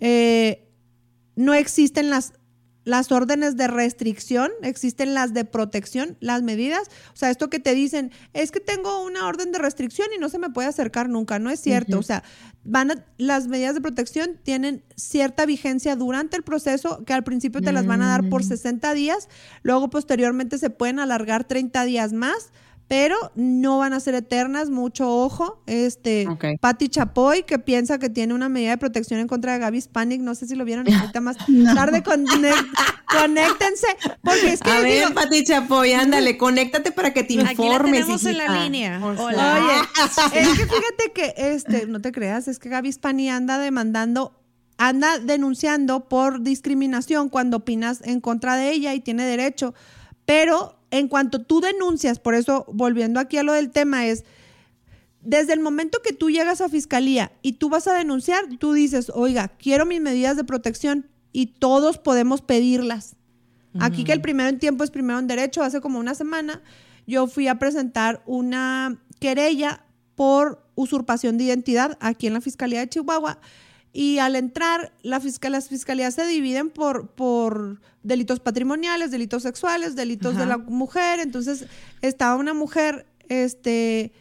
Eh, 0.00 0.68
no 1.36 1.54
existen 1.54 2.10
las 2.10 2.32
las 2.84 3.10
órdenes 3.12 3.56
de 3.56 3.66
restricción, 3.66 4.50
existen 4.62 5.14
las 5.14 5.34
de 5.34 5.44
protección, 5.44 6.16
las 6.20 6.42
medidas. 6.42 6.88
O 7.12 7.16
sea, 7.16 7.30
esto 7.30 7.50
que 7.50 7.58
te 7.58 7.74
dicen, 7.74 8.12
es 8.32 8.50
que 8.50 8.60
tengo 8.60 9.02
una 9.04 9.26
orden 9.26 9.52
de 9.52 9.58
restricción 9.58 10.08
y 10.14 10.20
no 10.20 10.28
se 10.28 10.38
me 10.38 10.50
puede 10.50 10.68
acercar 10.68 11.08
nunca, 11.08 11.38
no 11.38 11.50
es 11.50 11.60
cierto. 11.60 11.98
O 11.98 12.02
sea, 12.02 12.22
van 12.64 13.04
las 13.18 13.46
medidas 13.48 13.74
de 13.74 13.80
protección 13.80 14.38
tienen 14.42 14.82
cierta 14.96 15.46
vigencia 15.46 15.96
durante 15.96 16.36
el 16.36 16.42
proceso, 16.42 17.04
que 17.04 17.12
al 17.12 17.24
principio 17.24 17.60
te 17.60 17.72
las 17.72 17.86
van 17.86 18.02
a 18.02 18.08
dar 18.08 18.28
por 18.28 18.44
60 18.44 18.90
mm. 18.90 18.94
días, 18.94 19.28
luego 19.62 19.90
posteriormente 19.90 20.58
se 20.58 20.70
pueden 20.70 20.98
alargar 20.98 21.44
30 21.44 21.84
días 21.84 22.12
más 22.12 22.52
pero 22.88 23.16
no 23.34 23.78
van 23.78 23.92
a 23.94 24.00
ser 24.00 24.14
eternas, 24.14 24.68
mucho 24.68 25.08
ojo. 25.08 25.62
Este, 25.66 26.28
Patti 26.60 26.88
Chapoy, 26.88 27.44
que 27.44 27.58
piensa 27.58 27.98
que 27.98 28.10
tiene 28.10 28.34
una 28.34 28.48
medida 28.48 28.70
de 28.70 28.78
protección 28.78 29.20
en 29.20 29.26
contra 29.26 29.54
de 29.54 29.58
Gaby 29.60 29.82
Panic, 29.90 30.20
no 30.20 30.34
sé 30.34 30.46
si 30.46 30.54
lo 30.54 30.64
vieron 30.64 30.86
ahorita 30.92 31.20
más 31.20 31.36
tarde, 31.74 32.02
conéctense, 32.02 33.86
porque 34.22 34.52
es 34.52 34.60
que 34.60 34.70
A 34.70 34.80
ver, 34.80 35.14
Patti 35.14 35.44
Chapoy, 35.44 35.92
ándale, 35.92 36.36
conéctate 36.36 36.92
para 36.92 37.12
que 37.12 37.24
te 37.24 37.34
informes. 37.34 38.02
Aquí 38.02 38.02
tenemos 38.02 38.24
en 38.26 38.38
la 38.38 38.62
línea. 38.62 39.00
Hola. 39.02 39.60
Oye, 39.62 40.40
es 40.40 40.48
que 40.48 40.66
fíjate 40.66 41.12
que, 41.14 41.34
este, 41.36 41.86
no 41.86 42.00
te 42.00 42.12
creas, 42.12 42.48
es 42.48 42.58
que 42.58 42.68
Gaby 42.68 42.92
Spani 42.92 43.30
anda 43.30 43.58
demandando 43.58 44.40
anda 44.76 45.20
denunciando 45.20 46.08
por 46.08 46.42
discriminación 46.42 47.28
cuando 47.28 47.58
opinas 47.58 48.00
en 48.04 48.20
contra 48.20 48.56
de 48.56 48.72
ella 48.72 48.92
y 48.92 49.00
tiene 49.00 49.24
derecho, 49.24 49.72
pero 50.26 50.76
en 50.94 51.08
cuanto 51.08 51.42
tú 51.42 51.60
denuncias, 51.60 52.20
por 52.20 52.36
eso 52.36 52.66
volviendo 52.72 53.18
aquí 53.18 53.36
a 53.36 53.42
lo 53.42 53.52
del 53.52 53.70
tema 53.72 54.06
es, 54.06 54.24
desde 55.22 55.52
el 55.52 55.58
momento 55.58 56.00
que 56.02 56.12
tú 56.12 56.30
llegas 56.30 56.60
a 56.60 56.68
fiscalía 56.68 57.32
y 57.42 57.54
tú 57.54 57.68
vas 57.68 57.88
a 57.88 57.94
denunciar, 57.94 58.44
tú 58.60 58.74
dices, 58.74 59.10
oiga, 59.12 59.48
quiero 59.48 59.86
mis 59.86 60.00
medidas 60.00 60.36
de 60.36 60.44
protección 60.44 61.08
y 61.32 61.46
todos 61.46 61.98
podemos 61.98 62.42
pedirlas. 62.42 63.16
Aquí 63.80 64.04
que 64.04 64.12
el 64.12 64.20
primero 64.20 64.48
en 64.48 64.60
tiempo 64.60 64.84
es 64.84 64.92
primero 64.92 65.18
en 65.18 65.26
derecho, 65.26 65.64
hace 65.64 65.80
como 65.80 65.98
una 65.98 66.14
semana 66.14 66.62
yo 67.08 67.26
fui 67.26 67.48
a 67.48 67.58
presentar 67.58 68.22
una 68.24 69.02
querella 69.18 69.84
por 70.14 70.64
usurpación 70.76 71.38
de 71.38 71.44
identidad 71.44 71.98
aquí 72.00 72.28
en 72.28 72.34
la 72.34 72.40
Fiscalía 72.40 72.78
de 72.78 72.88
Chihuahua 72.88 73.40
y 73.96 74.18
al 74.18 74.34
entrar, 74.34 74.92
la 75.02 75.20
fiscal, 75.20 75.52
las 75.52 75.68
fiscalías 75.68 76.14
se 76.14 76.26
dividen 76.26 76.68
por, 76.68 77.10
por 77.10 77.80
delitos 78.02 78.40
patrimoniales, 78.40 79.12
delitos 79.12 79.44
sexuales, 79.44 79.94
delitos 79.94 80.36
de 80.36 80.46
la 80.46 80.58
mujer. 80.58 81.20
Entonces, 81.20 81.66
estaba 82.02 82.34
una 82.34 82.54
mujer 82.54 83.06
este, 83.28 84.12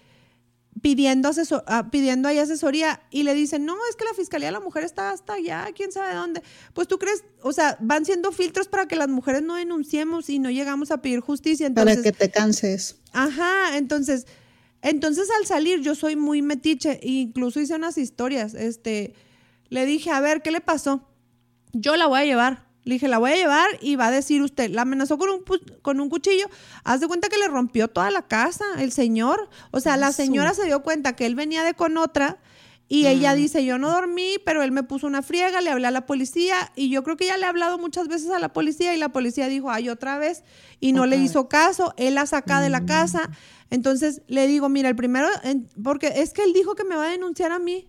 pidiendo, 0.83 1.27
asesor, 1.27 1.63
ah, 1.65 1.89
pidiendo 1.89 2.29
ahí 2.29 2.37
asesoría 2.37 3.01
y 3.09 3.23
le 3.23 3.33
dicen, 3.33 3.65
no, 3.65 3.75
es 3.89 3.95
que 3.95 4.05
la 4.05 4.13
fiscalía 4.13 4.49
de 4.49 4.51
la 4.51 4.59
mujer 4.59 4.83
está 4.83 5.09
hasta 5.09 5.33
allá, 5.33 5.67
quién 5.75 5.91
sabe 5.91 6.13
dónde. 6.13 6.43
Pues 6.75 6.87
tú 6.87 6.99
crees, 6.99 7.23
o 7.41 7.51
sea, 7.51 7.75
van 7.79 8.05
siendo 8.05 8.31
filtros 8.31 8.67
para 8.67 8.87
que 8.87 8.95
las 8.95 9.09
mujeres 9.09 9.41
no 9.41 9.55
denunciemos 9.55 10.29
y 10.29 10.37
no 10.37 10.51
llegamos 10.51 10.91
a 10.91 11.01
pedir 11.01 11.19
justicia. 11.19 11.65
Entonces, 11.65 11.95
para 11.95 12.03
que 12.03 12.11
te 12.11 12.29
canses. 12.29 12.97
Ajá, 13.11 13.75
entonces, 13.75 14.27
entonces 14.83 15.29
al 15.39 15.47
salir 15.47 15.81
yo 15.81 15.95
soy 15.95 16.15
muy 16.15 16.43
metiche, 16.43 16.99
incluso 17.01 17.59
hice 17.59 17.73
unas 17.73 17.97
historias, 17.97 18.53
este 18.53 19.15
le 19.73 19.87
dije, 19.87 20.11
a 20.11 20.19
ver, 20.19 20.43
¿qué 20.43 20.51
le 20.51 20.61
pasó? 20.61 21.01
Yo 21.71 21.95
la 21.95 22.05
voy 22.05 22.19
a 22.19 22.25
llevar. 22.25 22.67
Le 22.83 22.93
dije, 22.93 23.07
la 23.07 23.17
voy 23.17 23.31
a 23.31 23.35
llevar 23.35 23.67
y 23.81 23.95
va 23.95 24.07
a 24.07 24.11
decir 24.11 24.43
usted, 24.43 24.69
la 24.69 24.83
amenazó 24.83 25.17
con 25.17 25.29
un, 25.31 25.43
con 25.81 25.99
un 25.99 26.09
cuchillo. 26.09 26.47
Haz 26.83 26.99
de 26.99 27.07
cuenta 27.07 27.27
que 27.27 27.39
le 27.39 27.47
rompió 27.47 27.87
toda 27.87 28.11
la 28.11 28.27
casa, 28.27 28.65
el 28.77 28.91
señor. 28.91 29.49
O 29.71 29.79
sea, 29.79 29.97
la 29.97 30.11
señora 30.11 30.53
se 30.53 30.65
dio 30.65 30.83
cuenta 30.83 31.15
que 31.15 31.25
él 31.25 31.33
venía 31.33 31.63
de 31.63 31.73
con 31.73 31.97
otra 31.97 32.37
y 32.87 33.07
ella 33.07 33.33
dice, 33.33 33.65
yo 33.65 33.79
no 33.79 33.89
dormí, 33.89 34.35
pero 34.45 34.61
él 34.61 34.71
me 34.71 34.83
puso 34.83 35.07
una 35.07 35.23
friega, 35.23 35.61
le 35.61 35.71
hablé 35.71 35.87
a 35.87 35.91
la 35.91 36.05
policía 36.05 36.71
y 36.75 36.91
yo 36.91 37.03
creo 37.03 37.17
que 37.17 37.23
ella 37.23 37.37
le 37.37 37.47
ha 37.47 37.49
hablado 37.49 37.79
muchas 37.79 38.07
veces 38.07 38.29
a 38.29 38.37
la 38.37 38.53
policía 38.53 38.93
y 38.93 38.99
la 38.99 39.09
policía 39.09 39.47
dijo, 39.47 39.71
ay, 39.71 39.89
otra 39.89 40.19
vez, 40.19 40.43
y 40.79 40.91
no 40.91 41.07
le 41.07 41.17
hizo 41.17 41.49
caso, 41.49 41.95
él 41.97 42.13
la 42.13 42.27
saca 42.27 42.61
de 42.61 42.69
la 42.69 42.85
casa. 42.85 43.31
Entonces 43.71 44.21
le 44.27 44.45
digo, 44.45 44.69
mira, 44.69 44.89
el 44.89 44.95
primero, 44.95 45.27
porque 45.83 46.13
es 46.17 46.31
que 46.31 46.43
él 46.43 46.53
dijo 46.53 46.75
que 46.75 46.83
me 46.83 46.95
va 46.95 47.07
a 47.07 47.09
denunciar 47.09 47.51
a 47.51 47.57
mí. 47.57 47.87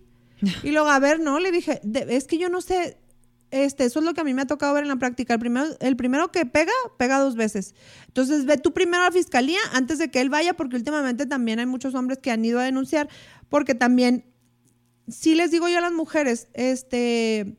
Y 0.62 0.70
luego, 0.70 0.88
a 0.90 0.98
ver, 0.98 1.20
no, 1.20 1.38
le 1.40 1.50
dije, 1.52 1.80
"De- 1.82 2.16
es 2.16 2.24
que 2.26 2.38
yo 2.38 2.48
no 2.48 2.60
sé, 2.60 2.98
este, 3.50 3.84
eso 3.84 4.00
es 4.00 4.04
lo 4.04 4.14
que 4.14 4.20
a 4.20 4.24
mí 4.24 4.34
me 4.34 4.42
ha 4.42 4.46
tocado 4.46 4.74
ver 4.74 4.82
en 4.82 4.88
la 4.88 4.96
práctica. 4.96 5.34
El 5.34 5.40
primero, 5.40 5.66
el 5.80 5.96
primero 5.96 6.32
que 6.32 6.44
pega, 6.46 6.72
pega 6.98 7.18
dos 7.20 7.36
veces. 7.36 7.74
Entonces, 8.08 8.46
ve 8.46 8.56
tú 8.58 8.72
primero 8.72 9.02
a 9.02 9.06
la 9.06 9.12
fiscalía 9.12 9.60
antes 9.72 9.98
de 9.98 10.10
que 10.10 10.20
él 10.20 10.28
vaya, 10.30 10.54
porque 10.54 10.76
últimamente 10.76 11.26
también 11.26 11.58
hay 11.60 11.66
muchos 11.66 11.94
hombres 11.94 12.18
que 12.18 12.30
han 12.32 12.44
ido 12.44 12.58
a 12.58 12.64
denunciar, 12.64 13.08
porque 13.48 13.74
también, 13.74 14.24
sí 15.08 15.34
les 15.36 15.50
digo 15.52 15.68
yo 15.68 15.78
a 15.78 15.82
las 15.82 15.92
mujeres, 15.92 16.48
este, 16.54 17.56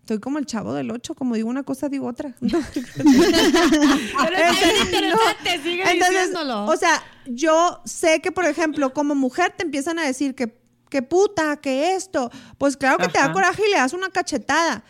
estoy 0.00 0.18
como 0.18 0.38
el 0.38 0.46
chavo 0.46 0.74
del 0.74 0.90
8, 0.90 1.14
como 1.14 1.34
digo 1.36 1.48
una 1.50 1.62
cosa, 1.62 1.88
digo 1.88 2.06
otra. 2.08 2.34
Pero 2.40 4.36
es 4.36 4.60
bien 4.60 4.76
interesante, 4.86 5.62
sigue 5.62 5.82
Entonces, 5.92 6.10
diciéndolo. 6.28 6.64
o 6.66 6.76
sea, 6.76 7.02
yo 7.26 7.80
sé 7.84 8.20
que, 8.20 8.32
por 8.32 8.44
ejemplo, 8.46 8.92
como 8.92 9.14
mujer 9.14 9.52
te 9.56 9.64
empiezan 9.64 9.98
a 9.98 10.04
decir 10.06 10.34
que, 10.34 10.58
que 10.90 11.02
puta, 11.02 11.56
que 11.58 11.94
esto. 11.94 12.30
Pues 12.58 12.76
claro 12.76 12.98
que 12.98 13.08
te 13.08 13.18
da 13.18 13.32
coraje 13.32 13.62
y 13.66 13.70
le 13.70 13.76
das 13.78 13.92
una 13.92 14.08
cachetada. 14.10 14.84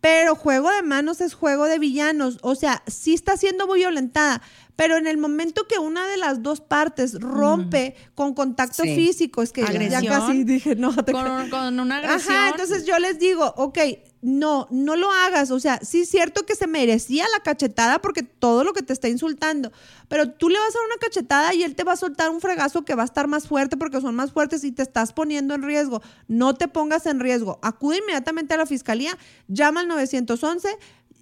Pero 0.00 0.34
juego 0.34 0.70
de 0.70 0.82
manos 0.82 1.20
es 1.20 1.34
juego 1.34 1.66
de 1.66 1.78
villanos. 1.78 2.38
O 2.40 2.54
sea, 2.54 2.82
sí 2.86 3.12
está 3.12 3.36
siendo 3.36 3.66
muy 3.66 3.80
violentada. 3.80 4.40
Pero 4.74 4.96
en 4.96 5.06
el 5.06 5.18
momento 5.18 5.66
que 5.68 5.78
una 5.78 6.06
de 6.06 6.16
las 6.16 6.42
dos 6.42 6.62
partes 6.62 7.20
rompe 7.20 7.94
con 8.14 8.32
contacto 8.32 8.82
Sí. 8.82 8.94
físico, 8.94 9.42
es 9.42 9.52
que 9.52 9.60
ya 9.60 9.68
Agresión. 9.68 10.06
casi 10.06 10.44
dije, 10.44 10.74
no, 10.74 10.94
te 11.04 11.12
con, 11.12 11.50
con 11.50 11.78
una 11.80 11.98
agresión. 11.98 12.34
Ajá, 12.34 12.48
entonces 12.48 12.86
yo 12.86 12.98
les 12.98 13.18
digo, 13.18 13.52
ok, 13.58 13.78
no, 14.22 14.66
no 14.70 14.96
lo 14.96 15.10
hagas. 15.10 15.50
O 15.50 15.60
sea, 15.60 15.78
sí 15.82 16.02
es 16.02 16.08
cierto 16.08 16.44
que 16.44 16.54
se 16.54 16.66
merecía 16.66 17.24
la 17.34 17.42
cachetada 17.42 18.00
porque 18.00 18.22
todo 18.22 18.64
lo 18.64 18.72
que 18.72 18.82
te 18.82 18.92
está 18.92 19.08
insultando, 19.08 19.72
pero 20.08 20.30
tú 20.30 20.48
le 20.48 20.58
vas 20.58 20.68
a 20.68 20.78
dar 20.78 20.86
una 20.86 20.96
cachetada 20.96 21.54
y 21.54 21.62
él 21.62 21.74
te 21.74 21.84
va 21.84 21.92
a 21.92 21.96
soltar 21.96 22.30
un 22.30 22.40
fregazo 22.40 22.84
que 22.84 22.94
va 22.94 23.02
a 23.02 23.06
estar 23.06 23.26
más 23.28 23.48
fuerte 23.48 23.76
porque 23.76 24.00
son 24.00 24.14
más 24.14 24.32
fuertes 24.32 24.64
y 24.64 24.72
te 24.72 24.82
estás 24.82 25.12
poniendo 25.12 25.54
en 25.54 25.62
riesgo. 25.62 26.02
No 26.28 26.54
te 26.54 26.68
pongas 26.68 27.06
en 27.06 27.20
riesgo. 27.20 27.58
Acude 27.62 27.98
inmediatamente 27.98 28.54
a 28.54 28.58
la 28.58 28.66
fiscalía, 28.66 29.16
llama 29.48 29.80
al 29.80 29.88
911. 29.88 30.68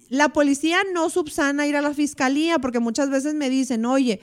La 0.09 0.29
policía 0.29 0.79
no 0.93 1.09
subsana 1.09 1.67
ir 1.67 1.75
a 1.75 1.81
la 1.81 1.93
fiscalía 1.93 2.59
porque 2.59 2.79
muchas 2.79 3.09
veces 3.09 3.35
me 3.35 3.49
dicen, 3.49 3.85
oye, 3.85 4.19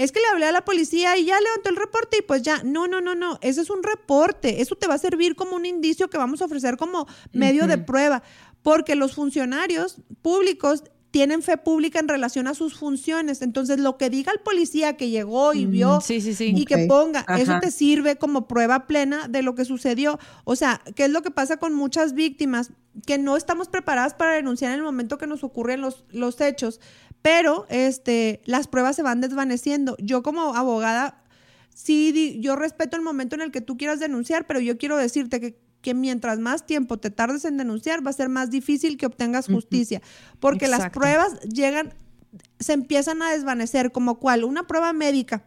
es 0.00 0.12
que 0.12 0.20
le 0.20 0.26
hablé 0.28 0.46
a 0.46 0.52
la 0.52 0.64
policía 0.64 1.18
y 1.18 1.26
ya 1.26 1.38
levantó 1.38 1.68
el 1.68 1.76
reporte 1.76 2.18
y 2.20 2.22
pues 2.22 2.40
ya, 2.40 2.62
no, 2.64 2.88
no, 2.88 3.02
no, 3.02 3.14
no, 3.14 3.38
eso 3.42 3.60
es 3.60 3.68
un 3.68 3.82
reporte, 3.82 4.62
eso 4.62 4.74
te 4.74 4.86
va 4.86 4.94
a 4.94 4.98
servir 4.98 5.36
como 5.36 5.56
un 5.56 5.66
indicio 5.66 6.08
que 6.08 6.16
vamos 6.16 6.40
a 6.40 6.46
ofrecer 6.46 6.78
como 6.78 7.06
medio 7.32 7.66
de 7.66 7.76
prueba, 7.76 8.22
porque 8.62 8.94
los 8.94 9.14
funcionarios 9.14 10.00
públicos 10.22 10.84
tienen 11.10 11.42
fe 11.42 11.58
pública 11.58 11.98
en 11.98 12.08
relación 12.08 12.46
a 12.46 12.54
sus 12.54 12.78
funciones, 12.78 13.42
entonces 13.42 13.78
lo 13.78 13.98
que 13.98 14.08
diga 14.08 14.32
el 14.32 14.40
policía 14.40 14.96
que 14.96 15.10
llegó 15.10 15.52
y 15.52 15.66
vio 15.66 16.00
sí, 16.00 16.22
sí, 16.22 16.34
sí. 16.34 16.54
y 16.56 16.64
que 16.64 16.86
ponga, 16.86 17.26
eso 17.36 17.58
te 17.60 17.70
sirve 17.70 18.16
como 18.16 18.48
prueba 18.48 18.86
plena 18.86 19.28
de 19.28 19.42
lo 19.42 19.54
que 19.54 19.66
sucedió. 19.66 20.18
O 20.44 20.56
sea, 20.56 20.80
¿qué 20.94 21.04
es 21.04 21.10
lo 21.10 21.22
que 21.22 21.30
pasa 21.30 21.58
con 21.58 21.74
muchas 21.74 22.14
víctimas? 22.14 22.70
Que 23.06 23.18
no 23.18 23.36
estamos 23.36 23.68
preparadas 23.68 24.14
para 24.14 24.32
denunciar 24.32 24.72
en 24.72 24.78
el 24.78 24.84
momento 24.84 25.18
que 25.18 25.26
nos 25.26 25.44
ocurren 25.44 25.80
los, 25.80 26.04
los 26.10 26.40
hechos, 26.40 26.80
pero 27.22 27.66
este, 27.68 28.42
las 28.44 28.68
pruebas 28.68 28.96
se 28.96 29.02
van 29.02 29.20
desvaneciendo. 29.20 29.96
Yo 29.98 30.22
como 30.22 30.54
abogada, 30.54 31.22
sí, 31.74 32.38
yo 32.40 32.56
respeto 32.56 32.96
el 32.96 33.02
momento 33.02 33.34
en 33.34 33.42
el 33.42 33.50
que 33.50 33.60
tú 33.60 33.76
quieras 33.76 34.00
denunciar, 34.00 34.46
pero 34.46 34.60
yo 34.60 34.78
quiero 34.78 34.96
decirte 34.96 35.40
que 35.40 35.58
que 35.80 35.94
mientras 35.94 36.38
más 36.38 36.66
tiempo 36.66 36.98
te 36.98 37.10
tardes 37.10 37.44
en 37.44 37.56
denunciar, 37.56 38.04
va 38.04 38.10
a 38.10 38.14
ser 38.14 38.28
más 38.28 38.50
difícil 38.50 38.96
que 38.96 39.06
obtengas 39.06 39.46
justicia, 39.46 40.02
porque 40.38 40.68
las 40.68 40.90
pruebas 40.90 41.40
llegan, 41.42 41.94
se 42.58 42.74
empiezan 42.74 43.22
a 43.22 43.32
desvanecer, 43.32 43.92
como 43.92 44.18
cuál, 44.18 44.44
una 44.44 44.66
prueba 44.66 44.92
médica. 44.92 45.44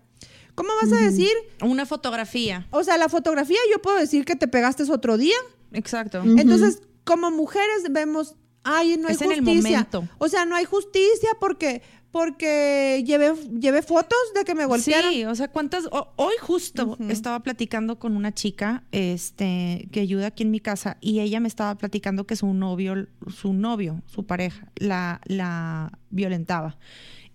¿Cómo 0.56 0.70
vas 0.82 0.92
a 0.92 1.04
decir? 1.04 1.32
Una 1.62 1.86
fotografía. 1.88 2.68
O 2.70 2.84
sea, 2.84 2.98
la 2.98 3.10
fotografía 3.10 3.58
yo 3.72 3.82
puedo 3.82 3.98
decir 3.98 4.24
que 4.24 4.36
te 4.36 4.48
pegaste 4.48 4.84
otro 4.92 5.18
día. 5.18 5.36
Exacto. 5.72 6.22
Entonces, 6.24 6.84
como 7.06 7.32
mujeres 7.32 7.86
vemos, 7.90 8.36
ay, 8.64 8.98
no 8.98 9.08
hay 9.08 9.16
Es 9.16 9.22
en 9.22 9.32
el 9.32 9.40
justicia. 9.40 9.62
momento. 9.90 10.08
O 10.18 10.28
sea, 10.28 10.46
no 10.46 10.56
hay 10.56 10.66
justicia 10.66 11.30
porque 11.40 11.82
porque 12.12 13.04
llevé, 13.08 13.34
llevé 13.60 13.82
fotos 13.82 14.18
de 14.36 14.44
que 14.46 14.54
me 14.54 14.66
golpearon. 14.68 15.12
Sí, 15.12 15.26
o 15.26 15.34
sea, 15.34 15.48
cuántas. 15.48 15.88
o- 15.92 16.14
hoy 16.16 16.36
justo 16.40 16.96
estaba 17.10 17.42
platicando 17.42 17.98
con 17.98 18.16
una 18.16 18.32
chica 18.32 18.84
este, 18.92 19.88
que 19.92 20.02
ayuda 20.02 20.28
aquí 20.28 20.44
en 20.44 20.52
mi 20.52 20.60
casa 20.60 20.98
y 21.02 21.22
ella 21.22 21.40
me 21.40 21.48
estaba 21.48 21.76
platicando 21.76 22.28
que 22.28 22.36
su 22.36 22.54
novio, 22.54 23.08
su 23.36 23.54
novio, 23.54 24.04
su 24.06 24.26
pareja, 24.28 24.72
la, 24.76 25.22
la 25.26 25.98
violentaba. 26.12 26.78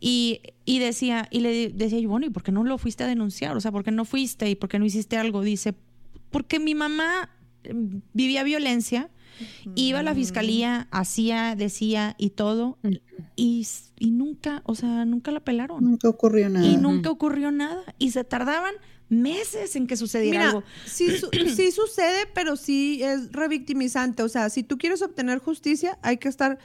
Y, 0.00 0.42
y 0.64 0.78
decía, 0.78 1.26
y 1.32 1.40
le 1.40 1.70
decía 1.70 1.98
yo, 1.98 2.08
bueno, 2.08 2.26
¿y 2.26 2.30
por 2.30 2.44
qué 2.44 2.52
no 2.52 2.62
lo 2.62 2.78
fuiste 2.78 3.02
a 3.02 3.08
denunciar? 3.08 3.56
O 3.56 3.60
sea, 3.60 3.72
¿por 3.72 3.82
qué 3.82 3.90
no 3.90 4.04
fuiste 4.04 4.48
y 4.48 4.54
por 4.54 4.68
qué 4.68 4.78
no 4.78 4.84
hiciste 4.84 5.16
algo? 5.16 5.42
Dice, 5.42 5.74
porque 6.30 6.60
mi 6.60 6.76
mamá 6.76 7.30
eh, 7.64 7.72
vivía 8.12 8.44
violencia, 8.44 9.10
iba 9.74 10.00
a 10.00 10.02
la 10.02 10.14
fiscalía, 10.14 10.88
hacía, 10.90 11.54
decía 11.56 12.14
y 12.18 12.30
todo, 12.30 12.78
y, 13.36 13.66
y 13.98 14.10
nunca, 14.10 14.62
o 14.64 14.74
sea, 14.74 15.04
nunca 15.04 15.30
la 15.30 15.40
pelaron. 15.40 15.82
Nunca 15.84 16.08
ocurrió 16.08 16.48
nada. 16.48 16.66
Y 16.66 16.76
nunca 16.76 17.10
ocurrió 17.10 17.50
nada. 17.50 17.82
Y 17.98 18.10
se 18.12 18.24
tardaban 18.24 18.74
meses 19.08 19.74
en 19.76 19.86
que 19.86 19.96
sucediera 19.96 20.38
Mira, 20.38 20.48
algo. 20.50 20.62
sí, 20.86 21.16
su- 21.18 21.30
sí 21.56 21.70
sucede, 21.72 22.26
pero 22.34 22.56
sí 22.56 23.02
es 23.02 23.32
revictimizante. 23.32 24.22
O 24.22 24.28
sea, 24.28 24.50
si 24.50 24.62
tú 24.62 24.78
quieres 24.78 25.02
obtener 25.02 25.38
justicia, 25.38 25.98
hay 26.02 26.18
que 26.18 26.28
estar, 26.28 26.58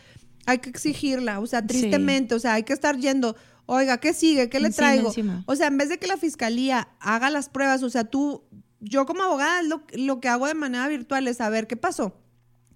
hay 0.45 0.57
que 0.59 0.69
exigirla. 0.69 1.39
O 1.39 1.47
sea, 1.47 1.61
Sí. 1.61 1.67
tristemente, 1.67 2.35
o 2.35 2.39
sea, 2.39 2.53
hay 2.55 2.63
que 2.63 2.73
estar 2.73 2.97
yendo. 2.97 3.35
Oiga, 3.65 3.97
¿qué 3.97 4.13
sigue? 4.13 4.49
¿Qué 4.49 4.59
le 4.59 4.67
Encima, 4.67 4.87
traigo? 4.87 5.07
encima. 5.07 5.43
O 5.47 5.55
sea, 5.55 5.67
en 5.67 5.77
vez 5.77 5.87
de 5.89 5.97
que 5.97 6.07
la 6.07 6.17
fiscalía 6.17 6.89
haga 6.99 7.29
las 7.29 7.47
pruebas, 7.47 7.81
o 7.81 7.89
sea, 7.89 8.03
tú, 8.03 8.43
yo 8.81 9.05
como 9.05 9.23
abogada, 9.23 9.61
lo, 9.63 9.83
lo 9.93 10.19
que 10.19 10.27
hago 10.27 10.45
de 10.47 10.53
manera 10.53 10.85
virtual 10.89 11.25
es 11.29 11.37
saber 11.37 11.65
qué 11.65 11.77
pasó. 11.77 12.19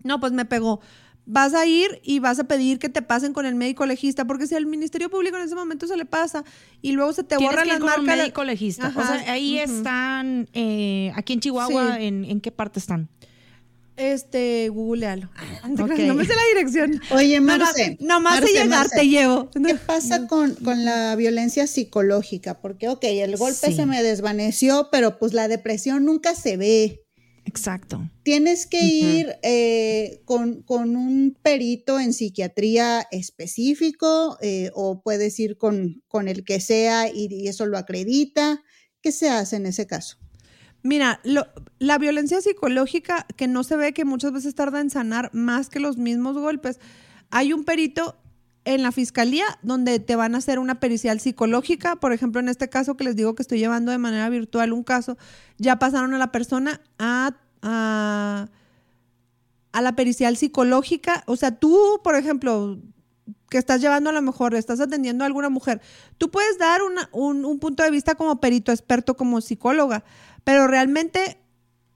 No, 0.08 0.20
pues 0.20 0.32
me 0.32 0.46
pegó. 0.46 0.80
Vas 1.30 1.54
a 1.54 1.66
ir 1.66 2.00
y 2.04 2.20
vas 2.20 2.40
a 2.40 2.46
pedir 2.46 2.80
que 2.80 2.88
te 2.88 3.02
pasen 3.02 3.34
con 3.34 3.46
el 3.46 3.54
médico 3.54 3.86
legista, 3.86 4.26
porque 4.26 4.48
si 4.48 4.56
al 4.56 4.66
Ministerio 4.66 5.10
Público 5.10 5.36
en 5.36 5.44
ese 5.44 5.56
momento 5.56 5.86
se 5.86 5.98
le 5.98 6.06
pasa 6.06 6.46
y 6.82 6.94
luego 6.94 7.12
se 7.12 7.24
te 7.24 7.36
Tienes 7.36 7.50
borran 7.54 7.68
que 7.68 7.76
ir 7.76 7.82
las 7.82 7.96
con 7.96 8.06
médico 8.06 8.44
legista. 8.46 8.94
o 8.96 9.00
Ajá, 9.00 9.20
sea, 9.20 9.34
ahí 9.34 9.60
ujú. 9.62 9.74
están, 9.76 10.48
eh, 10.54 11.12
aquí 11.16 11.34
en 11.34 11.42
Chihuahua, 11.42 11.98
Sí. 11.98 12.06
en, 12.06 12.24
¿en 12.24 12.40
qué 12.40 12.52
parte 12.54 12.80
están? 12.80 13.10
Este, 13.98 14.70
googlealo. 14.70 15.30
No 15.70 15.84
Ok. 15.86 15.90
me 15.98 16.24
sé 16.26 16.34
la 16.36 16.46
dirección. 16.54 17.02
Oye, 17.12 17.42
Marce. 17.42 17.98
Nomás 18.00 18.40
de 18.42 18.48
llegar 18.48 18.68
Marce, 18.70 18.96
te 18.96 19.08
llevo. 19.10 19.50
¿Qué 19.52 19.76
pasa 19.88 20.28
con, 20.28 20.54
con 20.56 20.86
la 20.86 21.16
violencia 21.16 21.68
psicológica? 21.68 22.62
Porque, 22.62 22.88
ok, 22.90 23.04
el 23.04 23.36
golpe 23.38 23.68
Sí. 23.68 23.74
se 23.76 23.86
me 23.86 24.02
desvaneció, 24.04 24.90
pero 24.92 25.18
pues 25.18 25.34
la 25.34 25.48
depresión 25.48 26.06
nunca 26.06 26.36
se 26.36 26.56
ve. 26.58 27.04
Exacto. 27.48 28.10
Tienes 28.24 28.68
que 28.68 28.86
ir 28.88 29.36
eh, 29.42 30.22
con, 30.26 30.62
con 30.64 30.98
un 30.98 31.38
perito 31.42 31.98
en 31.98 32.12
psiquiatría 32.12 33.08
específico 33.10 34.38
eh, 34.42 34.70
o 34.74 35.02
puedes 35.02 35.40
ir 35.40 35.58
con, 35.58 36.04
con 36.10 36.28
el 36.28 36.44
que 36.44 36.60
sea 36.60 37.08
y, 37.10 37.28
y 37.34 37.48
eso 37.48 37.66
lo 37.66 37.78
acredita. 37.78 38.62
¿Qué 39.02 39.12
se 39.14 39.30
hace 39.30 39.56
en 39.56 39.66
ese 39.66 39.88
caso? 39.88 40.18
Mira, 40.84 41.22
lo- 41.24 41.48
la 41.80 41.98
violencia 41.98 42.42
psicológica 42.42 43.26
que 43.38 43.48
no 43.48 43.64
se 43.64 43.78
ve, 43.78 43.94
que 43.94 44.04
muchas 44.06 44.34
veces 44.34 44.54
tarda 44.56 44.82
en 44.82 44.90
sanar 44.90 45.30
más 45.34 45.70
que 45.70 45.80
los 45.80 45.98
mismos 45.98 46.38
golpes. 46.38 46.80
Hay 47.30 47.54
un 47.54 47.64
perito 47.64 48.18
en 48.68 48.84
la 48.84 48.92
fiscalía 48.92 49.46
donde 49.62 50.00
te 50.00 50.18
van 50.18 50.36
a 50.36 50.40
hacer 50.40 50.60
una 50.60 50.82
pericial 50.82 51.22
psicológica. 51.22 51.96
Por 51.96 52.12
ejemplo, 52.12 52.42
en 52.42 52.50
este 52.50 52.68
caso 52.68 52.98
que 52.98 53.06
les 53.06 53.16
digo 53.16 53.34
que 53.34 53.42
estoy 53.42 53.60
llevando 53.60 53.94
de 53.94 53.98
manera 53.98 54.28
virtual 54.28 54.74
un 54.74 54.84
caso, 54.84 55.18
ya 55.58 55.80
pasaron 55.80 56.14
a 56.14 56.18
la 56.18 56.34
persona 56.34 56.82
a, 57.00 57.38
a, 57.62 58.50
la 59.82 59.96
pericial 59.96 60.36
psicológica. 60.36 61.24
O 61.28 61.38
sea, 61.38 61.52
tú, 61.52 62.02
por 62.04 62.16
ejemplo, 62.16 62.78
que 63.50 63.58
estás 63.58 63.80
llevando 63.80 64.10
a 64.10 64.14
lo 64.14 64.22
mejor, 64.22 64.54
estás 64.54 64.82
atendiendo 64.82 65.24
a 65.24 65.28
alguna 65.28 65.48
mujer, 65.48 65.80
tú 66.18 66.30
puedes 66.30 66.58
dar 66.58 66.82
un, 67.14 67.46
un 67.46 67.60
punto 67.60 67.84
de 67.84 67.92
vista 67.92 68.16
como 68.16 68.42
perito 68.42 68.74
experto, 68.74 69.16
como 69.16 69.40
psicóloga, 69.40 70.04
pero 70.44 70.68
realmente 70.68 71.40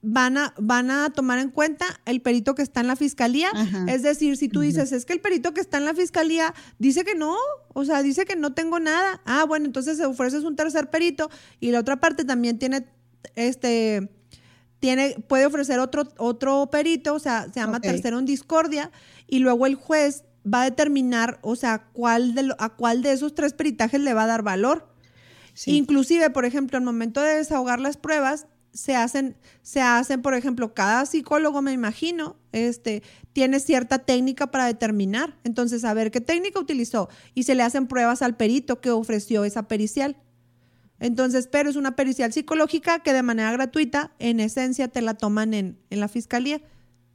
van 0.03 0.37
a, 0.37 0.53
van 0.57 0.89
a 0.89 1.11
tomar 1.11 1.37
en 1.39 1.49
cuenta 1.51 1.85
el 2.05 2.21
perito 2.21 2.55
que 2.55 2.63
está 2.63 2.81
en 2.81 2.87
la 2.87 2.95
fiscalía. 2.95 3.49
Ajá. 3.53 3.85
Es 3.87 4.01
decir, 4.01 4.35
si 4.37 4.49
tú 4.49 4.61
dices, 4.61 4.91
es 4.91 5.05
que 5.05 5.13
el 5.13 5.21
perito 5.21 5.53
que 5.53 5.61
está 5.61 5.77
en 5.77 5.85
la 5.85 5.93
fiscalía 5.93 6.53
dice 6.79 7.03
que 7.03 7.13
no, 7.15 7.35
o 7.73 7.85
sea, 7.85 8.01
dice 8.01 8.25
que 8.25 8.35
no 8.35 8.53
tengo 8.53 8.79
nada. 8.79 9.21
Ah, 9.25 9.43
bueno, 9.45 9.65
entonces 9.67 9.97
se 9.97 10.05
ofreces 10.05 10.43
un 10.43 10.55
tercer 10.55 10.89
perito 10.89 11.29
y 11.59 11.71
la 11.71 11.79
otra 11.79 11.99
parte 11.99 12.25
también 12.25 12.57
tiene, 12.57 12.87
este, 13.35 14.09
tiene, 14.79 15.17
puede 15.27 15.45
ofrecer 15.45 15.79
otro, 15.79 16.07
otro 16.17 16.69
perito, 16.71 17.13
o 17.13 17.19
sea, 17.19 17.45
se 17.53 17.59
llama 17.59 17.79
tercero 17.93 18.17
en 18.17 18.25
discordia, 18.25 18.91
y 19.27 19.39
luego 19.39 19.67
el 19.67 19.75
juez 19.75 20.23
va 20.51 20.61
a 20.61 20.65
determinar, 20.65 21.37
o 21.43 21.55
sea, 21.55 21.83
cuál 21.93 22.33
de 22.33 22.41
lo- 22.43 22.55
a 22.57 22.69
cuál 22.75 23.03
de 23.03 23.11
esos 23.11 23.35
tres 23.35 23.53
peritajes 23.53 24.01
le 24.01 24.15
va 24.15 24.23
a 24.23 24.27
dar 24.27 24.41
valor. 24.41 24.87
Inclusive, 25.71 26.31
por 26.31 26.45
ejemplo, 26.45 26.79
al 26.79 26.83
momento 26.83 27.21
de 27.21 27.35
desahogar 27.35 27.79
las 27.79 27.97
pruebas, 27.97 28.47
se 28.73 28.95
hacen, 28.95 29.35
se 29.61 29.81
hacen, 29.81 30.21
por 30.21 30.33
ejemplo, 30.33 30.73
cada 30.73 31.05
psicólogo, 31.05 31.61
me 31.61 31.73
imagino, 31.73 32.37
este, 32.51 33.03
tiene 33.33 33.59
cierta 33.59 33.99
técnica 33.99 34.51
para 34.51 34.65
determinar. 34.65 35.37
Entonces, 35.43 35.83
a 35.83 35.93
ver 35.93 36.11
qué 36.11 36.21
técnica 36.21 36.59
utilizó 36.59 37.09
y 37.33 37.43
se 37.43 37.55
le 37.55 37.63
hacen 37.63 37.87
pruebas 37.87 38.21
al 38.21 38.35
perito 38.37 38.81
que 38.81 38.91
ofreció 38.91 39.43
esa 39.43 39.67
pericial. 39.67 40.17
Entonces, 40.99 41.47
pero 41.47 41.69
es 41.69 41.75
una 41.75 41.95
pericial 41.95 42.31
psicológica 42.31 42.99
que 42.99 43.13
de 43.13 43.23
manera 43.23 43.51
gratuita, 43.51 44.11
en 44.19 44.39
esencia, 44.39 44.87
te 44.87 45.01
la 45.01 45.15
toman 45.15 45.53
en, 45.53 45.79
en 45.89 45.99
la 45.99 46.07
fiscalía. 46.07 46.61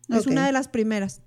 Es 0.08 0.26
una 0.26 0.46
de 0.46 0.52
las 0.52 0.68
primeras. 0.68 1.20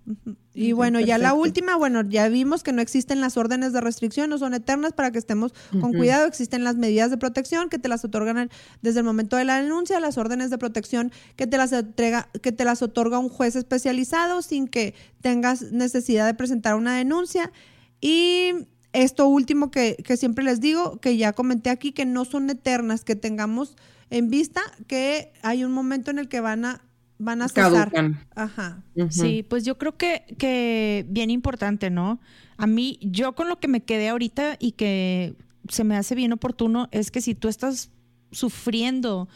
Y 0.54 0.72
bueno, 0.72 1.00
ya 1.00 1.18
la 1.18 1.34
última, 1.34 1.76
bueno, 1.76 2.02
ya 2.08 2.28
vimos 2.30 2.64
que 2.64 2.72
no 2.72 2.82
existen 2.82 3.20
las 3.20 3.36
órdenes 3.36 3.74
de 3.74 3.82
restricción, 3.82 4.30
no 4.30 4.38
son 4.38 4.54
eternas 4.54 4.94
para 4.94 5.12
que 5.12 5.20
estemos 5.20 5.54
con 5.72 5.94
cuidado. 5.94 6.26
Existen 6.26 6.64
las 6.64 6.76
medidas 6.76 7.12
de 7.12 7.18
protección 7.18 7.70
que 7.70 7.78
te 7.78 7.90
las 7.90 8.06
otorgan 8.06 8.50
desde 8.82 9.00
el 9.00 9.06
momento 9.06 9.36
de 9.36 9.46
la 9.46 9.62
denuncia, 9.62 10.00
las 10.00 10.18
órdenes 10.18 10.50
de 10.50 10.58
protección 10.58 11.12
que 11.36 11.46
te 11.46 11.58
las 11.58 11.74
entrega, 11.74 12.30
que 12.42 12.52
te 12.52 12.64
las 12.64 12.82
otorga 12.82 13.20
un 13.20 13.30
juez 13.30 13.56
especializado 13.56 14.42
sin 14.42 14.68
que 14.68 14.96
tengas 15.22 15.72
necesidad 15.72 16.26
de 16.26 16.34
presentar 16.34 16.76
una 16.76 16.96
denuncia. 16.96 17.52
Y 18.00 18.52
esto 18.94 19.28
último 19.28 19.72
que, 19.72 19.98
que 20.04 20.16
siempre 20.16 20.44
les 20.44 20.62
digo, 20.62 21.00
que 21.00 21.18
ya 21.18 21.34
comenté 21.34 21.70
aquí, 21.70 21.92
que 21.92 22.06
no 22.06 22.24
son 22.24 22.50
eternas, 22.50 23.04
que 23.04 23.16
tengamos 23.16 23.76
en 24.10 24.30
vista 24.30 24.62
que 24.88 25.34
hay 25.44 25.64
un 25.64 25.72
momento 25.72 26.12
en 26.12 26.20
el 26.20 26.28
que 26.28 26.40
van 26.40 26.66
a 26.66 26.82
van 27.20 27.41
a 27.44 27.48
cesar. 27.48 27.91
Caducan. 27.91 28.26
Ajá. 28.34 28.82
Sí, 29.10 29.46
pues 29.48 29.64
yo 29.64 29.78
creo 29.78 29.96
que, 29.98 30.24
que 30.40 31.06
bien 31.10 31.30
importante, 31.30 31.91
¿no? 31.91 32.20
A 32.58 32.66
mí, 32.66 32.98
yo 33.02 33.36
con 33.36 33.48
lo 33.48 33.60
que 33.60 33.68
me 33.68 33.84
quedé 33.84 34.10
ahorita 34.10 34.58
y 34.60 34.72
que 34.72 35.36
se 35.68 35.84
me 35.84 35.96
hace 35.96 36.16
bien 36.16 36.34
oportuno 36.34 36.88
es 36.91 37.12
que 37.12 37.22
si 37.22 37.36
tú 37.36 37.48
estás 37.48 37.91
sufriendo 38.32 39.28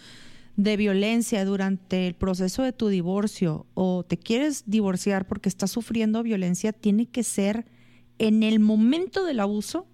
de 0.55 0.77
violencia 0.77 1.45
durante 1.45 2.07
el 2.07 2.15
proceso 2.15 2.63
de 2.63 2.73
tu 2.73 2.87
divorcio 2.87 3.65
o 3.73 4.03
te 4.03 4.17
quieres 4.17 4.63
divorciar 4.65 5.27
porque 5.27 5.49
estás 5.49 5.71
sufriendo 5.71 6.23
violencia, 6.23 6.73
tiene 6.73 7.07
que 7.07 7.23
ser 7.23 7.65
en 8.17 8.43
el 8.43 8.59
momento 8.59 9.25
del 9.25 9.39
abuso, 9.39 9.87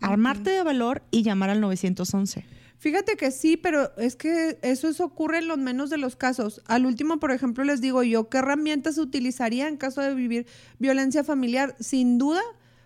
armarte 0.00 0.50
de 0.50 0.62
valor 0.62 1.02
y 1.10 1.22
llamar 1.22 1.50
al 1.50 1.60
911. 1.60 2.44
Fíjate 2.84 3.16
que 3.16 3.30
sí, 3.30 3.56
pero 3.56 3.96
es 3.96 4.14
que 4.14 4.58
eso, 4.60 4.88
eso 4.88 5.06
ocurre 5.06 5.38
en 5.38 5.48
los 5.48 5.56
menos 5.56 5.88
de 5.88 5.96
los 5.96 6.16
casos. 6.16 6.60
Al 6.66 6.84
último, 6.84 7.18
por 7.18 7.30
ejemplo, 7.30 7.64
les 7.64 7.80
digo 7.80 8.02
yo, 8.02 8.28
¿qué 8.28 8.36
herramientas 8.36 8.96
se 8.96 9.00
utilizaría 9.00 9.68
en 9.68 9.78
caso 9.78 10.02
de 10.02 10.12
vivir 10.14 10.46
violencia 10.78 11.24
familiar? 11.24 11.74
Sin 11.80 12.18
duda, 12.18 12.42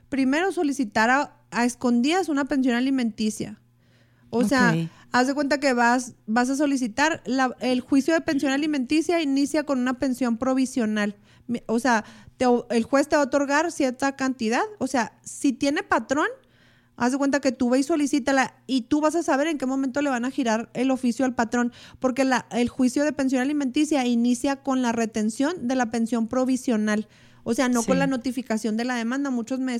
primero 0.08 0.52
solicitar 0.52 1.10
a, 1.10 1.36
a 1.50 1.64
escondidas 1.64 2.28
una 2.28 2.44
pensión 2.44 2.76
alimenticia. 2.76 3.60
O 4.30 4.44
sea, 4.44 4.76
haz 5.10 5.26
de 5.26 5.34
cuenta 5.34 5.58
que 5.58 5.72
vas, 5.72 6.14
vas 6.28 6.48
a 6.48 6.54
solicitar, 6.54 7.20
la- 7.26 7.56
el 7.58 7.80
juicio 7.80 8.14
de 8.14 8.20
pensión 8.20 8.52
alimenticia 8.52 9.20
inicia 9.20 9.64
con 9.64 9.80
una 9.80 9.98
pensión 9.98 10.38
provisional. 10.38 11.16
O 11.66 11.80
sea, 11.80 12.04
te 12.36 12.44
el 12.70 12.84
juez 12.84 13.08
te 13.08 13.16
va 13.16 13.22
a 13.22 13.24
otorgar 13.24 13.72
cierta 13.72 14.14
cantidad. 14.14 14.62
O 14.78 14.86
sea, 14.86 15.18
si 15.24 15.52
tiene 15.52 15.82
patrón, 15.82 16.28
haz 16.98 17.12
de 17.12 17.18
cuenta 17.18 17.40
que 17.40 17.52
tú 17.52 17.70
ve 17.70 17.78
y 17.78 17.82
solicítala 17.82 18.54
y 18.66 18.82
tú 18.82 19.00
vas 19.00 19.14
a 19.14 19.22
saber 19.22 19.46
en 19.46 19.56
qué 19.56 19.64
momento 19.64 20.02
le 20.02 20.10
van 20.10 20.26
a 20.26 20.30
girar 20.30 20.68
el 20.74 20.90
oficio 20.90 21.24
al 21.24 21.34
patrón, 21.34 21.72
porque 21.98 22.24
la- 22.24 22.46
el 22.50 22.68
juicio 22.68 23.04
de 23.04 23.12
pensión 23.14 23.40
alimenticia 23.40 24.04
inicia 24.04 24.56
con 24.56 24.82
la 24.82 24.92
retención 24.92 25.66
de 25.66 25.74
la 25.76 25.90
pensión 25.90 26.28
provisional. 26.28 27.08
O 27.44 27.54
sea, 27.54 27.70
no 27.70 27.82
con 27.82 27.98
la 27.98 28.06
notificación 28.06 28.76
de 28.76 28.84
la 28.84 28.94
demanda. 28.96 29.30
Muchos, 29.30 29.58
me, 29.58 29.78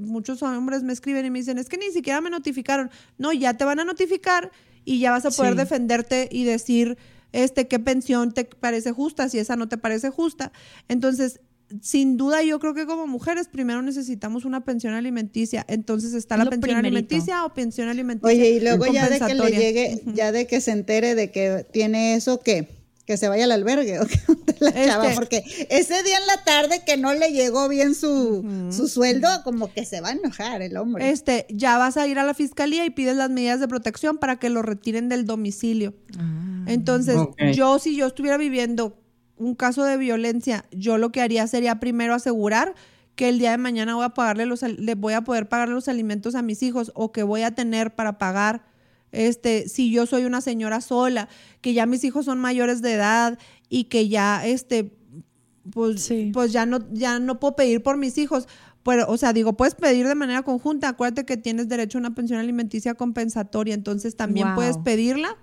muchos 0.00 0.42
hombres 0.42 0.82
me 0.82 0.94
escriben 0.94 1.26
y 1.26 1.30
me 1.30 1.40
dicen, 1.40 1.58
es 1.58 1.68
que 1.68 1.76
ni 1.76 1.90
siquiera 1.92 2.22
me 2.22 2.30
notificaron. 2.30 2.90
No, 3.18 3.32
ya 3.34 3.54
te 3.54 3.66
van 3.66 3.78
a 3.78 3.84
notificar 3.84 4.50
y 4.86 5.00
ya 5.00 5.10
vas 5.10 5.26
a 5.26 5.30
poder 5.30 5.52
Sí. 5.52 5.58
defenderte 5.58 6.28
y 6.32 6.44
decir 6.44 6.96
este 7.32 7.68
qué 7.68 7.78
pensión 7.78 8.32
te 8.32 8.44
parece 8.46 8.92
justa, 8.92 9.28
si 9.28 9.38
esa 9.38 9.54
no 9.56 9.68
te 9.68 9.76
parece 9.76 10.08
justa. 10.08 10.50
Entonces, 10.88 11.40
sin 11.82 12.16
duda 12.16 12.42
yo 12.42 12.58
creo 12.58 12.74
que 12.74 12.86
como 12.86 13.06
mujeres 13.06 13.48
primero 13.48 13.82
necesitamos 13.82 14.44
una 14.44 14.64
pensión 14.64 14.94
alimenticia. 14.94 15.64
Entonces 15.68 16.14
está 16.14 16.36
la 16.36 16.44
pensión 16.44 16.60
primerito. 16.62 16.86
alimenticia 16.88 17.44
o 17.44 17.54
pensión 17.54 17.88
alimenticia. 17.88 18.28
Oye, 18.28 18.50
y 18.50 18.60
luego 18.60 18.86
ya 18.86 19.08
de 19.08 19.18
que 19.18 19.34
le 19.34 19.38
compensatoria. 19.38 19.58
llegue, 19.58 20.02
ya 20.14 20.32
de 20.32 20.46
que 20.46 20.60
se 20.60 20.72
entere 20.72 21.14
de 21.14 21.30
que 21.30 21.66
tiene 21.72 22.14
eso, 22.14 22.40
¿qué? 22.40 22.68
Que 23.06 23.16
se 23.16 23.28
vaya 23.28 23.44
al 23.44 23.52
albergue 23.52 23.98
o 23.98 24.06
que 24.06 24.20
la 24.60 24.72
chava, 24.72 25.04
Este- 25.04 25.14
porque 25.16 25.42
ese 25.70 26.02
día 26.04 26.18
en 26.18 26.26
la 26.28 26.44
tarde 26.44 26.82
que 26.86 26.96
no 26.96 27.12
le 27.12 27.32
llegó 27.32 27.68
bien 27.68 27.94
su, 27.96 28.44
su 28.70 28.86
sueldo, 28.86 29.28
como 29.42 29.72
que 29.72 29.84
se 29.84 30.00
va 30.00 30.10
a 30.10 30.12
enojar 30.12 30.62
el 30.62 30.76
hombre. 30.76 31.10
Este, 31.10 31.46
ya 31.50 31.76
vas 31.78 31.96
a 31.96 32.06
ir 32.06 32.18
a 32.20 32.24
la 32.24 32.34
fiscalía 32.34 32.84
y 32.84 32.90
pides 32.90 33.16
las 33.16 33.30
medidas 33.30 33.58
de 33.58 33.66
protección 33.66 34.18
para 34.18 34.36
que 34.38 34.48
lo 34.48 34.62
retiren 34.62 35.08
del 35.08 35.24
domicilio. 35.24 35.94
Entonces, 36.66 37.16
Ok. 37.16 37.36
yo 37.52 37.78
si 37.78 37.96
yo 37.96 38.06
estuviera 38.06 38.36
viviendo 38.36 38.99
un 39.40 39.54
caso 39.54 39.84
de 39.84 39.96
violencia, 39.96 40.64
yo 40.70 40.98
lo 40.98 41.10
que 41.10 41.20
haría 41.20 41.46
sería 41.46 41.80
primero 41.80 42.14
asegurar 42.14 42.74
que 43.16 43.28
el 43.28 43.38
día 43.38 43.50
de 43.50 43.58
mañana 43.58 43.94
voy 43.96 44.04
a 44.04 44.10
pagarle 44.10 44.46
los 44.46 44.62
al- 44.62 44.76
le 44.84 44.94
voy 44.94 45.14
a 45.14 45.22
poder 45.22 45.48
pagar 45.48 45.68
los 45.68 45.88
alimentos 45.88 46.34
a 46.34 46.42
mis 46.42 46.62
hijos 46.62 46.92
o 46.94 47.10
que 47.12 47.22
voy 47.22 47.42
a 47.42 47.50
tener 47.54 47.94
para 47.94 48.18
pagar 48.18 48.64
este 49.12 49.68
si 49.68 49.90
yo 49.90 50.06
soy 50.06 50.24
una 50.24 50.40
señora 50.40 50.80
sola, 50.80 51.28
que 51.60 51.74
ya 51.74 51.84
mis 51.86 52.04
hijos 52.04 52.26
son 52.26 52.38
mayores 52.38 52.80
de 52.82 52.92
edad 52.94 53.38
y 53.68 53.84
que 53.84 54.08
ya 54.08 54.46
este 54.46 54.92
pues, 55.72 56.02
Sí. 56.02 56.30
pues 56.32 56.52
ya 56.52 56.64
no 56.66 56.78
ya 56.92 57.18
no 57.18 57.40
puedo 57.40 57.56
pedir 57.56 57.82
por 57.82 57.96
mis 57.96 58.16
hijos. 58.18 58.46
Pero, 58.82 59.04
o 59.08 59.18
sea, 59.18 59.34
digo, 59.34 59.52
puedes 59.58 59.74
pedir 59.74 60.08
de 60.08 60.14
manera 60.14 60.42
conjunta. 60.42 60.88
Acuérdate 60.88 61.26
que 61.26 61.36
tienes 61.36 61.68
derecho 61.68 61.98
a 61.98 62.00
una 62.00 62.14
pensión 62.14 62.38
alimenticia 62.40 62.94
compensatoria, 62.94 63.74
entonces 63.74 64.16
también 64.16 64.46
Wow. 64.48 64.54
puedes 64.56 64.78
pedirla. 64.78 65.36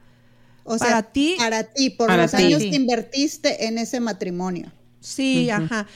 O 0.67 0.77
sea, 0.77 0.87
para 0.87 1.03
ti- 1.11 1.35
para 1.37 1.63
ti, 1.63 1.89
por 1.89 2.07
Para 2.07 2.23
los 2.23 2.31
ti. 2.31 2.37
años 2.43 2.61
que 2.61 2.75
invertiste 2.75 3.65
en 3.65 3.77
ese 3.77 3.99
matrimonio. 3.99 4.71
Sí, 4.99 5.49
ajá. 5.49 5.87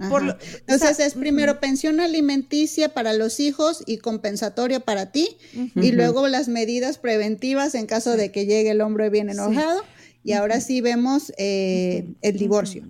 Ajá. 0.00 0.10
Por 0.10 0.22
lo- 0.22 0.32
o 0.34 0.36
Entonces 0.60 0.96
sea, 0.96 1.06
es 1.06 1.14
primero 1.14 1.58
pensión 1.58 1.98
alimenticia 1.98 2.94
para 2.94 3.14
los 3.14 3.40
hijos 3.40 3.82
y 3.84 3.98
compensatoria 3.98 4.78
para 4.78 5.10
ti, 5.10 5.36
y 5.74 5.90
luego 5.90 6.28
las 6.28 6.46
medidas 6.46 6.98
preventivas 6.98 7.74
en 7.74 7.86
caso 7.86 8.16
de 8.16 8.30
que 8.30 8.46
llegue 8.46 8.70
el 8.70 8.80
hombre 8.80 9.10
bien 9.10 9.28
enojado, 9.28 9.82
y 10.22 10.32
ahora 10.34 10.60
sí 10.60 10.80
vemos 10.80 11.32
eh, 11.36 12.12
el 12.22 12.38
divorcio. 12.38 12.84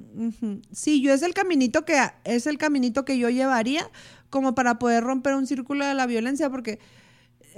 Sí, 0.73 1.01
yo 1.01 1.15
es 1.15 1.23
el 1.23 1.32
caminito 1.32 1.85
que 1.86 1.98
es 2.24 2.47
el 2.47 2.59
caminito 2.59 3.05
que 3.06 3.16
yo 3.16 3.31
llevaría 3.31 3.89
como 4.28 4.55
para 4.55 4.78
poder 4.78 5.02
romper 5.05 5.35
un 5.35 5.47
círculo 5.47 5.86
de 5.86 5.94
la 5.94 6.05
violencia, 6.06 6.51
porque 6.51 6.78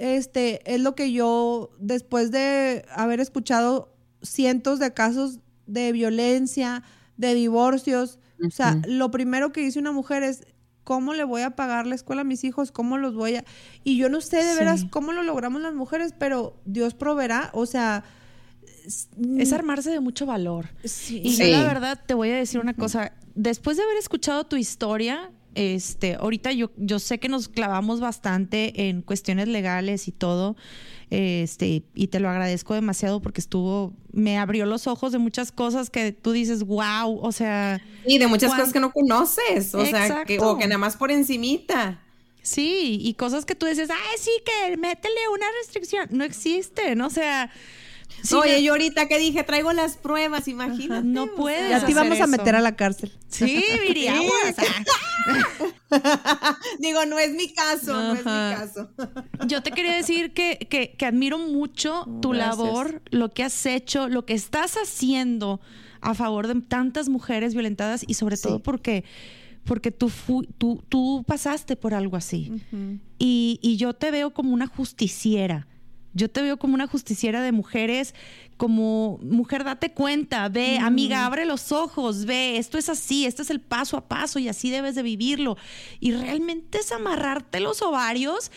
este 0.01 0.61
es 0.73 0.81
lo 0.81 0.95
que 0.95 1.11
yo 1.11 1.71
después 1.79 2.31
de 2.31 2.85
haber 2.95 3.19
escuchado 3.19 3.93
cientos 4.21 4.79
de 4.79 4.93
casos 4.93 5.39
de 5.67 5.91
violencia, 5.91 6.83
de 7.17 7.33
divorcios, 7.33 8.19
o 8.45 8.49
sea, 8.49 8.81
lo 8.87 9.11
primero 9.11 9.51
que 9.51 9.61
dice 9.61 9.79
una 9.79 9.91
mujer 9.91 10.23
es 10.23 10.43
¿Cómo 10.83 11.13
le 11.13 11.23
voy 11.23 11.43
a 11.43 11.51
pagar 11.51 11.85
la 11.85 11.93
escuela 11.93 12.21
a 12.21 12.25
mis 12.25 12.43
hijos? 12.43 12.71
¿Cómo 12.71 12.97
los 12.97 13.13
voy 13.13 13.35
a...? 13.35 13.45
Y 13.83 13.97
yo 13.97 14.09
no 14.09 14.19
sé 14.19 14.37
de 14.37 14.53
Sí. 14.53 14.57
veras 14.57 14.85
cómo 14.89 15.11
lo 15.11 15.21
logramos 15.21 15.61
las 15.61 15.75
mujeres, 15.75 16.13
pero 16.17 16.59
Dios 16.65 16.95
proveerá. 16.95 17.51
O 17.53 17.67
sea... 17.67 18.03
Es 19.37 19.53
armarse 19.53 19.91
de 19.91 19.99
mucho 19.99 20.25
valor. 20.25 20.69
Sí. 20.83 21.21
Y 21.23 21.35
yo 21.35 21.45
la 21.45 21.63
verdad 21.63 22.01
te 22.03 22.15
voy 22.15 22.31
a 22.31 22.35
decir 22.35 22.59
una 22.59 22.73
cosa, 22.73 23.13
después 23.35 23.77
de 23.77 23.83
haber 23.83 23.97
escuchado 23.97 24.43
tu 24.45 24.55
historia, 24.55 25.29
este, 25.55 26.15
ahorita 26.15 26.51
yo, 26.53 26.71
yo 26.77 26.99
sé 26.99 27.19
que 27.19 27.27
nos 27.27 27.49
clavamos 27.49 27.99
bastante 27.99 28.87
en 28.87 29.01
cuestiones 29.01 29.47
legales 29.47 30.07
y 30.07 30.11
todo, 30.11 30.55
este, 31.09 31.83
y 31.93 32.07
te 32.07 32.19
lo 32.21 32.29
agradezco 32.29 32.73
demasiado 32.73 33.21
porque 33.21 33.41
estuvo, 33.41 33.93
me 34.13 34.37
abrió 34.37 34.65
los 34.65 34.87
ojos 34.87 35.11
de 35.11 35.17
muchas 35.17 35.51
cosas 35.51 35.89
que 35.89 36.13
tú 36.13 36.31
dices, 36.31 36.63
wow, 36.63 37.19
o 37.21 37.31
sea, 37.31 37.81
Y 38.05 38.17
de 38.17 38.27
muchas 38.27 38.51
cosas 38.51 38.71
que 38.71 38.79
no 38.79 38.93
conoces, 38.93 39.75
o 39.75 39.85
sea, 39.85 40.23
que, 40.23 40.39
o 40.39 40.57
que 40.57 40.67
nada 40.67 40.77
más 40.77 40.95
por 40.95 41.11
encimita. 41.11 41.99
sí, 42.41 42.97
y 43.01 43.13
cosas 43.15 43.45
que 43.45 43.55
tú 43.55 43.65
dices, 43.65 43.89
ay, 43.89 44.17
sí, 44.17 44.31
que 44.45 44.77
métele 44.77 45.27
una 45.33 45.45
restricción, 45.61 46.07
no 46.11 46.23
existen, 46.23 47.01
o 47.01 47.09
sea, 47.09 47.51
sí, 48.23 48.35
Oye, 48.35 48.63
yo 48.63 48.73
ahorita 48.73 49.07
que 49.07 49.19
dije, 49.19 49.43
traigo 49.43 49.71
las 49.73 49.97
pruebas, 49.97 50.47
imagínate. 50.47 51.03
no 51.05 51.27
puedes 51.35 51.69
Ya 51.69 51.85
te 51.85 51.91
íbamos 51.91 52.13
hacer 52.13 52.23
a 52.23 52.27
meter 52.27 52.55
a 52.55 52.61
la 52.61 52.75
cárcel. 52.75 53.11
Sí, 53.27 53.63
Viri. 53.87 54.07
Digo, 56.79 57.05
no 57.05 57.19
es 57.19 57.33
mi 57.33 57.53
caso, 57.53 57.93
no 57.93 58.13
es 58.13 58.19
mi 58.19 58.23
caso. 58.23 58.89
Yo 59.47 59.61
te 59.63 59.71
quería 59.71 59.93
decir 59.95 60.33
que, 60.33 60.57
que- 60.69 60.93
que 60.97 61.05
admiro 61.05 61.37
mucho 61.37 62.05
tu 62.21 62.29
Gracias. 62.29 62.57
labor, 62.57 63.01
lo 63.11 63.29
que 63.31 63.43
has 63.43 63.65
hecho, 63.65 64.07
lo 64.07 64.25
que 64.25 64.33
estás 64.33 64.75
haciendo 64.77 65.59
a 66.01 66.13
favor 66.15 66.47
de 66.47 66.59
tantas 66.61 67.09
mujeres 67.09 67.53
violentadas 67.53 68.03
y 68.07 68.15
sobre 68.15 68.37
todo 68.37 68.59
porque, 68.59 69.03
porque 69.65 69.91
tú, 69.91 70.09
fu- 70.09 70.43
tú, 70.57 70.83
tú 70.89 71.23
pasaste 71.27 71.75
por 71.75 71.93
algo 71.93 72.17
así. 72.17 72.51
y, 73.19 73.59
y 73.61 73.77
yo 73.77 73.93
te 73.93 74.11
veo 74.11 74.33
como 74.33 74.53
una 74.53 74.67
justiciera. 74.67 75.67
Yo 76.13 76.29
te 76.29 76.41
veo 76.41 76.57
como 76.57 76.73
una 76.73 76.87
justiciera 76.87 77.41
de 77.41 77.51
mujeres, 77.51 78.13
como 78.57 79.17
mujer, 79.23 79.63
date 79.63 79.91
cuenta, 79.93 80.49
ve, 80.49 80.77
amiga, 80.77 81.25
abre 81.25 81.45
los 81.45 81.71
ojos, 81.71 82.25
ve, 82.25 82.57
esto 82.57 82.77
es 82.77 82.89
así, 82.89 83.25
este 83.25 83.41
es 83.41 83.49
el 83.49 83.61
paso 83.61 83.97
a 83.97 84.07
paso 84.07 84.37
y 84.37 84.47
así 84.49 84.69
debes 84.69 84.95
de 84.95 85.03
vivirlo. 85.03 85.57
Y 85.99 86.11
realmente 86.11 86.79
es 86.79 86.91
amarrarte 86.91 87.59
los 87.59 87.81
ovarios 87.81 88.51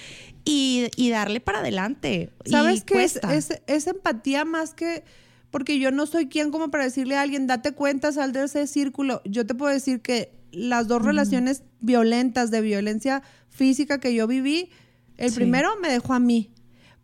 y, 0.45 0.89
y 0.97 1.11
darle 1.11 1.41
para 1.41 1.61
adelante. 1.61 2.31
¿Sabes 2.45 2.85
qué? 2.85 3.05
Es, 3.05 3.17
es, 3.31 3.63
es 3.67 3.87
empatía 3.87 4.45
más 4.45 4.75
que... 4.75 5.05
Porque 5.51 5.79
yo 5.79 5.93
no 5.93 6.07
soy 6.07 6.27
quien 6.27 6.51
como 6.51 6.73
para 6.73 6.83
decirle 6.83 7.17
a 7.17 7.23
alguien, 7.23 7.47
date 7.47 7.71
cuenta, 7.73 8.11
sal 8.11 8.33
de 8.33 8.43
ese 8.43 8.67
círculo. 8.67 9.23
Yo 9.25 9.47
te 9.47 9.55
puedo 9.55 9.73
decir 9.73 10.01
que 10.01 10.33
las 10.51 10.89
dos 10.89 11.03
relaciones 11.03 11.63
violentas, 11.81 12.51
de 12.51 12.61
violencia 12.61 13.23
física 13.51 14.01
que 14.01 14.13
yo 14.15 14.27
viví, 14.27 14.71
el 15.17 15.31
Sí. 15.31 15.37
primero 15.37 15.71
me 15.81 15.89
dejó 15.89 16.13
a 16.15 16.19
mí. 16.19 16.51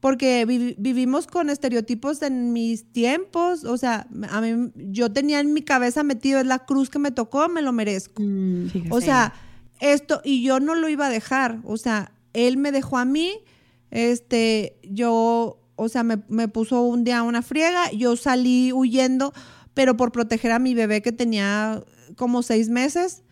Porque 0.00 0.44
vi- 0.46 0.74
vivimos 0.78 1.26
con 1.26 1.50
estereotipos 1.50 2.22
en 2.22 2.52
mis 2.54 2.90
tiempos. 2.90 3.64
O 3.64 3.76
sea, 3.76 4.06
a 4.30 4.40
mí, 4.40 4.72
yo 4.74 5.12
tenía 5.12 5.40
en 5.40 5.52
mi 5.52 5.62
cabeza 5.62 6.02
metido, 6.02 6.40
es 6.40 6.46
la 6.46 6.60
cruz 6.60 6.88
que 6.88 6.98
me 6.98 7.10
tocó, 7.10 7.48
me 7.48 7.60
lo 7.62 7.72
merezco. 7.72 8.22
Fíjate. 8.22 8.88
O 8.94 9.00
sea, 9.02 9.34
esto, 9.80 10.20
y 10.24 10.42
yo 10.42 10.58
no 10.60 10.74
lo 10.74 10.88
iba 10.88 11.06
a 11.06 11.10
dejar. 11.10 11.60
O 11.64 11.76
sea, 11.76 12.12
él 12.32 12.56
me 12.56 12.72
dejó 12.72 12.96
a 12.98 13.04
mí, 13.04 13.30
este, 13.90 14.78
yo, 14.82 15.60
o 15.76 15.88
sea, 15.88 16.02
me, 16.02 16.22
me 16.28 16.48
puso 16.48 16.82
un 16.82 17.04
día 17.04 17.22
una 17.22 17.42
friega, 17.42 17.90
yo 17.92 18.16
salí 18.16 18.72
huyendo, 18.72 19.32
pero 19.74 19.96
por 19.96 20.12
proteger 20.12 20.52
a 20.52 20.58
mi 20.58 20.74
bebé 20.74 21.02
que 21.02 21.12
tenía 21.12 21.82
como 22.16 22.42
seis 22.42 22.68
meses. 22.70 23.22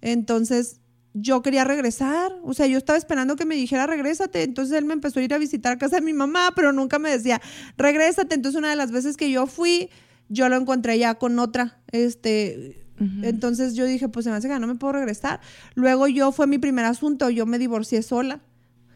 Entonces, 0.00 0.80
yo 1.14 1.42
quería 1.42 1.64
regresar. 1.64 2.32
O 2.42 2.54
sea, 2.54 2.66
yo 2.66 2.78
estaba 2.78 2.96
esperando 2.98 3.36
que 3.36 3.44
me 3.44 3.54
dijera, 3.54 3.86
regrésate. 3.86 4.42
Entonces 4.42 4.76
él 4.78 4.84
me 4.84 4.94
empezó 4.94 5.20
a 5.20 5.22
ir 5.22 5.34
a 5.34 5.38
visitar 5.38 5.72
a 5.72 5.78
casa 5.78 5.96
de 5.96 6.02
mi 6.02 6.12
mamá, 6.12 6.52
pero 6.56 6.72
nunca 6.72 6.98
me 6.98 7.10
decía, 7.10 7.40
regrésate. 7.76 8.34
Entonces, 8.34 8.58
una 8.58 8.70
de 8.70 8.76
las 8.76 8.90
veces 8.92 9.16
que 9.16 9.30
yo 9.30 9.46
fui, 9.46 9.90
yo 10.28 10.48
lo 10.48 10.56
encontré 10.56 10.98
ya 10.98 11.14
con 11.16 11.38
otra. 11.38 11.80
Este. 11.90 12.78
Entonces 13.22 13.74
yo 13.74 13.84
dije, 13.84 14.08
pues 14.08 14.22
se 14.24 14.30
me 14.30 14.36
hace 14.36 14.46
que 14.48 14.58
no 14.60 14.66
me 14.68 14.76
puedo 14.76 14.92
regresar. 14.92 15.40
Luego 15.74 16.06
yo 16.06 16.30
fue 16.30 16.46
mi 16.46 16.58
primer 16.58 16.84
asunto, 16.84 17.30
yo 17.30 17.46
me 17.46 17.58
divorcié 17.58 18.00
sola. 18.02 18.40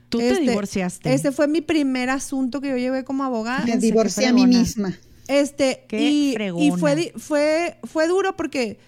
Tú 0.09 0.19
te 0.19 0.31
Este, 0.31 0.43
divorciaste. 0.43 1.13
Ese 1.13 1.33
fue 1.33 1.49
mi 1.49 1.61
primer 1.61 2.11
asunto 2.11 2.61
que 2.61 2.69
yo 2.69 2.77
llevé 2.77 3.03
como 3.03 3.25
abogada. 3.25 3.65
Me 3.67 3.77
divorcié 3.79 4.29
a 4.29 4.33
mí 4.33 4.47
misma. 4.47 4.97
Este, 5.27 5.87
Qué 5.89 6.01
y, 6.09 6.37
y 6.57 6.71
fue, 6.71 6.95
di- 6.95 7.11
fue, 7.17 7.79
fue 7.83 8.07
duro 8.07 8.37
porque, 8.37 8.79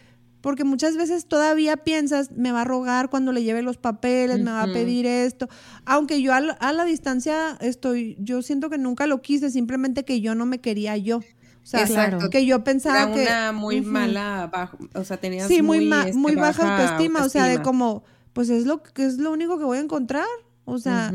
porque 0.49 0.65
muchas 0.65 0.97
veces 0.97 1.27
todavía 1.27 1.77
piensas, 1.77 2.31
me 2.33 2.53
va 2.53 2.63
a 2.63 2.65
rogar 2.65 3.11
cuando 3.11 3.33
le 3.33 3.43
lleve 3.43 3.61
los 3.61 3.77
papeles, 3.77 4.39
me 4.41 4.51
va 4.51 4.63
a 4.63 4.67
pedir 4.73 5.05
esto. 5.05 5.47
Aunque 5.85 6.23
yo 6.23 6.33
a 6.33 6.41
la, 6.41 6.55
a 6.55 6.73
la 6.73 6.87
distancia 6.87 7.59
estoy, 7.61 8.17
yo 8.19 8.41
siento 8.41 8.71
que 8.71 8.79
nunca 8.79 9.07
lo 9.07 9.21
quise, 9.21 9.51
simplemente 9.51 10.07
que 10.07 10.23
yo 10.23 10.35
no 10.35 10.47
me 10.47 10.59
quería 10.63 10.97
yo. 10.97 11.19
O 11.19 11.23
sea, 11.65 11.83
Exacto. 11.83 12.31
que 12.31 12.47
yo 12.47 12.65
pensaba 12.65 13.03
Era 13.03 13.13
que... 13.13 13.23
una 13.25 13.53
muy 13.53 13.83
mala, 13.83 14.49
bajo, 14.51 14.79
o 14.95 15.05
sea, 15.05 15.19
tenías 15.19 15.49
Sí, 15.49 15.61
muy, 15.61 15.81
muy, 15.81 15.87
ma- 15.89 16.09
este, 16.09 16.17
muy 16.19 16.35
baja, 16.35 16.79
autoestima, 16.79 17.23
o 17.25 17.29
sea, 17.29 17.45
de 17.45 17.61
como, 17.61 18.05
pues 18.33 18.49
es 18.49 18.65
lo 18.65 18.83
que 18.83 19.05
es 19.05 19.19
lo 19.19 19.31
único 19.31 19.59
que 19.59 19.65
voy 19.65 19.77
a 19.77 19.83
encontrar, 19.83 20.25
o 20.65 20.79
sea, 20.79 21.13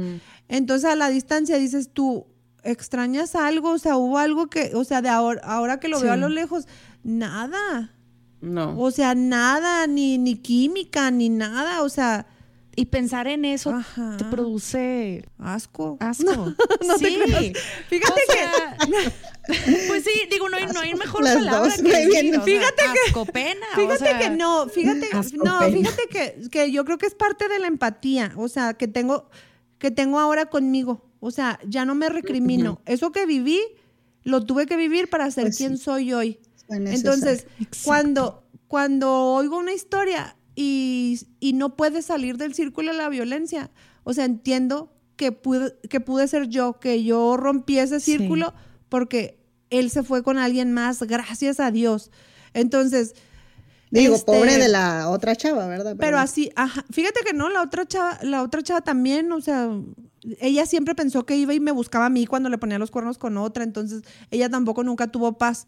entonces 0.48 0.88
a 0.88 0.96
la 0.96 1.10
distancia 1.10 1.58
dices 1.58 1.90
tú, 1.92 2.28
extrañas 2.64 3.34
algo, 3.34 3.72
o 3.72 3.80
sea, 3.80 3.98
hubo 3.98 4.20
algo 4.20 4.46
que, 4.46 4.74
o 4.76 4.84
sea, 4.84 5.02
de 5.02 5.10
ahora, 5.10 5.42
ahora 5.44 5.80
que 5.80 5.88
lo 5.88 6.00
veo 6.00 6.12
a 6.12 6.18
lo 6.18 6.30
lejos, 6.30 6.68
nada, 7.04 7.96
No. 8.44 8.78
o 8.80 8.92
sea, 8.92 9.16
nada, 9.16 9.88
ni, 9.88 10.18
ni 10.18 10.36
química, 10.36 11.10
ni 11.12 11.30
nada, 11.30 11.82
o 11.82 11.88
sea, 11.90 12.28
Y 12.76 12.86
pensar 12.88 13.28
en 13.28 13.46
eso 13.46 13.70
Ajá. 13.70 14.18
te 14.18 14.26
produce 14.26 15.24
asco. 15.38 15.96
asco. 16.00 16.26
no 16.88 16.98
sí. 16.98 17.54
Fíjate 17.88 18.14
O 18.14 18.34
sea, 18.34 18.78
pues 19.88 20.04
sí, 20.04 20.12
digo, 20.32 20.50
no 20.50 20.58
hay, 20.58 20.66
no 20.68 20.80
hay 20.80 20.94
mejor 20.96 21.24
Las 21.24 21.36
palabra 21.36 21.60
dos, 21.70 21.76
que 21.76 22.06
bien. 22.08 22.30
o 22.30 22.32
sea, 22.34 22.42
Fíjate 22.44 22.84
que- 22.94 23.10
asco, 23.10 23.26
pena. 23.28 23.66
o 23.74 23.76
Fíjate 23.80 23.98
sea, 24.00 24.20
que 24.20 24.30
no, 24.32 24.68
fíjate, 24.70 25.08
Asco, 25.14 25.38
no, 25.44 25.60
pena. 25.60 25.78
fíjate 25.78 26.02
que, 26.10 26.50
que 26.50 26.72
yo 26.72 26.84
creo 26.84 26.98
que 26.98 27.06
es 27.06 27.14
parte 27.16 27.48
de 27.48 27.60
la 27.60 27.68
empatía, 27.68 28.34
o 28.38 28.48
sea, 28.48 28.74
que 28.74 28.88
tengo, 28.88 29.30
que 29.78 29.92
tengo 29.92 30.20
ahora 30.20 30.48
conmigo. 30.48 31.06
O 31.20 31.30
sea, 31.32 31.60
ya 31.68 31.86
no 31.86 31.94
me 31.96 32.10
recrimino. 32.10 32.82
Eso 32.86 33.12
que 33.12 33.26
viví, 33.26 33.60
lo 34.24 34.44
tuve 34.46 34.66
que 34.66 34.76
vivir 34.78 35.10
para 35.10 35.30
ser 35.32 35.46
Pues 35.46 35.58
quien 35.58 35.78
sí. 35.78 35.84
soy 35.84 36.12
hoy. 36.14 36.40
Entonces, 36.74 37.48
cuando, 37.86 38.44
cuando 38.68 39.12
oigo 39.34 39.58
una 39.58 39.74
historia 39.74 40.36
y, 40.56 41.20
y 41.40 41.54
no 41.54 41.76
puede 41.76 42.02
salir 42.02 42.38
del 42.38 42.54
círculo 42.54 42.92
de 42.92 42.98
la 42.98 43.10
violencia, 43.10 43.72
o 44.04 44.14
sea, 44.14 44.26
entiendo 44.26 44.94
que 45.16 45.32
pude, 45.32 45.76
que 45.90 46.00
pude 46.00 46.28
ser 46.28 46.48
yo, 46.48 46.80
que 46.80 47.04
yo 47.04 47.38
rompí 47.38 47.78
ese 47.80 48.00
Sí. 48.00 48.18
círculo 48.18 48.54
porque 48.90 49.40
él 49.70 49.90
se 49.90 50.04
fue 50.04 50.24
con 50.24 50.38
alguien 50.38 50.74
más, 50.74 51.02
gracias 51.04 51.60
a 51.60 51.72
Dios. 51.72 52.12
Entonces, 52.54 53.16
Digo, 53.90 54.16
este, 54.16 54.32
pobre 54.32 54.58
de 54.58 54.70
la 54.70 55.10
otra 55.10 55.36
chava, 55.36 55.68
¿verdad? 55.68 55.96
pero 56.00 56.18
así, 56.18 56.52
ajá, 56.56 56.84
fíjate 56.90 57.20
que 57.24 57.34
no, 57.34 57.50
la 57.50 57.62
otra 57.62 57.86
chava, 57.88 58.18
la 58.24 58.42
otra 58.42 58.64
chava 58.64 58.82
también, 58.82 59.32
o 59.32 59.40
sea, 59.40 59.70
ella 60.40 60.66
siempre 60.66 60.96
pensó 60.96 61.28
que 61.28 61.36
iba 61.36 61.54
y 61.54 61.60
me 61.60 61.72
buscaba 61.72 62.08
a 62.08 62.10
mí 62.10 62.26
cuando 62.26 62.50
le 62.50 62.58
ponía 62.58 62.80
los 62.80 62.90
cuernos 62.90 63.20
con 63.20 63.38
otra, 63.38 63.64
entonces 63.64 64.02
ella 64.32 64.50
tampoco 64.50 64.84
nunca 64.84 65.08
tuvo 65.08 65.38
paz. 65.38 65.68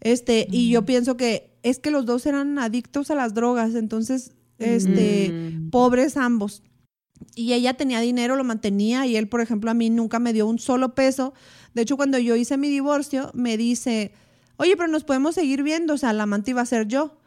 Este, 0.00 0.46
y 0.50 0.70
yo 0.70 0.84
pienso 0.84 1.16
que 1.16 1.56
es 1.62 1.78
que 1.78 1.90
los 1.90 2.06
dos 2.06 2.26
eran 2.26 2.58
adictos 2.58 3.10
a 3.10 3.14
las 3.14 3.34
drogas, 3.34 3.74
entonces, 3.74 4.32
este, 4.58 5.30
Mm. 5.32 5.70
pobres 5.70 6.16
ambos. 6.16 6.62
Y 7.34 7.54
ella 7.54 7.74
tenía 7.74 8.00
dinero, 8.00 8.36
lo 8.36 8.44
mantenía, 8.44 9.06
y 9.06 9.16
él, 9.16 9.28
por 9.28 9.40
ejemplo, 9.40 9.70
a 9.70 9.74
mí 9.74 9.90
nunca 9.90 10.18
me 10.18 10.32
dio 10.32 10.46
un 10.46 10.58
solo 10.58 10.94
peso. 10.94 11.32
De 11.74 11.82
hecho, 11.82 11.96
cuando 11.96 12.18
yo 12.18 12.36
hice 12.36 12.56
mi 12.56 12.68
divorcio, 12.68 13.30
me 13.34 13.56
dice, 13.56 14.12
oye, 14.58 14.76
pero 14.76 14.88
nos 14.88 15.04
podemos 15.04 15.34
seguir 15.34 15.62
viendo, 15.62 15.94
o 15.94 15.98
sea, 15.98 16.12
la 16.12 16.24
amante 16.24 16.52
iba 16.52 16.60
a 16.62 16.66
ser 16.66 16.86
yo. 16.86 17.18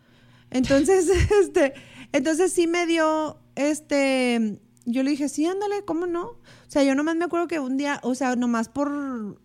Entonces, 0.52 1.10
este, 1.41 1.74
entonces 2.12 2.52
sí 2.54 2.68
me 2.68 2.86
dio, 2.86 3.40
este, 3.56 4.60
yo 4.86 5.04
le 5.04 5.12
dije, 5.12 5.28
sí, 5.30 5.46
ándale, 5.46 5.84
¿cómo 5.86 6.08
no? 6.08 6.24
O 6.24 6.38
sea, 6.68 6.84
yo 6.84 6.96
nomás 6.96 7.16
me 7.16 7.26
acuerdo 7.26 7.48
que 7.48 7.60
un 7.60 7.78
día, 7.78 8.00
o 8.04 8.16
sea, 8.16 8.36
nomás 8.36 8.70
por, 8.70 9.40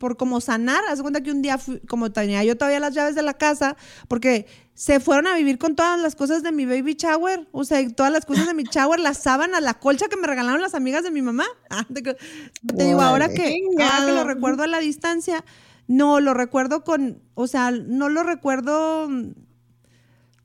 por 0.00 0.16
como 0.16 0.40
sanar, 0.40 0.80
haz 0.88 1.02
cuenta 1.02 1.20
que 1.20 1.30
un 1.30 1.42
día, 1.42 1.58
fui- 1.58 1.78
como 1.86 2.10
tenía 2.10 2.42
yo 2.42 2.56
todavía 2.56 2.80
las 2.80 2.94
llaves 2.94 3.14
de 3.14 3.20
la 3.22 3.34
casa, 3.34 3.76
porque 4.08 4.46
se 4.72 4.98
fueron 4.98 5.26
a 5.26 5.36
vivir 5.36 5.58
con 5.58 5.76
todas 5.76 6.00
las 6.00 6.16
cosas 6.16 6.42
de 6.42 6.52
mi 6.52 6.64
baby 6.64 6.94
shower, 6.94 7.46
o 7.52 7.64
sea, 7.64 7.86
todas 7.90 8.10
las 8.10 8.24
cosas 8.24 8.46
de 8.46 8.54
mi 8.54 8.62
shower, 8.64 8.98
la 8.98 9.12
sábana, 9.12 9.60
la 9.60 9.74
colcha 9.74 10.08
que 10.08 10.16
me 10.16 10.26
regalaron 10.26 10.62
las 10.62 10.74
amigas 10.74 11.02
de 11.04 11.10
mi 11.10 11.20
mamá. 11.20 11.44
Ah, 11.70 11.86
Te, 11.92 12.84
digo, 12.84 13.02
ahora 13.02 13.28
que, 13.28 13.60
ahora 13.78 14.06
que 14.06 14.12
lo 14.12 14.24
recuerdo 14.24 14.62
a 14.62 14.66
la 14.66 14.78
distancia, 14.80 15.44
no, 15.86 16.18
lo 16.20 16.32
recuerdo 16.32 16.82
con, 16.82 17.20
o 17.34 17.46
sea, 17.46 17.70
no 17.70 18.08
lo 18.08 18.22
recuerdo... 18.22 19.06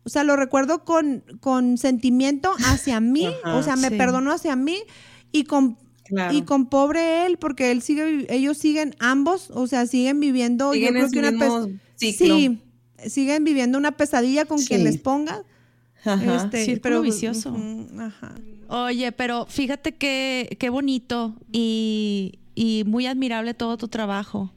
O 0.03 0.09
sea, 0.09 0.23
lo 0.23 0.35
recuerdo 0.35 0.83
con, 0.85 1.23
con 1.39 1.77
sentimiento 1.79 2.53
hacia 2.67 2.99
mí, 2.99 3.25
Ajá, 3.43 3.55
o 3.55 3.63
sea, 3.63 3.75
me 3.75 3.89
sí. 3.89 3.95
perdono 3.95 4.31
hacia 4.31 4.55
mí 4.55 4.77
y 5.31 5.45
con, 5.45 5.77
Claro. 6.05 6.37
y 6.37 6.43
con 6.43 6.67
pobre 6.67 7.25
él, 7.25 7.37
porque 7.37 7.71
él 7.71 7.81
sigue, 7.81 8.27
ellos 8.29 8.57
siguen 8.59 8.95
ambos, 8.99 9.49
o 9.51 9.65
sea, 9.65 9.87
siguen 9.87 10.19
viviendo, 10.19 10.71
Siguen 10.73 10.93
yo 10.93 10.99
creo 10.99 11.11
que 11.11 11.19
una 11.19 11.31
ciclo. 11.95 12.37
sí, 12.37 12.59
siguen 13.09 13.43
viviendo 13.43 13.77
una 13.79 13.91
pesadilla 13.97 14.45
con 14.45 14.61
quien 14.63 14.83
les 14.83 14.97
ponga. 14.99 15.43
Ajá. 16.03 16.35
Este, 16.35 16.63
Círculo 16.65 16.81
pero, 16.81 17.01
vicioso. 17.01 17.57
ajá. 17.99 18.35
Oye, 18.67 19.11
pero 19.13 19.47
fíjate 19.47 19.95
que 19.95 20.55
qué 20.59 20.69
bonito 20.69 21.35
y, 21.51 22.37
y 22.53 22.83
muy 22.85 23.07
admirable 23.07 23.55
todo 23.55 23.77
tu 23.77 23.87
trabajo. 23.87 24.51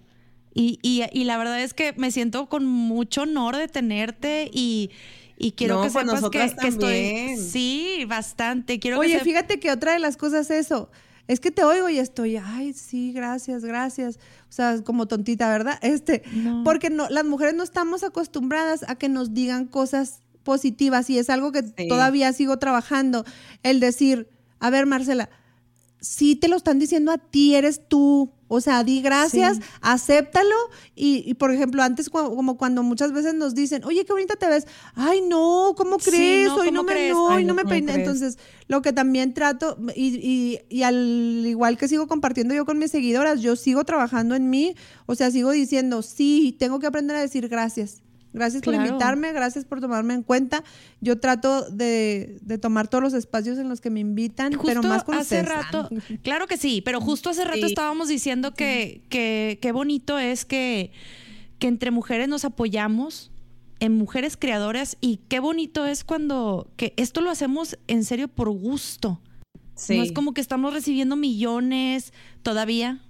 Y, 0.55 0.79
y, 0.83 1.03
y 1.13 1.25
la 1.25 1.39
verdad 1.39 1.63
es 1.63 1.73
que 1.73 1.95
me 1.97 2.11
siento 2.11 2.49
con 2.51 2.67
mucho 2.67 3.23
honor 3.23 3.57
de 3.57 3.69
tenerte 3.69 4.51
y, 4.53 4.91
y 5.39 5.53
quiero 5.53 5.77
No, 5.77 5.83
que 5.85 5.91
pues 5.91 6.05
sepas 6.07 6.55
que, 6.61 6.69
estoy... 6.69 7.37
Sí, 7.39 8.05
bastante. 8.07 8.79
Quiero 8.79 8.99
Oye, 8.99 9.13
que 9.13 9.19
se- 9.21 9.25
fíjate 9.25 9.61
que 9.61 9.71
otra 9.71 9.93
de 9.95 9.99
las 10.01 10.17
cosas 10.19 10.51
es 10.51 10.67
eso. 10.67 10.91
Es 11.29 11.41
que 11.41 11.51
te 11.51 11.63
oigo 11.63 11.89
y 11.91 11.99
estoy, 11.99 12.37
ay, 12.37 12.73
sí, 12.73 13.13
gracias, 13.13 13.65
gracias. 13.65 14.17
O 14.49 14.53
sea, 14.53 14.83
como 14.83 15.07
tontita, 15.07 15.49
¿verdad? 15.49 15.79
Este, 15.83 16.23
No. 16.35 16.65
porque 16.65 16.91
no, 16.91 17.09
las 17.11 17.25
mujeres 17.25 17.55
no 17.55 17.63
estamos 17.63 18.03
acostumbradas 18.03 18.85
a 18.89 18.97
que 18.97 19.09
nos 19.09 19.35
digan 19.35 19.67
cosas 19.67 20.21
positivas 20.43 21.11
y 21.11 21.19
es 21.19 21.29
algo 21.31 21.53
que 21.53 21.63
Sí. 21.63 21.87
todavía 21.89 22.33
sigo 22.33 22.59
trabajando. 22.59 23.25
El 23.63 23.79
decir, 23.81 24.29
a 24.59 24.71
ver, 24.71 24.87
Marcela, 24.87 25.29
sí 26.01 26.35
te 26.37 26.49
lo 26.49 26.57
están 26.57 26.79
diciendo 26.79 27.13
a 27.13 27.19
ti, 27.19 27.55
eres 27.55 27.87
tú. 27.89 28.33
O 28.49 28.61
sea, 28.61 28.83
di 28.83 29.03
gracias, 29.03 29.59
Sí. 29.59 29.63
acéptalo. 29.83 30.57
Y, 30.95 31.23
y, 31.27 31.35
por 31.35 31.53
ejemplo, 31.53 31.83
antes, 31.83 32.09
cu- 32.11 32.35
como 32.35 32.57
cuando 32.57 32.83
muchas 32.83 33.13
veces 33.13 33.35
nos 33.35 33.55
dicen, 33.55 33.85
oye, 33.85 34.05
qué 34.05 34.13
bonita 34.13 34.37
te 34.37 34.49
ves. 34.49 34.67
Ay, 34.95 35.21
no, 35.21 35.75
¿cómo 35.77 35.99
Sí, 35.99 36.11
crees? 36.11 36.47
no, 36.49 36.57
Hoy 36.57 36.71
no 36.73 36.79
¿cómo 36.81 36.83
me, 36.85 36.93
crees? 36.93 37.13
no, 37.13 37.29
Ay, 37.31 37.45
me. 37.45 37.53
Entonces, 37.95 38.39
lo 38.67 38.83
que 38.83 38.93
también 38.93 39.35
trato, 39.35 39.77
y, 39.95 40.17
y, 40.17 40.59
y 40.69 40.83
al 40.83 41.45
igual 41.47 41.77
que 41.79 41.89
sigo 41.89 42.07
compartiendo 42.09 42.55
yo 42.55 42.65
con 42.65 42.79
mis 42.79 42.91
seguidoras, 42.91 43.41
yo 43.41 43.55
sigo 43.57 43.85
trabajando 43.85 44.35
en 44.35 44.51
mí. 44.51 44.75
O 45.07 45.15
sea, 45.15 45.31
sigo 45.31 45.51
diciendo, 45.51 46.03
sí, 46.03 46.57
tengo 46.59 46.79
que 46.81 46.87
aprender 46.87 47.17
a 47.17 47.21
decir 47.21 47.49
gracias. 47.49 48.03
Gracias 48.33 48.63
por 48.63 48.75
invitarme, 48.75 49.33
gracias 49.33 49.65
por 49.65 49.81
tomarme 49.81 50.15
en 50.15 50.23
cuenta. 50.23 50.63
Yo 51.01 51.19
trato 51.19 51.69
de, 51.71 52.39
de 52.43 52.59
tomar 52.59 52.87
todos 52.89 53.03
los 53.03 53.15
espacios 53.15 53.59
en 53.59 53.69
los 53.69 53.81
que 53.81 53.91
me 53.91 54.01
invitan, 54.01 54.53
Justo 54.53 54.67
pero 54.67 54.83
más 54.83 55.03
con 55.05 55.17
hace 55.17 55.41
ustedes. 55.41 55.49
rato, 55.49 55.89
claro 56.23 56.47
que 56.47 56.57
sí, 56.59 56.83
pero 56.85 57.01
justo 57.01 57.31
hace 57.31 57.45
rato 57.45 57.59
Sí. 57.59 57.65
estábamos 57.67 58.09
diciendo 58.09 58.53
que, 58.55 59.03
que 59.09 59.59
qué 59.63 59.73
bonito 59.73 60.19
es 60.19 60.45
que, 60.45 60.93
que 61.59 61.69
entre 61.69 61.91
mujeres 61.91 62.29
nos 62.29 62.45
apoyamos 62.45 63.31
en 63.81 63.97
mujeres 63.97 64.37
creadoras 64.37 64.97
y 65.01 65.21
qué 65.29 65.41
bonito 65.41 65.87
es 65.87 66.05
cuando 66.05 66.71
que 66.77 66.93
esto 66.97 67.21
lo 67.21 67.31
hacemos 67.31 67.79
en 67.87 68.05
serio 68.05 68.29
por 68.29 68.51
gusto. 68.51 69.21
Sí. 69.75 69.97
No 69.97 70.03
es 70.03 70.13
como 70.13 70.35
que 70.35 70.41
estamos 70.41 70.75
recibiendo 70.75 71.15
millones 71.17 72.13
todavía. 72.43 73.01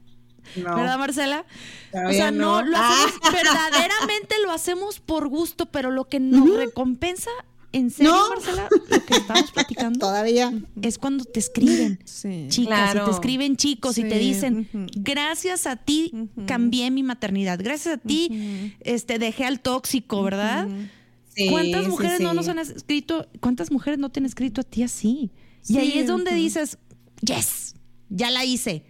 No. 0.57 0.75
¿Verdad, 0.77 0.99
Marcela? 0.99 1.45
o 1.93 2.13
sea, 2.13 2.31
no, 2.31 2.63
no. 2.63 2.69
lo 2.71 2.77
hacemos, 2.77 3.21
verdaderamente 3.33 4.35
lo 4.43 4.51
hacemos 4.51 5.01
por 5.01 5.29
gusto, 5.29 5.67
pero 5.67 5.91
lo 5.91 6.09
que 6.09 6.21
nos 6.21 6.49
recompensa, 6.57 7.31
en 7.73 7.91
serio, 7.91 8.13
No. 8.13 8.29
Marcela, 8.31 8.69
lo 8.71 9.05
que 9.05 9.15
estamos 9.15 9.51
platicando 9.53 9.99
Todavía. 9.99 10.53
es 10.83 10.99
cuando 10.99 11.25
te 11.25 11.39
escriben 11.39 11.99
Sí. 12.05 12.47
chicas, 12.49 12.93
Claro. 12.93 13.03
y 13.03 13.05
te 13.07 13.11
escriben 13.13 13.57
chicos 13.57 13.99
y 13.99 14.03
te 14.05 14.19
dicen, 14.19 14.69
gracias 14.97 15.67
a 15.67 15.77
ti 15.77 16.13
cambié 16.47 16.91
mi 16.91 17.03
maternidad, 17.03 17.59
gracias 17.63 17.95
a 17.95 17.99
ti 17.99 18.75
este 18.81 19.19
dejé 19.19 19.45
al 19.45 19.61
tóxico, 19.61 20.23
¿verdad? 20.23 20.67
Sí, 21.35 21.49
¿Cuántas 21.51 21.85
sí, 21.85 21.91
mujeres 21.91 22.21
no 22.21 22.31
sí. 22.31 22.37
nos 22.37 22.49
han 22.49 22.59
escrito, 22.59 23.29
cuántas 23.41 23.71
mujeres 23.71 23.99
no 24.01 24.09
te 24.11 24.19
han 24.21 24.27
escrito 24.27 24.61
a 24.63 24.65
ti 24.65 24.83
así? 24.83 25.31
y 25.69 25.77
ahí 25.77 25.99
es 25.99 26.07
donde 26.07 26.33
dices, 26.33 26.79
yes, 27.21 27.75
ya 28.09 28.31
la 28.31 28.45
hice. 28.45 28.85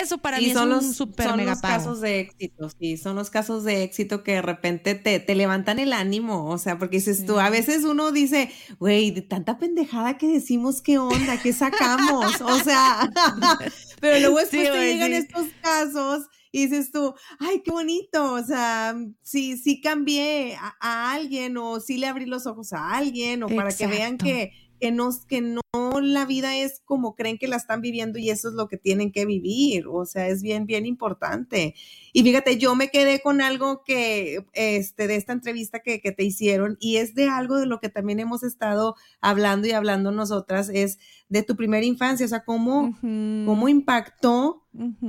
Eso 0.00 0.18
para 0.18 0.40
Sí, 0.40 0.42
mí 0.42 0.50
es 0.50 0.52
son 0.52 0.72
un 0.72 0.94
los, 0.94 0.96
super 0.96 1.34
son 1.34 1.36
mega 1.36 1.56
los 1.56 1.60
pago. 1.60 1.62
casos 1.62 2.00
de 2.00 2.20
éxito, 2.20 2.68
sí, 2.78 2.96
son 2.98 3.16
los 3.16 3.30
casos 3.30 3.64
de 3.64 3.82
éxito 3.82 4.22
que 4.22 4.32
de 4.34 4.42
repente 4.42 4.94
te, 4.94 5.18
te 5.20 5.34
levantan 5.34 5.78
el 5.78 5.92
ánimo, 5.92 6.46
o 6.50 6.58
sea, 6.58 6.78
porque 6.78 6.96
dices 6.98 7.24
tú, 7.24 7.38
a 7.40 7.50
veces 7.50 7.84
uno 7.84 8.12
dice, 8.12 8.50
güey, 8.78 9.10
de 9.10 9.22
tanta 9.22 9.58
pendejada 9.58 10.18
que 10.18 10.28
decimos, 10.28 10.82
¿qué 10.82 10.98
onda? 10.98 11.40
¿Qué 11.40 11.52
sacamos? 11.52 12.40
O 12.42 12.60
sea, 12.60 13.10
pero 14.00 14.18
luego 14.20 14.38
después 14.38 14.50
Sí, 14.50 14.68
te 14.70 14.80
llegan 14.80 15.12
estos 15.14 15.48
casos 15.62 16.26
y 16.52 16.66
dices 16.66 16.90
tú, 16.92 17.14
ay, 17.38 17.62
qué 17.64 17.70
bonito, 17.70 18.32
o 18.34 18.42
sea, 18.44 18.96
sí, 19.22 19.56
sí 19.58 19.80
cambié 19.80 20.56
a, 20.56 20.76
a 20.80 21.12
alguien 21.12 21.56
o 21.56 21.80
sí 21.80 21.98
le 21.98 22.06
abrí 22.06 22.26
los 22.26 22.46
ojos 22.46 22.72
a 22.72 22.92
alguien 22.96 23.42
o 23.42 23.54
para 23.54 23.76
que 23.76 23.86
vean 23.86 24.18
que, 24.18 24.52
que 24.78 24.90
no, 24.92 25.10
que 25.28 25.40
no 25.40 25.60
la 26.00 26.24
vida 26.26 26.56
es 26.56 26.80
como 26.84 27.14
creen 27.14 27.38
que 27.38 27.48
la 27.48 27.56
están 27.56 27.80
viviendo 27.80 28.18
y 28.18 28.30
eso 28.30 28.48
es 28.48 28.54
lo 28.54 28.68
que 28.68 28.76
tienen 28.76 29.12
que 29.12 29.26
vivir. 29.26 29.86
O 29.88 30.04
sea, 30.06 30.28
es 30.28 30.42
bien, 30.42 30.66
bien 30.66 30.86
importante. 30.86 31.74
Y 32.12 32.22
fíjate, 32.22 32.56
yo 32.58 32.74
me 32.74 32.88
quedé 32.90 33.20
con 33.20 33.40
algo 33.40 33.82
que, 33.84 34.44
este, 34.52 35.06
de 35.06 35.16
esta 35.16 35.32
entrevista 35.32 35.80
que, 35.80 36.00
que 36.00 36.12
te 36.12 36.24
hicieron 36.24 36.76
y 36.80 36.96
es 36.96 37.14
de 37.14 37.28
algo 37.28 37.56
de 37.56 37.66
lo 37.66 37.80
que 37.80 37.88
también 37.88 38.20
hemos 38.20 38.42
estado 38.42 38.94
hablando 39.20 39.66
y 39.68 39.72
hablando 39.72 40.10
nosotras, 40.10 40.70
es 40.72 40.98
de 41.28 41.42
tu 41.42 41.56
primera 41.56 41.84
infancia, 41.84 42.24
o 42.26 42.28
sea, 42.28 42.44
cómo, 42.44 42.96
cómo 43.00 43.68
impactó 43.68 44.64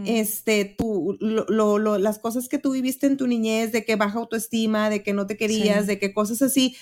este, 0.06 0.66
tu, 0.78 1.16
lo, 1.20 1.46
lo- 1.48 1.78
lo- 1.78 1.98
las 1.98 2.20
cosas 2.20 2.50
que 2.50 2.58
tú 2.58 2.72
viviste 2.74 3.08
en 3.08 3.18
tu 3.18 3.28
niñez, 3.28 3.72
de 3.72 3.86
que 3.86 3.96
baja 3.96 4.20
autoestima, 4.20 4.90
de 4.90 5.04
que 5.04 5.14
no 5.14 5.28
te 5.28 5.38
querías, 5.38 5.82
Sí. 5.82 5.88
de 5.88 6.00
que 6.00 6.14
cosas 6.14 6.42
así, 6.42 6.76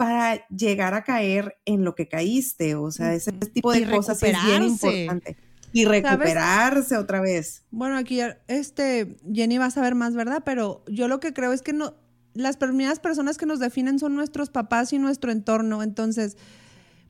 para 0.00 0.46
llegar 0.48 0.94
a 0.94 1.04
caer 1.04 1.58
en 1.66 1.84
lo 1.84 1.94
que 1.94 2.08
caíste. 2.08 2.74
O 2.74 2.90
sea, 2.90 3.12
ese 3.12 3.32
tipo 3.32 3.70
de 3.70 3.80
Y 3.80 3.84
cosas 3.84 4.22
es 4.22 4.44
bien 4.46 4.62
importante. 4.62 5.36
Y 5.74 5.84
recuperarse 5.84 6.96
otra 6.96 7.20
vez. 7.20 7.64
Bueno, 7.70 7.98
aquí 7.98 8.18
este 8.48 9.18
Jenny 9.30 9.58
va 9.58 9.66
a 9.66 9.70
saber 9.70 9.94
más, 9.94 10.14
¿verdad? 10.14 10.40
Pero 10.42 10.82
yo 10.88 11.06
lo 11.06 11.20
que 11.20 11.34
creo 11.34 11.52
es 11.52 11.60
que 11.60 11.74
no 11.74 11.96
las 12.32 12.56
primeras 12.56 12.98
personas 12.98 13.36
que 13.36 13.44
nos 13.44 13.58
definen 13.58 13.98
son 13.98 14.14
nuestros 14.14 14.48
papás 14.48 14.94
y 14.94 14.98
nuestro 14.98 15.32
entorno, 15.32 15.82
entonces 15.82 16.38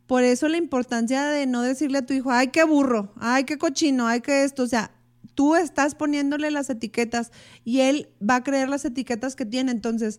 por 0.08 0.24
eso 0.24 0.48
la 0.48 0.56
importancia 0.56 1.26
de 1.26 1.46
no 1.46 1.62
decirle 1.62 1.98
a 1.98 2.06
tu 2.06 2.12
hijo, 2.12 2.32
"Ay, 2.32 2.48
qué 2.48 2.64
burro, 2.64 3.12
ay, 3.20 3.44
qué 3.44 3.56
cochino, 3.56 4.08
ay, 4.08 4.20
qué 4.20 4.42
esto", 4.42 4.64
o 4.64 4.66
sea, 4.66 4.90
tú 5.36 5.54
estás 5.54 5.94
poniéndole 5.94 6.50
las 6.50 6.70
etiquetas 6.70 7.30
y 7.64 7.82
él 7.82 8.08
va 8.20 8.36
a 8.36 8.42
creer 8.42 8.68
las 8.68 8.84
etiquetas 8.84 9.36
que 9.36 9.46
tiene, 9.46 9.70
entonces 9.70 10.18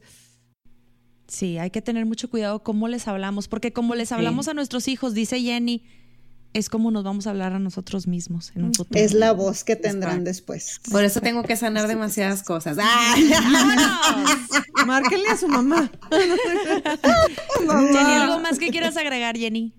Sí, 1.32 1.58
hay 1.58 1.72
que 1.72 1.82
tener 1.82 2.06
mucho 2.06 2.30
cuidado 2.30 2.62
cómo 2.62 2.90
les 2.90 3.08
hablamos, 3.08 3.48
porque 3.48 3.72
como 3.72 3.95
les 3.95 4.12
hablamos 4.12 4.49
a 4.49 4.53
nuestros 4.53 4.90
hijos, 4.90 5.14
dice 5.14 5.40
Jenny, 5.40 5.82
es 6.52 6.68
como 6.68 6.91
nos 6.91 7.06
vamos 7.06 7.26
a 7.26 7.30
hablar 7.30 7.53
a 7.53 7.60
nosotros 7.60 8.06
mismos 8.06 8.52
en 8.53 8.66
un 8.66 8.74
futuro. 8.74 8.99
Es 8.99 9.14
la 9.14 9.32
voz 9.32 9.64
que 9.64 9.78
tendrán 9.78 10.26
después. 10.26 10.82
Por 10.91 11.06
eso 11.06 11.22
tengo 11.22 11.44
que 11.44 11.56
sanar 11.56 11.88
demasiadas 11.88 12.44
cosas. 12.44 12.78
¡Ah! 12.82 13.16
márquenle 14.86 15.30
a 15.30 15.38
su 15.38 15.48
mamá. 15.48 15.90
Jenny, 17.62 17.98
¿algo 17.98 18.40
más 18.41 18.60
que 18.60 18.70
quieras 18.70 18.98
agregar, 18.98 19.38
Jenny? 19.38 19.74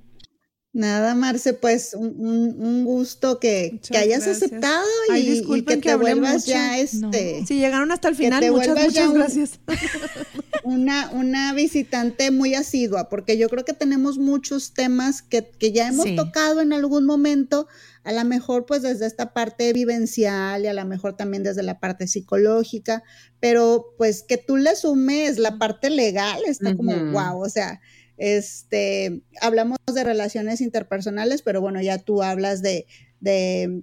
Nada, 0.75 1.15
Marce, 1.15 1.53
pues 1.53 1.93
un, 1.93 2.15
un- 2.19 2.85
gusto 2.87 3.39
que, 3.39 3.79
que 3.87 3.99
hayas 3.99 4.25
gracias. 4.25 4.37
aceptado 4.49 4.87
y, 5.11 5.13
Ay, 5.13 5.45
y 5.47 5.63
que 5.65 5.75
que 5.81 5.89
te 5.91 5.95
vuelvas 5.97 6.33
mucho. 6.47 6.47
ya 6.47 6.77
No. 6.95 7.11
este 7.11 7.45
Si 7.47 7.59
llegaron 7.59 7.93
hasta 7.93 8.09
el 8.09 8.17
final, 8.17 8.51
muchas 8.51 8.83
muchas 8.83 9.09
un- 9.09 9.15
gracias. 9.15 9.61
una, 10.65 11.11
una 11.11 11.53
visitante 11.53 12.31
muy 12.31 12.55
asidua, 12.55 13.11
porque 13.11 13.37
yo 13.37 13.51
creo 13.51 13.67
que 13.67 13.75
tenemos 13.75 14.17
muchos 14.17 14.73
temas 14.73 15.21
que, 15.21 15.51
que 15.59 15.73
ya 15.73 15.89
hemos 15.89 16.07
Sí. 16.07 16.17
tocado 16.17 16.63
en 16.63 16.73
algún 16.73 17.05
momento, 17.05 17.67
a 18.05 18.13
lo 18.13 18.25
mejor 18.25 18.65
pues 18.65 18.81
desde 18.81 19.05
esta 19.07 19.35
parte 19.35 19.73
vivencial 19.75 20.65
y 20.65 20.69
a 20.69 20.73
lo 20.75 20.85
mejor 20.87 21.17
también 21.17 21.43
desde 21.43 21.63
la 21.63 21.81
parte 21.81 22.07
psicológica, 22.09 23.03
pero 23.41 23.95
pues 23.99 24.23
que 24.27 24.39
tú 24.39 24.57
le 24.57 24.75
sumes 24.75 25.37
la 25.39 25.59
parte 25.59 25.91
legal, 25.91 26.41
está 26.47 26.75
como 26.75 26.95
wow, 27.13 27.43
o 27.43 27.49
sea, 27.51 27.81
este, 28.25 29.21
hablamos 29.41 29.79
de 29.93 30.05
relaciones 30.05 30.61
interpersonales, 30.61 31.43
pero 31.43 31.61
bueno, 31.61 31.81
ya 31.83 31.99
tú 31.99 32.23
hablas 32.23 32.63
de, 32.63 32.87
de, 33.19 33.83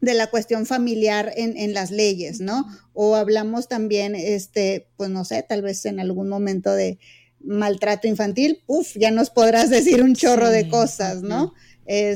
de 0.00 0.14
la 0.14 0.26
cuestión 0.26 0.66
familiar 0.66 1.32
en, 1.36 1.56
en 1.56 1.72
las 1.72 1.92
leyes, 1.92 2.40
¿no? 2.40 2.66
O 2.92 3.14
hablamos 3.14 3.68
también, 3.68 4.16
este, 4.16 4.88
pues 4.96 5.10
no 5.10 5.24
sé, 5.24 5.44
tal 5.48 5.62
vez 5.62 5.86
en 5.86 6.00
algún 6.00 6.28
momento 6.28 6.72
de 6.72 6.98
maltrato 7.38 8.08
infantil, 8.08 8.64
uf, 8.66 8.96
ya 8.96 9.12
nos 9.12 9.30
podrás 9.30 9.70
decir 9.70 10.02
un 10.02 10.16
chorro 10.16 10.50
de 10.50 10.68
cosas, 10.68 11.22
¿no? 11.22 11.54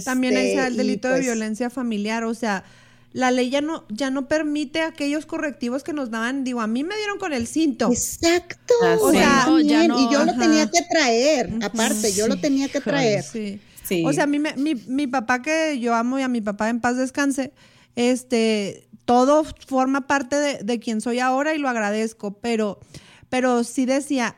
También 0.05 0.36
ahí 0.36 0.48
Este, 0.48 0.55
está 0.55 0.66
el 0.66 0.77
delito 0.77 1.07
de 1.07 1.15
pues, 1.15 1.27
violencia 1.27 1.70
familiar, 1.70 2.24
o 2.24 2.35
sea, 2.35 2.65
la 3.12 3.31
ley 3.31 3.51
ya 3.51 3.61
no, 3.61 3.85
ya 3.89 4.11
no 4.11 4.28
permite 4.28 4.82
aquellos 4.82 5.27
correctivos 5.27 5.82
que 5.82 5.93
nos 5.93 6.11
daban, 6.11 6.45
digo, 6.45 6.61
a 6.61 6.66
mí 6.66 6.85
me 6.85 6.97
dieron 6.97 7.19
con 7.19 7.32
el 7.32 7.47
cinto. 7.47 7.91
Exacto. 7.91 8.74
Ah, 8.85 8.97
o 9.01 9.11
sea, 9.11 9.45
No, 9.47 9.61
ya 9.61 9.87
no, 9.89 9.99
y 9.99 10.12
yo 10.12 10.24
lo 10.24 10.32
tenía 10.37 10.70
que 10.70 10.81
traer, 10.89 11.51
aparte, 11.62 12.12
yo 12.12 12.28
lo 12.28 12.39
tenía 12.41 12.69
que 12.69 12.81
traer. 12.81 13.23
Sí. 13.24 13.61
O 14.07 14.12
sea, 14.12 14.24
a 14.24 14.27
mí 14.28 14.39
me- 14.39 14.55
mi, 14.55 14.77
mi 14.77 15.09
papá 15.09 15.43
que 15.43 15.81
yo 15.81 15.95
amo 15.97 16.19
y 16.20 16.23
a 16.23 16.28
mi 16.28 16.41
papá 16.41 16.69
en 16.69 16.81
paz 16.81 16.97
descanse, 16.97 17.53
este, 17.97 18.89
todo 19.05 19.45
forma 19.66 20.07
parte 20.07 20.37
de, 20.37 20.59
de 20.62 20.78
quien 20.78 21.01
soy 21.01 21.19
ahora 21.19 21.55
y 21.55 21.59
lo 21.59 21.69
agradezco, 21.69 22.39
pero, 22.39 22.78
pero 23.28 23.65
sí 23.65 23.87
decía, 23.87 24.37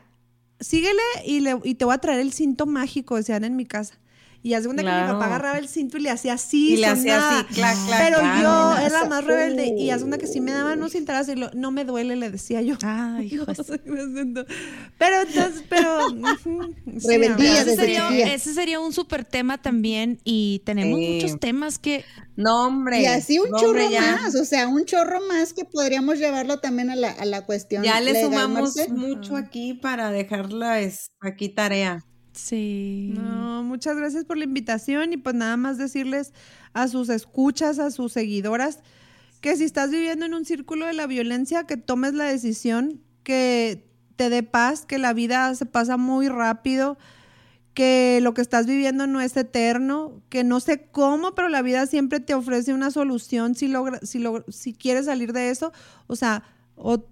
síguele 0.59 1.01
y, 1.25 1.41
le, 1.41 1.59
y 1.63 1.75
te 1.75 1.85
voy 1.85 1.93
a 1.93 1.99
traer 1.99 2.19
el 2.19 2.33
cinto 2.33 2.65
mágico, 2.65 3.15
decían 3.15 3.43
en 3.43 3.55
mi 3.55 3.65
casa. 3.65 3.99
Y 4.45 4.55
hace 4.55 4.65
cuenta 4.65 4.83
que 4.83 4.89
mi 4.89 4.93
Claro. 4.93 5.13
papá 5.13 5.25
agarraba 5.27 5.57
el 5.57 5.69
cinto 5.69 5.97
y 5.97 6.01
le 6.01 6.09
hacía 6.09 6.33
así, 6.33 6.73
Y 6.73 6.77
le 6.77 6.87
hacía 6.87 7.39
así, 7.39 7.45
clac, 7.53 7.77
clac, 7.85 7.99
Pero 8.05 8.19
clac. 8.19 8.41
yo 8.43 8.77
era 8.85 9.05
más 9.05 9.23
rebelde 9.23 9.67
y 9.77 9.89
hace 9.89 10.01
cuenta 10.01 10.17
que 10.17 10.27
sí 10.27 10.41
me 10.41 10.51
daban 10.51 10.79
unos 10.79 10.91
cintarazos 10.91 11.33
y 11.33 11.39
lo, 11.39 11.49
no 11.53 11.71
me 11.71 11.85
duele, 11.85 12.17
le 12.17 12.29
decía 12.29 12.61
yo. 12.61 12.75
Ay, 12.83 13.27
hijos. 13.33 13.57
Pero 14.97 15.21
entonces, 15.27 15.63
pero... 15.69 16.09
sí, 16.09 17.07
Rebeldía 17.07 17.61
Ese 17.61 17.75
sería, 17.75 18.33
ese 18.33 18.53
sería 18.53 18.79
un 18.79 18.91
súper 18.93 19.25
tema 19.25 19.61
también 19.61 20.19
y 20.23 20.61
tenemos 20.65 20.99
Sí. 20.99 21.19
muchos 21.21 21.39
temas 21.39 21.79
que 21.79 22.03
no, 22.35 22.65
hombre. 22.65 23.01
Y 23.01 23.05
así 23.05 23.39
un 23.39 23.49
no, 23.49 23.57
chorro 23.59 23.85
hombre, 23.85 23.99
más, 24.01 24.35
o 24.35 24.43
sea, 24.43 24.67
un 24.67 24.85
chorro 24.85 25.19
más 25.27 25.53
que 25.53 25.65
podríamos 25.65 26.17
llevarlo 26.17 26.59
también 26.59 26.89
a 26.89 26.95
la, 26.95 27.11
a 27.11 27.25
la 27.25 27.45
cuestión. 27.45 27.83
Ya 27.83 28.01
le 28.01 28.11
legal, 28.13 28.23
sumamos 28.23 28.75
Marce. 28.75 28.91
mucho 28.91 29.35
aquí 29.37 29.73
para 29.75 30.11
dejarla 30.11 30.79
es, 30.81 31.11
aquí 31.21 31.49
tarea. 31.49 32.03
Sí. 32.33 33.11
No, 33.15 33.63
muchas 33.63 33.95
gracias 33.95 34.25
por 34.25 34.37
la 34.37 34.43
invitación 34.43 35.13
y 35.13 35.17
pues 35.17 35.35
nada 35.35 35.57
más 35.57 35.77
decirles 35.77 36.33
a 36.73 36.87
sus 36.87 37.09
escuchas, 37.09 37.79
a 37.79 37.91
sus 37.91 38.11
seguidoras, 38.13 38.79
que 39.41 39.55
si 39.57 39.63
estás 39.63 39.91
viviendo 39.91 40.25
en 40.25 40.33
un 40.33 40.45
círculo 40.45 40.85
de 40.85 40.93
la 40.93 41.07
violencia, 41.07 41.65
que 41.65 41.77
tomes 41.77 42.13
la 42.13 42.25
decisión, 42.25 43.01
que 43.23 43.85
te 44.15 44.29
dé 44.29 44.43
paz, 44.43 44.85
que 44.85 44.97
la 44.97 45.13
vida 45.13 45.53
se 45.55 45.65
pasa 45.65 45.97
muy 45.97 46.27
rápido, 46.27 46.97
que 47.73 48.19
lo 48.21 48.33
que 48.33 48.41
estás 48.41 48.67
viviendo 48.67 49.07
no 49.07 49.19
es 49.19 49.35
eterno, 49.35 50.21
que 50.29 50.43
no 50.43 50.59
sé 50.59 50.87
cómo, 50.91 51.33
pero 51.33 51.49
la 51.49 51.61
vida 51.63 51.87
siempre 51.87 52.19
te 52.19 52.35
ofrece 52.35 52.73
una 52.73 52.91
solución 52.91 53.55
si 53.55 53.67
logra, 53.67 53.99
si 54.03 54.23
si 54.49 54.73
quieres 54.73 55.05
salir 55.05 55.33
de 55.33 55.49
eso, 55.49 55.73
o 56.07 56.15
sea, 56.15 56.43
o- 56.75 57.05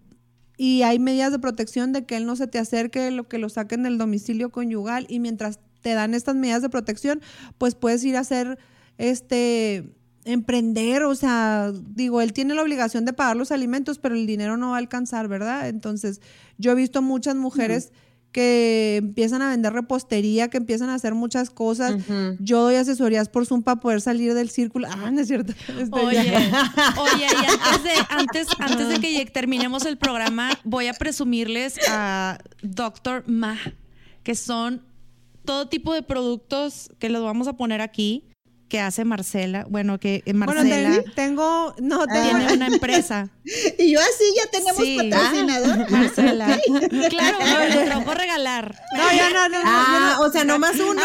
y 0.64 0.84
hay 0.84 1.00
medidas 1.00 1.32
de 1.32 1.40
protección 1.40 1.92
de 1.92 2.06
que 2.06 2.16
él 2.16 2.28
no 2.28 2.36
se 2.36 2.46
te 2.46 2.60
acerque, 2.60 3.10
lo 3.10 3.28
que 3.28 3.40
lo 3.40 3.50
saquen 3.50 3.82
del 3.82 3.98
domicilio 3.98 4.52
conyugal 4.52 5.08
y 5.10 5.18
mientras 5.18 5.60
te 5.82 5.96
dan 5.96 6.14
estas 6.14 6.36
medidas 6.36 6.62
de 6.62 6.70
protección, 6.70 7.20
pues 7.58 7.74
puedes 7.74 8.04
ir 8.04 8.16
a 8.16 8.20
hacer 8.20 8.60
este 9.00 9.92
emprender, 10.24 11.02
o 11.02 11.16
sea, 11.16 11.72
digo, 11.74 12.22
él 12.22 12.32
tiene 12.32 12.54
la 12.54 12.62
obligación 12.62 13.06
de 13.06 13.14
pagar 13.14 13.38
los 13.38 13.52
alimentos, 13.52 13.98
pero 13.98 14.14
el 14.14 14.28
dinero 14.28 14.56
no 14.56 14.70
va 14.70 14.76
a 14.76 14.78
alcanzar, 14.78 15.28
¿verdad? 15.28 15.68
Entonces, 15.68 16.22
yo 16.60 16.74
he 16.74 16.76
visto 16.76 17.02
muchas 17.02 17.36
mujeres 17.36 17.92
que 18.32 18.98
empiezan 18.98 19.42
a 19.42 19.50
vender 19.50 19.74
repostería, 19.74 20.50
que 20.50 20.58
empiezan 20.58 20.90
a 20.90 20.96
hacer 20.96 21.14
muchas 21.14 21.50
cosas. 21.50 21.96
Yo 22.40 22.62
doy 22.62 22.76
asesorías 22.76 23.30
por 23.30 23.46
Zoom 23.46 23.64
para 23.64 23.80
poder 23.80 24.02
salir 24.02 24.34
del 24.34 24.50
círculo. 24.50 24.88
Ah, 24.90 25.12
no 25.12 25.20
es 25.22 25.28
cierto. 25.28 25.54
Este, 25.82 26.00
Oye, 26.00 26.26
ya. 26.26 26.94
oye, 27.00 27.26
y 27.26 27.46
antes 27.46 27.84
de, 27.84 27.92
antes, 28.10 28.48
antes 28.60 28.90
de 28.90 29.00
que 29.00 29.14
ya 29.14 29.26
terminemos 29.26 29.86
el 29.86 29.98
programa, 29.98 30.52
voy 30.64 30.88
a 30.88 30.94
presumirles 30.94 31.80
a 31.90 32.38
Dr. 32.62 33.24
Ma, 33.28 33.58
que 34.24 34.36
son 34.36 34.82
todo 35.46 35.68
tipo 35.68 35.94
de 35.94 36.04
productos 36.04 36.92
que 37.00 37.10
los 37.10 37.24
vamos 37.24 37.48
a 37.48 37.54
poner 37.54 37.82
aquí, 37.82 38.31
que 38.72 38.80
hace 38.80 39.04
Marcela. 39.04 39.66
Bueno, 39.70 40.00
que 40.00 40.24
eh, 40.26 40.34
Bueno, 40.34 40.46
Marcela 40.64 41.02
ten- 41.04 41.14
tengo, 41.14 41.76
no, 41.82 42.08
tengo 42.08 42.22
tiene 42.24 42.54
una 42.54 42.68
empresa. 42.74 43.28
Y 43.78 43.92
yo 43.92 44.00
así 44.00 44.24
ya 44.36 44.50
tenemos 44.50 44.82
Sí. 44.84 44.98
patrocinador. 44.98 45.92
Marcela. 45.92 46.48
Ok. 46.70 47.10
Claro, 47.10 47.38
me 47.40 47.76
lo 47.76 47.84
trajo 47.86 48.12
a 48.12 48.16
regalar. 48.16 48.76
No, 48.96 49.12
yo 49.12 49.30
no, 49.34 49.50
no, 49.50 49.60
no, 49.62 49.70
Ah, 49.70 50.16
no- 50.18 50.26
o 50.26 50.32
sea, 50.32 50.46
no 50.46 50.58
más 50.58 50.80
uno. 50.80 51.02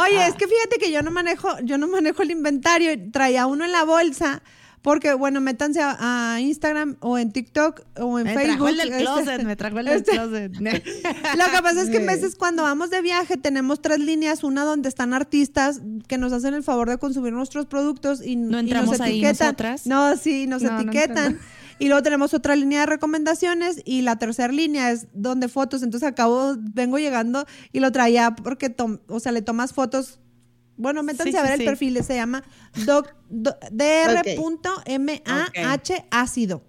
Oye, 0.00 0.26
es 0.26 0.34
que 0.34 0.48
fíjate 0.48 0.78
que 0.78 0.90
yo 0.90 1.02
no 1.02 1.10
manejo, 1.10 1.48
yo 1.62 1.76
no 1.78 1.86
manejo 1.88 2.22
el 2.22 2.30
inventario, 2.30 2.90
traía 3.12 3.46
uno 3.46 3.64
en 3.66 3.72
la 3.72 3.84
bolsa. 3.84 4.42
Porque, 4.84 5.14
bueno, 5.14 5.40
métanse 5.40 5.80
a, 5.80 6.34
a 6.34 6.40
Instagram 6.42 6.96
o 7.00 7.16
en 7.16 7.32
TikTok 7.32 7.80
o 8.00 8.18
en 8.18 8.24
Me 8.26 8.34
Facebook. 8.34 8.48
trajo 8.56 8.68
el 8.68 8.76
del 8.76 8.88
este- 8.90 9.00
closet, 9.02 9.42
me 9.42 9.56
trajo 9.56 9.78
el 9.78 9.86
del 9.86 9.94
este- 9.96 10.12
closet. 10.12 10.52
Lo 10.60 11.44
que 11.56 11.62
pasa 11.62 11.80
es 11.82 11.88
que 11.88 11.96
en 11.96 12.06
veces 12.06 12.34
cuando 12.36 12.62
vamos 12.64 12.90
de 12.90 13.00
viaje 13.00 13.38
tenemos 13.38 13.80
tres 13.80 13.98
líneas, 13.98 14.44
una 14.44 14.62
donde 14.64 14.90
están 14.90 15.14
artistas 15.14 15.80
que 16.06 16.18
nos 16.18 16.34
hacen 16.34 16.52
el 16.52 16.62
favor 16.62 16.90
de 16.90 16.98
consumir 16.98 17.32
nuestros 17.32 17.64
productos 17.64 18.20
y, 18.22 18.36
¿No 18.36 18.58
y 18.58 18.60
entramos 18.60 18.90
nos 18.90 19.00
ahí 19.00 19.12
etiquetan. 19.24 19.46
nosotras? 19.46 19.86
No, 19.86 20.16
sí, 20.18 20.46
nos 20.46 20.60
No, 20.60 20.72
no 20.72 20.80
etiquetan. 20.82 21.38
y 21.78 21.88
luego 21.88 22.02
tenemos 22.02 22.34
otra 22.34 22.54
línea 22.54 22.80
de 22.80 22.86
recomendaciones 22.86 23.80
y 23.86 24.02
la 24.02 24.16
tercera 24.16 24.52
línea 24.52 24.90
es 24.90 25.06
donde 25.14 25.48
fotos. 25.48 25.82
Entonces 25.82 26.06
acabo, 26.06 26.56
vengo 26.58 26.98
llegando 26.98 27.46
y 27.72 27.80
lo 27.80 27.90
traía 27.90 28.36
porque, 28.36 28.68
tom- 28.68 28.98
o 29.08 29.18
sea, 29.18 29.32
le 29.32 29.40
tomas 29.40 29.72
fotos. 29.72 30.20
Bueno, 30.76 31.02
métanse 31.02 31.32
Sí, 31.32 31.38
a 31.38 31.42
ver 31.42 31.50
sí, 31.50 31.54
el 31.54 31.60
sí. 31.60 31.64
perfil, 31.66 32.04
se 32.04 32.14
llama 32.16 32.42
dr.mah 32.84 33.14
ácido. 36.10 36.62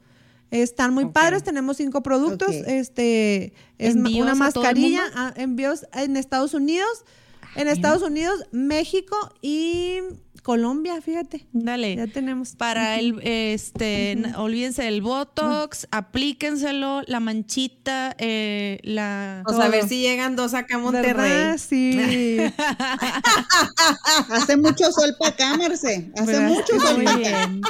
Están 0.52 0.94
muy 0.94 1.07
padres, 1.07 1.44
tenemos 1.44 1.77
cinco 1.77 2.02
productos, 2.03 2.56
este 2.56 3.53
es 3.77 3.95
ma- 3.95 4.07
¿Envíos 4.07 4.22
una 4.23 4.32
a 4.34 4.36
mascarilla, 4.36 5.02
mundo? 5.06 5.18
ah, 5.18 5.34
envíos 5.36 5.86
en 5.94 6.18
Estados 6.18 6.53
Unidos, 6.53 7.03
en 7.56 7.68
Estados 7.68 8.03
Unidos, 8.03 8.45
México 8.52 9.18
y 9.41 9.99
Colombia, 10.46 11.02
fíjate. 11.02 11.48
Dale. 11.54 11.96
Ya 11.96 12.06
tenemos. 12.06 12.56
Para 12.56 13.00
el, 13.00 13.20
este, 13.24 14.16
olvídense 14.38 14.84
del 14.84 15.02
Botox, 15.02 15.88
aplíquenselo, 15.90 17.02
la 17.08 17.20
manchita, 17.20 18.16
eh, 18.20 18.78
la... 18.84 19.42
O 19.48 19.54
sea, 19.56 19.66
a 19.66 19.70
ver 19.70 19.88
si 19.88 20.02
llegan 20.02 20.36
dos 20.36 20.54
acá 20.54 20.76
a 20.76 20.78
Monterrey. 20.78 21.14
¿Verdad? 21.16 21.58
Sí. 21.58 22.38
Hace 24.30 24.58
mucho 24.58 24.92
sol 24.92 25.16
para 25.18 25.32
acá, 25.32 25.58
Marce. 25.58 26.12
Hace 26.16 26.26
¿Verdad? 26.34 26.50
mucho 26.50 26.80
sol 26.80 26.96
Muy 26.98 27.06
para 27.06 27.18
acá. 27.18 27.48
bien. 27.48 27.62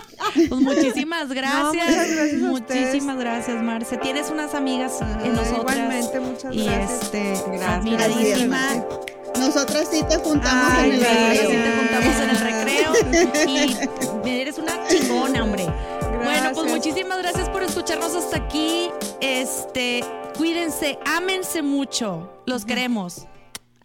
Pues 0.50 0.62
muchísimas 0.62 1.30
gracias. 1.30 1.74
muchas 1.86 2.12
gracias 2.12 2.42
muchísimas 2.42 3.18
gracias, 3.18 3.64
Marce. 3.64 3.98
Tienes 4.00 4.30
unas 4.30 4.54
amigas 4.54 5.00
en 5.24 5.32
nosotras. 5.34 5.78
Igualmente, 5.78 6.20
muchas 6.20 6.54
y 6.54 6.66
gracias. 6.66 7.04
este, 7.04 7.24
Gracias. 7.48 7.64
admiradísima. 7.70 8.86
Nosotras 9.40 9.88
sí 9.92 10.02
te 10.10 10.16
juntamos 10.18 10.74
Ay, 10.78 10.92
en 10.92 10.96
el 10.96 11.02
Nosotras 11.02 11.38
sí 11.40 11.48
te 11.48 11.72
juntamos 11.72 12.16
en 12.22 12.30
el 12.30 12.38
y 14.26 14.30
eres 14.30 14.58
una 14.58 14.88
chingona, 14.88 15.44
hombre. 15.44 15.66
Bueno, 16.24 16.52
pues 16.54 16.72
muchísimas 16.72 17.20
gracias 17.20 17.50
por 17.50 17.64
escucharnos 17.64 18.16
hasta 18.16 18.38
aquí. 18.38 18.90
Este, 19.22 20.04
cuídense, 20.38 20.98
ámense 21.06 21.62
mucho. 21.62 22.32
Los 22.46 22.66
queremos. 22.66 23.28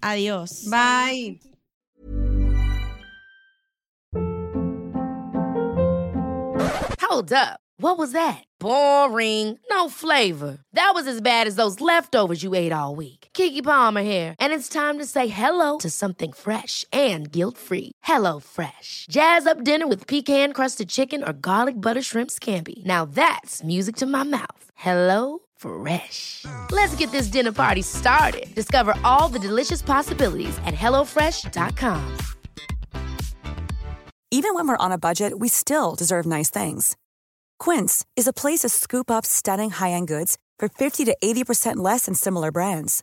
Adiós. 0.01 0.65
Bye. 0.70 1.41
Hold 7.01 7.32
up. 7.32 7.61
What 7.78 7.99
was 7.99 8.12
that? 8.12 8.45
Boring. 8.59 9.59
No 9.70 9.89
flavor. 9.89 10.59
That 10.74 10.93
was 10.95 11.07
as 11.07 11.20
bad 11.20 11.47
as 11.47 11.57
those 11.57 11.81
leftovers 11.81 12.43
you 12.43 12.55
ate 12.55 12.73
all 12.73 12.95
week. 12.95 13.20
Kiki 13.35 13.62
Palmer 13.62 14.02
here, 14.02 14.35
and 14.39 14.52
it's 14.52 14.69
time 14.69 14.98
to 14.98 15.07
say 15.07 15.28
hello 15.28 15.78
to 15.78 15.90
something 15.90 16.32
fresh 16.32 16.85
and 16.93 17.31
guilt-free. 17.31 17.93
Hello 18.02 18.40
Fresh. 18.40 19.07
Jazz 19.11 19.47
up 19.47 19.65
dinner 19.65 19.86
with 19.86 20.07
pecan-crusted 20.07 20.89
chicken 20.89 21.23
or 21.23 21.32
garlic 21.32 21.74
butter 21.74 22.02
shrimp 22.02 22.31
scampi. 22.31 22.85
Now 22.85 23.05
that's 23.05 23.65
music 23.65 23.97
to 23.97 24.07
my 24.07 24.24
mouth. 24.24 24.65
Hello 24.74 25.40
Fresh. 25.57 26.44
Let's 26.70 26.94
get 26.98 27.11
this 27.12 27.31
dinner 27.32 27.52
party 27.52 27.82
started. 27.82 28.47
Discover 28.55 28.94
all 29.05 29.31
the 29.32 29.48
delicious 29.48 29.82
possibilities 29.82 30.59
at 30.66 30.74
hellofresh.com. 30.74 32.05
Even 34.32 34.55
when 34.55 34.69
we're 34.69 34.85
on 34.85 34.93
a 34.93 34.98
budget, 34.98 35.39
we 35.40 35.48
still 35.48 35.97
deserve 35.97 36.24
nice 36.24 36.51
things. 36.51 36.97
Quince 37.59 38.05
is 38.16 38.28
a 38.28 38.32
place 38.32 38.61
to 38.61 38.69
scoop 38.69 39.11
up 39.11 39.27
stunning 39.27 39.70
high-end 39.70 40.09
goods 40.09 40.39
for 40.59 40.69
50 40.69 41.05
to 41.07 41.16
80% 41.23 41.77
less 41.85 42.07
than 42.07 42.15
similar 42.15 42.52
brands. 42.52 43.02